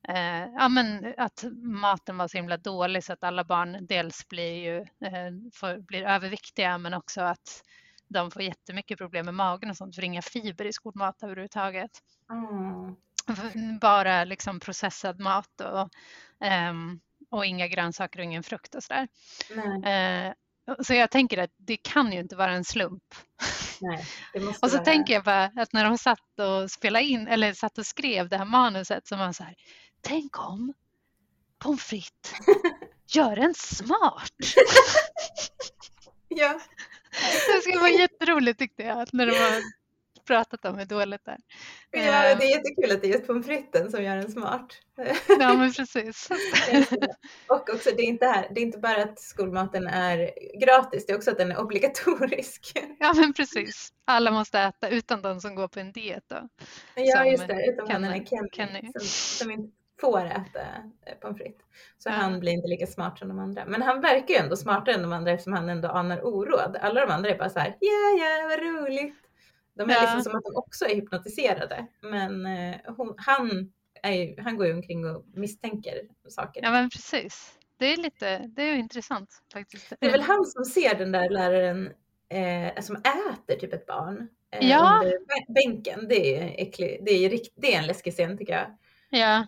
eh, 0.09 0.45
ja, 0.55 0.69
men 0.69 1.15
att 1.17 1.45
maten 1.63 2.17
var 2.17 2.29
så 2.29 2.37
himla 2.37 2.57
dålig 2.57 3.05
så 3.05 3.13
att 3.13 3.25
alla 3.25 3.45
barn 3.45 3.87
dels 3.87 4.29
blir, 4.29 4.55
ju, 4.55 4.77
eh, 4.79 5.33
får, 5.55 5.79
blir 5.79 6.03
överviktiga 6.03 6.79
men 6.79 6.95
också 6.95 7.21
att 7.21 7.63
de 8.09 8.31
får 8.31 8.43
jättemycket 8.43 8.99
problem 8.99 9.25
med 9.25 9.35
magen 9.35 9.71
och 9.71 9.77
sånt 9.77 9.95
för 9.95 10.05
inga 10.05 10.23
fiber 10.23 10.65
i 10.65 10.73
skolmat 10.73 11.23
överhuvudtaget. 11.23 11.91
Mm. 12.31 12.97
Bara 13.81 14.25
liksom 14.25 14.61
processad 14.61 15.21
mat 15.21 15.61
och, 15.61 15.89
eh, 16.47 16.75
och 17.31 17.47
inga 17.47 17.69
grönsaker 17.69 18.19
och 18.19 18.25
ingen 18.25 18.43
frukt 18.43 18.75
och 18.75 18.83
sådär. 18.83 19.09
Eh, 19.85 20.33
så 20.83 20.95
jag 20.95 21.11
tänker 21.11 21.39
att 21.39 21.51
det 21.57 21.77
kan 21.77 22.13
ju 22.13 22.21
inte 22.21 22.37
vara 22.37 22.53
en 22.53 22.65
slump. 22.65 23.15
Nej, 23.81 24.05
och 24.63 24.71
så 24.71 24.79
tänker 24.79 25.15
jag 25.15 25.25
bara 25.25 25.45
att 25.45 25.73
när 25.73 25.85
de 25.85 25.99
satt 25.99 26.39
och 26.39 26.71
spelade 26.71 27.05
in 27.05 27.29
eller 27.29 27.53
satt 27.53 27.79
och 27.79 27.87
skrev 27.87 28.29
det 28.29 28.37
här 28.37 28.45
manuset 28.45 29.07
så 29.07 29.17
var 29.17 29.33
så 29.33 29.45
här, 29.45 29.55
tänk 30.01 30.39
om 30.39 30.75
pommes 31.59 31.85
frites 31.85 32.33
gör 33.15 33.37
en 33.37 33.55
smart. 33.55 34.33
ja. 36.29 36.61
Det 37.55 37.61
skulle 37.61 37.79
vara 37.79 37.91
jätteroligt 37.91 38.59
tyckte 38.59 38.83
jag 38.83 39.09
när 39.13 39.27
de 39.27 39.33
har 39.33 39.63
pratat 40.27 40.64
om 40.64 40.79
hur 40.79 40.85
dåligt 40.85 41.25
det 41.25 41.31
är. 41.31 41.39
Ja, 41.91 42.31
eh. 42.31 42.39
det 42.39 42.45
är 42.45 42.57
jättekul 42.57 42.93
att 42.93 43.03
det 43.03 43.09
är 43.09 43.12
just 43.12 43.27
pommes 43.27 43.47
fritesen 43.47 43.91
som 43.91 44.03
gör 44.03 44.16
en 44.16 44.33
smart. 44.33 44.79
Ja, 45.41 45.55
men 45.55 45.73
precis. 45.73 46.29
Och 47.47 47.70
också, 47.70 47.91
det 47.97 48.03
är, 48.03 48.07
inte 48.07 48.27
här, 48.27 48.49
det 48.51 48.61
är 48.61 48.62
inte 48.62 48.79
bara 48.79 49.03
att 49.03 49.20
skolmaten 49.20 49.87
är 49.87 50.31
gratis, 50.61 51.07
det 51.07 51.12
är 51.12 51.16
också 51.16 51.31
att 51.31 51.39
den 51.39 51.53
är 51.53 51.61
obligatorisk. 51.61 52.73
Ja, 52.99 53.12
men 53.16 53.33
precis. 53.33 53.93
Alla 54.05 54.31
måste 54.31 54.61
äta, 54.61 54.89
utan 54.89 55.23
de 55.23 55.41
som 55.41 55.55
går 55.55 55.68
på 55.68 55.81
en 55.81 55.93
diet. 55.93 56.25
Då. 56.27 56.49
Ja, 56.95 57.27
just 57.27 57.49
det, 57.49 57.77
Kenny, 57.89 58.07
han 58.07 58.27
Kenny, 58.27 58.49
Kenny. 58.53 58.93
Som, 58.93 59.01
som 59.07 59.51
inte 59.51 59.73
får 60.03 60.25
äta 60.27 60.61
eh, 61.07 61.14
pommes 61.20 61.39
frites. 61.39 61.62
Så 61.99 62.09
ja. 62.09 62.12
han 62.12 62.41
blir 62.41 62.53
inte 62.53 62.68
lika 62.68 62.87
smart 62.87 63.18
som 63.18 63.29
de 63.29 63.39
andra. 63.39 63.64
Men 63.64 63.83
han 63.83 64.01
verkar 64.01 64.35
ju 64.35 64.41
ändå 64.41 64.57
smartare 64.57 64.95
än 64.95 65.03
de 65.03 65.12
andra 65.12 65.33
eftersom 65.33 65.53
han 65.53 65.68
ändå 65.68 65.89
anar 65.89 66.27
oråd. 66.27 66.77
Alla 66.81 67.07
de 67.07 67.12
andra 67.12 67.31
är 67.31 67.39
bara 67.39 67.51
så 67.51 67.59
här, 67.59 67.77
ja 67.81 68.25
ja 68.25 68.49
vad 68.49 68.59
roligt. 68.59 69.14
De 69.75 69.91
är 69.91 69.95
ja. 69.95 70.01
liksom 70.01 70.23
som 70.23 70.35
att 70.35 70.45
de 70.45 70.57
också 70.57 70.85
är 70.85 70.95
hypnotiserade. 70.95 71.87
Men 72.01 72.47
eh, 72.47 72.77
hon, 72.97 73.14
han, 73.16 73.73
är, 74.03 74.43
han 74.43 74.57
går 74.57 74.66
ju 74.66 74.75
omkring 74.75 75.07
och 75.07 75.25
misstänker 75.35 75.95
saker. 76.29 76.62
Ja 76.62 76.70
men 76.70 76.91
precis. 76.91 77.59
Det 77.77 77.87
är 77.87 77.97
lite, 77.97 78.39
det 78.39 78.62
är 78.62 78.75
intressant 78.75 79.43
faktiskt. 79.53 79.93
Det 80.01 80.07
är 80.07 80.11
väl 80.11 80.20
han 80.20 80.45
som 80.45 80.64
ser 80.64 80.95
den 80.95 81.12
där 81.12 81.31
läraren 81.31 81.91
eh, 82.29 82.83
som 82.83 82.97
äter 82.97 83.57
typ 83.61 83.73
ett 83.73 83.87
barn 83.87 84.29
eh, 84.51 84.70
ja. 84.70 85.01
under 85.05 85.55
bänken. 85.55 86.09
Det 86.09 86.37
är, 86.37 86.62
äcklig, 86.62 87.03
det, 87.05 87.11
är, 87.11 87.41
det 87.55 87.75
är 87.75 87.79
en 87.79 87.87
läskig 87.87 88.12
scen 88.12 88.39
tycker 88.39 88.53
jag. 88.53 88.79
Ja. 89.20 89.47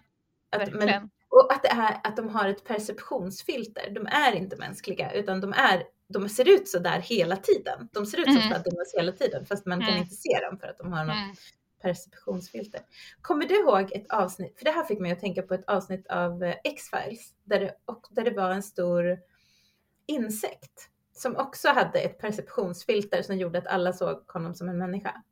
Att, 0.50 0.72
men, 0.72 1.10
och 1.34 1.52
att, 1.52 1.62
det 1.62 1.68
är, 1.68 2.00
att 2.04 2.16
de 2.16 2.28
har 2.28 2.48
ett 2.48 2.64
perceptionsfilter. 2.64 3.90
De 3.90 4.06
är 4.06 4.32
inte 4.32 4.56
mänskliga 4.56 5.12
utan 5.12 5.40
de, 5.40 5.52
är, 5.52 5.84
de 6.08 6.28
ser 6.28 6.48
ut 6.48 6.68
så 6.68 6.78
där 6.78 6.98
hela 6.98 7.36
tiden. 7.36 7.88
De 7.92 8.06
ser 8.06 8.18
ut 8.18 8.24
som 8.24 8.36
mm. 8.36 8.48
fladdermöss 8.48 8.94
hela 8.96 9.12
tiden 9.12 9.46
fast 9.46 9.66
man 9.66 9.82
mm. 9.82 9.88
kan 9.88 9.98
inte 9.98 10.14
se 10.14 10.40
dem 10.50 10.58
för 10.58 10.66
att 10.66 10.78
de 10.78 10.92
har 10.92 11.04
något 11.04 11.16
mm. 11.16 11.34
perceptionsfilter. 11.82 12.80
Kommer 13.20 13.46
du 13.46 13.60
ihåg 13.60 13.92
ett 13.92 14.12
avsnitt, 14.12 14.58
för 14.58 14.64
det 14.64 14.70
här 14.70 14.84
fick 14.84 15.00
mig 15.00 15.12
att 15.12 15.20
tänka 15.20 15.42
på 15.42 15.54
ett 15.54 15.64
avsnitt 15.66 16.06
av 16.06 16.44
eh, 16.44 16.54
X-Files 16.64 17.34
där 17.44 17.60
det, 17.60 17.74
där 18.10 18.24
det 18.24 18.30
var 18.30 18.50
en 18.50 18.62
stor 18.62 19.18
insekt 20.06 20.88
som 21.12 21.36
också 21.36 21.68
hade 21.68 22.00
ett 22.00 22.18
perceptionsfilter 22.18 23.22
som 23.22 23.36
gjorde 23.36 23.58
att 23.58 23.66
alla 23.66 23.92
såg 23.92 24.30
honom 24.30 24.54
som 24.54 24.68
en 24.68 24.78
människa. 24.78 25.22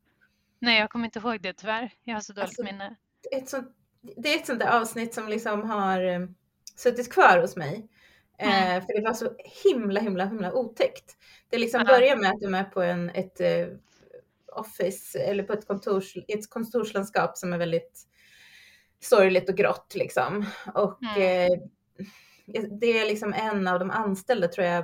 Nej, 0.59 0.79
jag 0.79 0.89
kommer 0.89 1.05
inte 1.05 1.19
ihåg 1.19 1.41
det 1.41 1.53
tyvärr. 1.53 1.93
Jag 2.03 2.13
har 2.13 2.21
så 2.21 2.33
dåligt 2.33 2.47
alltså, 2.47 2.63
minne. 2.63 2.95
Ett 3.31 3.49
sånt 3.49 3.75
det 4.17 4.33
är 4.33 4.39
ett 4.39 4.45
sånt 4.47 4.59
där 4.59 4.79
avsnitt 4.81 5.13
som 5.13 5.27
liksom 5.27 5.69
har 5.69 6.03
eh, 6.03 6.19
suttit 6.75 7.13
kvar 7.13 7.37
hos 7.41 7.55
mig. 7.55 7.87
Eh, 8.37 8.71
Mm. 8.71 8.81
för 8.81 8.93
det 8.93 9.01
var 9.07 9.13
så 9.13 9.35
himla, 9.63 9.99
himla, 9.99 10.25
himla 10.25 10.53
otäckt. 10.53 11.17
Det 11.49 11.57
liksom 11.57 11.81
Ja. 11.87 11.93
börjar 11.95 12.15
med 12.17 12.31
att 12.31 12.41
de 12.41 12.53
är 12.55 12.63
på 12.63 12.81
en, 12.81 13.09
ett 13.09 13.41
eh, 13.41 13.67
office 14.55 15.19
eller 15.19 15.43
på 15.43 15.53
ett, 15.53 15.67
kontors, 15.67 16.17
ett 16.27 16.49
kontorslandskap 16.49 17.37
som 17.37 17.53
är 17.53 17.57
väldigt 17.57 18.01
sorgligt 18.99 19.49
och 19.49 19.55
grått 19.55 19.93
liksom. 19.95 20.45
Och 20.75 20.99
Mm. 21.17 21.51
eh, 21.51 21.59
det 22.79 22.99
är 22.99 23.07
liksom 23.07 23.33
en 23.33 23.67
av 23.67 23.79
de 23.79 23.91
anställda 23.91 24.47
tror 24.47 24.67
jag. 24.67 24.77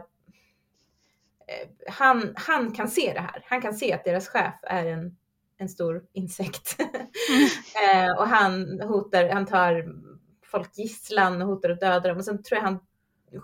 Eh, 1.47 1.67
han, 1.88 2.34
han 2.36 2.72
kan 2.74 2.88
se 2.88 3.11
det 3.13 3.20
här. 3.22 3.43
Han 3.47 3.61
kan 3.61 3.74
se 3.74 3.93
att 3.93 4.03
deras 4.05 4.28
chef 4.28 4.53
är 4.63 4.86
en, 4.86 5.17
en 5.60 5.70
stor 5.70 6.03
insekt. 6.14 6.76
eh, 6.80 8.18
och 8.18 8.28
han 8.28 8.82
hotar, 8.82 9.30
han 9.30 9.45
tar 9.45 9.95
folk 10.45 10.78
gisslan 10.78 11.41
och 11.41 11.47
hotar 11.47 11.70
att 11.70 11.80
döda 11.80 12.10
dem 12.10 12.18
och 12.18 12.26
sen 12.26 12.43
tror 12.43 12.57
jag 12.57 12.66
han 12.66 12.80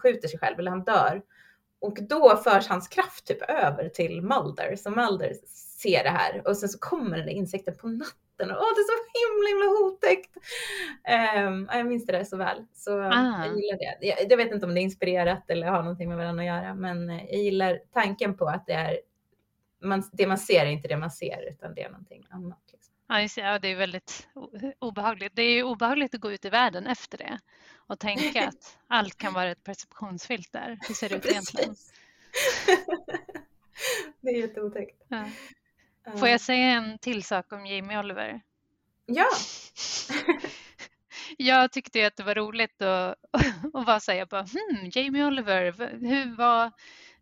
skjuter 0.02 0.28
sig 0.28 0.40
själv 0.40 0.60
eller 0.60 0.72
han 0.72 0.84
dör. 0.84 1.22
Och 1.80 1.98
då 2.10 2.38
förs 2.38 2.68
hans 2.68 2.88
kraft 2.88 3.26
typ 3.28 3.42
över 3.50 3.90
till 3.90 4.22
Mulder. 4.22 4.76
Så 4.76 4.90
Mulder 4.90 5.34
ser 5.82 6.04
det 6.04 6.10
här 6.10 6.48
och 6.48 6.58
sen 6.58 6.70
så 6.70 6.80
kommer 6.80 7.18
den 7.18 7.26
där 7.26 7.34
insekten 7.34 7.78
på 7.78 7.88
natten 7.88 8.52
och 8.52 8.58
åh 8.58 8.74
det 8.76 8.82
är 8.82 8.86
så 8.86 8.98
himla 9.20 9.48
himla 9.50 9.88
otäckt. 9.88 10.38
Um, 11.48 11.70
jag 11.80 11.86
minns 11.88 12.06
det 12.06 12.12
där 12.12 12.24
så 12.24 12.38
väl. 12.38 12.66
Så 12.74 13.02
Ah. 13.02 13.46
jag 13.46 13.56
gillar 13.56 13.78
det. 13.78 14.08
Jag, 14.08 14.32
jag 14.32 14.38
vet 14.38 14.52
inte 14.52 14.66
om 14.66 14.74
det 14.74 14.80
är 14.82 14.84
inspirerat 14.84 15.50
eller 15.50 15.68
har 15.68 15.82
någonting 15.82 16.10
med 16.10 16.18
varandra 16.18 16.42
att 16.44 16.48
göra 16.48 16.76
men 16.76 17.10
eh, 17.10 17.26
jag 17.26 17.40
gillar 17.44 17.80
tanken 17.94 18.38
på 18.38 18.46
att 18.48 18.66
det 18.68 18.74
är 18.74 19.00
man, 19.86 20.10
det 20.14 20.28
man 20.28 20.38
ser 20.38 20.66
är 20.66 20.70
inte 20.70 20.88
det 20.88 20.98
man 20.98 21.12
ser 21.12 21.50
utan 21.50 21.76
det 21.76 21.82
är 21.82 21.90
någonting 21.90 22.26
annat. 22.30 22.64
Liksom. 22.72 22.94
Ja, 23.08 23.22
just 23.22 23.36
det. 23.36 23.42
ja, 23.42 23.60
det 23.60 23.68
är 23.68 23.76
väldigt 23.76 24.28
obehagligt. 24.80 25.36
Det 25.36 25.42
är 25.42 25.54
ju 25.54 25.64
obehagligt 25.64 26.16
att 26.16 26.22
gå 26.22 26.32
ut 26.32 26.46
i 26.46 26.50
världen 26.50 26.88
efter 26.88 27.18
det 27.18 27.40
och 27.88 28.00
tänka 28.00 28.48
att 28.48 28.78
allt 28.88 29.18
kan 29.18 29.34
vara 29.34 29.52
ett 29.52 29.64
perceptionsfilter. 29.64 30.80
Hur 30.88 30.96
ser 30.96 31.10
det 31.10 31.16
ut 31.16 31.26
egentligen? 31.26 31.76
Det 34.22 34.30
är 34.30 34.42
jätteotäckt. 34.42 35.04
Ja. 35.08 35.30
Får 36.18 36.28
jag 36.28 36.42
säga 36.42 36.66
en 36.66 36.98
till 36.98 37.24
sak 37.24 37.52
om 37.52 37.66
Jamie 37.66 38.00
Oliver? 38.00 38.42
Ja, 39.06 39.28
Jag 41.38 41.72
tyckte 41.72 42.00
ju 42.00 42.06
att 42.06 42.16
det 42.16 42.24
var 42.24 42.36
roligt 42.36 42.82
att, 42.82 43.16
att 43.74 43.86
bara 43.86 44.00
säga 44.00 44.26
bara, 44.26 44.42
hmm, 44.42 44.90
Jamie 44.94 45.26
Oliver, 45.26 45.72
hur 46.00 46.36
var, 46.36 46.72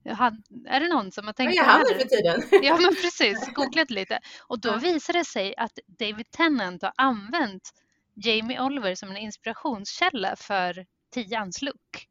han- 0.06 0.44
är 0.68 0.80
det 0.80 0.88
någon 0.88 1.12
som 1.12 1.26
har 1.26 1.34
tänkt 1.34 1.58
på 1.58 1.64
det 1.64 1.70
här? 1.70 2.00
för 2.00 2.08
tiden? 2.08 2.64
Ja 2.64 2.78
men 2.78 2.96
precis, 2.96 3.50
googlat 3.54 3.90
lite. 3.90 4.20
Och 4.48 4.60
då 4.62 4.78
visade 4.78 5.20
det 5.20 5.26
sig 5.26 5.56
att 5.58 5.80
David 5.88 6.32
Tennant 6.32 6.82
har 6.82 6.94
använt 6.98 7.70
Jamie 8.16 8.62
Oliver 8.62 8.96
som 8.96 9.10
en 9.10 9.18
inspirationskälla 9.18 10.36
för 10.36 10.86
Tians 11.14 11.62
look. 11.62 12.08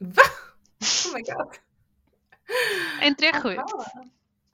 Va? 0.00 0.22
Oh 1.08 1.14
my 1.14 1.20
god. 1.22 1.54
Är 3.02 3.06
inte 3.06 3.24
det 3.26 3.40
sjukt? 3.40 3.62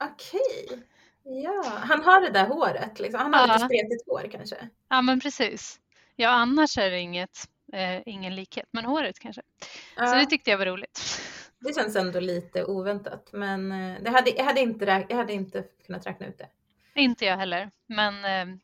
Okej. 0.03 0.83
Ja, 1.23 1.63
han 1.77 2.03
har 2.03 2.21
det 2.21 2.29
där 2.29 2.47
håret 2.47 2.99
liksom. 2.99 3.19
Han 3.21 3.33
har 3.33 3.47
Ja. 3.47 3.53
lite 3.53 3.65
spretigt 3.65 4.03
hår 4.07 4.27
kanske. 4.31 4.69
Ja 4.89 5.01
men 5.01 5.19
precis. 5.19 5.79
Ja 6.15 6.29
annars 6.29 6.77
är 6.77 6.91
det 6.91 6.99
inget, 6.99 7.49
eh, 7.73 8.01
ingen 8.05 8.35
likhet, 8.35 8.65
men 8.71 8.85
håret 8.85 9.19
kanske. 9.19 9.41
Så 9.61 9.67
Ja, 10.03 10.15
det 10.15 10.25
tyckte 10.25 10.51
jag 10.51 10.57
var 10.57 10.65
roligt. 10.65 11.21
Det 11.67 11.75
känns 11.75 11.95
ändå 11.95 12.19
lite 12.19 12.65
oväntat, 12.65 13.29
men 13.33 13.71
eh, 13.71 14.01
det 14.01 14.09
hade, 14.09 14.29
jag, 14.29 14.43
hade 14.43 14.59
inte, 14.61 15.05
jag 15.09 15.17
hade 15.17 15.33
inte 15.33 15.63
kunnat 15.85 16.07
räkna 16.07 16.27
ut 16.27 16.37
det. 16.37 16.49
Inte 16.95 17.25
jag 17.25 17.37
heller, 17.37 17.71
men 17.87 18.25
eh, 18.25 18.55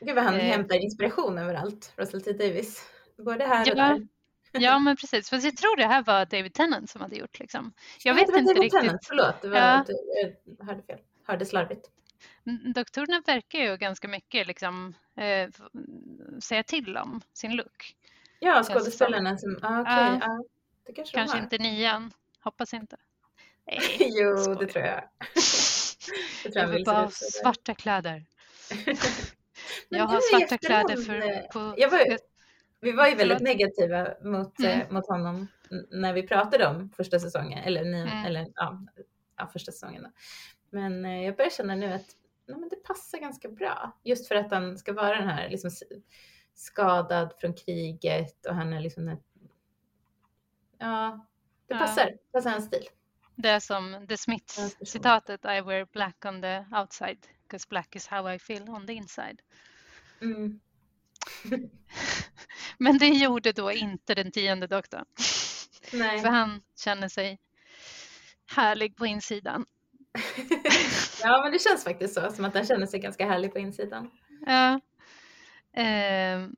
Gud 0.00 0.14
vad 0.14 0.24
han 0.24 0.34
Eh. 0.34 0.40
hämtar 0.40 0.74
inspiration 0.84 1.38
överallt, 1.38 1.92
Russell 1.96 2.22
T 2.22 2.32
Davis. 2.32 2.90
Både 3.18 3.44
här 3.46 3.60
och 3.62 3.68
Ja, 3.68 3.74
där. 3.74 4.08
ja 4.52 4.78
men 4.78 4.96
precis. 4.96 5.30
Fast 5.30 5.44
jag 5.44 5.56
tror 5.56 5.76
det 5.76 5.86
här 5.86 6.02
var 6.02 6.24
David 6.26 6.54
Tennant 6.54 6.90
som 6.90 7.00
hade 7.00 7.16
gjort 7.16 7.38
liksom. 7.38 7.72
Jag 8.04 8.14
Nej, 8.16 8.26
vet 8.26 8.36
inte 8.36 8.52
David 8.52 8.62
riktigt. 8.62 8.80
Tennant, 8.80 9.00
förlåt, 9.06 9.42
det 9.42 9.48
var, 9.48 9.56
Ja. 9.58 9.84
jag 10.58 10.66
hörde 10.66 10.82
fel. 10.82 10.98
Hörde 11.26 11.46
slarvigt. 11.46 11.90
Mm, 12.46 12.72
Doktorerna 12.72 13.22
verkar 13.26 13.58
ju 13.58 13.76
ganska 13.76 14.08
mycket 14.08 14.46
liksom, 14.46 14.94
eh, 15.16 15.48
säga 16.42 16.62
till 16.62 16.96
om 16.96 17.20
sin 17.32 17.56
look. 17.56 17.94
Ja, 18.38 18.62
skådespelarna 18.62 19.38
som, 19.38 19.58
ah, 19.62 19.80
okej, 19.80 19.94
Ja. 19.94 20.18
ja. 20.20 20.44
Det 20.86 20.92
kanske, 20.92 21.16
Kanske 21.16 21.38
inte 21.38 21.58
nian, 21.58 22.12
hoppas 22.44 22.74
inte. 22.74 22.96
Nej, 23.66 23.80
jo, 24.20 24.36
skojar. 24.36 24.58
det 24.60 24.66
tror 24.66 24.84
jag. 24.84 25.02
Det 26.44 26.50
tror 26.50 26.62
jag 26.62 26.68
jag 26.68 26.74
vill 26.74 26.84
bara 26.84 26.96
ha 27.02 27.10
svarta 27.10 27.74
kläder. 27.74 28.24
Jag 29.88 30.04
har 30.04 30.20
svarta 30.20 30.58
kläder 30.58 30.96
för, 30.96 31.14
eh, 31.14 31.40
på... 31.52 31.74
Jag 31.78 31.90
var, 31.90 32.18
vi 32.80 32.92
var 32.92 33.08
ju 33.08 33.14
väldigt 33.14 33.40
negativa 33.40 34.08
mot, 34.22 34.60
eh, 34.60 34.74
Mm. 34.80 34.94
mot 34.94 35.08
honom 35.08 35.48
när 35.90 36.12
vi 36.12 36.22
pratade 36.26 36.66
om 36.66 36.90
första 36.96 37.20
säsongen, 37.20 37.58
eller, 37.64 37.84
ni, 37.84 38.00
Mm. 38.00 38.24
eller 38.24 38.46
ja, 38.54 38.80
ja, 39.36 39.46
första 39.46 39.72
säsongen. 39.72 40.02
Då. 40.02 40.10
Men 40.70 41.04
eh, 41.04 41.24
jag 41.24 41.36
börjar 41.36 41.50
känna 41.50 41.74
nu 41.74 41.92
att 41.92 42.06
nej, 42.48 42.58
men 42.58 42.68
det 42.68 42.76
passar 42.76 43.18
ganska 43.18 43.48
bra. 43.48 43.98
Just 44.04 44.28
för 44.28 44.34
att 44.34 44.50
han 44.50 44.78
ska 44.78 44.92
vara 44.92 45.16
den 45.16 45.28
här 45.28 45.48
liksom, 45.48 45.70
skadad 46.54 47.34
från 47.40 47.54
kriget 47.54 48.46
och 48.46 48.54
han 48.54 48.72
är 48.72 48.80
liksom 48.80 49.16
Ja, 50.78 51.26
det 51.66 51.74
Ja. 51.74 51.78
passar. 51.78 52.12
passar 52.32 52.50
hans 52.50 52.64
stil. 52.66 52.88
Det 53.36 53.48
är 53.48 53.60
som 53.60 54.06
The 54.08 54.16
Smiths-citatet 54.16 55.44
I 55.44 55.60
wear 55.60 55.86
black 55.92 56.24
on 56.24 56.42
the 56.42 56.64
outside 56.80 57.26
because 57.42 57.66
black 57.68 57.96
is 57.96 58.06
how 58.06 58.32
I 58.34 58.38
feel 58.38 58.68
on 58.68 58.86
the 58.86 58.92
inside. 58.92 59.42
Mm. 60.20 60.60
Men 62.78 62.98
det 62.98 63.08
gjorde 63.08 63.52
då 63.52 63.72
inte 63.72 64.14
den 64.14 64.32
tionde 64.32 64.66
doktorn. 64.66 65.04
Nej. 65.92 66.20
För 66.20 66.28
han 66.28 66.62
känner 66.76 67.08
sig 67.08 67.40
härlig 68.46 68.96
på 68.96 69.06
insidan. 69.06 69.66
ja, 71.22 71.42
men 71.42 71.52
det 71.52 71.58
känns 71.58 71.84
faktiskt 71.84 72.14
så, 72.14 72.30
som 72.30 72.44
att 72.44 72.54
han 72.54 72.66
känner 72.66 72.86
sig 72.86 73.00
ganska 73.00 73.26
härlig 73.26 73.52
på 73.52 73.58
insidan. 73.58 74.10
Ja. 74.46 74.80
Ehm, 75.72 76.56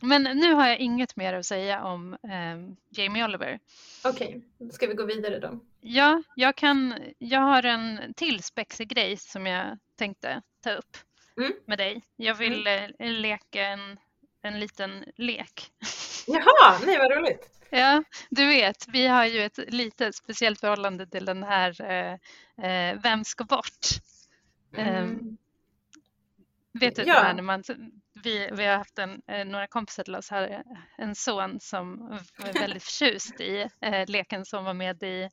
men 0.00 0.22
nu 0.22 0.52
har 0.54 0.68
jag 0.68 0.78
inget 0.78 1.16
mer 1.16 1.34
att 1.34 1.46
säga 1.46 1.84
om 1.84 2.16
ehm, 2.22 2.76
Jamie 2.90 3.24
Oliver. 3.24 3.58
Okej, 4.04 4.40
då 4.58 4.68
ska 4.72 4.86
vi 4.86 4.94
gå 4.94 5.04
vidare 5.04 5.38
då. 5.38 5.58
Ja, 5.80 6.22
jag, 6.34 6.56
kan, 6.56 6.94
jag 7.18 7.40
har 7.40 7.62
en 7.62 8.14
till 8.16 8.42
spexig 8.42 8.88
grej 8.88 9.16
som 9.16 9.46
jag 9.46 9.78
tänkte 9.96 10.42
ta 10.60 10.70
upp 10.72 10.96
Mm. 11.36 11.52
med 11.66 11.78
dig. 11.78 12.02
Jag 12.16 12.34
vill 12.34 12.66
eh, 12.66 12.88
leka 12.98 13.62
en, 13.66 13.98
en 14.42 14.60
liten 14.60 15.04
lek. 15.16 15.70
Jaha, 16.26 16.78
nej 16.86 16.98
vad 16.98 17.10
roligt. 17.18 17.50
Ja, 17.70 18.02
du 18.30 18.46
vet, 18.46 18.88
vi 18.88 19.06
har 19.06 19.24
ju 19.26 19.40
ett 19.40 19.58
lite 19.72 20.12
speciellt 20.12 20.60
förhållande 20.60 21.06
till 21.06 21.24
den 21.24 21.42
här 21.42 21.82
eh, 21.82 22.12
eh, 22.70 22.98
Vem 23.02 23.24
ska 23.24 23.44
bort? 23.44 23.86
Ehm, 24.76 24.94
Mm. 24.96 25.36
Vet 26.72 26.96
du 26.96 27.02
Ja. 27.02 27.14
det 27.14 27.20
här 27.26 27.34
när 27.34 27.42
man, 27.42 27.62
vi, 28.22 28.48
vi 28.52 28.64
har 28.64 28.76
haft 28.76 28.98
en, 28.98 29.22
eh, 29.28 29.44
några 29.44 29.66
kompisar 29.66 30.04
till 30.04 30.14
oss 30.16 30.30
här, 30.30 30.64
en 30.98 31.14
son 31.14 31.60
som 31.60 32.08
var 32.38 32.52
väldigt 32.60 32.82
förtjust 32.84 33.40
i 33.40 33.68
eh, 33.80 34.08
leken 34.08 34.44
som 34.44 34.64
var 34.64 34.74
med 34.74 35.02
i 35.02 35.28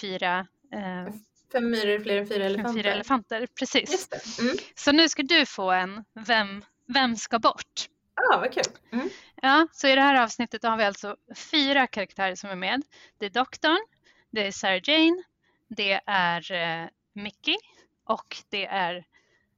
fyra, 0.00 0.46
eh, 0.72 1.14
Fem 1.52 1.70
myror 1.70 1.98
fler 2.02 2.20
än 2.20 2.26
fyra 2.28 2.44
elefanter. 2.44 2.82
fyra 2.82 2.92
elefanter. 2.92 3.46
Precis. 3.58 4.08
Mm. 4.40 4.56
Så 4.74 4.92
nu 4.92 5.08
ska 5.08 5.22
du 5.22 5.46
få 5.46 5.70
en 5.70 6.04
Vem, 6.26 6.64
vem 6.86 7.16
ska 7.16 7.38
bort? 7.38 7.88
Ja, 8.14 8.38
vad 8.38 8.52
kul. 8.52 8.62
Mm. 8.92 9.10
Ja, 9.42 9.66
så 9.72 9.88
i 9.88 9.94
det 9.94 10.00
här 10.00 10.22
avsnittet 10.22 10.62
har 10.62 10.76
vi 10.76 10.84
alltså 10.84 11.16
fyra 11.36 11.86
karaktärer 11.86 12.34
som 12.34 12.50
är 12.50 12.56
med. 12.56 12.82
Det 13.18 13.26
är 13.26 13.30
doktorn, 13.30 13.86
det 14.30 14.46
är 14.46 14.52
Sarah 14.52 14.80
Jane, 14.84 15.22
det 15.68 16.00
är 16.06 16.52
eh, 16.52 16.88
Mickey 17.12 17.56
och 18.04 18.36
det 18.48 18.66
är 18.66 19.04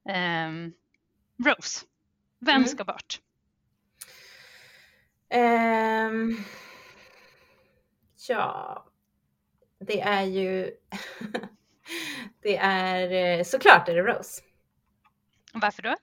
ehm, 0.09 0.73
Rose. 1.45 1.87
Vem 2.39 2.57
Mm. 2.57 2.69
ska 2.69 2.85
bort? 2.85 3.21
Ehm, 5.31 6.37
ja, 8.29 8.85
det 9.81 10.01
är 10.01 10.23
ju... 10.23 10.71
det 12.43 12.57
är 12.57 13.39
eh, 13.39 13.45
såklart 13.45 13.89
är 13.89 13.95
det 13.95 14.03
Rose. 14.03 14.43
Varför 15.53 15.83
då? 15.83 15.97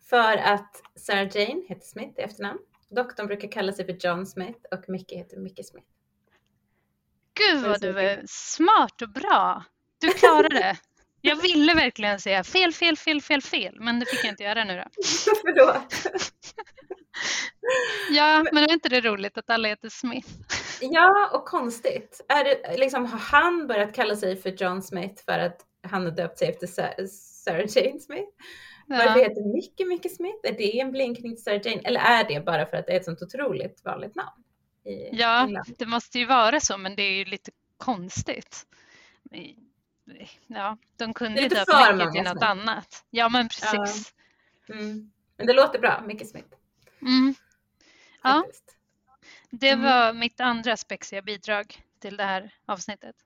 För 0.00 0.36
att 0.36 0.82
Sarah 0.96 1.36
Jane 1.36 1.62
heter 1.68 1.86
Smith 1.86 2.20
i 2.20 2.22
efternamn. 2.22 2.58
Doktorn 2.90 3.26
brukar 3.26 3.52
kalla 3.52 3.72
sig 3.72 3.84
för 3.86 4.06
John 4.08 4.26
Smith 4.26 4.60
och 4.70 4.88
Mickey 4.88 5.16
heter 5.16 5.36
Mickey 5.36 5.62
Smith. 5.62 5.86
Gud 7.34 7.62
Vad 7.62 7.80
du 7.80 8.00
är 8.00 8.22
smart 8.26 9.02
och 9.02 9.08
bra. 9.08 9.64
Du 10.00 10.08
klarade 10.12 10.48
det. 10.48 10.76
Jag 11.20 11.36
ville 11.36 11.74
verkligen 11.74 12.20
säga 12.20 12.44
fel, 12.44 12.72
fel, 12.72 12.96
fel, 12.96 13.20
fel, 13.20 13.42
fel, 13.42 13.76
men 13.80 14.00
det 14.00 14.06
fick 14.06 14.24
jag 14.24 14.32
inte 14.32 14.42
göra 14.42 14.64
nu 14.64 14.76
då. 14.76 14.84
Förlåt. 15.42 15.94
Ja, 18.10 18.44
men 18.52 18.64
är 18.64 18.72
inte 18.72 18.88
det 18.88 19.00
roligt 19.00 19.38
att 19.38 19.50
alla 19.50 19.68
heter 19.68 19.88
Smith? 19.88 20.28
Ja, 20.80 21.30
och 21.32 21.44
konstigt. 21.44 22.20
Är 22.28 22.44
det, 22.44 22.76
liksom, 22.78 23.06
har 23.06 23.18
han 23.18 23.66
börjat 23.66 23.94
kalla 23.94 24.16
sig 24.16 24.36
för 24.36 24.50
John 24.50 24.82
Smith 24.82 25.24
för 25.24 25.38
att 25.38 25.60
han 25.82 26.04
har 26.04 26.10
döpt 26.10 26.38
sig 26.38 26.48
efter 26.48 26.66
Sa- 26.66 27.06
Sarah 27.44 27.66
Jane 27.76 28.00
Smith? 28.00 28.28
Varför 28.86 29.20
heter 29.20 29.52
Mickey 29.54 29.84
Mickey 29.84 30.08
Smith? 30.08 30.38
Är 30.42 30.52
det 30.52 30.80
en 30.80 30.92
blinkning 30.92 31.34
till 31.34 31.42
Sarah 31.42 31.60
Jane? 31.66 31.82
Eller 31.84 32.00
är 32.00 32.24
det 32.24 32.40
bara 32.40 32.66
för 32.66 32.76
att 32.76 32.86
det 32.86 32.92
är 32.92 32.96
ett 32.96 33.04
sånt 33.04 33.22
otroligt 33.22 33.84
vanligt 33.84 34.14
namn? 34.14 34.44
ja, 35.12 35.42
England? 35.44 35.74
det 35.78 35.86
måste 35.86 36.18
ju 36.18 36.24
vara 36.26 36.60
så, 36.60 36.78
men 36.78 36.96
det 36.96 37.02
är 37.02 37.12
ju 37.12 37.24
lite 37.24 37.50
konstigt. 37.76 38.66
Ja, 40.46 40.78
de 40.96 41.14
kunde 41.14 41.40
ju 41.40 41.48
döpa 41.48 41.92
Mickey 41.92 42.12
till 42.12 42.22
något 42.22 42.42
annat. 42.42 43.04
Ja, 43.10 43.28
men 43.28 43.48
precis. 43.48 44.14
Ja. 44.66 44.74
Mm. 44.74 45.10
Men 45.36 45.46
det 45.46 45.52
låter 45.52 45.78
bra, 45.78 46.02
Mickey 46.06 46.24
Smith. 46.24 46.48
Mm. 47.02 47.34
Ja, 48.22 48.44
det 49.50 49.70
mm. 49.70 49.84
var 49.84 50.12
mitt 50.12 50.40
andra 50.40 50.76
spexiga 50.76 51.22
bidrag 51.22 51.82
till 52.00 52.16
det 52.16 52.24
här 52.24 52.54
avsnittet. 52.66 53.16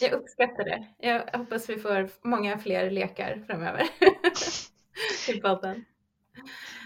Jag 0.00 0.12
uppskattar 0.12 0.64
det. 0.64 0.86
Jag 0.98 1.38
hoppas 1.38 1.68
vi 1.68 1.76
får 1.76 2.10
många 2.28 2.58
fler 2.58 2.90
lekar 2.90 3.44
framöver 3.46 3.88
i 5.28 5.40
podden. 5.40 5.84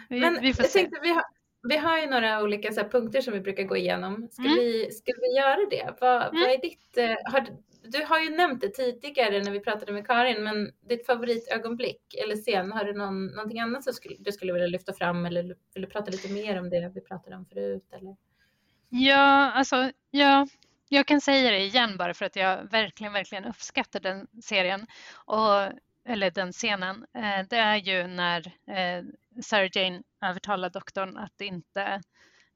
Vi, 0.09 0.21
Men 0.21 0.41
vi 0.41 0.55
får 0.55 0.65
jag 0.65 0.71
se. 0.73 0.79
tänkte, 0.79 1.01
vi 1.03 1.13
har, 1.13 1.25
vi 1.69 1.77
har 1.77 1.99
ju 1.99 2.07
några 2.07 2.43
olika 2.43 2.73
så 2.73 2.85
punkter 2.85 3.21
som 3.21 3.33
vi 3.33 3.41
brukar 3.41 3.63
gå 3.63 3.77
igenom. 3.77 4.29
Ska, 4.31 4.43
mm. 4.43 4.55
vi, 4.55 4.91
ska 4.93 5.13
vi 5.21 5.37
göra 5.37 5.67
det? 5.71 5.95
Vad, 6.01 6.23
mm. 6.23 6.41
vad 6.41 6.51
är 6.51 6.61
ditt, 6.61 6.99
uh, 6.99 7.33
har, 7.33 7.47
du 7.91 8.05
har 8.05 8.21
ju 8.21 8.31
nämnt 8.31 8.61
det 8.61 8.69
tidigare 8.69 9.43
när 9.43 9.51
vi 9.51 9.61
pratade 9.61 9.93
med 9.93 10.07
Karin, 10.07 10.45
men 10.45 10.73
ditt 10.89 11.07
favoritögonblick 11.07 12.15
eller 12.23 12.37
scen, 12.37 12.73
har 12.73 12.85
du 12.85 12.93
någon, 12.93 13.27
någonting 13.27 13.61
annat 13.61 13.85
som 13.85 13.93
skulle, 13.93 14.17
du 14.19 14.33
skulle 14.33 14.53
vilja 14.53 14.69
lyfta 14.69 14.93
fram 14.93 15.27
eller 15.27 15.43
vill 15.75 15.83
du 15.83 15.87
prata 15.87 16.11
lite 16.11 16.33
mer 16.33 16.59
om 16.59 16.71
det 16.71 16.93
vi 16.95 17.01
pratade 17.01 17.37
om 17.37 17.47
förut? 17.47 17.89
Eller? 17.93 18.17
Ja, 18.89 19.53
alltså, 19.53 19.93
ja, 20.11 20.47
jag 20.89 21.07
kan 21.07 21.21
säga 21.21 21.51
det 21.51 21.59
igen 21.59 21.97
bara 21.97 22.15
för 22.15 22.25
att 22.25 22.37
jag 22.37 22.71
verkligen, 22.71 23.13
verkligen 23.13 23.45
uppskattar 23.45 24.01
den 24.01 24.27
serien, 24.43 24.87
och, 25.15 25.73
eller 26.09 26.31
den 26.31 26.53
scenen. 26.53 27.07
Eh, 27.15 27.47
det 27.51 27.57
är 27.57 27.77
ju 27.77 28.07
när 28.07 28.47
eh, 28.47 29.05
Sarah 29.43 29.71
Jane 29.73 30.03
övertalar 30.23 30.71
doktorn 30.71 31.17
att 31.17 31.41
inte 31.41 32.03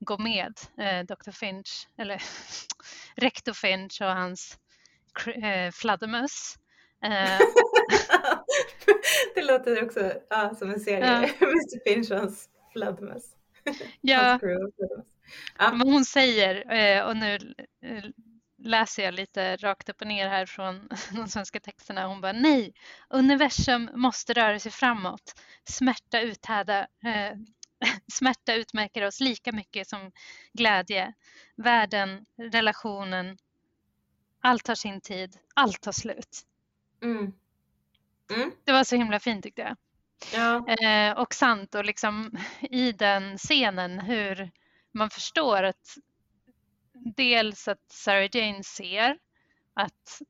gå 0.01 0.19
med 0.19 0.55
eh, 0.79 1.05
Dr. 1.05 1.31
Finch, 1.31 1.89
eller 1.97 2.23
rektor 3.17 3.53
Finch 3.53 4.03
och 4.03 4.13
hans 4.13 4.59
fladdermöss. 5.73 6.57
det 9.35 9.43
låter 9.43 9.85
också 9.85 10.13
ja, 10.31 10.55
som 10.59 10.71
en 10.71 10.81
serie, 10.81 11.07
ja. 11.07 11.19
Mr 11.47 11.85
Finch 11.85 12.11
och 12.11 12.19
hans 12.19 12.49
fladdermöss. 12.73 13.25
Ja, 14.01 14.39
ja. 15.59 15.73
Men 15.73 15.81
hon 15.81 16.05
säger, 16.05 16.65
och 17.07 17.17
nu 17.17 17.39
läser 18.63 19.03
jag 19.03 19.15
lite 19.15 19.57
rakt 19.57 19.89
upp 19.89 20.01
och 20.01 20.07
ner 20.07 20.29
här 20.29 20.47
från 20.47 20.89
de 21.13 21.29
svenska 21.29 21.61
texterna. 21.61 22.07
Hon 22.07 22.21
bara 22.21 22.33
nej, 22.33 22.75
universum 23.09 23.91
måste 23.95 24.33
röra 24.33 24.59
sig 24.59 24.73
framåt. 24.73 25.41
Smärta, 25.65 26.21
uthärda, 26.21 26.81
eh, 26.81 27.37
smärta 28.13 28.55
utmärker 28.55 29.07
oss 29.07 29.21
lika 29.21 29.53
mycket 29.53 29.89
som 29.89 30.13
glädje. 30.53 31.13
Världen, 31.57 32.27
relationen, 32.53 33.39
allt 34.41 34.69
har 34.69 34.75
sin 34.75 35.01
tid, 35.01 35.39
allt 35.55 35.81
tar 35.81 35.93
slut. 35.93 36.47
Mm. 37.03 37.33
Mm. 38.33 38.53
Det 38.65 38.73
var 38.73 38.85
så 38.85 38.97
himla 38.97 39.21
fint 39.21 39.43
tyckte 39.43 39.63
jag. 39.63 39.77
Ja. 40.35 40.69
Eh, 40.69 41.19
och 41.19 41.35
sant 41.35 41.75
och 41.75 41.85
liksom 41.85 42.31
i 42.61 42.93
den 42.93 43.39
scenen 43.39 44.01
hur 44.01 44.51
man 44.93 45.11
förstår 45.11 45.63
att 45.63 45.97
dels 47.17 47.69
att 47.69 47.93
Sarah 47.93 48.29
Jane 48.33 48.65
ser 48.65 49.19
att 49.75 50.23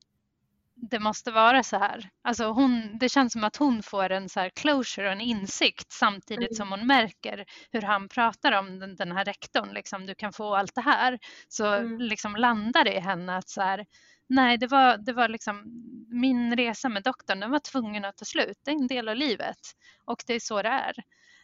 det 0.82 0.98
måste 0.98 1.30
vara 1.30 1.62
så 1.62 1.78
här. 1.78 2.10
Alltså 2.22 2.44
hon, 2.44 2.98
det 2.98 3.08
känns 3.08 3.32
som 3.32 3.44
att 3.44 3.56
hon 3.56 3.82
får 3.82 4.10
en 4.10 4.28
så 4.28 4.40
här 4.40 4.50
closure 4.50 5.06
och 5.06 5.12
en 5.12 5.20
insikt 5.20 5.92
samtidigt 5.92 6.50
mm. 6.50 6.56
som 6.56 6.70
hon 6.70 6.86
märker 6.86 7.44
hur 7.72 7.82
han 7.82 8.08
pratar 8.08 8.52
om 8.52 8.78
den, 8.78 8.96
den 8.96 9.12
här 9.12 9.24
rektorn. 9.24 9.74
Liksom, 9.74 10.06
du 10.06 10.14
kan 10.14 10.32
få 10.32 10.54
allt 10.54 10.74
det 10.74 10.80
här. 10.80 11.18
Så 11.48 11.66
mm. 11.66 11.98
liksom 11.98 12.36
landar 12.36 12.84
det 12.84 12.94
i 12.94 13.00
henne 13.00 13.36
att 13.36 13.48
så 13.48 13.62
här, 13.62 13.86
nej, 14.26 14.58
det 14.58 14.66
var, 14.66 14.96
det 14.96 15.12
var 15.12 15.28
liksom 15.28 15.62
min 16.08 16.56
resa 16.56 16.88
med 16.88 17.02
doktorn, 17.02 17.40
den 17.40 17.50
var 17.50 17.58
tvungen 17.58 18.04
att 18.04 18.16
ta 18.16 18.24
slut. 18.24 18.58
Det 18.64 18.70
är 18.70 18.74
en 18.74 18.86
del 18.86 19.08
av 19.08 19.16
livet 19.16 19.60
och 20.04 20.22
det 20.26 20.34
är 20.34 20.40
så 20.40 20.62
det 20.62 20.68
är. 20.68 20.94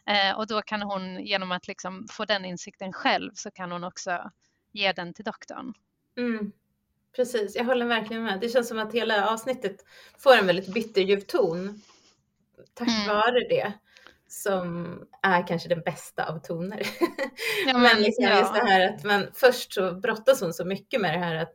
Eh, 0.05 0.37
och 0.37 0.47
då 0.47 0.61
kan 0.61 0.81
hon 0.81 1.25
genom 1.25 1.51
att 1.51 1.67
liksom 1.67 2.07
få 2.11 2.25
den 2.25 2.45
insikten 2.45 2.93
själv 2.93 3.31
så 3.33 3.51
kan 3.51 3.71
hon 3.71 3.83
också 3.83 4.31
ger 4.71 4.93
den 4.93 5.13
till 5.13 5.25
doktorn. 5.25 5.73
Mm. 6.17 6.51
Precis, 7.17 7.55
jag 7.55 7.63
håller 7.63 7.85
verkligen 7.85 8.23
med. 8.23 8.39
Det 8.39 8.49
känns 8.49 8.67
som 8.67 8.79
att 8.79 8.93
hela 8.93 9.29
avsnittet 9.29 9.85
får 10.17 10.37
en 10.37 10.47
väldigt 10.47 10.73
bitterljuv 10.73 11.19
ton 11.19 11.81
tack 12.73 12.89
mm. 12.89 13.07
vare 13.07 13.39
det 13.49 13.73
som 14.27 14.99
är 15.21 15.47
kanske 15.47 15.69
den 15.69 15.81
bästa 15.81 16.25
av 16.25 16.39
toner. 16.39 16.81
Ja, 17.67 17.73
men, 17.73 17.81
men 17.81 18.01
liksom 18.01 18.23
ja. 18.23 18.39
just 18.39 18.53
det 18.53 18.65
här 18.65 18.89
att 18.89 19.03
man 19.03 19.27
först 19.33 19.73
så 19.73 19.91
brottas 19.91 20.41
hon 20.41 20.53
så 20.53 20.65
mycket 20.65 21.01
med 21.01 21.13
det 21.13 21.19
här 21.19 21.35
att 21.35 21.53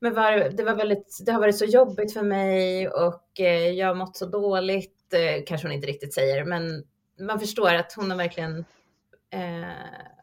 men 0.00 0.14
var, 0.14 0.32
det, 0.32 0.64
var 0.64 0.74
väldigt, 0.74 1.18
det 1.26 1.32
har 1.32 1.40
varit 1.40 1.58
så 1.58 1.64
jobbigt 1.64 2.12
för 2.12 2.22
mig 2.22 2.88
och 2.88 3.40
eh, 3.40 3.70
jag 3.70 3.86
har 3.86 3.94
mått 3.94 4.16
så 4.16 4.26
dåligt, 4.26 5.14
eh, 5.14 5.44
kanske 5.46 5.66
hon 5.66 5.74
inte 5.74 5.86
riktigt 5.86 6.14
säger, 6.14 6.44
men 6.44 6.84
man 7.20 7.40
förstår 7.40 7.74
att 7.74 7.92
hon 7.92 8.10
har 8.10 8.18
verkligen 8.18 8.64
eh, 9.30 10.17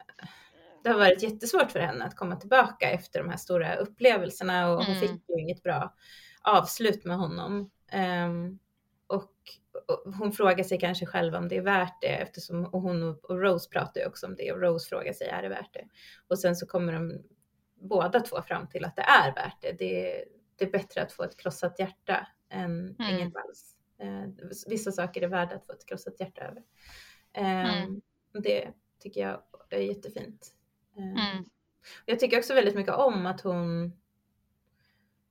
det 0.86 0.92
har 0.92 0.98
varit 0.98 1.22
jättesvårt 1.22 1.72
för 1.72 1.80
henne 1.80 2.04
att 2.04 2.16
komma 2.16 2.36
tillbaka 2.36 2.90
efter 2.90 3.18
de 3.22 3.28
här 3.28 3.36
stora 3.36 3.76
upplevelserna 3.76 4.70
och 4.70 4.84
hon 4.84 4.96
mm. 4.96 5.00
fick 5.00 5.28
ju 5.28 5.40
inget 5.40 5.62
bra 5.62 5.94
avslut 6.42 7.04
med 7.04 7.16
honom. 7.16 7.70
Um, 8.26 8.58
och, 9.06 9.32
och, 9.88 10.14
hon 10.14 10.32
frågar 10.32 10.64
sig 10.64 10.78
kanske 10.78 11.06
själv 11.06 11.34
om 11.34 11.48
det 11.48 11.56
är 11.56 11.62
värt 11.62 12.00
det 12.00 12.16
eftersom 12.16 12.64
och 12.64 12.80
hon 12.80 13.02
och 13.02 13.40
Rose 13.40 13.70
pratar 13.70 14.00
ju 14.00 14.06
också 14.06 14.26
om 14.26 14.36
det 14.36 14.52
och 14.52 14.60
Rose 14.60 14.88
frågar 14.88 15.12
sig 15.12 15.28
är 15.28 15.42
det 15.42 15.48
värt 15.48 15.74
det? 15.74 15.88
Och 16.28 16.38
sen 16.38 16.56
så 16.56 16.66
kommer 16.66 16.92
de 16.92 17.22
båda 17.80 18.20
två 18.20 18.42
fram 18.42 18.68
till 18.68 18.84
att 18.84 18.96
det 18.96 19.02
är 19.02 19.34
värt 19.34 19.60
det. 19.60 19.72
Det, 19.72 20.24
det 20.56 20.64
är 20.64 20.70
bättre 20.70 21.02
att 21.02 21.12
få 21.12 21.22
ett 21.22 21.36
krossat 21.36 21.78
hjärta 21.78 22.26
än 22.50 22.96
mm. 22.98 23.14
inget 23.14 23.36
alls. 23.36 23.76
Uh, 24.02 24.48
vissa 24.66 24.92
saker 24.92 25.22
är 25.22 25.28
värda 25.28 25.56
att 25.56 25.66
få 25.66 25.72
ett 25.72 25.86
krossat 25.86 26.20
hjärta 26.20 26.40
över. 26.44 26.62
Um, 27.38 27.44
mm. 27.44 28.00
Det 28.42 28.72
tycker 29.00 29.20
jag 29.20 29.42
är 29.70 29.78
jättefint. 29.78 30.55
Eh, 30.98 31.30
mm. 31.30 31.44
Jag 32.06 32.20
tycker 32.20 32.38
också 32.38 32.54
väldigt 32.54 32.74
mycket 32.74 32.94
om 32.94 33.26
att 33.26 33.40
hon... 33.40 33.92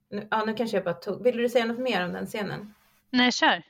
Nu, 0.10 0.28
ja, 0.32 0.46
nu 0.46 0.54
kanske 0.54 0.78
jag 0.78 0.84
bara 0.84 0.94
tog... 0.94 1.24
Vill 1.24 1.38
du 1.38 1.50
säga 1.50 1.66
något 1.66 1.80
mer 1.80 2.06
om 2.06 2.14
den 2.14 2.26
scenen? 2.26 2.74
Nej, 3.10 3.32
kör. 3.32 3.64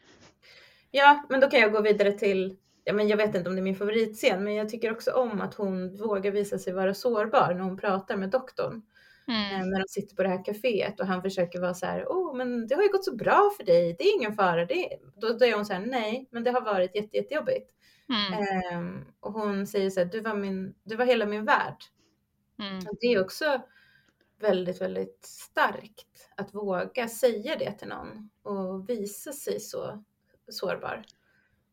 Ja, 0.91 1.26
men 1.30 1.39
då 1.39 1.49
kan 1.49 1.59
jag 1.59 1.72
gå 1.72 1.81
vidare 1.81 2.11
till... 2.11 2.57
Ja, 2.84 2.93
men 2.93 3.07
jag 3.07 3.17
vet 3.17 3.35
inte 3.35 3.49
om 3.49 3.55
det 3.55 3.61
är 3.61 3.63
min 3.63 3.76
favoritscen, 3.76 4.43
men 4.43 4.55
jag 4.55 4.69
tycker 4.69 4.91
också 4.91 5.11
om 5.11 5.41
att 5.41 5.53
hon 5.53 5.97
vågar 5.97 6.31
visa 6.31 6.59
sig 6.59 6.73
vara 6.73 6.93
sårbar 6.93 7.53
när 7.53 7.61
hon 7.61 7.77
pratar 7.77 8.17
med 8.17 8.30
doktorn. 8.30 8.81
Mm. 9.27 9.61
Eh, 9.61 9.67
när 9.67 9.80
de 9.80 9.88
sitter 9.88 10.15
på 10.15 10.23
det 10.23 10.30
här 10.30 10.45
kaféet 10.45 10.99
och 10.99 11.07
han 11.07 11.22
försöker 11.22 11.61
vara 11.61 11.73
så 11.73 11.85
här, 11.85 12.05
oh, 12.05 12.35
men 12.35 12.67
det 12.67 12.76
har 12.76 12.84
ju 12.84 12.91
gått 12.91 13.05
så 13.05 13.15
bra 13.15 13.51
för 13.57 13.63
dig, 13.63 13.95
det 13.99 14.03
är 14.03 14.15
ingen 14.17 14.35
fara. 14.35 14.65
Det 14.65 14.89
Då, 15.15 15.27
då 15.27 15.45
är 15.45 15.55
hon 15.55 15.65
så 15.65 15.73
här, 15.73 15.85
nej, 15.85 16.27
men 16.31 16.43
det 16.43 16.51
har 16.51 16.61
varit 16.61 16.95
jätte, 16.95 17.17
jättejobbigt. 17.17 17.72
Mm. 18.10 18.77
Um, 18.77 19.06
och 19.19 19.34
hon 19.34 19.68
säger 19.68 19.90
så 19.90 19.99
här, 19.99 20.07
du 20.07 20.22
var, 20.22 20.36
min, 20.36 20.76
du 20.84 20.95
var 20.95 21.06
hela 21.06 21.26
min 21.26 21.45
värld. 21.45 21.77
Mm. 22.60 22.80
Det 23.02 23.07
är 23.07 23.22
också 23.22 23.61
väldigt, 24.40 24.82
väldigt 24.82 25.26
starkt 25.26 26.30
att 26.38 26.53
våga 26.53 27.07
säga 27.07 27.56
det 27.56 27.72
till 27.72 27.88
någon 27.88 28.30
och 28.44 28.90
visa 28.90 29.34
sig 29.34 29.60
så 29.60 30.03
sårbar. 30.49 31.06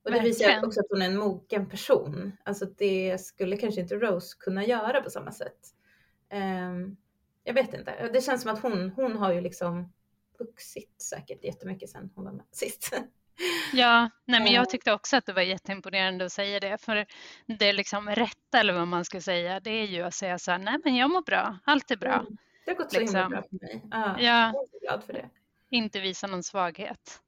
Och 0.04 0.12
det 0.12 0.20
visar 0.20 0.66
också 0.66 0.80
att 0.80 0.86
hon 0.90 1.02
är 1.02 1.06
en 1.06 1.16
mogen 1.16 1.68
person. 1.68 2.32
Alltså 2.44 2.66
det 2.66 3.20
skulle 3.20 3.56
kanske 3.56 3.80
inte 3.80 3.94
Rose 3.94 4.36
kunna 4.40 4.64
göra 4.64 5.00
på 5.00 5.10
samma 5.10 5.32
sätt. 5.32 5.74
Um, 6.32 6.96
jag 7.44 7.54
vet 7.54 7.74
inte. 7.74 8.10
Det 8.12 8.20
känns 8.20 8.42
som 8.42 8.50
att 8.50 8.62
hon, 8.62 8.90
hon 8.90 9.16
har 9.16 9.32
ju 9.32 9.40
liksom 9.40 9.92
vuxit 10.38 11.02
säkert 11.02 11.44
jättemycket 11.44 11.90
sen 11.90 12.10
hon 12.14 12.24
var 12.24 12.32
med 12.32 12.44
sist. 12.50 12.92
Ja, 13.72 14.10
nej 14.24 14.40
men 14.40 14.52
jag 14.52 14.70
tyckte 14.70 14.92
också 14.92 15.16
att 15.16 15.26
det 15.26 15.32
var 15.32 15.42
jätteimponerande 15.42 16.24
att 16.24 16.32
säga 16.32 16.60
det. 16.60 16.78
För 16.78 17.06
det 17.46 17.68
är 17.68 17.72
liksom 17.72 18.08
rätta, 18.10 18.60
eller 18.60 18.72
vad 18.72 18.88
man 18.88 19.04
ska 19.04 19.20
säga, 19.20 19.60
det 19.60 19.70
är 19.70 19.86
ju 19.86 20.02
att 20.02 20.14
säga 20.14 20.38
så 20.38 20.50
här, 20.50 20.58
nej 20.58 20.78
men 20.84 20.96
jag 20.96 21.10
mår 21.10 21.22
bra, 21.22 21.58
allt 21.64 21.90
är 21.90 21.96
bra. 21.96 22.14
Mm. 22.14 22.36
Det 22.64 22.70
har 22.70 22.78
gått 22.78 22.92
så 22.92 23.00
liksom. 23.00 23.20
himla 23.20 23.28
bra 23.28 23.42
för 23.42 23.66
mig. 23.66 23.84
Ah, 23.90 24.14
ja, 24.18 24.52
jag 24.54 24.82
är 24.82 24.88
glad 24.88 25.04
för 25.04 25.12
det. 25.12 25.28
Inte 25.70 26.00
visa 26.00 26.26
någon 26.26 26.42
svaghet. 26.42 27.20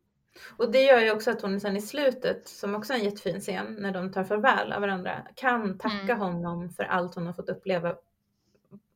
Och 0.57 0.73
det 0.73 0.83
gör 0.83 1.01
ju 1.01 1.11
också 1.11 1.31
att 1.31 1.43
hon 1.43 1.61
sen 1.61 1.77
i 1.77 1.83
slutet, 1.83 2.49
som 2.49 2.75
också 2.75 2.93
är 2.93 2.99
en 2.99 3.05
jättefin 3.05 3.41
scen, 3.41 3.77
när 3.79 3.93
de 3.93 4.13
tar 4.13 4.25
farväl 4.25 4.73
av 4.73 4.81
varandra, 4.81 5.27
kan 5.35 5.79
tacka 5.79 6.13
mm. 6.13 6.19
honom 6.19 6.71
för 6.71 6.85
allt 6.85 7.15
hon 7.15 7.27
har 7.27 7.33
fått 7.33 7.49
uppleva 7.49 7.97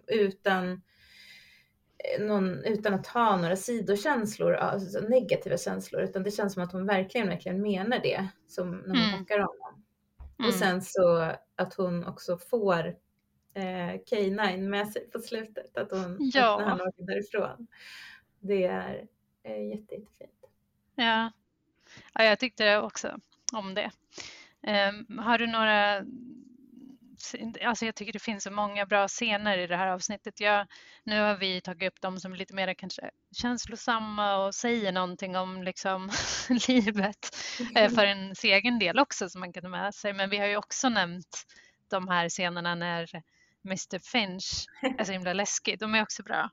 utan 0.06 0.82
någon, 2.20 2.64
utan 2.64 2.94
att 2.94 3.06
ha 3.06 3.36
några 3.36 3.56
sidokänslor, 3.56 4.54
alltså 4.54 5.00
negativa 5.00 5.56
känslor, 5.56 6.02
utan 6.02 6.22
det 6.22 6.30
känns 6.30 6.54
som 6.54 6.62
att 6.62 6.72
hon 6.72 6.86
verkligen, 6.86 7.28
verkligen 7.28 7.62
menar 7.62 7.98
det 7.98 8.28
som 8.46 8.70
när 8.70 8.88
hon 8.88 9.08
mm. 9.08 9.18
tackar 9.18 9.38
honom. 9.38 9.84
Mm. 10.38 10.48
Och 10.48 10.54
sen 10.54 10.82
så 10.82 11.32
att 11.56 11.74
hon 11.74 12.06
också 12.06 12.38
får 12.38 12.86
eh, 13.54 13.94
K9 14.10 14.68
med 14.68 14.88
sig 14.88 15.10
på 15.10 15.18
slutet, 15.18 15.76
att 15.76 15.90
hon, 15.90 16.18
ja. 16.34 16.56
när 16.58 16.64
han 16.64 16.80
åker 16.80 17.02
därifrån. 17.02 17.66
Det 18.40 18.64
är 18.64 19.06
eh, 19.42 19.68
jätte, 19.68 19.94
jättefint. 19.94 20.46
Ja. 20.94 21.32
ja, 22.14 22.24
jag 22.24 22.38
tyckte 22.38 22.78
också. 22.78 23.18
om 23.52 23.74
det. 23.74 23.90
Um, 24.62 25.18
har 25.18 25.38
du 25.38 25.46
några 25.46 26.04
Alltså 27.64 27.86
jag 27.86 27.94
tycker 27.94 28.12
det 28.12 28.18
finns 28.18 28.44
så 28.44 28.50
många 28.50 28.86
bra 28.86 29.08
scener 29.08 29.58
i 29.58 29.66
det 29.66 29.76
här 29.76 29.86
avsnittet. 29.86 30.40
Jag, 30.40 30.66
nu 31.04 31.20
har 31.20 31.36
vi 31.36 31.60
tagit 31.60 31.92
upp 31.92 32.00
dem 32.00 32.20
som 32.20 32.34
lite 32.34 32.54
mer 32.54 32.74
kanske 32.74 33.10
känslosamma 33.32 34.46
och 34.46 34.54
säger 34.54 34.92
någonting 34.92 35.36
om 35.36 35.62
liksom 35.62 36.10
livet 36.68 37.36
eh, 37.74 37.90
för 37.90 38.04
ens 38.04 38.44
egen 38.44 38.78
del 38.78 38.98
också 38.98 39.28
som 39.28 39.40
man 39.40 39.52
kan 39.52 39.62
ta 39.62 39.68
med 39.68 39.94
sig. 39.94 40.12
Men 40.12 40.30
vi 40.30 40.38
har 40.38 40.46
ju 40.46 40.56
också 40.56 40.88
nämnt 40.88 41.46
de 41.88 42.08
här 42.08 42.28
scenerna 42.28 42.74
när 42.74 43.08
Mr 43.64 43.98
Finch 43.98 44.66
är 44.98 45.04
så 45.04 45.12
himla 45.12 45.32
läskig. 45.32 45.78
De 45.78 45.94
är 45.94 46.02
också 46.02 46.22
bra. 46.22 46.50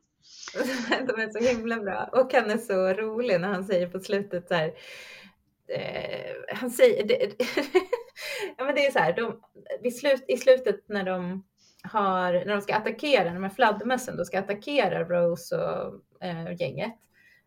De 1.07 1.21
är 1.21 1.29
så 1.29 1.53
himla 1.53 1.79
bra 1.79 2.09
och 2.11 2.33
han 2.33 2.51
är 2.51 2.57
så 2.57 2.93
rolig 2.93 3.41
när 3.41 3.47
han 3.47 3.65
säger 3.65 3.87
på 3.87 3.99
slutet 3.99 4.47
så 4.47 4.53
här. 4.53 4.73
Eh, 5.67 6.55
han 6.55 6.69
säger, 6.69 7.07
det, 7.07 7.15
ja 8.57 8.65
men 8.65 8.75
det 8.75 8.85
är 8.85 8.91
så 8.91 8.99
här, 8.99 9.13
de, 9.13 9.41
vid 9.81 9.97
slut, 9.97 10.25
i 10.27 10.37
slutet 10.37 10.89
när 10.89 11.03
de 11.03 11.43
har, 11.83 12.33
när 12.33 12.53
de 12.53 12.61
ska 12.61 12.75
attackera, 12.75 13.23
när 13.23 13.33
de 13.33 13.43
här 13.43 13.49
fladdermössen 13.49 14.17
då 14.17 14.25
ska 14.25 14.39
attackera 14.39 15.03
Rose 15.03 15.55
och 15.55 16.01
eh, 16.25 16.55
gänget 16.59 16.95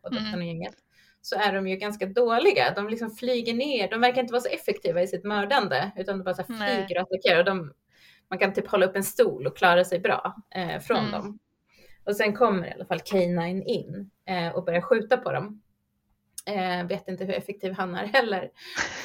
och 0.03 0.11
doktorn 0.11 0.29
och 0.29 0.35
mm. 0.35 0.47
gänget 0.47 0.75
så 1.23 1.37
är 1.37 1.53
de 1.53 1.69
ju 1.69 1.77
ganska 1.77 2.07
dåliga. 2.07 2.75
De 2.75 2.89
liksom 2.89 3.11
flyger 3.11 3.55
ner. 3.55 3.91
De 3.91 4.01
verkar 4.01 4.21
inte 4.21 4.33
vara 4.33 4.43
så 4.43 4.49
effektiva 4.49 5.03
i 5.03 5.07
sitt 5.07 5.25
mördande 5.25 5.91
utan 5.97 6.19
de 6.19 6.25
bara 6.25 6.35
så 6.35 6.45
flyger 6.45 6.97
och 6.97 7.03
attackerar. 7.03 7.39
Och 7.39 7.45
de, 7.45 7.73
man 8.31 8.39
kan 8.39 8.53
typ 8.53 8.69
hålla 8.69 8.87
upp 8.87 8.97
en 8.97 9.05
stol 9.05 9.47
och 9.47 9.57
klara 9.57 9.85
sig 9.85 9.99
bra 9.99 10.37
eh, 10.55 10.81
från 10.81 10.99
mm. 10.99 11.13
dem. 11.13 11.39
Och 12.05 12.17
sen 12.17 12.33
kommer 12.33 12.69
i 12.69 12.73
alla 12.73 12.85
fall 12.85 12.99
K9 12.99 13.65
in 13.65 14.11
eh, 14.27 14.55
och 14.55 14.65
börjar 14.65 14.81
skjuta 14.81 15.17
på 15.17 15.33
dem. 15.33 15.63
Eh, 16.49 16.87
vet 16.87 17.09
inte 17.09 17.25
hur 17.25 17.35
effektiv 17.35 17.73
han 17.73 17.95
är 17.95 18.07
heller. 18.07 18.51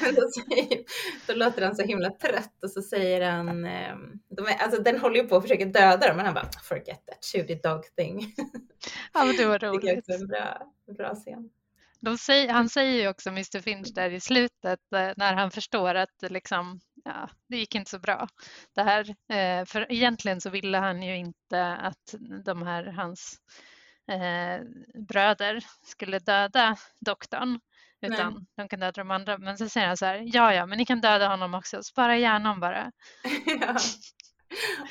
då, 0.00 0.28
säger, 0.30 0.84
då 1.26 1.34
låter 1.34 1.62
han 1.62 1.76
så 1.76 1.82
himla 1.82 2.10
trött 2.10 2.64
och 2.64 2.70
så 2.70 2.82
säger 2.82 3.30
han, 3.30 3.64
eh, 3.64 3.96
de 4.28 4.46
är, 4.46 4.56
alltså 4.58 4.82
den 4.82 4.98
håller 4.98 5.16
ju 5.22 5.28
på 5.28 5.36
att 5.36 5.42
försöka 5.42 5.64
döda 5.64 6.08
dem 6.08 6.16
men 6.16 6.24
han 6.26 6.34
bara 6.34 6.50
forget 6.62 7.06
that 7.06 7.24
shooty 7.24 7.54
dog 7.54 7.82
thing. 7.96 8.34
Ja 9.12 9.24
men 9.24 9.36
det 9.36 9.46
var 9.46 9.58
roligt. 9.58 9.82
Det 10.06 10.12
är 10.12 10.20
en 10.20 10.26
bra, 10.26 10.72
bra 10.96 11.14
scen. 11.14 11.50
Säger, 12.18 12.48
han 12.48 12.68
säger 12.68 13.02
ju 13.02 13.08
också 13.08 13.28
Mr 13.28 13.60
Finch 13.60 13.94
där 13.94 14.10
i 14.10 14.20
slutet 14.20 14.92
eh, 14.94 15.10
när 15.16 15.34
han 15.34 15.50
förstår 15.50 15.94
att 15.94 16.22
liksom, 16.22 16.80
ja, 17.04 17.28
det 17.48 17.56
gick 17.56 17.74
inte 17.74 17.90
så 17.90 17.98
bra. 17.98 18.28
Det 18.74 18.82
här, 18.82 19.08
eh, 19.10 19.64
för 19.64 19.92
egentligen 19.92 20.40
så 20.40 20.50
ville 20.50 20.78
han 20.78 21.02
ju 21.02 21.16
inte 21.16 21.66
att 21.66 22.14
de 22.44 22.62
här 22.62 22.84
hans 22.84 23.38
eh, 24.08 24.64
bröder 25.08 25.64
skulle 25.82 26.18
döda 26.18 26.76
doktorn 27.00 27.60
utan 28.00 28.32
Nej. 28.32 28.44
de 28.56 28.68
kan 28.68 28.80
döda 28.80 29.02
de 29.02 29.10
andra. 29.10 29.38
Men 29.38 29.58
så 29.58 29.68
säger 29.68 29.86
han 29.86 29.96
så 29.96 30.06
här, 30.06 30.22
ja 30.24 30.54
ja, 30.54 30.66
men 30.66 30.78
ni 30.78 30.86
kan 30.86 31.00
döda 31.00 31.28
honom 31.28 31.54
också, 31.54 31.82
spara 31.82 32.18
hjärnan 32.18 32.60
bara. 32.60 32.92
ja. 33.46 33.76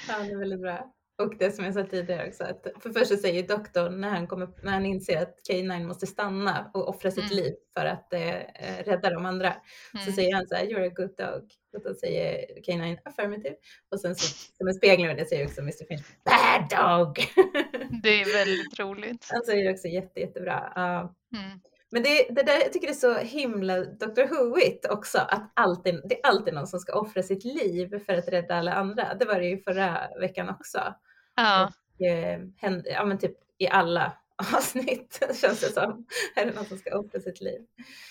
ja, 0.07 0.19
det 0.19 0.31
är 0.31 0.38
väldigt 0.38 0.61
bra. 0.61 0.94
Och 1.18 1.38
det 1.38 1.52
som 1.52 1.65
jag 1.65 1.73
sa 1.73 1.84
tidigare 1.84 2.27
också, 2.27 2.44
att 2.44 2.68
för 2.80 2.90
först 2.90 3.07
så 3.07 3.18
säger 3.18 3.48
doktorn 3.48 4.02
när 4.02 4.10
han, 4.10 4.27
kommer, 4.27 4.49
när 4.64 4.72
han 4.72 4.85
inser 4.85 5.22
att 5.22 5.40
K9 5.49 5.88
måste 5.88 6.07
stanna 6.07 6.72
och 6.73 6.90
offra 6.90 7.11
sitt 7.11 7.31
mm. 7.31 7.35
liv 7.35 7.53
för 7.77 7.85
att 7.85 8.14
eh, 8.14 8.40
rädda 8.85 9.10
de 9.10 9.26
andra, 9.26 9.48
mm. 9.94 10.06
så 10.06 10.11
säger 10.11 10.35
han 10.35 10.48
så 10.48 10.56
här, 10.56 10.64
you're 10.64 10.88
a 10.88 10.94
good 10.95 11.15
dog. 11.18 11.52
Och 11.73 11.84
då 11.84 11.94
säger 11.95 12.45
K9 12.68 12.98
affirmative. 13.06 13.56
Och 13.91 13.99
sen 13.99 14.15
så, 14.15 14.27
som 14.57 14.68
en 14.68 14.73
spegling 14.73 15.10
av 15.10 15.15
det 15.15 15.26
säger 15.26 15.45
också 15.45 15.61
Mr 15.61 15.85
Finch, 15.88 16.06
bad 16.26 16.69
dog. 16.69 17.19
Det 18.02 18.22
är 18.22 18.34
väldigt 18.34 18.80
roligt. 18.80 19.28
Han 19.32 19.41
säger 19.41 19.74
också 19.74 19.88
jätte, 19.88 20.20
jättebra. 20.20 20.74
Uh, 20.78 21.40
mm. 21.40 21.60
Men 21.91 22.03
det, 22.03 22.28
det 22.30 22.44
där, 22.44 22.60
jag 22.61 22.74
tycker 22.74 22.88
det 22.88 22.94
är 22.94 23.14
så 23.14 23.18
himla 23.18 23.80
Dr. 23.80 24.24
Whoigt 24.24 24.86
också, 24.90 25.18
att 25.18 25.52
alltid, 25.53 26.02
det 26.06 26.20
är 26.20 26.30
alltid 26.30 26.53
någon 26.53 26.68
som 26.68 26.80
ska 26.80 26.99
offra 26.99 27.24
sitt 27.24 27.44
liv 27.44 28.06
för 28.06 28.14
att 28.14 28.28
rädda 28.28 28.56
alla 28.56 28.74
andra. 28.74 29.14
Det 29.14 29.26
var 29.26 29.40
det 29.40 29.45
ju 29.45 29.64
förra 29.64 30.10
veckan 30.20 30.49
också. 30.49 30.95
Ja. 31.36 31.72
Och, 31.99 32.06
eh, 32.06 32.40
hände, 32.57 32.90
ja 32.90 33.06
men 33.06 33.18
typ 33.18 33.38
i 33.57 33.68
alla 33.68 34.14
avsnitt 34.56 35.24
känns 35.41 35.60
det 35.60 35.72
som. 35.72 36.06
Är 36.36 36.45
det 36.45 36.52
någon 36.52 36.65
som 36.65 36.78
ska 36.78 36.98
offra 36.99 37.20
sitt 37.20 37.41
liv? 37.41 37.61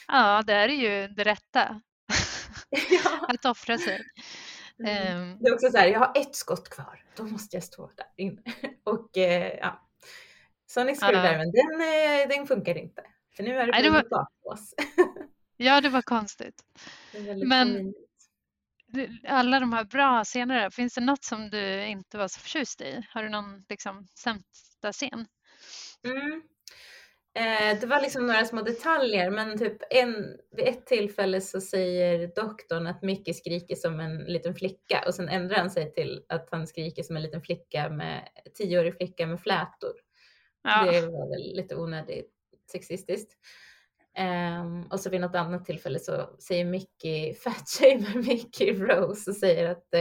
Ja, 0.08 0.42
det 0.46 0.52
är 0.52 0.68
ju 0.68 1.08
det 1.08 1.24
rätta. 1.24 1.80
ja. 2.90 3.26
att 3.28 3.44
offra 3.44 3.78
sig. 3.78 4.00
Mm. 4.86 5.22
Um, 5.22 5.38
det 5.40 5.48
är 5.48 5.54
också 5.54 5.70
så 5.70 5.78
här, 5.78 5.86
jag 5.86 5.98
har 5.98 6.12
ett 6.14 6.36
skott 6.36 6.68
kvar, 6.68 7.04
då 7.16 7.24
måste 7.24 7.56
jag 7.56 7.64
stå 7.64 7.90
där 7.96 8.06
inne. 8.16 8.42
Och 8.84 9.18
eh, 9.18 9.58
ja, 9.60 9.88
Sonic 10.66 11.00
Screwdriver, 11.00 11.44
ja. 11.44 11.52
den, 11.52 11.80
eh, 11.80 12.36
den 12.36 12.46
funkar 12.46 12.78
inte. 12.78 13.02
För 13.36 13.42
nu 13.42 13.56
är 13.56 13.66
det, 13.66 13.72
Nej, 13.72 13.82
det 13.82 13.90
var... 13.90 14.04
bakås. 14.10 14.74
ja, 15.56 15.80
det 15.80 15.88
var 15.88 16.02
konstigt. 16.02 16.62
Det 17.12 17.46
Men 17.46 17.94
alla 19.28 19.60
de 19.60 19.72
här 19.72 19.84
bra 19.84 20.24
scenerna, 20.24 20.70
finns 20.70 20.94
det 20.94 21.00
något 21.00 21.24
som 21.24 21.50
du 21.50 21.84
inte 21.84 22.18
var 22.18 22.28
så 22.28 22.40
förtjust 22.40 22.80
i? 22.80 23.06
Har 23.10 23.22
du 23.22 23.28
någon 23.28 23.64
liksom, 23.68 24.06
sämsta 24.18 24.92
scen? 24.92 25.26
Mm. 26.04 26.42
Eh, 27.34 27.80
det 27.80 27.86
var 27.86 28.00
liksom 28.00 28.26
några 28.26 28.44
små 28.44 28.62
detaljer, 28.62 29.30
men 29.30 29.58
typ 29.58 29.76
en, 29.90 30.36
vid 30.50 30.68
ett 30.68 30.86
tillfälle 30.86 31.40
så 31.40 31.60
säger 31.60 32.32
doktorn 32.34 32.86
att 32.86 33.02
Mickey 33.02 33.34
skriker 33.34 33.74
som 33.74 34.00
en 34.00 34.24
liten 34.24 34.54
flicka 34.54 35.04
och 35.06 35.14
sen 35.14 35.28
ändrar 35.28 35.56
han 35.56 35.70
sig 35.70 35.92
till 35.92 36.24
att 36.28 36.48
han 36.50 36.66
skriker 36.66 37.02
som 37.02 37.16
en 37.16 37.22
liten 37.22 37.42
flicka 37.42 37.88
med 37.90 38.28
tioårig 38.54 38.96
flicka 38.96 39.26
med 39.26 39.40
flätor. 39.40 39.92
Ja. 40.62 40.90
Det 40.92 41.00
var 41.00 41.28
väl 41.30 41.56
lite 41.56 41.76
onödigt 41.76 42.30
sexistiskt. 42.72 43.32
Um, 44.60 44.82
och 44.82 45.00
så 45.00 45.10
vid 45.10 45.20
något 45.20 45.34
annat 45.34 45.64
tillfälle 45.64 45.98
så 45.98 46.36
säger 46.38 46.64
Mickey, 46.64 47.34
fatshamer 47.44 48.16
Mickey 48.16 48.72
Rose 48.72 49.30
och 49.30 49.36
säger 49.36 49.70
att 49.70 49.94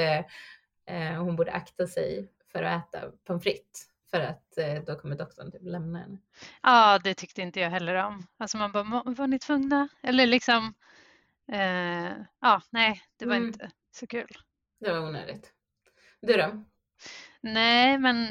uh, 0.90 1.24
hon 1.24 1.36
borde 1.36 1.52
akta 1.52 1.88
sig 1.88 2.28
för 2.52 2.64
att 2.64 2.96
äta 2.96 3.12
pommes 3.28 3.44
frites 3.44 3.91
för 4.12 4.20
att 4.20 4.54
uh, 4.58 4.84
då 4.86 4.96
kommer 4.96 5.16
doktorn 5.16 5.52
typ 5.52 5.62
lämna 5.64 6.00
henne. 6.00 6.18
Ja, 6.62 7.00
det 7.04 7.14
tyckte 7.14 7.42
inte 7.42 7.60
jag 7.60 7.70
heller 7.70 7.96
om. 7.96 8.28
Alltså 8.38 8.58
man 8.58 8.72
bara, 8.72 9.04
var 9.06 9.28
ni 9.28 9.40
tvungna? 9.40 9.88
Eller 10.04 10.28
liksom, 10.28 10.74
uh, 11.52 12.26
ja, 12.42 12.62
nej, 12.70 13.02
det 13.18 13.26
var 13.26 13.36
mm. 13.36 13.48
inte 13.48 13.72
så 13.92 14.08
kul. 14.08 14.38
Det 14.80 14.92
var 14.92 15.00
onödigt. 15.00 15.54
Du 16.22 16.38
då? 16.38 16.66
Nej, 17.42 17.98
men 17.98 18.28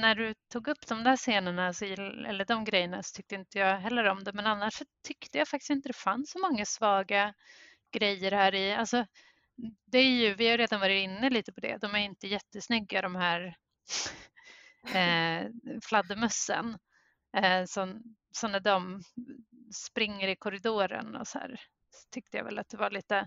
när 0.00 0.14
du 0.14 0.34
tog 0.52 0.68
upp 0.68 0.86
de 0.86 1.04
där 1.04 1.16
scenerna, 1.16 1.72
så, 1.72 1.84
eller 1.84 2.44
de 2.44 2.64
grejerna, 2.64 3.02
så 3.02 3.16
tyckte 3.16 3.34
inte 3.34 3.58
jag 3.58 3.76
heller 3.76 4.04
om 4.04 4.24
det. 4.24 4.32
Men 4.32 4.46
annars 4.46 4.74
så 4.74 4.84
tyckte 5.06 5.38
jag 5.38 5.48
faktiskt 5.48 5.70
inte 5.70 5.88
det 5.88 5.96
fanns 5.96 6.30
så 6.30 6.38
många 6.38 6.64
svaga 6.64 7.34
grejer 7.92 8.32
här 8.32 8.54
i. 8.54 8.74
Alltså, 8.74 9.06
det 9.84 9.98
är 9.98 10.10
ju, 10.10 10.34
vi 10.34 10.50
har 10.50 10.58
redan 10.58 10.80
varit 10.80 11.04
inne 11.04 11.30
lite 11.30 11.52
på 11.52 11.60
det, 11.60 11.76
de 11.76 11.94
är 11.94 11.98
inte 11.98 12.28
jättesnygga 12.28 13.02
de 13.02 13.16
här 13.16 13.56
eh, 14.94 15.46
fladdermössen. 15.82 16.78
Eh, 17.36 17.64
så, 17.64 17.98
så 18.32 18.48
när 18.48 18.60
de 18.60 19.02
springer 19.74 20.28
i 20.28 20.36
korridoren 20.36 21.16
och 21.16 21.26
så 21.26 21.38
här 21.38 21.60
så 21.90 22.08
tyckte 22.10 22.36
jag 22.36 22.44
väl 22.44 22.58
att 22.58 22.68
det 22.68 22.76
var 22.76 22.90
lite 22.90 23.26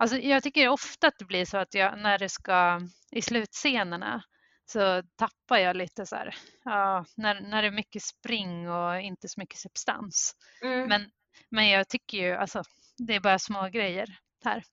Alltså 0.00 0.16
jag 0.16 0.42
tycker 0.42 0.68
ofta 0.68 1.06
att 1.06 1.18
det 1.18 1.24
blir 1.24 1.44
så 1.44 1.58
att 1.58 1.74
jag 1.74 1.98
när 1.98 2.18
det 2.18 2.28
ska 2.28 2.80
i 3.10 3.22
slutscenerna 3.22 4.22
så 4.66 5.02
tappar 5.16 5.58
jag 5.58 5.76
lite 5.76 6.06
så 6.06 6.16
här, 6.16 6.34
ja, 6.64 7.04
när, 7.16 7.40
när 7.40 7.62
det 7.62 7.68
är 7.68 7.72
mycket 7.72 8.02
spring 8.02 8.70
och 8.70 9.00
inte 9.00 9.28
så 9.28 9.40
mycket 9.40 9.58
substans. 9.58 10.32
Mm. 10.62 10.88
Men, 10.88 11.10
men 11.50 11.68
jag 11.68 11.88
tycker 11.88 12.18
ju, 12.18 12.34
alltså, 12.34 12.62
det 12.98 13.14
är 13.14 13.20
bara 13.20 13.38
små 13.38 13.68
grejer 13.68 14.18
här. 14.44 14.64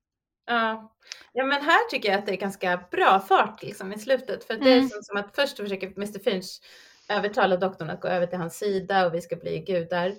Ja. 0.45 0.93
ja, 1.33 1.45
men 1.45 1.61
här 1.61 1.89
tycker 1.89 2.09
jag 2.09 2.19
att 2.19 2.25
det 2.25 2.31
är 2.31 2.37
ganska 2.37 2.83
bra 2.91 3.19
fart 3.19 3.63
liksom 3.63 3.93
i 3.93 3.99
slutet. 3.99 4.43
För 4.43 4.53
det 4.53 4.71
är 4.71 4.77
mm. 4.77 4.89
som, 4.89 5.03
som 5.03 5.17
att 5.17 5.35
först 5.35 5.57
försöker 5.57 5.87
Mr 5.87 6.19
Finch 6.19 6.61
övertala 7.09 7.57
doktorn 7.57 7.89
att 7.89 8.01
gå 8.01 8.07
över 8.07 8.27
till 8.27 8.37
hans 8.37 8.57
sida 8.57 9.05
och 9.05 9.13
vi 9.13 9.21
ska 9.21 9.35
bli 9.35 9.59
gudar. 9.59 10.15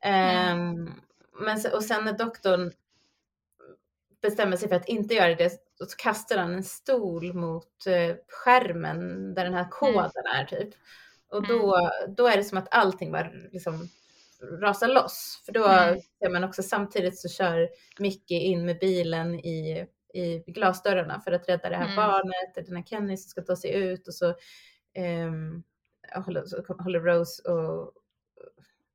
Mm. 0.00 0.60
Um, 0.60 1.02
men, 1.40 1.60
och 1.74 1.84
sen 1.84 2.04
när 2.04 2.12
doktorn 2.12 2.72
bestämmer 4.22 4.56
sig 4.56 4.68
för 4.68 4.76
att 4.76 4.88
inte 4.88 5.14
göra 5.14 5.34
det 5.34 5.50
så 5.78 5.96
kastar 5.96 6.38
han 6.38 6.54
en 6.54 6.64
stol 6.64 7.34
mot 7.34 7.86
eh, 7.86 8.16
skärmen 8.28 9.34
där 9.34 9.44
den 9.44 9.54
här 9.54 9.60
mm. 9.60 9.70
koden 9.70 10.10
mm. 10.26 10.40
är 10.40 10.44
typ. 10.44 10.74
Och 11.30 11.46
då, 11.46 11.76
mm. 11.76 12.14
då 12.14 12.26
är 12.26 12.36
det 12.36 12.44
som 12.44 12.58
att 12.58 12.74
allting 12.74 13.12
bara 13.12 13.30
liksom 13.52 13.88
rasar 14.60 14.88
loss. 14.88 15.42
För 15.46 15.52
då 15.52 15.66
mm. 15.66 16.00
ser 16.18 16.30
man 16.30 16.44
också 16.44 16.62
samtidigt 16.62 17.18
så 17.18 17.28
kör 17.28 17.68
Mickey 17.98 18.34
in 18.34 18.66
med 18.66 18.78
bilen 18.78 19.34
i, 19.34 19.86
i 20.14 20.38
glasdörrarna 20.46 21.20
för 21.20 21.32
att 21.32 21.48
rädda 21.48 21.68
det 21.68 21.76
här 21.76 21.84
mm. 21.84 21.96
barnet, 21.96 22.66
den 22.66 22.76
här 22.76 22.84
Kenny 22.84 23.16
som 23.16 23.28
ska 23.28 23.42
ta 23.42 23.56
sig 23.56 23.74
ut 23.74 24.08
och 24.08 24.14
så, 24.14 24.28
um, 25.26 25.62
håller, 26.24 26.82
håller 26.82 27.00
Rose 27.00 27.42
och 27.42 27.92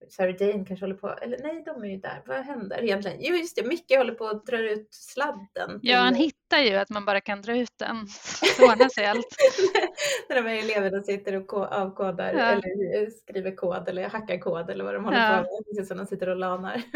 Sarah 0.09 0.35
Jane 0.39 0.65
kanske 0.65 0.83
håller 0.83 0.95
på, 0.95 1.09
eller 1.09 1.37
nej 1.43 1.63
de 1.65 1.83
är 1.83 1.87
ju 1.87 1.97
där, 1.97 2.23
vad 2.25 2.37
händer 2.37 2.83
egentligen? 2.83 3.17
Jo 3.21 3.35
just 3.35 3.55
det, 3.55 3.63
Micke 3.63 3.97
håller 3.97 4.13
på 4.13 4.27
att 4.27 4.45
dra 4.45 4.57
ut 4.57 4.87
sladden. 4.91 5.79
Ja 5.81 5.97
han 5.97 6.15
hittar 6.15 6.59
ju 6.59 6.75
att 6.75 6.89
man 6.89 7.05
bara 7.05 7.21
kan 7.21 7.41
dra 7.41 7.57
ut 7.57 7.73
den, 7.79 8.07
så 8.57 8.63
ordnar 8.63 8.89
sig 8.89 9.05
allt. 9.05 9.35
När 10.29 10.35
de 10.35 10.49
här 10.49 10.55
eleverna 10.55 11.03
sitter 11.03 11.35
och 11.35 11.53
avkodar 11.53 12.33
ja. 12.33 12.45
eller 12.45 13.09
skriver 13.09 13.55
kod 13.55 13.89
eller 13.89 14.09
hackar 14.09 14.37
kod 14.37 14.69
eller 14.69 14.83
vad 14.83 14.93
de 14.93 15.05
håller 15.05 15.17
ja. 15.17 15.43
på 15.43 15.55
med, 15.55 15.65
precis 15.65 15.87
som 15.87 15.97
de 15.97 16.05
sitter 16.05 16.29
och 16.29 16.37
lanar. 16.37 16.81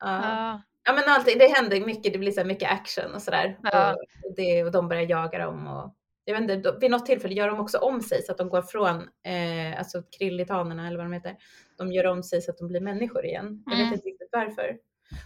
ja. 0.00 0.20
ja. 0.22 0.62
Ja 0.88 0.92
men 0.92 1.04
allting, 1.06 1.38
det 1.38 1.56
händer 1.56 1.80
mycket, 1.80 2.12
det 2.12 2.18
blir 2.18 2.32
så 2.32 2.44
mycket 2.44 2.70
action 2.70 3.14
och 3.14 3.22
sådär. 3.22 3.58
Ja. 3.62 3.92
Och, 3.92 4.34
det, 4.36 4.64
och 4.64 4.72
de 4.72 4.88
börjar 4.88 5.02
jaga 5.02 5.38
dem 5.38 5.66
och 5.66 5.94
jag 6.28 6.40
vet 6.40 6.50
inte, 6.50 6.72
vid 6.80 6.90
något 6.90 7.06
tillfälle 7.06 7.34
gör 7.34 7.48
de 7.48 7.60
också 7.60 7.78
om 7.78 8.00
sig 8.02 8.22
så 8.22 8.32
att 8.32 8.38
de 8.38 8.48
går 8.48 8.62
från, 8.62 8.96
eh, 9.02 9.78
alltså 9.78 10.02
krillitanerna 10.18 10.86
eller 10.86 10.96
vad 10.96 11.06
de 11.06 11.12
heter, 11.12 11.36
de 11.78 11.92
gör 11.92 12.06
om 12.06 12.22
sig 12.22 12.42
så 12.42 12.50
att 12.50 12.58
de 12.58 12.68
blir 12.68 12.80
människor 12.80 13.24
igen. 13.24 13.62
Jag 13.66 13.74
Mm. 13.74 13.86
vet 13.90 13.96
inte 13.98 14.08
riktigt 14.08 14.28
varför. 14.32 14.76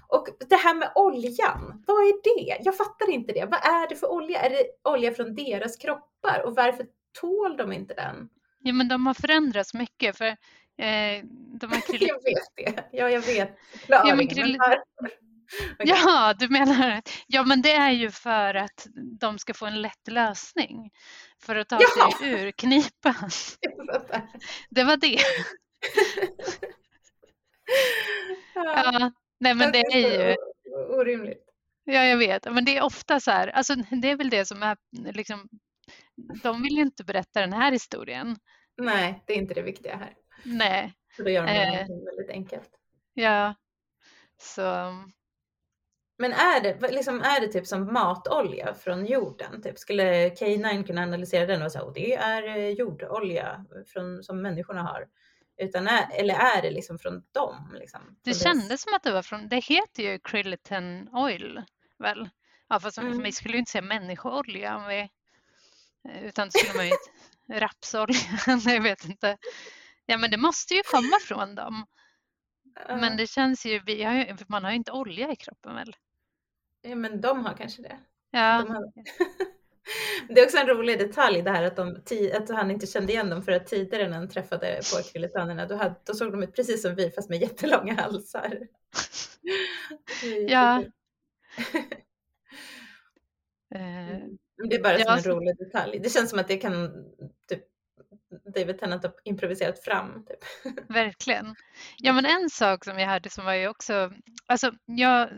Och 0.09 0.27
det 0.49 0.57
här 0.57 0.75
med 0.75 0.93
oljan, 0.95 1.85
vad 1.87 1.97
är 1.97 2.23
det? 2.23 2.59
Jag 2.65 2.77
fattar 2.77 3.11
inte 3.11 3.33
det. 3.33 3.45
Vad 3.45 3.61
är 3.61 3.89
det 3.89 3.97
för 3.97 4.11
olja? 4.13 4.41
Är 4.41 4.51
det 4.51 4.65
olja 4.91 5.13
från 5.13 5.35
deras 5.35 5.77
kroppar? 5.77 6.43
Och 6.47 6.55
varför 6.57 6.87
tål 7.21 7.57
de 7.57 7.73
inte 7.73 7.95
den? 7.95 8.29
Ja, 8.63 8.73
men 8.73 8.89
de 8.89 9.07
har 9.07 9.15
förändrats 9.15 9.75
mycket 9.75 10.17
för 10.19 10.27
eh, 10.27 11.25
de 11.61 11.67
här 11.71 11.81
krill... 11.99 12.09
Jag 12.09 12.23
vet 12.23 12.75
det. 12.77 12.85
Ja, 12.93 13.11
jag 13.11 13.21
vet. 13.21 13.57
Ja, 13.89 14.03
men 14.07 14.17
men 14.17 14.29
krill- 14.29 14.57
varför? 14.59 15.17
Okej. 15.73 15.87
Ja, 15.89 16.35
du 16.39 16.49
menar 16.49 17.03
Ja, 17.27 17.45
men 17.45 17.63
det 17.63 17.73
är 17.73 17.91
ju 17.91 18.11
för 18.11 18.55
att 18.55 18.87
de 19.21 19.39
ska 19.39 19.55
få 19.55 19.67
en 19.67 19.83
lätt 19.83 20.09
lösning 20.09 20.91
för 21.43 21.57
att 21.57 21.69
ta 21.69 21.79
Jaha. 21.81 22.11
sig 22.19 22.31
ur 22.31 22.51
knipan. 22.51 23.31
Det 24.71 24.85
var 24.85 24.97
det. 24.97 25.19
Ja, 28.55 29.13
nej, 29.41 29.55
men 29.55 29.73
det 29.73 29.79
är 29.79 30.29
ju 30.29 30.37
orimligt. 30.99 31.45
Ja, 31.85 32.05
jag 32.05 32.17
vet. 32.17 32.53
Men 32.53 32.65
det 32.65 32.77
är 32.77 32.83
ofta 32.83 33.21
så 33.21 33.31
här, 33.31 33.49
alltså 33.49 33.75
det 33.75 34.11
är 34.11 34.17
väl 34.17 34.31
det 34.31 34.45
som 34.47 34.63
är 34.63 34.77
liksom, 35.13 35.49
de 36.43 36.63
vill 36.63 36.73
ju 36.77 36.83
inte 36.83 37.05
berätta 37.05 37.41
den 37.41 37.53
här 37.53 37.73
historien. 37.73 38.37
Nej, 38.77 39.23
det 39.27 39.33
är 39.33 39.37
inte 39.37 39.55
det 39.55 39.63
viktiga 39.63 39.97
här. 39.97 40.15
Nej, 40.43 40.95
Så 41.17 41.23
då 41.23 41.31
gör 41.31 41.47
de 41.47 41.53
Eh. 41.53 41.87
väldigt 42.05 42.31
enkelt. 42.31 42.71
ja. 43.15 43.55
Så, 44.43 44.63
Men 46.21 46.33
är 46.33 46.61
det, 46.61 46.91
liksom, 46.93 47.21
är 47.21 47.41
det 47.41 47.49
typ 47.49 47.67
som 47.67 47.93
matolja 47.93 48.75
från 48.75 49.07
jorden? 49.07 49.63
Typ? 49.63 49.79
Skulle 49.79 50.29
K9 50.29 50.85
kunna 50.87 51.03
analysera 51.03 51.47
den 51.47 51.63
och 51.63 51.73
säga 51.73 51.85
att 51.85 51.95
det 51.95 52.15
är 52.15 52.57
eh, 52.57 52.69
jordolja 52.69 53.65
från, 53.87 54.25
som 54.25 54.43
människorna 54.43 54.83
har? 54.83 55.07
Utan 55.63 55.89
är, 55.89 56.07
eller 56.13 56.35
är 56.35 56.63
det 56.63 56.71
liksom 56.71 56.99
från 56.99 57.23
dem? 57.33 57.75
Liksom, 57.79 58.01
det 58.25 58.35
kändes 58.35 58.83
som 58.83 58.95
att 58.95 59.03
det 59.03 59.13
var 59.13 59.23
från, 59.23 59.49
det 59.49 59.57
heter 59.57 60.03
ju 60.03 60.19
Kriliton 60.19 61.09
Oil 61.13 61.63
väl? 61.99 62.29
Ja, 62.69 62.81
fast 62.81 62.99
Mm. 62.99 63.23
vi 63.23 63.33
skulle 63.33 63.55
ju 63.55 63.59
inte 63.59 63.71
säga 63.71 63.83
människoolja 63.83 64.77
om 64.77 64.87
vi, 64.87 65.09
utan 66.23 66.49
det 66.49 66.59
skulle 66.59 66.77
man 66.77 66.87
ju 66.87 66.97
rapsolja, 67.61 68.17
jag 68.75 68.83
vet 68.83 69.05
inte. 69.05 69.37
Ja, 70.07 70.19
men 70.19 70.31
det 70.31 70.37
måste 70.37 70.75
ju 70.75 70.83
komma 70.83 71.17
från 71.29 71.55
dem. 71.55 71.87
Men 72.89 73.17
det 73.17 73.27
känns 73.27 73.67
ju, 73.67 73.81
vi 73.87 74.03
har 74.03 74.15
ju, 74.15 74.37
man 74.49 74.65
har 74.65 74.71
ju 74.71 74.77
inte 74.77 74.93
olja 74.93 75.33
i 75.33 75.37
kroppen 75.37 75.75
väl? 75.75 75.97
Ja, 76.83 76.95
men 76.95 77.21
de 77.21 77.45
har 77.47 77.55
kanske 77.55 77.83
det. 77.83 77.99
Ja, 78.31 78.63
De 78.67 78.75
har... 78.75 78.93
det 80.29 80.41
är 80.41 80.45
också 80.45 80.57
en 80.59 80.67
rolig 80.67 80.99
detalj 80.99 81.43
det 81.43 81.51
här 81.51 81.63
att, 81.63 81.77
de, 81.77 81.97
att 82.35 82.49
han 82.49 82.71
inte 82.71 82.87
kände 82.87 83.13
igen 83.13 83.31
dem 83.31 83.43
för 83.43 83.53
att 83.53 83.67
tidigare 83.67 84.09
när 84.09 84.17
han 84.17 84.29
träffade 84.29 84.81
på 84.93 84.99
akrilitanerna 84.99 85.67
då, 85.67 85.75
hade, 85.77 85.95
då 86.05 86.15
såg 86.15 86.33
de 86.33 86.43
ut 86.43 86.55
precis 86.57 86.83
som 86.83 86.95
vi 86.95 87.11
fast 87.11 87.29
med 87.31 87.41
jättelånga 87.41 87.95
halsar. 87.95 88.59
Ja. 90.49 90.83
eh, 93.75 94.21
Mm. 94.61 94.69
Det 94.71 94.77
är 94.77 94.83
bara 94.83 94.95
som 94.97 95.05
Ja, 95.07 95.17
en 95.17 95.23
så- 95.23 95.31
rolig 95.31 95.59
detalj. 95.59 95.99
Det 95.99 96.11
känns 96.11 96.31
som 96.31 96.39
att 96.39 96.49
det 96.49 96.57
kan 96.57 97.05
typ 97.49 97.65
David 98.55 98.79
Tennant 98.79 99.03
har 99.03 99.15
improviserat 99.25 99.85
fram. 99.85 100.25
Typ. 100.27 100.39
Verkligen. 100.89 101.57
Ja, 101.97 102.13
men 102.13 102.27
en 102.27 102.51
sak 102.51 102.85
som 102.85 102.99
jag 102.99 103.09
hörde 103.09 103.31
som 103.31 103.45
var 103.45 103.55
ju 103.55 103.69
också, 103.69 104.13
alltså 104.47 104.73
jag 104.85 105.29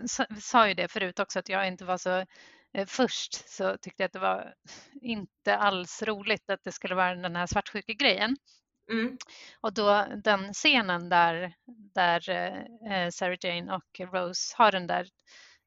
sa, 0.40 0.68
ju 0.68 0.74
det 0.74 0.88
förut 0.88 1.18
också 1.18 1.38
att 1.38 1.48
jag 1.48 1.68
inte 1.68 1.84
var 1.84 1.98
så, 1.98 2.26
eh, 2.74 2.86
först 2.86 3.48
så 3.48 3.76
tyckte 3.80 4.02
jag 4.02 4.06
att 4.06 4.12
det 4.12 4.18
var 4.18 4.54
inte 5.02 5.56
alls 5.56 6.02
roligt 6.02 6.50
att 6.50 6.64
det 6.64 6.72
skulle 6.72 6.94
vara 6.94 7.14
den 7.14 7.36
här 7.36 7.46
svartsjuke-grejen. 7.46 8.36
Mm. 8.90 9.18
Och 9.60 9.74
då 9.74 10.06
den 10.24 10.52
scenen 10.52 11.08
där, 11.08 11.54
där 11.94 12.30
eh, 12.90 13.10
Sarah 13.10 13.36
Jane 13.40 13.74
och 13.74 14.14
Rose 14.14 14.54
har 14.56 14.72
den 14.72 14.86
där 14.86 15.08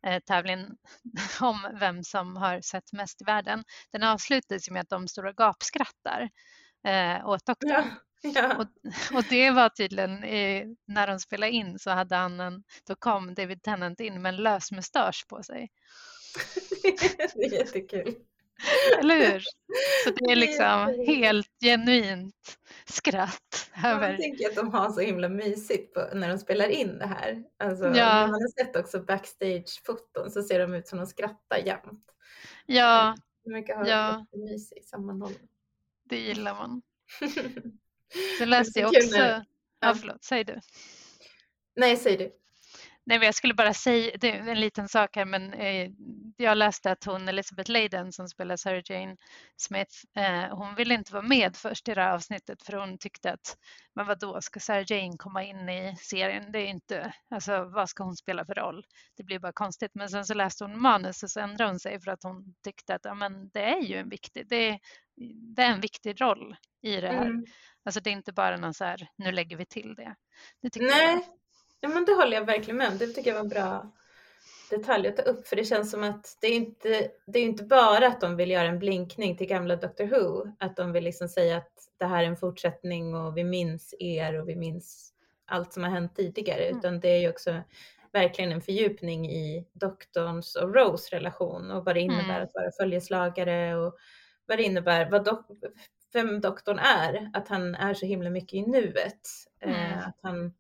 eh, 0.08 0.20
tävlingen 0.20 0.78
om 1.42 1.68
vem 1.80 2.04
som 2.04 2.36
har 2.38 2.62
sett 2.62 2.94
mest 2.94 3.22
i 3.22 3.24
världen. 3.24 3.64
Den 3.92 4.04
avslutas 4.04 4.70
med 4.70 4.82
att 4.82 4.90
de 4.90 5.08
står 5.08 5.26
och 5.26 5.36
gapskrattar 5.36 6.30
eh, 6.86 7.28
åt 7.30 7.46
doktorn. 7.46 7.70
Ja. 7.72 7.84
Ja. 8.36 8.56
Och, 8.58 8.66
och 9.18 9.24
det 9.30 9.52
var 9.52 9.70
tydligen, 9.70 10.24
eh, 10.24 10.68
när 10.88 11.08
de 11.08 11.20
spelade 11.20 11.52
in 11.52 11.80
så 11.80 11.90
hade 11.92 12.16
han 12.16 12.40
en, 12.40 12.64
då 12.88 12.96
kom 12.96 13.34
David 13.34 13.62
Tennant 13.64 14.00
in 14.00 14.22
med 14.22 14.30
en 14.30 14.44
lös 14.44 14.72
mustasch 14.72 15.26
på 15.28 15.44
sig. 15.44 15.70
det 17.36 17.46
är 17.46 17.54
jättekul. 17.54 18.16
Eller 19.00 19.16
hur? 19.32 19.40
Så 20.04 20.10
det 20.16 20.32
är 20.32 20.36
liksom 20.36 21.06
helt 21.08 21.48
genuint 21.64 22.58
skratt 22.86 23.70
Jag 23.84 23.92
över. 23.92 24.18
tänker 24.18 24.50
att 24.50 24.56
de 24.56 24.74
har 24.74 24.90
så 24.90 25.00
himla 25.02 25.30
mysigt 25.30 25.94
på, 25.94 26.10
när 26.14 26.30
de 26.30 26.38
spelar 26.40 26.68
in 26.68 26.98
det 26.98 27.08
här. 27.08 27.44
Alltså, 27.64 27.86
Ja. 27.86 27.92
När 27.92 28.22
man 28.28 28.32
har 28.32 28.64
sett 28.64 28.76
också 28.76 29.00
backstage-foton 29.00 30.30
så 30.32 30.44
ser 30.44 30.60
de 30.60 30.74
ut 30.74 30.88
som 30.88 30.98
de 31.00 31.08
skrattar 31.08 31.58
jämt. 31.58 32.06
Ja, 32.66 33.16
De 33.46 33.54
verkar 33.54 33.76
ha 33.76 33.88
Ja. 33.88 34.26
ja. 34.32 34.38
mysig 34.40 34.86
sammanhållning. 34.86 35.48
Det 36.10 36.18
gillar 36.18 36.54
man. 36.56 36.82
Så 38.38 38.46
läste 38.46 38.80
jag 38.80 38.90
också, 38.90 39.44
ja. 39.80 39.96
förlåt, 39.96 40.24
säg 40.24 40.44
du. 40.44 40.60
Nej, 41.76 41.98
säg 41.98 42.18
du. 42.18 42.32
Nej, 43.08 43.20
jag 43.22 43.36
skulle 43.36 43.54
bara 43.54 43.74
säga, 43.74 44.18
det 44.20 44.32
är 44.32 44.48
en 44.48 44.60
liten 44.60 44.90
sak 44.90 45.16
här, 45.16 45.26
men 45.26 45.54
eh, 45.54 45.92
jag 46.38 46.58
läste 46.58 46.92
att 46.92 47.04
hon, 47.04 47.28
Elizabeth 47.28 47.72
Layden 47.72 48.12
som 48.12 48.30
spelar 48.30 48.58
Sarah 48.58 48.82
Jane 48.86 49.18
Smith, 49.58 49.96
eh, 50.18 50.58
hon 50.58 50.76
ville 50.76 50.94
inte 50.94 51.14
vara 51.14 51.24
med 51.24 51.56
först 51.56 51.88
i 51.88 51.94
det 51.94 52.02
här 52.02 52.14
avsnittet 52.14 52.64
för 52.64 52.74
hon 52.74 52.98
tyckte 52.98 53.32
att, 53.32 53.58
men 53.96 54.08
vad 54.08 54.20
då 54.20 54.42
ska 54.42 54.60
Sarah 54.60 54.86
Jane 54.88 55.18
komma 55.18 55.44
in 55.44 55.70
i 55.70 55.96
serien? 56.00 56.52
Det 56.52 56.60
är 56.60 56.68
inte, 56.68 57.14
alltså 57.30 57.64
vad 57.64 57.90
ska 57.90 58.04
hon 58.04 58.16
spela 58.16 58.46
för 58.46 58.54
roll? 58.56 58.86
Det 59.18 59.24
blir 59.24 59.40
bara 59.40 59.54
konstigt. 59.54 59.92
Men 59.94 60.10
sen 60.10 60.26
så 60.26 60.34
läste 60.34 60.64
hon 60.64 60.82
manus 60.82 61.24
och 61.24 61.32
så 61.32 61.40
ändrade 61.40 61.72
hon 61.72 61.80
sig 61.80 62.02
för 62.02 62.12
att 62.12 62.24
hon 62.24 62.56
tyckte 62.64 62.96
att, 62.96 63.06
ja 63.06 63.14
men 63.14 63.50
det 63.50 63.64
är 63.64 63.82
ju 63.82 63.96
en 63.96 64.10
viktig, 64.10 64.48
det 64.50 64.70
är, 64.70 64.80
det 65.56 65.62
är 65.62 65.72
en 65.72 65.82
viktig 65.82 66.22
roll 66.22 66.56
i 66.82 67.02
det 67.02 67.08
här. 67.08 67.26
Mm. 67.26 67.46
Alltså 67.86 68.00
det 68.02 68.10
är 68.10 68.12
inte 68.12 68.34
bara 68.34 68.58
någon 68.58 68.74
så 68.74 68.86
här, 68.86 69.08
nu 69.16 69.32
lägger 69.32 69.58
vi 69.58 69.66
till 69.66 69.96
det. 69.96 70.16
det 70.62 70.70
tycker 70.70 70.86
jag. 70.86 71.24
Ja, 71.86 71.90
men 71.94 72.06
det 72.06 72.14
håller 72.14 72.38
jag 72.38 72.46
verkligen 72.46 72.78
med 72.78 72.92
om. 72.92 72.98
Det 72.98 73.08
tycker 73.08 73.30
jag 73.30 73.36
var 73.36 73.42
en 73.44 73.50
bra 73.50 73.92
detalj 74.70 75.08
att 75.08 75.18
ta 75.18 75.24
upp. 75.24 75.48
För 75.48 75.56
det 75.56 75.64
känns 75.66 75.92
som 75.92 76.04
att 76.04 76.38
det 76.42 76.48
är 76.48 76.54
inte, 76.56 77.12
det 77.28 77.40
är 77.40 77.44
inte 77.44 77.64
bara 77.64 78.08
att 78.08 78.22
de 78.22 78.36
vill 78.36 78.52
göra 78.52 78.68
en 78.68 78.80
blinkning 78.80 79.38
till 79.38 79.48
gamla 79.48 79.76
Doctor 79.76 80.06
Who. 80.06 80.52
Att 80.60 80.76
de 80.78 80.92
vill 80.92 81.04
liksom 81.04 81.28
säga 81.30 81.58
att 81.58 81.72
det 82.00 82.06
här 82.06 82.24
är 82.24 82.28
en 82.28 82.38
fortsättning 82.38 83.16
och 83.16 83.38
vi 83.38 83.44
minns 83.44 83.96
er 84.00 84.42
och 84.42 84.50
vi 84.50 84.56
minns 84.56 85.14
allt 85.46 85.74
som 85.74 85.84
har 85.84 85.90
hänt 85.90 86.16
tidigare. 86.16 86.66
Mm. 86.66 86.78
Utan 86.80 87.00
det 87.00 87.10
är 87.10 87.20
ju 87.20 87.30
också 87.30 87.62
verkligen 88.14 88.52
en 88.52 88.62
fördjupning 88.62 89.32
i 89.32 89.68
doktorns 89.74 90.56
och 90.56 90.76
Rose 90.76 91.16
relation 91.16 91.72
och 91.72 91.86
vad 91.86 91.96
det 91.96 92.02
innebär 92.02 92.24
Mm. 92.36 92.44
att 92.44 92.54
vara 92.54 92.72
följeslagare 92.80 93.76
och 93.76 93.98
vad 94.46 94.58
det 94.58 94.64
innebär, 94.64 95.10
vad 95.12 95.28
dok- 95.28 95.64
vem 96.14 96.42
doktorn 96.42 96.80
är. 96.80 97.32
Att 97.34 97.48
han 97.48 97.76
är 97.76 97.94
så 97.94 98.06
himla 98.06 98.30
mycket 98.30 98.54
i 98.54 98.62
nuet. 98.62 99.20
Eh, 99.60 99.86
Mm. 99.94 100.00
att 100.00 100.20
han, 100.22 100.54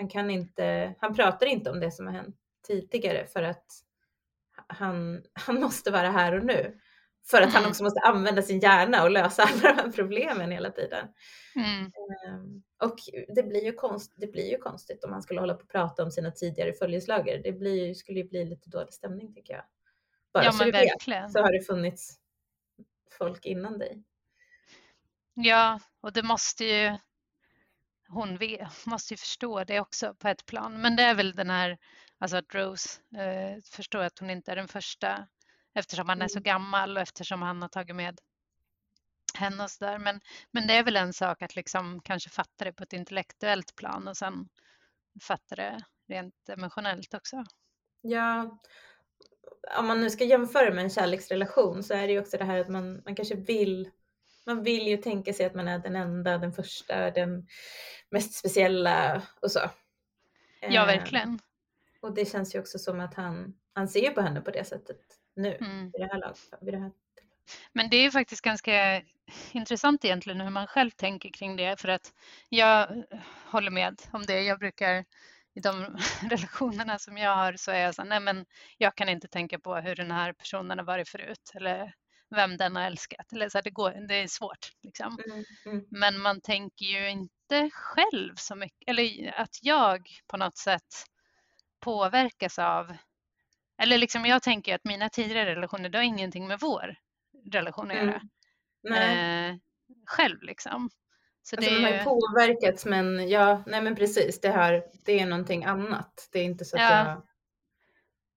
han 0.00 0.08
kan 0.08 0.30
inte, 0.30 0.94
han 1.00 1.14
pratar 1.14 1.46
inte 1.46 1.70
om 1.70 1.80
det 1.80 1.90
som 1.90 2.06
har 2.06 2.12
hänt 2.14 2.36
tidigare 2.66 3.26
för 3.26 3.42
att 3.42 3.64
han, 4.66 5.22
han 5.32 5.60
måste 5.60 5.90
vara 5.90 6.10
här 6.10 6.32
och 6.38 6.44
nu. 6.44 6.80
För 7.30 7.42
att 7.42 7.52
han 7.52 7.58
Mm. 7.62 7.70
också 7.70 7.84
måste 7.84 8.00
använda 8.00 8.42
sin 8.42 8.60
hjärna 8.60 9.02
och 9.02 9.10
lösa 9.10 9.42
alla 9.48 9.60
de 9.62 9.82
här 9.82 9.92
problemen 9.92 10.50
hela 10.50 10.70
tiden. 10.70 11.08
Mm. 11.56 11.92
Ehm, 12.26 12.62
Och 12.82 12.96
det 13.34 13.42
blir, 13.42 13.64
ju 13.64 13.72
konst, 13.72 14.12
det 14.16 14.26
blir 14.26 14.50
ju 14.50 14.58
konstigt 14.58 15.04
om 15.04 15.10
man 15.10 15.22
skulle 15.22 15.40
hålla 15.40 15.54
på 15.54 15.62
och 15.62 15.68
prata 15.68 16.02
om 16.02 16.10
sina 16.10 16.30
tidigare 16.30 16.72
följeslagare. 16.72 17.38
Det 17.38 17.52
blir, 17.52 17.94
skulle 17.94 18.18
ju 18.20 18.28
bli 18.28 18.44
lite 18.44 18.70
dålig 18.70 18.92
stämning 18.94 19.34
tycker 19.34 19.54
jag. 19.54 19.64
Bara 20.32 20.44
Ja 20.44 20.52
så 20.52 20.64
du 20.64 20.70
vet 20.70 20.82
verkligen. 20.90 21.30
så 21.30 21.38
har 21.40 21.52
det 21.52 21.60
funnits 21.66 22.14
folk 23.18 23.46
innan 23.46 23.78
dig. 23.78 24.02
Ja, 25.34 25.80
och 26.00 26.12
det 26.12 26.22
måste 26.22 26.64
ju 26.64 26.96
hon 28.10 28.36
vet, 28.36 28.86
måste 28.86 29.14
ju 29.14 29.18
förstå 29.18 29.64
det 29.64 29.80
också 29.80 30.14
på 30.14 30.28
ett 30.28 30.46
plan. 30.46 30.80
Men 30.80 30.96
det 30.96 31.02
är 31.02 31.14
väl 31.14 31.34
den 31.34 31.50
här, 31.50 31.78
alltså 32.18 32.36
att 32.36 32.54
Rose 32.54 33.00
eh, 33.16 33.62
förstår 33.64 34.00
att 34.00 34.18
hon 34.18 34.30
inte 34.30 34.52
är 34.52 34.56
den 34.56 34.68
första 34.68 35.28
eftersom 35.74 36.08
han 36.08 36.22
är 36.22 36.28
så 36.28 36.38
Mm. 36.38 36.42
gammal 36.42 36.96
och 36.96 37.02
eftersom 37.02 37.42
han 37.42 37.62
har 37.62 37.68
tagit 37.68 37.96
med 37.96 38.20
henne 39.34 39.64
och 39.64 39.70
sådär. 39.70 39.98
Men, 39.98 40.20
men 40.50 40.66
det 40.66 40.74
är 40.74 40.84
väl 40.84 40.96
en 40.96 41.12
sak 41.12 41.42
att 41.42 41.56
liksom 41.56 42.00
kanske 42.02 42.30
fatta 42.30 42.64
det 42.64 42.72
på 42.72 42.82
ett 42.82 42.92
intellektuellt 42.92 43.76
plan 43.76 44.08
och 44.08 44.16
sen 44.16 44.48
fatta 45.22 45.54
det 45.56 45.84
rent 46.08 46.48
emotionellt 46.48 47.14
också. 47.14 47.44
Ja, 48.00 48.58
om 49.78 49.86
man 49.86 50.00
nu 50.00 50.10
ska 50.10 50.24
jämföra 50.24 50.74
med 50.74 50.84
en 50.84 50.90
kärleksrelation 50.90 51.82
så 51.82 51.94
är 51.94 52.06
det 52.06 52.12
ju 52.12 52.20
också 52.20 52.38
det 52.38 52.44
här 52.44 52.60
att 52.60 52.68
man, 52.68 53.02
man 53.04 53.14
kanske 53.14 53.34
vill 53.34 53.90
man 54.54 54.62
vill 54.62 54.88
ju 54.88 54.96
tänka 54.96 55.32
sig 55.32 55.46
att 55.46 55.54
man 55.54 55.68
är 55.68 55.78
den 55.78 55.96
enda, 55.96 56.38
den 56.38 56.52
första, 56.52 57.10
den 57.10 57.46
mest 58.10 58.34
speciella 58.34 59.22
och 59.42 59.50
så. 59.50 59.60
Ja, 60.60 60.80
Eh, 60.80 60.86
verkligen. 60.86 61.38
Och 62.00 62.14
det 62.14 62.30
känns 62.30 62.54
ju 62.54 62.60
också 62.60 62.78
som 62.78 63.00
att 63.00 63.14
han, 63.14 63.54
han 63.74 63.88
ser 63.88 64.10
på 64.10 64.20
henne 64.20 64.40
på 64.40 64.50
det 64.50 64.64
sättet 64.64 64.98
nu, 65.36 65.54
Mm. 65.60 65.90
vid 65.90 66.00
det 66.00 66.08
här 66.12 66.18
laget. 66.20 66.38
Vid 66.60 66.74
det 66.74 66.80
här. 66.80 66.92
Men 67.72 67.90
det 67.90 67.96
är 67.96 68.02
ju 68.02 68.10
faktiskt 68.10 68.42
ganska 68.42 69.02
intressant 69.52 70.04
egentligen 70.04 70.40
hur 70.40 70.50
man 70.50 70.66
själv 70.66 70.90
tänker 70.90 71.30
kring 71.30 71.56
det 71.56 71.80
för 71.80 71.88
att 71.88 72.12
jag 72.48 73.04
håller 73.46 73.70
med 73.70 74.02
om 74.12 74.22
det. 74.22 74.42
Jag 74.42 74.58
brukar 74.58 75.04
i 75.54 75.60
de 75.60 75.96
relationerna 76.30 76.98
som 76.98 77.18
jag 77.18 77.36
har 77.36 77.52
så 77.52 77.70
är 77.70 77.78
jag 77.80 77.94
så 77.94 78.04
nej 78.04 78.20
men 78.20 78.46
jag 78.78 78.94
kan 78.94 79.08
inte 79.08 79.28
tänka 79.28 79.58
på 79.58 79.74
hur 79.76 79.96
den 79.96 80.10
här 80.10 80.32
personen 80.32 80.78
har 80.78 80.86
varit 80.86 81.08
förut 81.08 81.52
eller 81.54 81.94
vem 82.30 82.56
den 82.56 82.76
har 82.76 82.82
älskat. 82.82 83.32
Eller 83.32 83.48
så 83.48 83.58
här, 83.58 83.62
det, 83.62 83.70
går, 83.70 84.06
det 84.08 84.14
är 84.14 84.26
svårt 84.28 84.72
liksom. 84.82 85.18
Mm, 85.26 85.44
mm, 85.66 85.86
Men 85.90 86.18
man 86.20 86.40
tänker 86.40 86.84
ju 86.86 87.10
inte 87.10 87.70
själv 87.72 88.34
så 88.36 88.54
mycket, 88.54 88.88
eller 88.88 89.34
att 89.36 89.58
jag 89.62 90.08
på 90.26 90.36
något 90.36 90.56
sätt 90.58 91.04
påverkas 91.80 92.58
av, 92.58 92.96
eller 93.82 93.98
liksom 93.98 94.26
jag 94.26 94.42
tänker 94.42 94.74
att 94.74 94.84
mina 94.84 95.08
tidigare 95.08 95.54
relationer, 95.54 95.88
det 95.88 95.98
har 95.98 96.02
ingenting 96.02 96.46
med 96.48 96.60
vår 96.60 96.94
relation 97.52 97.90
att 97.90 97.96
göra. 97.96 98.20
mm. 98.88 99.50
Eh, 99.52 99.56
själv 100.06 100.42
liksom. 100.42 100.90
Så 101.42 101.56
Alltså, 101.56 101.70
det 101.70 101.76
de 101.76 101.82
har 101.82 101.90
är 101.90 101.92
ju 101.94 101.98
ju, 101.98 102.04
påverkats 102.04 102.84
men 102.86 103.28
ja, 103.28 103.62
nej 103.66 103.82
men 103.82 103.96
precis, 103.96 104.40
det 104.40 104.50
här, 104.50 104.82
det 105.04 105.20
är 105.20 105.26
någonting 105.26 105.64
annat. 105.64 106.28
Det 106.32 106.38
är 106.38 106.44
inte 106.44 106.64
så 106.64 106.76
att 106.76 106.82
Ja. 106.82 107.06
jag... 107.06 107.22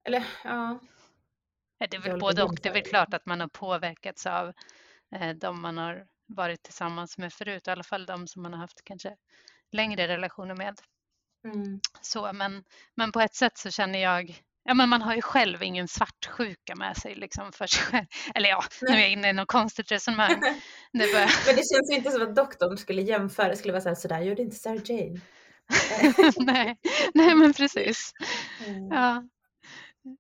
Eller 0.06 0.24
ja, 0.44 0.80
det 1.90 1.98
är 1.98 2.02
väl 2.02 2.20
både 2.20 2.44
och. 2.44 2.60
Det 2.62 2.70
är 2.70 2.74
väl 2.74 2.84
klart 2.84 3.14
att 3.14 3.26
man 3.26 3.40
har 3.40 3.48
påverkats 3.48 4.26
av 4.26 4.54
eh, 5.16 5.30
de 5.30 5.62
man 5.62 5.78
har 5.78 6.06
varit 6.28 6.64
tillsammans 6.64 7.18
med 7.18 7.34
förut, 7.34 7.68
i 7.68 7.72
alla 7.72 7.84
fall 7.84 8.06
de 8.06 8.28
som 8.28 8.42
man 8.42 8.54
har 8.54 8.60
haft 8.60 8.84
kanske 8.84 9.16
längre 9.72 10.08
relationer 10.08 10.56
med. 10.56 10.82
mm. 11.46 11.80
Så, 12.02 12.34
men, 12.34 12.64
men 12.96 13.12
på 13.12 13.20
ett 13.20 13.36
sätt 13.36 13.58
så 13.58 13.72
känner 13.72 14.00
jag, 14.00 14.42
ja 14.64 14.74
men 14.74 14.90
man 14.90 15.02
har 15.02 15.16
ju 15.16 15.22
själv 15.22 15.64
ingen 15.64 15.88
svartsjuka 15.88 16.76
med 16.76 16.98
sig 16.98 17.16
liksom 17.16 17.52
för 17.52 17.68
sig 17.68 17.84
själv. 17.84 18.06
Eller 18.36 18.50
ja, 18.50 18.64
nu 18.82 18.88
är 18.88 19.00
jag 19.00 19.12
inne 19.12 19.30
i 19.30 19.34
något 19.34 19.48
konstigt 19.48 19.92
resonemang. 19.92 20.42
Det 20.94 21.14
börjar, 21.14 21.32
Men 21.48 21.56
det 21.56 21.64
känns 21.74 21.92
ju 21.92 21.96
inte 21.96 22.12
som 22.12 22.22
att 22.22 22.36
doktorn 22.36 22.78
skulle 22.78 23.02
jämföra, 23.02 23.56
skulle 23.56 23.74
vara 23.74 23.82
så 23.82 23.90
här, 23.90 23.96
sådär 23.96 24.22
gjorde 24.22 24.42
inte 24.42 24.56
Sarah 24.56 24.82
Jane. 24.86 25.22
nej, 26.38 26.78
nej 27.14 27.36
men 27.36 27.54
precis. 27.54 28.14
Mm. 28.68 28.88
Ja. 28.88 29.24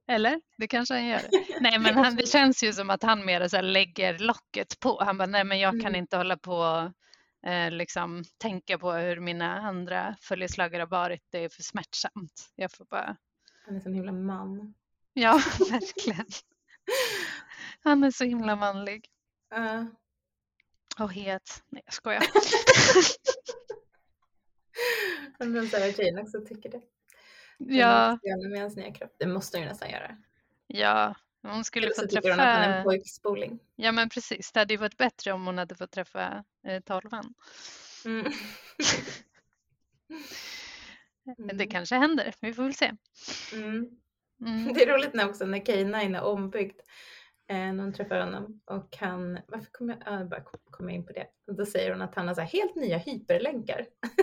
Eller? 0.07 0.41
Det 0.57 0.67
kanske 0.67 0.93
han 0.93 1.05
gör. 1.05 1.21
Nej 1.61 1.79
men 1.79 1.95
han, 1.95 2.15
det 2.15 2.27
känns 2.29 2.63
ju 2.63 2.73
som 2.73 2.89
att 2.89 3.03
han 3.03 3.25
mer 3.25 3.47
så 3.47 3.55
här 3.55 3.63
lägger 3.63 4.17
locket 4.19 4.79
på. 4.79 5.03
Han 5.03 5.17
bara, 5.17 5.25
nej 5.25 5.43
men 5.43 5.59
jag 5.59 5.71
kan 5.71 5.79
Mm. 5.81 5.95
inte 5.95 6.17
hålla 6.17 6.37
på 6.37 6.55
och 6.57 7.49
eh, 7.49 7.71
liksom 7.71 8.23
tänka 8.37 8.77
på 8.77 8.91
hur 8.91 9.19
mina 9.19 9.59
andra 9.59 10.15
följeslagare 10.21 10.81
har 10.81 10.87
varit. 10.87 11.21
Det 11.29 11.37
är 11.43 11.49
för 11.49 11.63
smärtsamt. 11.63 12.51
Jag 12.55 12.71
får 12.71 12.85
bara, 12.85 13.15
Han 13.65 13.75
är 13.75 13.79
sån 13.79 13.93
himla 13.93 14.11
man. 14.11 14.73
ja 15.13 15.33
verkligen. 15.71 16.25
Han 17.83 18.03
är 18.03 18.11
så 18.11 18.23
himla 18.23 18.55
manlig. 18.55 19.05
Ja. 19.49 19.85
Och 20.99 21.13
het. 21.13 21.63
Nej 21.69 21.81
jag 21.85 21.93
skojar. 21.93 22.23
Undrar 25.39 25.61
om 25.61 25.67
Sarah 25.67 25.99
Jane 25.99 26.21
också 26.21 26.41
tycker 26.47 26.69
det. 26.71 26.81
Ja, 27.57 28.17
med 28.51 28.61
hans 28.61 28.75
nya 28.75 28.91
kropp. 28.93 29.15
Det 29.19 29.25
måste 29.27 29.57
hon 29.57 29.63
ju 29.63 29.69
nästan 29.69 29.89
göra. 29.89 30.17
ja. 30.67 31.15
Hon 31.47 31.63
skulle 31.63 31.85
Eller 31.85 31.95
få 31.95 32.01
så 32.01 32.07
tycker 32.07 32.29
hon 32.29 32.39
att 32.39 32.45
han 32.45 32.61
är 32.61 32.67
en 32.67 32.73
träffa, 32.73 32.83
pojkspoling. 32.83 33.59
ja 33.75 33.91
men 33.91 34.09
precis, 34.09 34.51
det 34.51 34.59
hade 34.59 34.73
ju 34.73 34.77
varit 34.77 34.97
bättre 34.97 35.31
om 35.31 35.45
hon 35.45 35.57
hade 35.57 35.75
fått 35.75 35.91
träffa 35.91 36.43
eh, 36.67 36.79
tolvan. 36.79 37.33
Mm. 38.05 38.25
Men 41.37 41.57
Det 41.57 41.65
kanske 41.67 41.95
händer, 41.95 42.33
vi 42.39 42.53
får 42.53 42.63
väl 42.63 42.73
se. 42.73 42.91
Mm. 43.53 43.89
Mm. 44.45 44.73
Det 44.73 44.83
är 44.83 44.93
roligt 44.97 45.13
när 45.13 45.29
också 45.29 45.45
när 45.45 45.59
K9 45.59 46.17
är 46.17 46.21
ombyggd. 46.23 46.79
Eh, 47.49 47.55
när 47.57 47.83
hon 47.83 47.93
träffar 47.93 48.19
honom 48.19 48.61
och 48.65 48.97
han, 48.99 49.39
varför 49.47 49.71
kommer 49.71 49.93
jag, 49.93 50.13
ja, 50.13 50.19
jag 50.19 50.29
bara 50.29 50.43
kom- 50.71 50.89
in 50.89 51.05
på 51.05 51.13
det. 51.13 51.27
Och 51.47 51.55
då 51.55 51.65
säger 51.65 51.91
hon 51.91 52.01
att 52.01 52.15
han 52.15 52.27
har 52.27 52.35
så 52.35 52.41
helt 52.41 52.75
nya 52.75 52.97
hyperlänkar. 52.97 53.85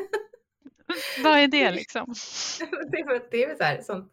Vad 1.24 1.39
är 1.39 1.48
det 1.48 1.70
liksom? 1.70 2.06
det 2.90 2.98
är, 3.43 3.47
väl 3.48 3.56
så 3.56 3.64
här, 3.64 3.81
sånt 3.82 4.12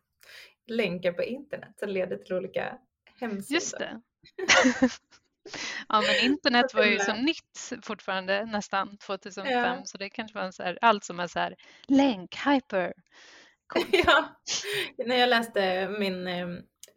länkar 0.67 1.11
på 1.11 1.23
internet 1.23 1.73
som 1.79 1.89
leder 1.89 2.17
till 2.17 2.33
olika 2.33 2.77
hemsidor. 3.19 3.55
Just 3.55 3.79
det. 3.79 4.01
Ja 5.89 6.01
men 6.01 6.31
internet 6.31 6.73
var 6.73 6.85
ju 6.85 6.99
så 6.99 7.13
nytt 7.15 7.85
fortfarande 7.85 8.45
nästan 8.45 8.97
2005 8.97 9.53
Ja. 9.53 9.81
så 9.85 9.97
det 9.97 10.09
kanske 10.09 10.37
var 10.37 10.45
en 10.45 10.53
så 10.53 10.63
här, 10.63 10.77
allt 10.81 11.03
som 11.03 11.19
är 11.19 11.27
så 11.27 11.39
här 11.39 11.55
länk, 11.87 12.35
hyper. 12.45 12.93
ja, 13.91 14.41
när 15.05 15.15
jag 15.15 15.29
läste 15.29 15.89
min 15.99 16.27
eh, 16.27 16.47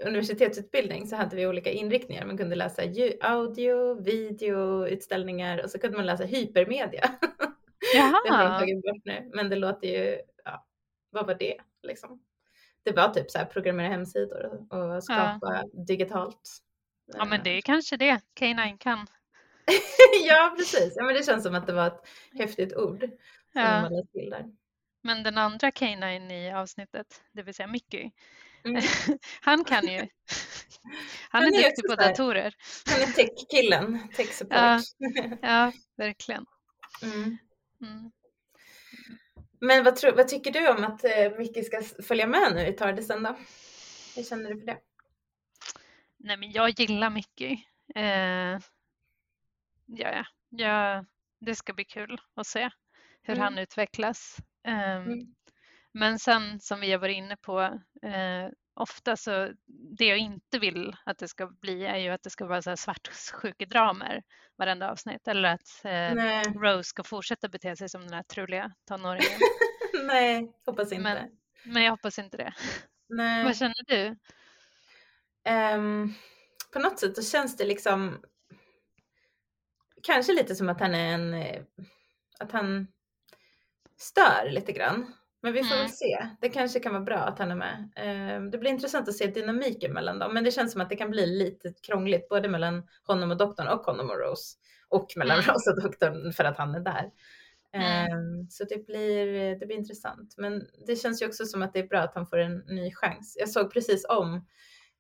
universitetsutbildning 0.05 1.07
så 1.07 1.17
hade 1.17 1.37
vi 1.37 1.47
olika 1.47 1.71
inriktningar. 1.71 2.27
Man 2.27 2.39
kunde 2.39 2.57
läsa 2.57 2.83
audio, 3.21 4.03
video, 4.03 4.87
utställningar 4.87 5.63
och 5.65 5.71
så 5.71 5.79
kunde 5.79 5.97
man 5.97 6.07
läsa 6.07 6.25
hypermedia. 6.25 7.11
Har 7.95 8.23
Jaha, 8.27 8.59
tagit 8.59 8.83
bort 8.83 9.05
nu, 9.05 9.31
men 9.35 9.49
det 9.51 9.57
låter 9.57 9.89
ju, 9.89 10.21
ja, 10.45 10.67
vad 11.11 11.27
var 11.27 11.35
det 11.35 11.57
liksom? 11.83 12.23
Det 12.83 12.93
var 12.93 13.09
typ 13.09 13.31
så 13.31 13.39
här 13.39 13.45
programmera 13.45 13.89
hemsidor 13.89 14.67
och- 14.71 15.05
skapa 15.05 15.65
digitalt. 15.87 16.59
ja 17.07 17.25
men 17.25 17.39
Eh, 17.39 17.45
det 17.45 17.51
är 17.51 17.61
kanske 17.63 17.97
det 17.97 18.21
K9 18.41 18.79
kan. 18.79 19.07
ja, 20.27 20.55
precis. 20.59 20.93
Ja, 20.97 21.05
men 21.05 21.15
det 21.15 21.23
känns 21.27 21.43
som 21.45 21.55
att 21.55 21.67
det 21.67 21.73
var 21.73 21.87
ett 21.87 22.09
häftigt 22.39 22.77
ord 22.77 23.01
som 23.01 23.63
Ja. 23.63 23.89
lagt 23.91 24.13
till 24.13 24.31
där. 24.31 24.45
Men 25.03 25.23
den 25.23 25.39
andra 25.39 25.71
K9 25.71 26.33
i 26.33 26.53
avsnittet, 26.53 27.23
det 27.33 27.43
vill 27.43 27.55
säga 27.55 27.67
Mickey, 27.67 28.11
Mm. 28.65 28.83
han 29.41 29.65
kan 29.65 29.87
ju. 29.89 29.99
Han 31.31 31.43
Han 31.43 31.55
är 31.55 31.59
är 31.59 31.63
duktig 31.63 31.87
på 31.89 31.95
datorer. 31.95 32.55
Han 32.91 33.01
är 33.03 33.07
tech-killen, 33.07 33.99
tech-support. 34.17 34.57
Ja. 34.59 34.81
Ja, 35.43 35.73
verkligen. 35.97 36.47
Mm. 37.03 37.39
Mm. 37.83 38.11
Men 39.61 39.85
vad, 39.85 39.97
tror, 39.97 40.13
vad 40.13 40.29
tycker 40.29 40.51
du 40.53 40.69
om 40.69 40.85
att 40.85 41.05
eh, 41.05 41.33
Micke 41.39 41.67
ska 41.67 41.83
följa 42.03 42.27
med 42.27 42.53
nu 42.55 42.67
i 42.67 42.73
Tardisen 42.73 43.23
då? 43.23 43.37
Hur 44.17 44.23
känner 44.23 44.51
du 44.55 44.59
för 44.61 44.67
det? 44.67 44.79
Nej 46.17 46.37
men 46.37 46.51
jag 46.53 46.81
gillar 46.81 47.11
Mickey. 47.11 47.65
Eh, 47.95 48.59
ja, 49.87 50.25
ja. 50.51 51.05
det 51.41 51.55
ska 51.55 51.73
bli 51.73 51.85
kul 51.85 52.21
att 52.35 52.47
se 52.47 52.71
hur 53.23 53.35
Mm. 53.35 53.45
han 53.45 53.59
utvecklas. 53.59 54.37
Ehm, 54.65 55.03
Mm. 55.03 55.35
Men 55.93 56.19
sen 56.19 56.61
som 56.61 56.81
vi 56.81 56.93
har 56.93 56.99
varit 56.99 57.17
inne 57.17 57.37
på, 57.37 57.61
eh, 58.03 58.49
ofta 58.81 59.17
så 59.17 59.53
det 59.99 60.05
jag 60.05 60.19
inte 60.19 60.59
vill 60.59 60.97
att 61.05 61.19
det 61.19 61.29
ska 61.29 61.47
bli 61.47 61.85
är 61.85 61.97
ju 61.97 62.09
att 62.11 62.23
det 62.23 62.31
ska 62.31 62.47
vara 62.47 62.63
så 62.63 62.71
här 62.71 62.77
svartsjukedramer 62.77 64.23
varenda 64.57 64.91
avsnitt 64.91 65.29
eller 65.29 65.49
att 65.55 65.85
eh, 65.85 66.53
Rose 66.61 66.85
ska 66.89 67.05
fortsätta 67.05 67.49
bete 67.49 67.77
sig 67.77 67.89
som 67.89 68.01
den 68.01 68.13
här 68.13 68.23
truliga 68.23 68.73
tonåringen. 68.89 69.39
nej, 70.07 70.53
hoppas 70.67 70.93
inte. 70.93 71.03
Men- 71.03 71.31
Men 71.65 71.83
jag 71.83 71.91
hoppas 71.91 72.19
inte 72.19 72.37
det. 72.37 72.55
nej. 73.09 73.45
Vad 73.45 73.57
känner 73.57 73.85
du? 73.87 74.17
Ehm, 75.45 76.15
på 76.73 76.79
något 76.79 76.99
sätt 76.99 77.17
så 77.17 77.23
känns 77.23 77.57
det 77.57 77.65
liksom 77.65 78.25
kanske 80.03 80.33
lite 80.33 80.55
som 80.55 80.69
att 80.69 80.81
han 80.81 80.95
är 80.95 81.15
en, 81.15 81.35
eh, 81.35 81.63
att 82.39 82.53
han 82.53 82.87
stör 83.97 84.51
lite 84.51 84.73
grann. 84.73 85.15
Men 85.43 85.53
vi 85.53 85.65
får 85.65 85.77
väl 85.77 85.89
se. 85.89 86.27
Det 86.41 86.49
kanske 86.49 86.81
kan 86.81 86.93
vara 86.93 87.03
bra 87.03 87.17
att 87.19 87.39
han 87.39 87.51
är 87.51 87.55
med. 87.57 87.93
Ehm, 87.97 88.51
det 88.51 88.59
blir 88.59 88.71
intressant 88.71 89.09
att 89.09 89.15
se 89.17 89.27
dynamiken 89.27 89.93
mellan 89.93 90.19
dem. 90.19 90.35
Men 90.35 90.45
det 90.45 90.51
känns 90.51 90.73
som 90.73 90.81
att 90.81 90.89
det 90.91 90.97
kan 90.97 91.11
bli 91.11 91.27
lite 91.27 91.73
krångligt 91.83 92.29
både 92.29 92.49
mellan 92.49 92.83
honom 93.07 93.31
och 93.31 93.37
doktorn 93.37 93.69
och 93.69 93.81
honom 93.85 94.11
och 94.11 94.19
Rose. 94.19 94.57
Och 94.89 95.07
mellan 95.17 95.39
Mm. 95.39 95.47
Rose 95.55 95.71
och 95.71 95.83
doktorn 95.83 96.33
för 96.33 96.45
att 96.45 96.57
han 96.59 96.75
är 96.75 96.81
där. 96.81 97.11
Mm. 97.73 98.49
Så 98.51 98.65
det 98.65 98.87
blir, 98.87 99.27
det 99.59 99.67
blir 99.67 99.77
intressant. 99.77 100.35
Men 100.39 100.67
det 100.87 100.97
känns 100.97 101.23
ju 101.23 101.27
också 101.27 101.45
som 101.45 101.63
att 101.63 101.73
det 101.73 101.79
är 101.79 101.87
bra 101.89 101.99
att 102.01 102.15
han 102.15 102.27
får 102.27 102.39
en 102.39 102.59
ny 102.59 102.91
chans. 102.95 103.37
Jag 103.41 103.49
såg 103.49 103.73
precis 103.73 104.05
om 104.09 104.47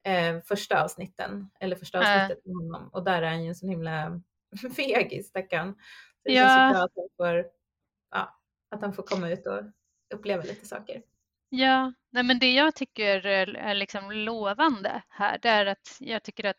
eh, 0.06 0.40
första 0.44 0.84
avsnitten, 0.84 1.50
eller 1.60 1.76
första 1.76 1.98
avsnittet 1.98 2.46
med 2.46 2.54
honom. 2.56 2.90
Och 2.92 3.04
där 3.04 3.22
är 3.22 3.26
han 3.30 3.42
ju 3.42 3.48
en 3.48 3.54
sån 3.54 3.68
himla 3.68 4.20
fegis 4.76 5.28
stackarn. 5.28 5.72
Så 6.22 6.28
det 6.28 6.32
Ja. 6.32 6.46
känns 6.46 6.68
ju 6.70 6.74
bra 6.74 6.84
att 6.84 6.92
han, 6.96 7.08
får, 7.16 7.44
ja, 8.10 8.38
att 8.70 8.82
han 8.82 8.92
får 8.92 9.02
komma 9.02 9.30
ut 9.30 9.46
och 9.46 9.60
uppleva 10.10 10.42
lite 10.42 10.66
saker. 10.66 11.02
Ja, 11.48 11.92
nej 12.10 12.22
men 12.22 12.38
det 12.38 12.52
jag 12.52 12.74
tycker 12.74 13.26
är 13.26 13.74
liksom 13.74 14.10
lovande 14.12 15.02
här, 15.08 15.38
det 15.38 15.48
är 15.48 15.66
att 15.66 15.96
jag 16.00 16.22
tycker 16.22 16.44
att 16.44 16.56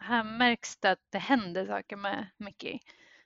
här 0.00 0.24
märks 0.24 0.76
det 0.76 0.90
att 0.90 1.06
det 1.10 1.18
händer 1.18 1.66
saker 1.66 1.96
med 1.96 2.26
Mickey. 2.36 2.78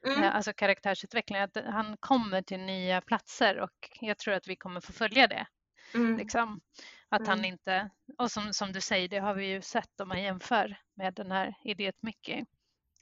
Mm. 0.07 0.23
Eh, 0.23 0.37
Alltså 0.37 0.53
karaktärsutveckling, 0.53 1.39
att 1.39 1.57
han 1.65 1.97
kommer 1.97 2.43
till 2.43 2.61
nya 2.61 3.01
platser 3.01 3.59
och 3.61 3.91
jag 4.01 4.19
tror 4.19 4.35
att 4.35 4.49
vi 4.49 4.57
kommer 4.57 4.81
få 4.81 4.93
följa 4.93 5.27
det. 5.27 5.47
Mm. 5.95 6.17
Liksom. 6.19 6.61
Att 7.09 7.27
han 7.27 7.39
Mm. 7.39 7.53
inte, 7.53 7.91
och 8.19 8.31
som, 8.31 8.53
som 8.53 8.73
du 8.73 8.81
säger, 8.81 9.09
det 9.09 9.19
har 9.19 9.35
vi 9.35 9.47
ju 9.47 9.63
sett 9.63 10.01
om 10.01 10.09
man 10.09 10.23
jämför 10.23 10.77
med 10.95 11.15
den 11.15 11.31
här 11.33 11.55
Idiot 11.65 11.97
Mickey, 12.03 12.45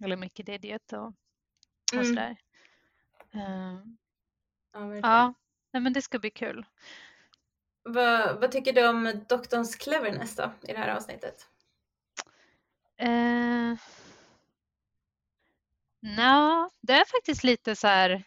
eller 0.04 0.16
Mickey 0.16 0.44
the 0.44 0.54
Idiot 0.54 0.92
och, 0.92 1.06
och 1.06 1.14
Mm. 1.94 2.04
sådär. 2.06 2.36
Ja, 3.32 4.80
verkligen. 4.80 5.00
Ja, 5.02 5.34
nej 5.76 5.82
men 5.82 5.92
det 5.92 6.02
ska 6.02 6.18
bli 6.18 6.30
kul. 6.30 6.66
Vad, 7.82 8.40
vad 8.40 8.52
tycker 8.52 8.72
du 8.72 8.88
om 8.88 9.24
doktorns 9.28 9.76
cleverness 9.76 10.36
då, 10.36 10.52
i 10.62 10.72
det 10.72 10.78
här 10.78 10.96
avsnittet? 10.96 11.48
Uh, 13.02 13.74
no, 16.00 16.70
det 16.80 16.92
är 16.92 17.04
faktiskt 17.04 17.44
lite 17.44 17.76
så 17.76 17.86
här... 17.86 18.24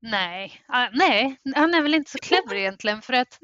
Nej, 0.00 0.64
uh, 0.72 0.88
nej, 0.92 1.36
han 1.54 1.74
är 1.74 1.82
väl 1.82 1.94
inte 1.94 2.10
så 2.10 2.18
clever 2.18 2.54
egentligen 2.54 3.02
för 3.02 3.12
att 3.12 3.38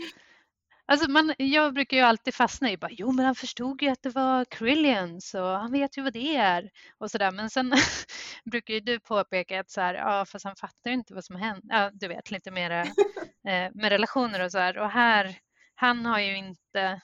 Alltså 0.86 1.10
man, 1.10 1.34
jag 1.38 1.74
brukar 1.74 1.96
ju 1.96 2.02
alltid 2.02 2.34
fastna 2.34 2.70
i 2.70 2.76
bara, 2.76 2.90
jo 2.90 3.12
men 3.12 3.24
han 3.24 3.34
förstod 3.34 3.82
ju 3.82 3.88
att 3.88 4.02
det 4.02 4.10
var 4.10 4.44
Krillians 4.44 5.34
och 5.34 5.46
han 5.46 5.72
vet 5.72 5.98
ju 5.98 6.02
vad 6.02 6.12
det 6.12 6.36
är 6.36 6.70
och 6.98 7.10
sådär. 7.10 7.30
Men 7.30 7.50
sen 7.50 7.72
brukar 8.44 8.74
ju 8.74 8.80
du 8.80 9.00
påpeka 9.00 9.60
att 9.60 9.70
så 9.70 9.80
här, 9.80 9.94
ja 9.94 10.24
fast 10.24 10.44
han 10.44 10.56
fattar 10.56 10.90
inte 10.90 11.14
vad 11.14 11.24
som 11.24 11.36
händer. 11.36 11.76
Ja, 11.76 11.90
du 11.94 12.08
vet 12.08 12.30
lite 12.30 12.50
mer 12.50 12.70
eh, 13.48 13.70
med 13.74 13.88
relationer 13.88 14.40
och 14.40 14.52
så 14.52 14.58
här. 14.58 14.78
Och 14.78 14.90
här, 14.90 15.38
han 15.74 16.06
har 16.06 16.18
ju 16.18 16.36
inte 16.36 17.00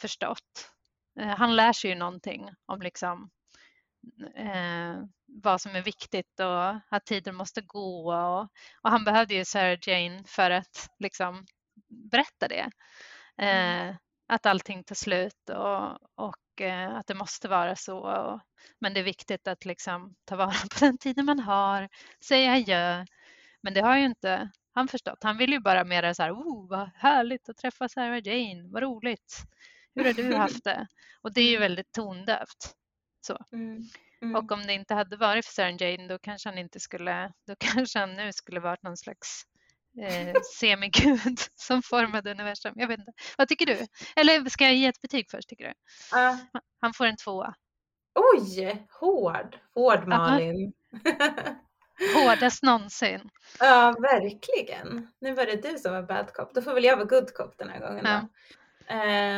förstått. 0.00 0.70
Eh, 1.20 1.36
han 1.36 1.56
lär 1.56 1.72
sig 1.72 1.90
ju 1.90 1.96
någonting 1.96 2.50
om 2.66 2.82
liksom 2.82 3.30
eh, 4.36 5.02
vad 5.26 5.60
som 5.60 5.76
är 5.76 5.82
viktigt 5.82 6.40
och 6.40 6.96
att 6.96 7.06
tiden 7.06 7.34
måste 7.34 7.60
gå. 7.60 8.14
Och, 8.14 8.42
och 8.82 8.90
han 8.90 9.04
behövde 9.04 9.34
ju 9.34 9.44
Sarah 9.44 9.78
Jane 9.82 10.22
för 10.26 10.50
att 10.50 10.88
liksom 10.98 11.46
berätta 11.88 12.48
det. 12.48 12.70
Mm. 13.36 13.88
Eh, 13.88 13.96
att 14.28 14.46
allting 14.46 14.84
tar 14.84 14.94
slut 14.94 15.50
och, 15.50 15.98
och 16.26 16.60
eh, 16.60 16.96
att 16.96 17.06
det 17.06 17.14
måste 17.14 17.48
vara 17.48 17.76
så. 17.76 17.98
Och, 17.98 18.40
men 18.78 18.94
det 18.94 19.00
är 19.00 19.04
viktigt 19.04 19.48
att 19.48 19.64
liksom 19.64 20.14
ta 20.24 20.36
vara 20.36 20.50
på 20.50 20.84
den 20.84 20.98
tiden 20.98 21.24
man 21.24 21.40
har, 21.40 21.88
säga 22.24 22.52
adjö. 22.52 23.06
Men 23.62 23.74
det 23.74 23.80
har 23.80 23.96
ju 23.96 24.04
inte 24.04 24.50
han 24.74 24.88
förstått. 24.88 25.18
Han 25.22 25.38
vill 25.38 25.52
ju 25.52 25.60
bara 25.60 25.84
mera 25.84 26.14
så 26.14 26.22
här, 26.22 26.32
oh 26.32 26.68
vad 26.68 26.90
härligt 26.94 27.48
att 27.48 27.56
träffa 27.56 27.88
Sarah 27.88 28.20
Jane, 28.24 28.68
vad 28.72 28.82
roligt. 28.82 29.42
Hur 29.94 30.04
har 30.04 30.12
du 30.12 30.36
haft 30.36 30.64
det? 30.64 30.86
Och 31.22 31.32
det 31.32 31.40
är 31.40 31.50
ju 31.50 31.56
mm. 31.56 31.60
väldigt 31.60 31.92
tondövt. 31.92 32.74
Så. 33.20 33.38
Mm. 33.52 33.82
Mm. 34.22 34.34
Och 34.34 34.52
om 34.52 34.66
det 34.66 34.72
inte 34.72 34.94
hade 34.94 35.16
varit 35.16 35.46
för 35.46 35.52
Sarah 35.52 35.82
Jane 35.82 36.08
då 36.08 36.18
kanske 36.18 36.48
han 36.48 36.58
inte 36.58 36.80
skulle, 36.80 37.32
då 37.46 37.54
kanske 37.58 37.98
han 37.98 38.16
nu 38.16 38.32
skulle 38.32 38.60
varit 38.60 38.82
någon 38.82 38.96
slags 38.96 39.44
eh, 40.02 40.34
semigud 40.60 41.38
som 41.54 41.82
formade 41.82 42.30
universum. 42.30 42.72
Jag 42.76 42.88
vet 42.88 42.98
inte. 42.98 43.12
Vad 43.38 43.48
tycker 43.48 43.66
du? 43.66 43.86
Eller 44.16 44.50
ska 44.50 44.64
jag 44.64 44.74
ge 44.74 44.86
ett 44.86 45.00
betyg 45.00 45.30
först 45.30 45.48
tycker 45.48 45.64
du? 45.64 45.70
Uh. 46.18 46.36
Han 46.80 46.94
får 46.94 47.06
en 47.06 47.16
tvåa. 47.16 47.54
Oj, 48.14 48.86
hård. 49.00 49.58
Hård 49.74 50.08
Malin. 50.08 50.72
Hårdast 52.14 52.62
någonsin. 52.62 53.20
Ja, 53.58 53.96
verkligen. 53.98 55.08
Nu 55.20 55.34
var 55.34 55.46
det 55.46 55.62
du 55.62 55.78
som 55.78 55.92
var 55.92 56.02
bad 56.02 56.32
cop. 56.32 56.54
Då 56.54 56.62
får 56.62 56.74
väl 56.74 56.84
jag 56.84 56.96
vara 56.96 57.06
good 57.06 57.34
cop 57.34 57.58
den 57.58 57.68
här 57.68 57.80
gången. 57.80 58.06
Ja. 58.06 58.20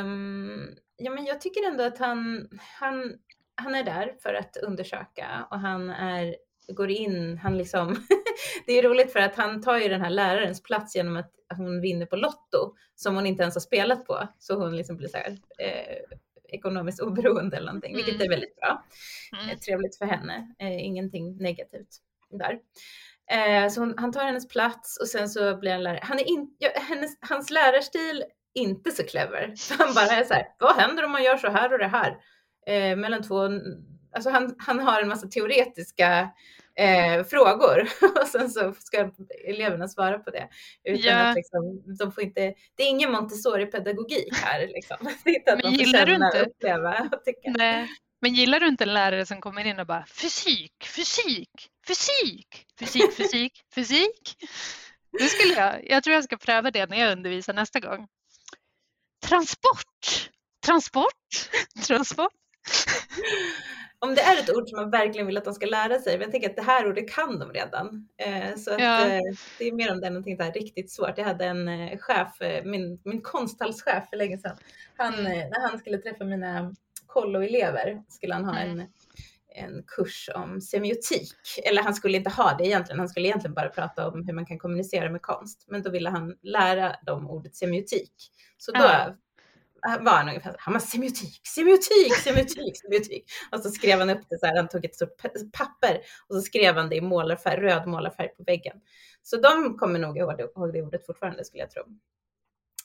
Um, 0.00 0.76
ja, 0.96 1.10
men 1.10 1.24
jag 1.24 1.40
tycker 1.40 1.66
ändå 1.66 1.84
att 1.84 1.98
han, 1.98 2.48
han, 2.78 3.14
han 3.54 3.74
är 3.74 3.84
där 3.84 4.14
för 4.22 4.34
att 4.34 4.56
undersöka 4.56 5.46
och 5.50 5.58
han 5.58 5.90
är 5.90 6.36
går 6.74 6.90
in, 6.90 7.38
han 7.38 7.58
liksom, 7.58 7.96
det 8.66 8.78
är 8.78 8.82
roligt 8.82 9.12
för 9.12 9.20
att 9.20 9.34
han 9.34 9.62
tar 9.62 9.78
ju 9.78 9.88
den 9.88 10.00
här 10.00 10.10
lärarens 10.10 10.62
plats 10.62 10.96
genom 10.96 11.16
att 11.16 11.32
hon 11.56 11.80
vinner 11.80 12.06
på 12.06 12.16
Lotto 12.16 12.74
som 12.94 13.14
hon 13.14 13.26
inte 13.26 13.42
ens 13.42 13.54
har 13.54 13.60
spelat 13.60 14.06
på. 14.06 14.28
Så 14.38 14.54
hon 14.54 14.76
liksom 14.76 14.96
blir 14.96 15.08
så 15.08 15.16
här, 15.16 15.38
eh, 15.58 16.18
ekonomiskt 16.48 17.00
oberoende 17.00 17.56
eller 17.56 17.66
någonting, 17.66 17.92
mm. 17.92 18.04
vilket 18.04 18.24
är 18.24 18.28
väldigt 18.28 18.56
bra. 18.56 18.84
Mm. 19.32 19.50
Eh, 19.50 19.58
trevligt 19.58 19.98
för 19.98 20.06
henne, 20.06 20.54
eh, 20.58 20.84
ingenting 20.84 21.36
negativt 21.36 21.88
där. 22.30 22.58
Eh, 23.30 23.68
så 23.68 23.80
hon, 23.80 23.94
han 23.98 24.12
tar 24.12 24.24
hennes 24.24 24.48
plats 24.48 25.00
och 25.00 25.08
sen 25.08 25.28
så 25.28 25.56
blir 25.56 25.72
han 25.72 25.82
lärare. 25.82 26.00
Han 26.02 26.18
är 26.18 26.28
in, 26.28 26.56
ja, 26.58 26.70
hennes, 26.74 27.18
hans 27.20 27.50
lärarstil 27.50 28.24
inte 28.54 28.90
så 28.90 29.02
clever. 29.02 29.52
Så 29.56 29.74
han 29.78 29.94
bara 29.94 30.06
är 30.06 30.24
så 30.24 30.34
här, 30.34 30.46
vad 30.58 30.76
händer 30.76 31.04
om 31.04 31.12
man 31.12 31.22
gör 31.22 31.36
så 31.36 31.50
här 31.50 31.72
och 31.72 31.78
det 31.78 31.86
här? 31.86 32.16
Eh, 32.66 32.96
mellan 32.96 33.22
två, 33.22 33.48
alltså 34.12 34.30
han, 34.30 34.54
han 34.58 34.80
har 34.80 35.02
en 35.02 35.08
massa 35.08 35.26
teoretiska 35.26 36.30
eh, 36.78 37.24
frågor 37.24 37.88
och 38.20 38.28
sen 38.28 38.50
så 38.50 38.74
ska 38.78 39.10
eleverna 39.48 39.88
svara 39.88 40.18
på 40.18 40.30
det. 40.30 40.48
Utan 40.84 41.10
ja. 41.10 41.16
att 41.16 41.36
liksom, 41.36 41.82
de 41.98 42.12
får 42.12 42.22
inte, 42.22 42.54
det 42.74 42.82
är 42.82 42.88
ingen 42.88 43.12
Montessori-pedagogik 43.12 44.34
här. 44.34 44.66
Liksom. 44.66 44.96
Det 45.24 45.62
Men 45.62 45.72
gillar 45.72 46.06
du 46.06 46.14
inte? 46.14 46.40
Uppleva 46.40 47.10
och 47.12 47.24
tycka. 47.24 47.54
Nej. 47.58 47.88
Men 48.22 48.34
gillar 48.34 48.60
du 48.60 48.68
inte 48.68 48.84
en 48.84 48.94
lärare 48.94 49.26
som 49.26 49.40
kommer 49.40 49.64
in 49.66 49.78
och 49.78 49.86
bara 49.86 50.06
fysik, 50.06 50.84
fysik, 50.84 51.50
fysik, 51.86 52.66
fysik, 52.78 53.12
fysik, 53.12 53.64
fysik? 53.74 54.36
Nu 55.12 55.28
skulle 55.28 55.54
jag, 55.54 55.90
jag 55.90 56.02
tror 56.02 56.14
jag 56.14 56.24
ska 56.24 56.36
pröva 56.36 56.70
det 56.70 56.86
när 56.86 57.00
jag 57.00 57.12
undervisar 57.12 57.52
nästa 57.52 57.80
gång. 57.80 58.08
Transport, 59.26 60.30
transport, 60.66 61.50
transport 61.86 62.32
om 64.02 64.14
det 64.14 64.20
är 64.20 64.38
ett 64.38 64.56
ord 64.56 64.68
som 64.68 64.76
man 64.80 64.90
verkligen 64.90 65.26
vill 65.26 65.36
att 65.36 65.44
de 65.44 65.54
ska 65.54 65.66
lära 65.66 65.98
sig, 65.98 66.12
men 66.12 66.22
jag 66.22 66.30
tänker 66.30 66.50
att 66.50 66.56
det 66.56 66.62
här 66.62 66.88
ordet 66.88 67.10
kan 67.10 67.38
de 67.38 67.52
redan. 67.52 68.08
Eh, 68.18 68.56
så 68.56 68.74
att, 68.74 68.80
ja. 68.80 69.06
eh, 69.06 69.20
det 69.58 69.68
är 69.68 69.72
mer 69.72 69.92
om 69.92 70.00
det 70.00 70.06
är 70.06 70.10
någonting 70.10 70.36
där 70.36 70.52
riktigt 70.52 70.90
svårt. 70.90 71.18
Jag 71.18 71.24
hade 71.24 71.44
en 71.44 71.68
eh, 71.68 71.98
chef, 71.98 72.28
min, 72.64 73.00
min 73.04 73.20
konsthallschef 73.20 74.08
för 74.10 74.16
länge 74.16 74.38
sedan, 74.38 74.56
han, 74.96 75.14
mm. 75.14 75.26
När 75.26 75.68
han 75.68 75.78
skulle 75.78 75.98
träffa 75.98 76.24
mina 76.24 76.74
kolloelever 77.06 78.02
skulle 78.08 78.34
han 78.34 78.44
ha 78.44 78.58
mm. 78.58 78.80
en 78.80 78.86
en 79.54 79.82
kurs 79.86 80.30
om 80.34 80.60
semiotik. 80.60 81.34
Eller 81.64 81.82
han 81.82 81.94
skulle 81.94 82.16
inte 82.16 82.30
ha 82.30 82.56
det 82.58 82.66
egentligen, 82.66 82.98
han 82.98 83.08
skulle 83.08 83.28
egentligen 83.28 83.54
bara 83.54 83.68
prata 83.68 84.08
om 84.08 84.26
hur 84.26 84.32
man 84.32 84.46
kan 84.46 84.58
kommunicera 84.58 85.10
med 85.10 85.22
konst. 85.22 85.64
Men 85.68 85.82
då 85.82 85.90
ville 85.90 86.10
han 86.10 86.36
lära 86.42 86.96
dem 87.06 87.30
ordet 87.30 87.56
semiotik. 87.56 88.12
Så 88.58 88.72
då 88.72 88.80
ja 88.80 89.14
var 89.82 90.12
han 90.12 90.28
ungefär 90.28 90.54
han 90.58 90.72
var 90.72 90.80
semiotik, 90.80 91.46
semiotik, 91.46 92.14
semiotik, 92.24 92.80
semiotik. 92.80 93.24
Och 93.52 93.60
så 93.60 93.70
skrev 93.70 93.98
han 93.98 94.10
upp 94.10 94.22
det 94.28 94.38
så 94.38 94.46
här, 94.46 94.56
han 94.56 94.68
tog 94.68 94.84
ett 94.84 94.94
stort 94.94 95.16
papper 95.52 96.00
och 96.28 96.34
så 96.36 96.42
skrev 96.42 96.74
han 96.74 96.88
det 96.88 96.96
i 96.96 97.00
målarfärg, 97.00 97.60
röd 97.60 97.86
målarfärg 97.86 98.28
på 98.28 98.42
väggen. 98.42 98.76
Så 99.22 99.36
de 99.36 99.76
kommer 99.78 99.98
nog 99.98 100.18
ihåg 100.18 100.36
det, 100.38 100.82
ordet 100.82 101.06
fortfarande 101.06 101.44
skulle 101.44 101.62
jag 101.62 101.70
tro. 101.70 101.82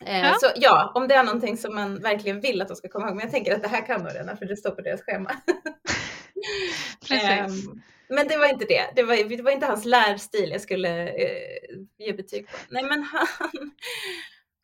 Eh, 0.01 0.19
ja. 0.19 0.37
Så 0.39 0.51
ja, 0.55 0.91
om 0.95 1.07
det 1.07 1.15
är 1.15 1.23
någonting 1.23 1.57
som 1.57 1.75
man 1.75 2.01
verkligen 2.01 2.41
vill 2.41 2.61
att 2.61 2.67
de 2.67 2.75
ska 2.75 2.89
komma 2.89 3.07
ihåg, 3.07 3.15
men 3.15 3.23
jag 3.23 3.31
tänker 3.31 3.55
att 3.55 3.61
det 3.61 3.67
här 3.67 3.85
kan 3.85 4.03
de 4.03 4.13
redan 4.13 4.37
för 4.37 4.45
det 4.45 4.57
står 4.57 4.71
på 4.71 4.81
deras 4.81 5.01
schema. 5.01 5.31
eh, 7.11 7.47
men 8.07 8.27
det 8.27 8.37
var 8.37 8.49
inte 8.49 8.65
det. 8.65 8.91
Det 8.95 9.03
var, 9.03 9.37
det 9.37 9.43
var 9.43 9.51
inte 9.51 9.65
hans 9.65 9.85
lärstil 9.85 10.49
jag 10.51 10.61
skulle 10.61 11.07
eh, 11.07 11.77
ge 11.97 12.13
betyg 12.13 12.47
på. 12.47 12.57
Nej, 12.69 12.83
men 12.83 13.03
han, 13.03 13.71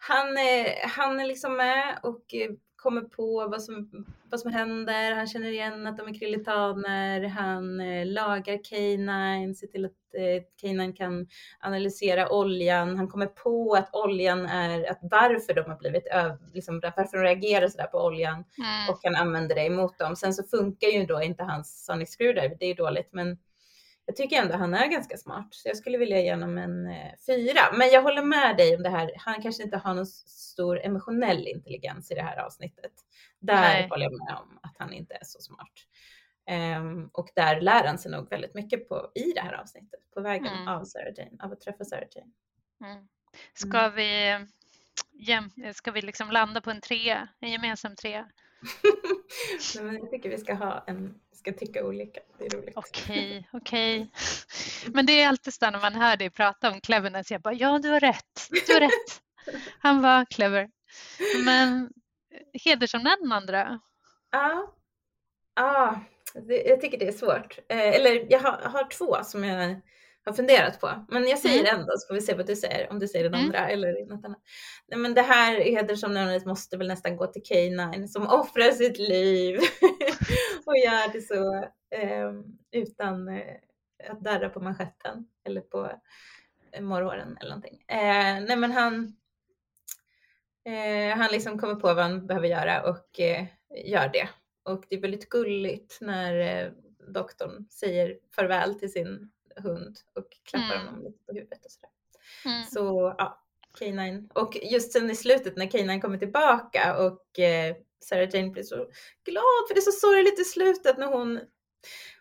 han, 0.03 0.37
han 0.83 1.19
är 1.19 1.25
liksom 1.25 1.57
med 1.57 1.99
och 2.03 2.33
eh, 2.33 2.51
kommer 2.75 3.01
på 3.01 3.47
vad 3.47 3.63
som, 3.63 4.05
vad 4.29 4.39
som 4.39 4.51
händer. 4.51 5.15
Han 5.15 5.27
känner 5.27 5.51
igen 5.51 5.87
att 5.87 5.97
de 5.97 6.07
är 6.07 6.19
krillitaner. 6.19 7.23
Han 7.23 7.79
eh, 7.79 8.05
lagar 8.05 8.53
K9, 8.53 9.53
ser 9.53 9.67
till 9.67 9.85
att 9.85 9.91
eh, 9.91 10.43
K9 10.63 10.95
kan 10.95 11.27
analysera 11.59 12.31
oljan. 12.31 12.97
Han 12.97 13.07
kommer 13.07 13.25
på 13.25 13.73
att 13.73 13.89
oljan 13.95 14.45
är, 14.45 14.91
att 14.91 14.99
varför 15.01 15.53
de 15.53 15.61
har 15.61 15.77
blivit, 15.77 16.07
liksom, 16.53 16.79
varför 16.79 17.17
de 17.17 17.23
reagerar 17.23 17.67
sådär 17.67 17.87
på 17.87 18.05
oljan 18.05 18.33
mm. 18.33 18.89
och 18.89 19.01
kan 19.01 19.15
använda 19.15 19.55
det 19.55 19.65
emot 19.65 19.97
dem. 19.97 20.15
Sen 20.15 20.33
så 20.33 20.43
funkar 20.43 20.87
ju 20.87 21.05
då 21.05 21.21
inte 21.21 21.43
hans 21.43 21.85
Sonic 21.85 22.09
Screwdriver, 22.17 22.55
det 22.59 22.65
är 22.65 22.69
ju 22.69 22.73
dåligt, 22.73 23.09
men 23.11 23.37
jag 24.05 24.15
tycker 24.15 24.41
ändå 24.41 24.55
han 24.55 24.73
är 24.73 24.87
ganska 24.87 25.17
smart, 25.17 25.47
så 25.51 25.67
jag 25.67 25.77
skulle 25.77 25.97
vilja 25.97 26.21
ge 26.21 26.31
honom 26.31 26.57
en 26.57 26.87
eh, 26.87 27.11
fyra. 27.27 27.61
Men 27.73 27.89
jag 27.89 28.01
håller 28.01 28.23
med 28.23 28.57
dig 28.57 28.75
om 28.75 28.83
det 28.83 28.89
här. 28.89 29.11
Han 29.17 29.41
kanske 29.41 29.63
inte 29.63 29.77
har 29.77 29.93
någon 29.93 30.05
stor 30.05 30.85
emotionell 30.85 31.47
intelligens 31.47 32.11
i 32.11 32.15
det 32.15 32.21
här 32.21 32.37
avsnittet. 32.45 32.91
Där 33.39 33.61
Nej. 33.61 33.87
håller 33.89 34.03
jag 34.03 34.11
med 34.11 34.37
om 34.41 34.59
att 34.63 34.75
han 34.79 34.93
inte 34.93 35.13
är 35.13 35.23
så 35.23 35.39
smart. 35.39 35.73
Um, 36.77 37.09
och 37.13 37.29
där 37.35 37.61
lär 37.61 37.87
han 37.87 37.97
sig 37.97 38.11
nog 38.11 38.29
väldigt 38.29 38.55
mycket 38.55 38.89
på, 38.89 39.11
i 39.15 39.31
det 39.35 39.41
här 39.41 39.53
avsnittet, 39.53 39.99
på 40.13 40.21
vägen 40.21 40.53
mm. 40.53 40.67
av 40.67 40.83
Sarah 40.85 41.13
Jane, 41.17 41.43
av 41.43 41.51
att 41.51 41.61
träffa 41.61 41.85
Sarah 41.85 42.07
Jane. 42.15 42.31
Mm. 42.93 43.07
Ska 43.53 43.79
mm. 43.79 43.95
vi, 43.95 44.39
jäm, 45.11 45.51
ska 45.73 45.91
vi 45.91 46.01
liksom 46.01 46.31
landa 46.31 46.61
på 46.61 46.71
en 46.71 46.81
trea, 46.81 47.27
en 47.39 47.51
gemensam 47.51 47.95
trea? 47.95 48.29
Men 49.81 49.95
jag 49.95 50.09
tycker 50.09 50.29
vi 50.29 50.37
ska 50.37 50.53
ha 50.53 50.83
en, 50.87 51.15
ska 51.33 51.53
tycka 51.53 51.85
olika. 51.85 52.19
Det 52.39 52.45
är 52.45 52.49
roligt. 52.49 52.73
Okej, 52.75 53.49
okej. 53.53 54.11
Men 54.93 55.05
det 55.05 55.21
är 55.21 55.27
alltid 55.27 55.53
så 55.53 55.71
när 55.71 55.79
man 55.79 55.95
hör 55.95 56.17
dig 56.17 56.29
prata 56.29 56.71
om 56.71 56.81
cleverness. 56.81 57.31
Jag 57.31 57.41
bara, 57.41 57.53
ja 57.53 57.79
du 57.79 57.89
har 57.89 57.99
rätt, 57.99 58.49
du 58.67 58.73
har 58.73 58.79
rätt. 58.79 59.21
Han 59.79 60.01
var 60.01 60.25
clever. 60.25 60.69
Men 61.45 61.89
hedersomnämn 62.65 63.31
andra? 63.31 63.79
Ja, 64.31 64.73
ja 65.55 65.99
det, 66.33 66.63
jag 66.63 66.81
tycker 66.81 66.97
det 66.97 67.07
är 67.07 67.11
svårt. 67.11 67.59
Eh, 67.69 67.95
eller 67.95 68.31
jag 68.31 68.39
har, 68.39 68.51
har 68.51 68.89
två 68.89 69.23
som 69.23 69.43
jag 69.43 69.81
har 70.25 70.33
funderat 70.33 70.79
på. 70.79 71.05
Men 71.09 71.27
jag 71.27 71.39
säger 71.39 71.59
mm. 71.59 71.79
ändå 71.79 71.91
så 71.97 72.07
får 72.07 72.13
vi 72.13 72.21
se 72.21 72.33
vad 72.33 72.47
du 72.47 72.55
säger, 72.55 72.91
om 72.91 72.99
du 72.99 73.07
säger 73.07 73.29
den 73.29 73.33
mm. 73.33 73.45
andra 73.45 73.69
eller 73.69 74.05
något 74.05 74.25
annat. 74.25 74.41
Nej, 74.87 74.99
men 74.99 75.13
det 75.13 75.21
här 75.21 75.61
hedersomnämnandet 75.61 76.45
måste 76.45 76.77
väl 76.77 76.87
nästan 76.87 77.17
gå 77.17 77.27
till 77.27 77.41
K9 77.41 78.07
som 78.07 78.27
offrar 78.27 78.71
sitt 78.71 78.97
liv 78.97 79.55
och 80.65 80.77
gör 80.77 81.13
det 81.13 81.21
så 81.21 81.55
eh, 81.97 82.31
utan 82.71 83.27
eh, 83.27 83.55
att 84.09 84.23
darra 84.23 84.49
på 84.49 84.59
manschetten 84.59 85.27
eller 85.45 85.61
på 85.61 85.91
morrhåren 86.79 87.37
eller 87.37 87.49
någonting. 87.49 87.83
Eh, 87.87 88.43
nej 88.47 88.55
men 88.55 88.71
han, 88.71 89.15
Eh, 90.65 91.17
han 91.17 91.31
liksom 91.31 91.59
kommer 91.59 91.75
på 91.75 91.87
vad 91.87 92.03
han 92.03 92.27
behöver 92.27 92.47
göra 92.47 92.83
och 92.89 93.19
eh, 93.19 93.45
gör 93.85 94.09
det. 94.09 94.29
Och 94.63 94.85
det 94.89 94.95
är 94.95 95.01
väldigt 95.01 95.29
gulligt 95.29 95.97
när 96.01 96.39
eh, 96.39 96.71
doktorn 97.13 97.65
säger 97.69 98.17
farväl 98.35 98.79
till 98.79 98.91
sin 98.91 99.31
hund 99.57 99.97
och 100.15 100.27
klappar 100.43 100.75
Mm. 100.75 100.87
honom 100.87 101.03
lite 101.03 101.23
på 101.25 101.33
huvudet 101.33 101.65
och 101.65 101.71
sådär. 101.71 101.89
Mm. 102.45 102.63
Så 102.65 103.15
ja, 103.17 103.43
K9. 103.79 104.29
Och 104.33 104.57
just 104.61 104.91
sen 104.93 105.11
i 105.11 105.15
slutet 105.15 105.57
när 105.57 105.65
K9 105.65 106.01
kommer 106.01 106.17
tillbaka 106.17 106.97
och 107.07 107.39
eh, 107.39 107.75
Sarah 107.99 108.29
Jane 108.35 108.49
blir 108.49 108.63
så 108.63 108.75
glad 109.25 109.67
för 109.67 109.73
det 109.73 109.79
är 109.79 109.91
så 109.91 109.91
sorgligt 109.91 110.39
i 110.39 110.43
slutet 110.43 110.97
när 110.97 111.07
hon 111.07 111.39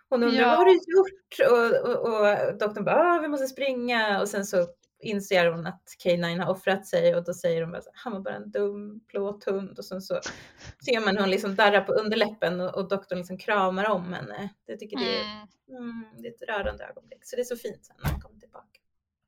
hon 0.08 0.22
undrar 0.22 0.40
Ja. 0.42 0.48
vad 0.48 0.58
har 0.58 0.64
du 0.64 0.72
gjort? 0.72 1.50
Och, 1.50 1.90
och, 1.90 2.20
och 2.20 2.58
doktorn 2.58 2.84
bara, 2.84 3.14
ah, 3.14 3.20
vi 3.20 3.28
måste 3.28 3.46
springa 3.46 4.20
och 4.20 4.28
sen 4.28 4.46
så 4.46 4.66
inser 5.00 5.46
hon 5.46 5.66
att 5.66 5.82
K9 6.04 6.40
har 6.44 6.50
offrat 6.52 6.86
sig 6.86 7.14
och 7.14 7.24
då 7.24 7.34
säger 7.34 7.62
hon 7.62 7.70
bara, 7.72 7.82
så, 7.82 7.90
han 7.94 8.12
var 8.12 8.20
bara 8.20 8.34
en 8.34 8.50
dum 8.50 9.00
plåthund 9.08 9.78
och 9.78 9.84
sen 9.84 10.02
så 10.02 10.20
ser 10.84 11.00
man 11.00 11.14
hur 11.16 11.20
hon 11.20 11.30
liksom 11.30 11.54
darrar 11.56 11.80
på 11.80 11.92
underläppen 11.92 12.60
och, 12.60 12.74
och 12.74 12.88
doktorn 12.88 13.18
liksom 13.18 13.38
kramar 13.38 13.84
om 13.90 14.12
henne. 14.12 14.48
Jag 14.66 14.78
tycker 14.78 14.96
det 14.96 15.16
är, 15.18 15.24
Mm. 15.68 15.82
mm, 15.82 16.04
det 16.22 16.28
är 16.28 16.32
ett 16.32 16.42
rörande 16.48 16.84
ögonblick 16.84 17.24
så 17.24 17.36
det 17.36 17.42
är 17.42 17.44
så 17.44 17.56
fint 17.56 17.84
sen 17.84 17.96
när 18.02 18.10
han 18.10 18.20
kommer 18.20 18.40
tillbaka. 18.40 18.80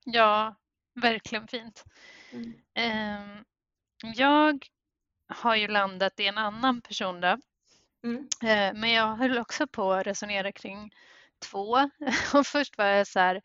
Ja, 0.05 0.55
verkligen 0.95 1.49
fint. 1.49 1.85
Mm. 2.33 2.53
Ehm, 2.75 3.45
jag 4.15 4.67
har 5.27 5.57
ju 5.57 5.69
landat 5.69 6.21
i 6.21 6.27
en 6.27 6.39
annan 6.39 6.81
person 6.81 7.21
då. 7.21 7.37
Mm. 8.05 8.29
Eh, 8.43 8.81
Men 8.81 8.91
jag 8.93 9.17
höll 9.17 9.39
också 9.39 9.67
på 9.67 9.93
att 9.93 10.07
resonera 10.07 10.53
kring 10.53 10.91
två. 11.51 11.91
Och 12.35 12.47
först 12.47 12.79
var 12.79 12.85
jag 12.87 13.07
så 13.07 13.19
här, 13.19 13.43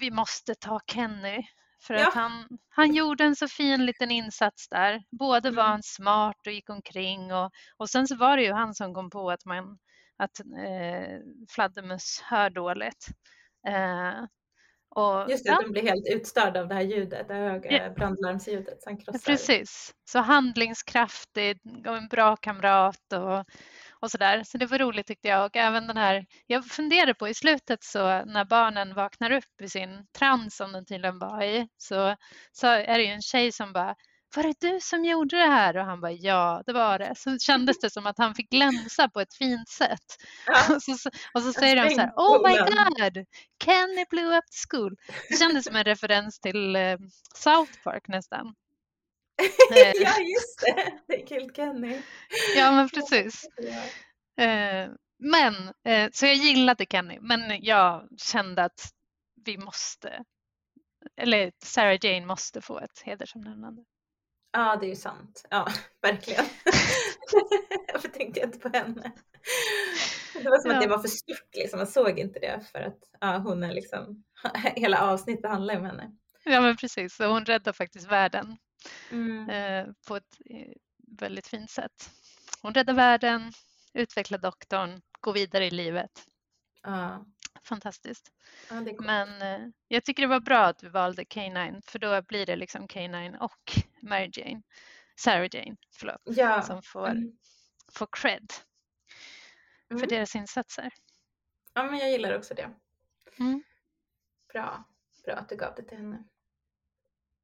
vi 0.00 0.10
måste 0.10 0.54
ta 0.54 0.80
Kenny. 0.86 1.42
För 1.82 1.94
Ja. 1.94 2.08
att 2.08 2.14
han, 2.14 2.48
han 2.68 2.94
gjorde 2.94 3.24
en 3.24 3.36
så 3.36 3.48
fin 3.48 3.86
liten 3.86 4.10
insats 4.10 4.68
där. 4.68 5.02
Både 5.10 5.50
var 5.50 5.62
Mm. 5.62 5.72
han 5.72 5.82
smart 5.82 6.36
och 6.46 6.52
gick 6.52 6.70
omkring 6.70 7.32
och, 7.34 7.50
och 7.76 7.90
sen 7.90 8.08
så 8.08 8.16
var 8.16 8.36
det 8.36 8.42
ju 8.42 8.52
han 8.52 8.74
som 8.74 8.94
kom 8.94 9.10
på 9.10 9.30
att, 9.30 9.44
man, 9.44 9.78
att 10.16 10.40
eh, 10.40 11.18
fladdermöss 11.50 12.20
hör 12.24 12.50
dåligt. 12.50 13.06
Eh, 13.68 14.24
och, 14.88 15.30
Just 15.30 15.44
det, 15.44 15.50
ja, 15.50 15.60
de 15.62 15.72
blir 15.72 15.82
helt 15.82 16.08
utstörda 16.14 16.60
av 16.60 16.68
det 16.68 16.74
här 16.74 16.82
ljudet, 16.82 17.28
det 17.28 17.34
höga 17.34 17.70
Ja. 17.72 17.90
brandlarmsljudet. 17.90 18.78
Precis, 19.24 19.94
så 20.04 20.18
handlingskraftig 20.18 21.58
och 21.86 21.96
en 21.96 22.08
bra 22.08 22.36
kamrat 22.36 23.12
och, 23.12 23.44
och 24.00 24.10
sådär. 24.10 24.42
Så 24.44 24.58
det 24.58 24.66
var 24.66 24.78
roligt 24.78 25.06
tyckte 25.06 25.28
jag. 25.28 25.44
Och 25.46 25.56
även 25.56 25.86
den 25.86 25.96
här, 25.96 26.26
jag 26.46 26.66
funderade 26.66 27.14
på 27.14 27.28
i 27.28 27.34
slutet 27.34 27.84
så 27.84 28.24
när 28.24 28.44
barnen 28.44 28.94
vaknar 28.94 29.30
upp 29.30 29.60
i 29.62 29.68
sin 29.68 30.06
trans 30.18 30.56
som 30.56 30.72
den 30.72 30.86
tydligen 30.86 31.18
var 31.18 31.42
i 31.42 31.68
så, 31.76 32.16
så 32.52 32.66
är 32.66 32.98
det 32.98 33.04
ju 33.04 33.12
en 33.12 33.22
tjej 33.22 33.52
som 33.52 33.72
bara 33.72 33.94
var 34.36 34.42
det 34.42 34.60
du 34.60 34.80
som 34.80 35.04
gjorde 35.04 35.36
det 35.36 35.46
här? 35.46 35.76
Och 35.76 35.84
han 35.84 36.00
bara 36.00 36.12
ja, 36.12 36.62
det 36.66 36.72
var 36.72 36.98
det. 36.98 37.12
Så 37.16 37.38
kändes 37.38 37.78
det 37.78 37.90
som 37.90 38.06
att 38.06 38.18
han 38.18 38.34
fick 38.34 38.50
glänsa 38.50 39.08
på 39.08 39.20
ett 39.20 39.34
fint 39.34 39.68
sätt. 39.68 40.16
Ja. 40.46 40.74
Och 40.74 40.82
så, 40.82 41.10
och 41.34 41.42
så 41.42 41.52
säger 41.52 41.84
de 41.84 41.94
så 41.94 42.00
här, 42.00 42.12
oh 42.16 42.48
my 42.48 42.56
god, 42.56 43.26
Kenny 43.64 44.04
blew 44.10 44.36
up 44.36 44.44
the 44.44 44.68
school. 44.70 44.96
Det 45.28 45.36
kändes 45.36 45.64
som 45.64 45.76
en 45.76 45.84
referens 45.84 46.40
till 46.40 46.76
eh, 46.76 46.96
South 47.34 47.72
Park 47.84 48.08
nästan. 48.08 48.54
Ja, 50.00 50.18
just 50.20 50.60
det. 50.60 50.98
Det 51.06 51.22
är 51.22 51.26
Kill 51.26 51.50
Kenny. 51.54 52.00
Ja, 52.56 52.70
men 52.72 52.88
precis. 52.88 53.44
Eh, 54.38 54.88
Men, 55.18 55.54
eh, 55.86 56.10
så 56.12 56.26
jag 56.26 56.34
gillade 56.34 56.86
Kenny, 56.90 57.18
men 57.20 57.62
jag 57.64 58.08
kände 58.18 58.64
att 58.64 58.80
vi 59.44 59.58
måste, 59.58 60.24
eller 61.16 61.52
Sarah 61.64 61.98
Jane 62.02 62.26
måste 62.26 62.60
få 62.60 62.78
ett 62.80 63.02
hedersomnämnande. 63.04 63.84
ja, 64.52 64.76
det 64.80 64.86
är 64.86 64.88
ju 64.88 64.96
sant. 64.96 65.44
Ja, 65.50 65.68
verkligen. 66.02 66.44
Varför 67.92 68.08
tänkte 68.08 68.40
jag 68.40 68.48
inte 68.48 68.58
på 68.58 68.68
henne? 68.68 69.12
Det 70.42 70.48
var 70.50 70.58
som 70.58 70.70
Ja. 70.70 70.76
att 70.76 70.82
det 70.82 70.88
var 70.88 70.98
för 70.98 71.08
stort 71.08 71.54
liksom. 71.56 71.78
Man 71.78 71.86
såg 71.86 72.18
inte 72.18 72.38
det 72.38 72.60
för 72.72 72.78
att 72.80 72.98
ja, 73.20 73.36
hon 73.38 73.62
är 73.62 73.72
liksom, 73.72 74.24
hela 74.76 75.00
avsnittet 75.00 75.50
handlar 75.50 75.74
ju 75.74 75.80
om 75.80 75.86
henne. 75.86 76.10
Ja, 76.44 76.60
men 76.60 76.76
precis. 76.76 77.16
Så 77.16 77.26
hon 77.26 77.44
räddar 77.44 77.72
faktiskt 77.72 78.10
världen 78.10 78.56
Mm. 79.10 79.50
eh, 79.50 79.92
på 80.06 80.16
ett 80.16 80.40
eh, 80.50 80.72
väldigt 81.18 81.46
fint 81.46 81.70
sätt. 81.70 82.10
Hon 82.62 82.74
räddar 82.74 82.94
världen, 82.94 83.52
utvecklar 83.92 84.38
doktorn, 84.38 85.00
går 85.20 85.32
vidare 85.32 85.66
i 85.66 85.70
livet. 85.70 86.26
Ja, 86.82 87.26
Fantastiskt. 87.62 88.32
ja. 88.70 88.80
Men 88.98 89.42
eh, 89.42 89.68
jag 89.88 90.04
tycker 90.04 90.22
det 90.22 90.28
var 90.28 90.40
bra 90.40 90.64
att 90.64 90.82
vi 90.82 90.88
valde 90.88 91.22
K9 91.24 91.80
för 91.86 91.98
då 91.98 92.22
blir 92.22 92.46
det 92.46 92.56
liksom 92.56 92.88
K9 92.88 93.38
och 93.38 93.72
Mary 94.02 94.30
Jane, 94.32 94.62
Sarah 95.16 95.48
Jane, 95.52 95.76
förlåt, 95.92 96.20
Ja. 96.24 96.62
som 96.62 96.82
får, 96.82 97.08
Mm. 97.08 97.36
får 97.92 98.08
cred 98.12 98.52
för 99.88 99.94
Mm. 99.94 100.08
deras 100.08 100.34
insatser. 100.34 100.92
Ja, 101.74 101.82
men 101.82 101.98
jag 101.98 102.10
gillar 102.10 102.36
också 102.38 102.54
det. 102.54 102.70
Mm. 103.38 103.62
Bra. 104.52 104.84
Bra 105.24 105.34
att 105.34 105.48
du 105.48 105.56
gav 105.56 105.74
det 105.74 105.82
till 105.82 105.96
henne. 105.98 106.24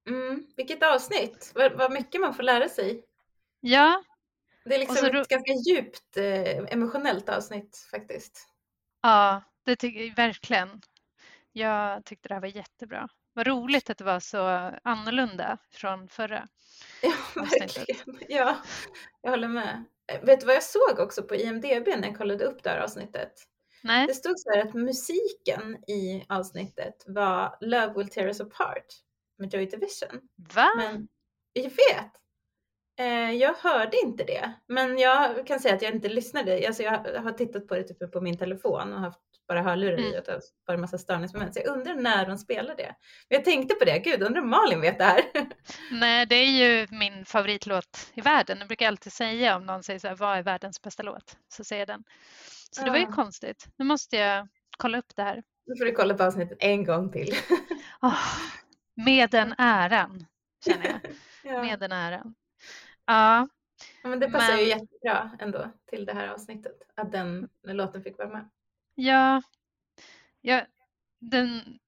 Mm. 0.09 0.47
Vilket 0.57 0.83
avsnitt! 0.83 1.53
Vad, 1.55 1.73
vad 1.73 1.93
mycket 1.93 2.21
man 2.21 2.35
får 2.35 2.43
lära 2.43 2.69
sig. 2.69 3.05
Ja, 3.61 4.03
Det 4.65 4.75
är 4.75 4.79
liksom 4.79 4.97
ro- 5.09 5.21
ett 5.21 5.29
ganska 5.29 5.53
djupt 5.53 6.17
eh, 6.17 6.73
emotionellt 6.73 7.29
avsnitt 7.29 7.89
faktiskt. 7.91 8.49
ja, 9.03 9.43
det 9.65 9.77
tycker 9.77 10.01
jag 10.01 10.15
verkligen. 10.17 10.81
Jag 11.53 12.05
tyckte 12.05 12.29
det 12.29 12.35
här 12.35 12.41
var 12.41 12.49
jättebra. 12.49 13.09
Vad 13.33 13.47
roligt 13.47 13.91
att 13.91 13.99
det 13.99 14.05
var 14.05 14.21
så 14.21 14.73
annorlunda 14.85 15.59
från 15.71 16.09
förra. 16.09 16.49
Ja, 17.03 17.13
verkligen. 17.35 18.19
Ja, 18.29 18.57
jag 19.23 19.31
håller 19.31 19.49
med. 19.49 19.85
Eh, 20.13 20.25
Vet 20.25 20.41
du 20.41 20.47
vad 20.47 20.55
jag 20.55 20.63
såg 20.63 20.99
också 20.99 21.23
på 21.23 21.35
IMDB 21.35 21.87
när 21.87 22.07
jag 22.09 22.17
kollade 22.19 22.45
upp 22.45 22.63
det 22.63 22.71
här 22.71 22.81
avsnittet? 22.81 23.33
Nej, 23.83 24.07
Det 24.07 24.15
stod 24.15 24.39
så 24.41 24.51
här 24.51 24.67
att 24.67 24.75
musiken 24.75 25.77
i 25.91 26.25
avsnittet 26.29 27.05
var 27.07 27.57
Love 27.61 27.93
Will 27.97 28.09
Tear 28.11 28.27
Us 28.27 28.41
Apart 28.41 28.87
med 29.41 29.55
Joy 29.55 29.67
Division. 29.67 30.21
va? 30.55 30.71
Men 30.77 31.09
jag 31.53 31.63
vet. 31.71 32.13
Eh, 33.01 33.31
jag 33.33 33.55
hörde 33.55 33.97
inte 34.05 34.25
det. 34.25 34.53
Men 34.67 34.99
jag 34.99 35.47
kan 35.47 35.61
säga 35.61 35.75
att 35.75 35.83
jag 35.83 35.95
inte 35.95 36.09
lyssnade. 36.09 36.67
Alltså 36.67 36.83
jag 36.83 36.93
har 37.23 37.33
tittat 37.33 37.67
på 37.69 37.75
det 37.75 37.83
typ 37.83 38.13
på 38.13 38.21
min 38.21 38.39
telefon 38.39 38.93
och 38.93 39.01
haft 39.01 39.19
bara 39.49 39.63
hörlurar 39.63 39.99
i 40.01 40.19
och 40.19 40.23
det 40.27 40.41
varit 40.67 40.75
en 40.77 40.81
massa 40.81 40.99
störningsmoment. 40.99 41.55
Så 41.55 41.61
jag 41.65 41.77
undrar 41.77 41.95
när 41.95 42.27
de 42.27 42.39
spelar 42.39 42.75
det. 42.77 42.95
Men 43.29 43.37
jag 43.37 43.45
tänkte 43.45 43.75
på 43.75 43.85
det. 43.85 43.99
Gud, 43.99 44.23
undrar 44.23 44.43
om 44.43 44.51
Malin 44.51 44.81
vet 44.81 44.99
det 44.99 45.05
här. 45.05 45.23
Nej, 45.93 46.27
det 46.27 46.35
är 46.35 46.47
ju 46.51 46.87
min 46.91 47.25
favoritlåt 47.25 48.11
i 48.15 48.21
världen. 48.21 48.59
Jag 48.59 48.69
brukar 48.69 48.89
alltid 48.89 49.13
säga 49.13 49.57
om 49.57 49.67
någon 49.67 49.83
säger 49.83 49.99
så 50.01 50.09
här, 50.09 50.15
vad 50.17 50.39
är 50.39 50.43
världens 50.43 50.83
bästa 50.83 51.03
låt? 51.03 51.37
Så 51.49 51.65
säger 51.65 51.81
jag 51.81 51.89
den. 51.89 52.05
Så 52.71 52.85
det 52.85 52.91
var 52.91 52.99
ju 52.99 53.07
Ah. 53.07 53.13
konstigt. 53.13 53.67
Nu 53.77 53.85
måste 53.85 54.17
jag 54.17 54.49
kolla 54.79 54.99
upp 54.99 55.17
det 55.17 55.23
här. 55.23 55.43
Nu 55.67 55.77
får 55.77 55.85
du 55.85 55.93
kolla 55.93 56.15
på 56.15 56.25
avsnittet 56.25 56.59
en 56.61 56.85
gång 56.85 57.13
till. 57.13 57.35
Åh, 58.03 58.19
med 58.95 59.31
den 59.31 59.55
äran, 59.59 60.27
känner 60.65 60.87
jag. 60.87 61.01
ja. 61.55 61.63
Med 61.63 61.81
den 61.81 61.93
äran. 61.93 62.35
Ja, 63.05 63.49
Ja, 64.03 64.09
men 64.09 64.21
det 64.21 64.31
passar 64.31 64.57
ju 64.57 64.57
Men- 64.57 64.69
jättebra 64.69 65.37
ändå 65.41 65.71
till 65.87 66.05
det 66.05 66.13
här 66.15 66.29
avsnittet. 66.29 66.83
Att 66.95 67.13
den 67.13 67.49
låten 67.63 68.03
fick 68.03 68.19
vara 68.19 68.29
med. 68.29 68.51
ja, 68.95 69.43
ja 70.41 70.67
den, 71.19 71.79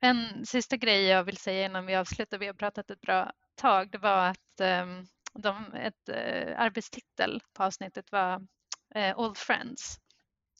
en 0.00 0.46
sista 0.46 0.76
grej 0.76 1.02
jag 1.04 1.24
vill 1.24 1.36
säga 1.36 1.64
innan 1.66 1.86
vi 1.86 1.94
avslutar, 1.96 2.38
vi 2.38 2.46
har 2.46 2.54
pratat 2.54 2.90
ett 2.90 3.00
bra 3.00 3.32
tag, 3.54 3.90
det 3.90 3.98
var 3.98 4.26
att 4.30 4.60
um, 4.82 5.06
de, 5.32 5.74
ett 5.74 6.08
uh, 6.08 6.60
arbetstitel 6.60 7.40
på 7.52 7.62
avsnittet 7.64 8.12
var 8.12 8.40
uh, 8.96 9.18
Old 9.20 9.36
Friends. 9.38 9.96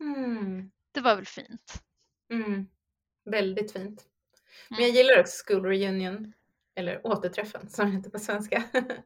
Mm. 0.01 0.71
Det 0.93 1.01
var 1.01 1.17
väl 1.17 1.27
fint? 1.27 1.83
Mm. 2.33 2.67
Väldigt 3.25 3.73
fint. 3.73 4.07
Men 4.69 4.79
Mm. 4.79 4.89
jag 4.89 4.97
gillar 4.97 5.21
också 5.21 5.45
School 5.47 5.65
Reunion. 5.65 6.33
Eller 6.75 7.07
återträffen 7.07 7.71
som 7.71 7.91
det 7.91 7.97
heter 7.97 8.11
på 8.11 8.19
svenska. 8.19 8.63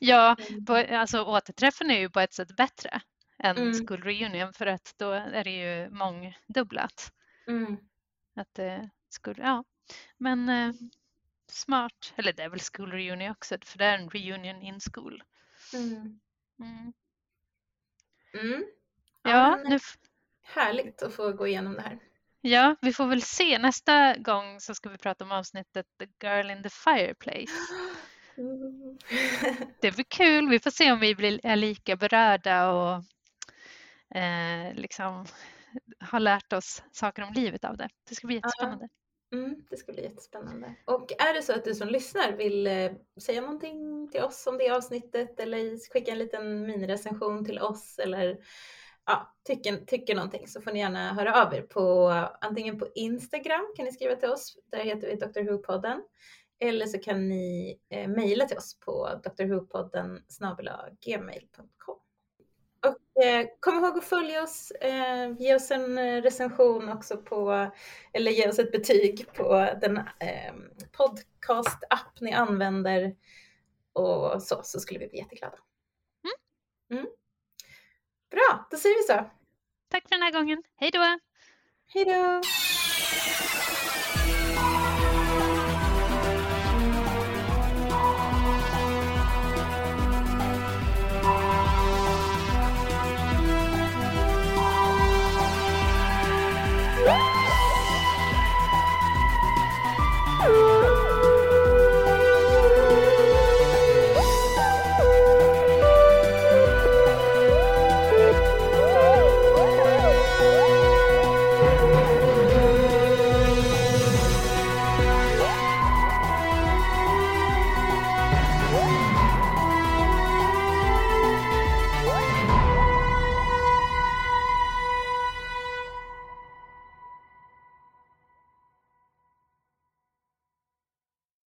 Ja, 0.00 0.36
Mm. 0.50 0.64
på, 0.64 0.74
alltså 0.74 1.22
återträffen 1.24 1.90
är 1.90 1.98
ju 1.98 2.10
på 2.10 2.20
ett 2.20 2.32
sätt 2.32 2.56
bättre 2.56 3.00
än 3.38 3.56
Mm. 3.58 3.86
School 3.86 4.02
Reunion 4.02 4.52
för 4.52 4.66
att 4.66 4.94
då 4.96 5.10
är 5.10 5.44
det 5.44 5.50
ju 5.50 5.90
mångdubblat. 5.90 7.12
Mm. 7.46 7.76
Att 8.36 8.54
det 8.54 8.90
skulle, 9.08 9.42
ja. 9.42 9.64
Men 10.16 10.48
eh, 10.48 10.72
smart, 11.46 12.12
eller 12.16 12.32
det 12.32 12.42
är 12.42 12.48
väl 12.48 12.60
School 12.60 12.92
Reunion 12.92 13.30
också 13.30 13.58
för 13.64 13.78
det 13.78 13.84
är 13.84 13.98
en 13.98 14.10
reunion 14.10 14.62
in 14.62 14.80
school. 14.92 15.22
Mm. 15.74 16.20
Mm. 16.60 16.92
Mm. 18.34 18.64
Ja, 19.22 19.56
men 19.56 19.70
nu, 19.72 19.78
Härligt 20.42 21.02
att 21.02 21.14
få 21.14 21.32
gå 21.32 21.46
igenom 21.46 21.74
det 21.74 21.82
här. 21.82 21.98
Ja, 22.42 22.76
vi 22.80 22.92
får 22.92 23.06
väl 23.06 23.22
se. 23.22 23.58
Nästa 23.58 24.16
gång 24.16 24.60
så 24.60 24.74
ska 24.74 24.88
vi 24.88 24.98
prata 24.98 25.24
om 25.24 25.32
avsnittet 25.32 25.86
The 25.98 26.26
Girl 26.26 26.50
in 26.50 26.62
the 26.62 26.70
Fireplace. 26.70 27.52
Det 29.80 29.92
blir 29.92 30.04
kul. 30.08 30.48
Vi 30.48 30.58
får 30.58 30.70
se 30.70 30.92
om 30.92 31.00
vi 31.00 31.14
blir, 31.14 31.40
är 31.42 31.56
lika 31.56 31.96
berörda 31.96 32.70
och 32.70 32.94
eh, 34.16 34.74
liksom 34.74 35.26
har 36.00 36.20
lärt 36.20 36.52
oss 36.52 36.82
saker 36.92 37.22
om 37.22 37.32
livet 37.32 37.64
av 37.64 37.76
det. 37.76 37.88
Det 38.08 38.14
ska 38.14 38.26
bli 38.26 38.36
jättespännande. 38.36 38.88
Mm, 39.32 39.56
det 39.70 39.76
ska 39.76 39.92
bli 39.92 40.02
jättespännande. 40.02 40.74
Och 40.84 41.12
är 41.22 41.34
det 41.34 41.42
så 41.42 41.52
att 41.52 41.64
du 41.64 41.74
som 41.74 41.88
lyssnar 41.88 42.32
vill 42.32 42.66
eh, 42.66 42.92
säga 43.20 43.40
någonting 43.40 44.08
till 44.10 44.22
oss 44.22 44.46
om 44.46 44.58
det 44.58 44.70
avsnittet 44.70 45.40
eller 45.40 45.92
skicka 45.92 46.12
en 46.12 46.18
liten 46.18 46.62
minirecension 46.66 47.44
till 47.44 47.58
oss 47.58 47.98
eller 47.98 48.38
ja, 49.06 49.34
tycker, 49.46 49.76
tycker 49.76 50.14
någonting 50.14 50.48
så 50.48 50.60
får 50.60 50.72
ni 50.72 50.78
gärna 50.78 51.12
höra 51.12 51.46
av 51.46 51.54
er 51.54 51.62
på 51.62 52.08
antingen 52.40 52.78
på 52.78 52.88
Instagram 52.94 53.72
kan 53.76 53.84
ni 53.84 53.92
skriva 53.92 54.16
till 54.16 54.28
oss, 54.28 54.56
där 54.66 54.78
heter 54.78 55.08
vi 55.08 55.14
Dr. 55.14 55.40
Who-podden. 55.40 56.00
Eller 56.64 56.86
så 56.86 56.98
kan 56.98 57.28
ni 57.28 57.78
eh, 57.88 58.08
mejla 58.08 58.44
till 58.44 58.56
oss 58.56 58.80
på 58.80 59.20
drwhopodden 59.36 60.22
gmail.com. 61.00 61.98
Och 62.86 63.24
eh, 63.24 63.46
kom 63.60 63.74
ihåg 63.74 63.98
att 63.98 64.04
följa 64.04 64.42
oss, 64.42 64.70
eh, 64.70 65.32
ge 65.38 65.54
oss 65.54 65.70
en 65.70 65.98
eh, 65.98 66.22
recension 66.22 66.88
också 66.88 67.16
på, 67.16 67.70
eller 68.12 68.32
ge 68.32 68.48
oss 68.48 68.58
ett 68.58 68.72
betyg 68.72 69.32
på 69.32 69.68
den 69.80 69.96
eh, 69.96 70.54
podcast-app 70.92 72.20
ni 72.20 72.32
använder 72.32 73.16
och 73.92 74.42
så, 74.42 74.60
så 74.62 74.80
skulle 74.80 75.00
vi 75.00 75.08
bli 75.08 75.18
jätteglada. 75.18 75.58
Mm. 76.24 77.00
Mm. 77.00 77.12
Bra, 78.32 78.66
då 78.70 78.76
säger 78.76 78.96
vi 78.96 79.02
så. 79.02 79.30
Tack 79.90 80.02
för 80.02 80.10
den 80.10 80.22
här 80.22 80.32
gången. 80.32 80.62
Hej 80.76 80.90
då! 80.90 81.18
Hej 81.94 82.04
då! 82.04 82.40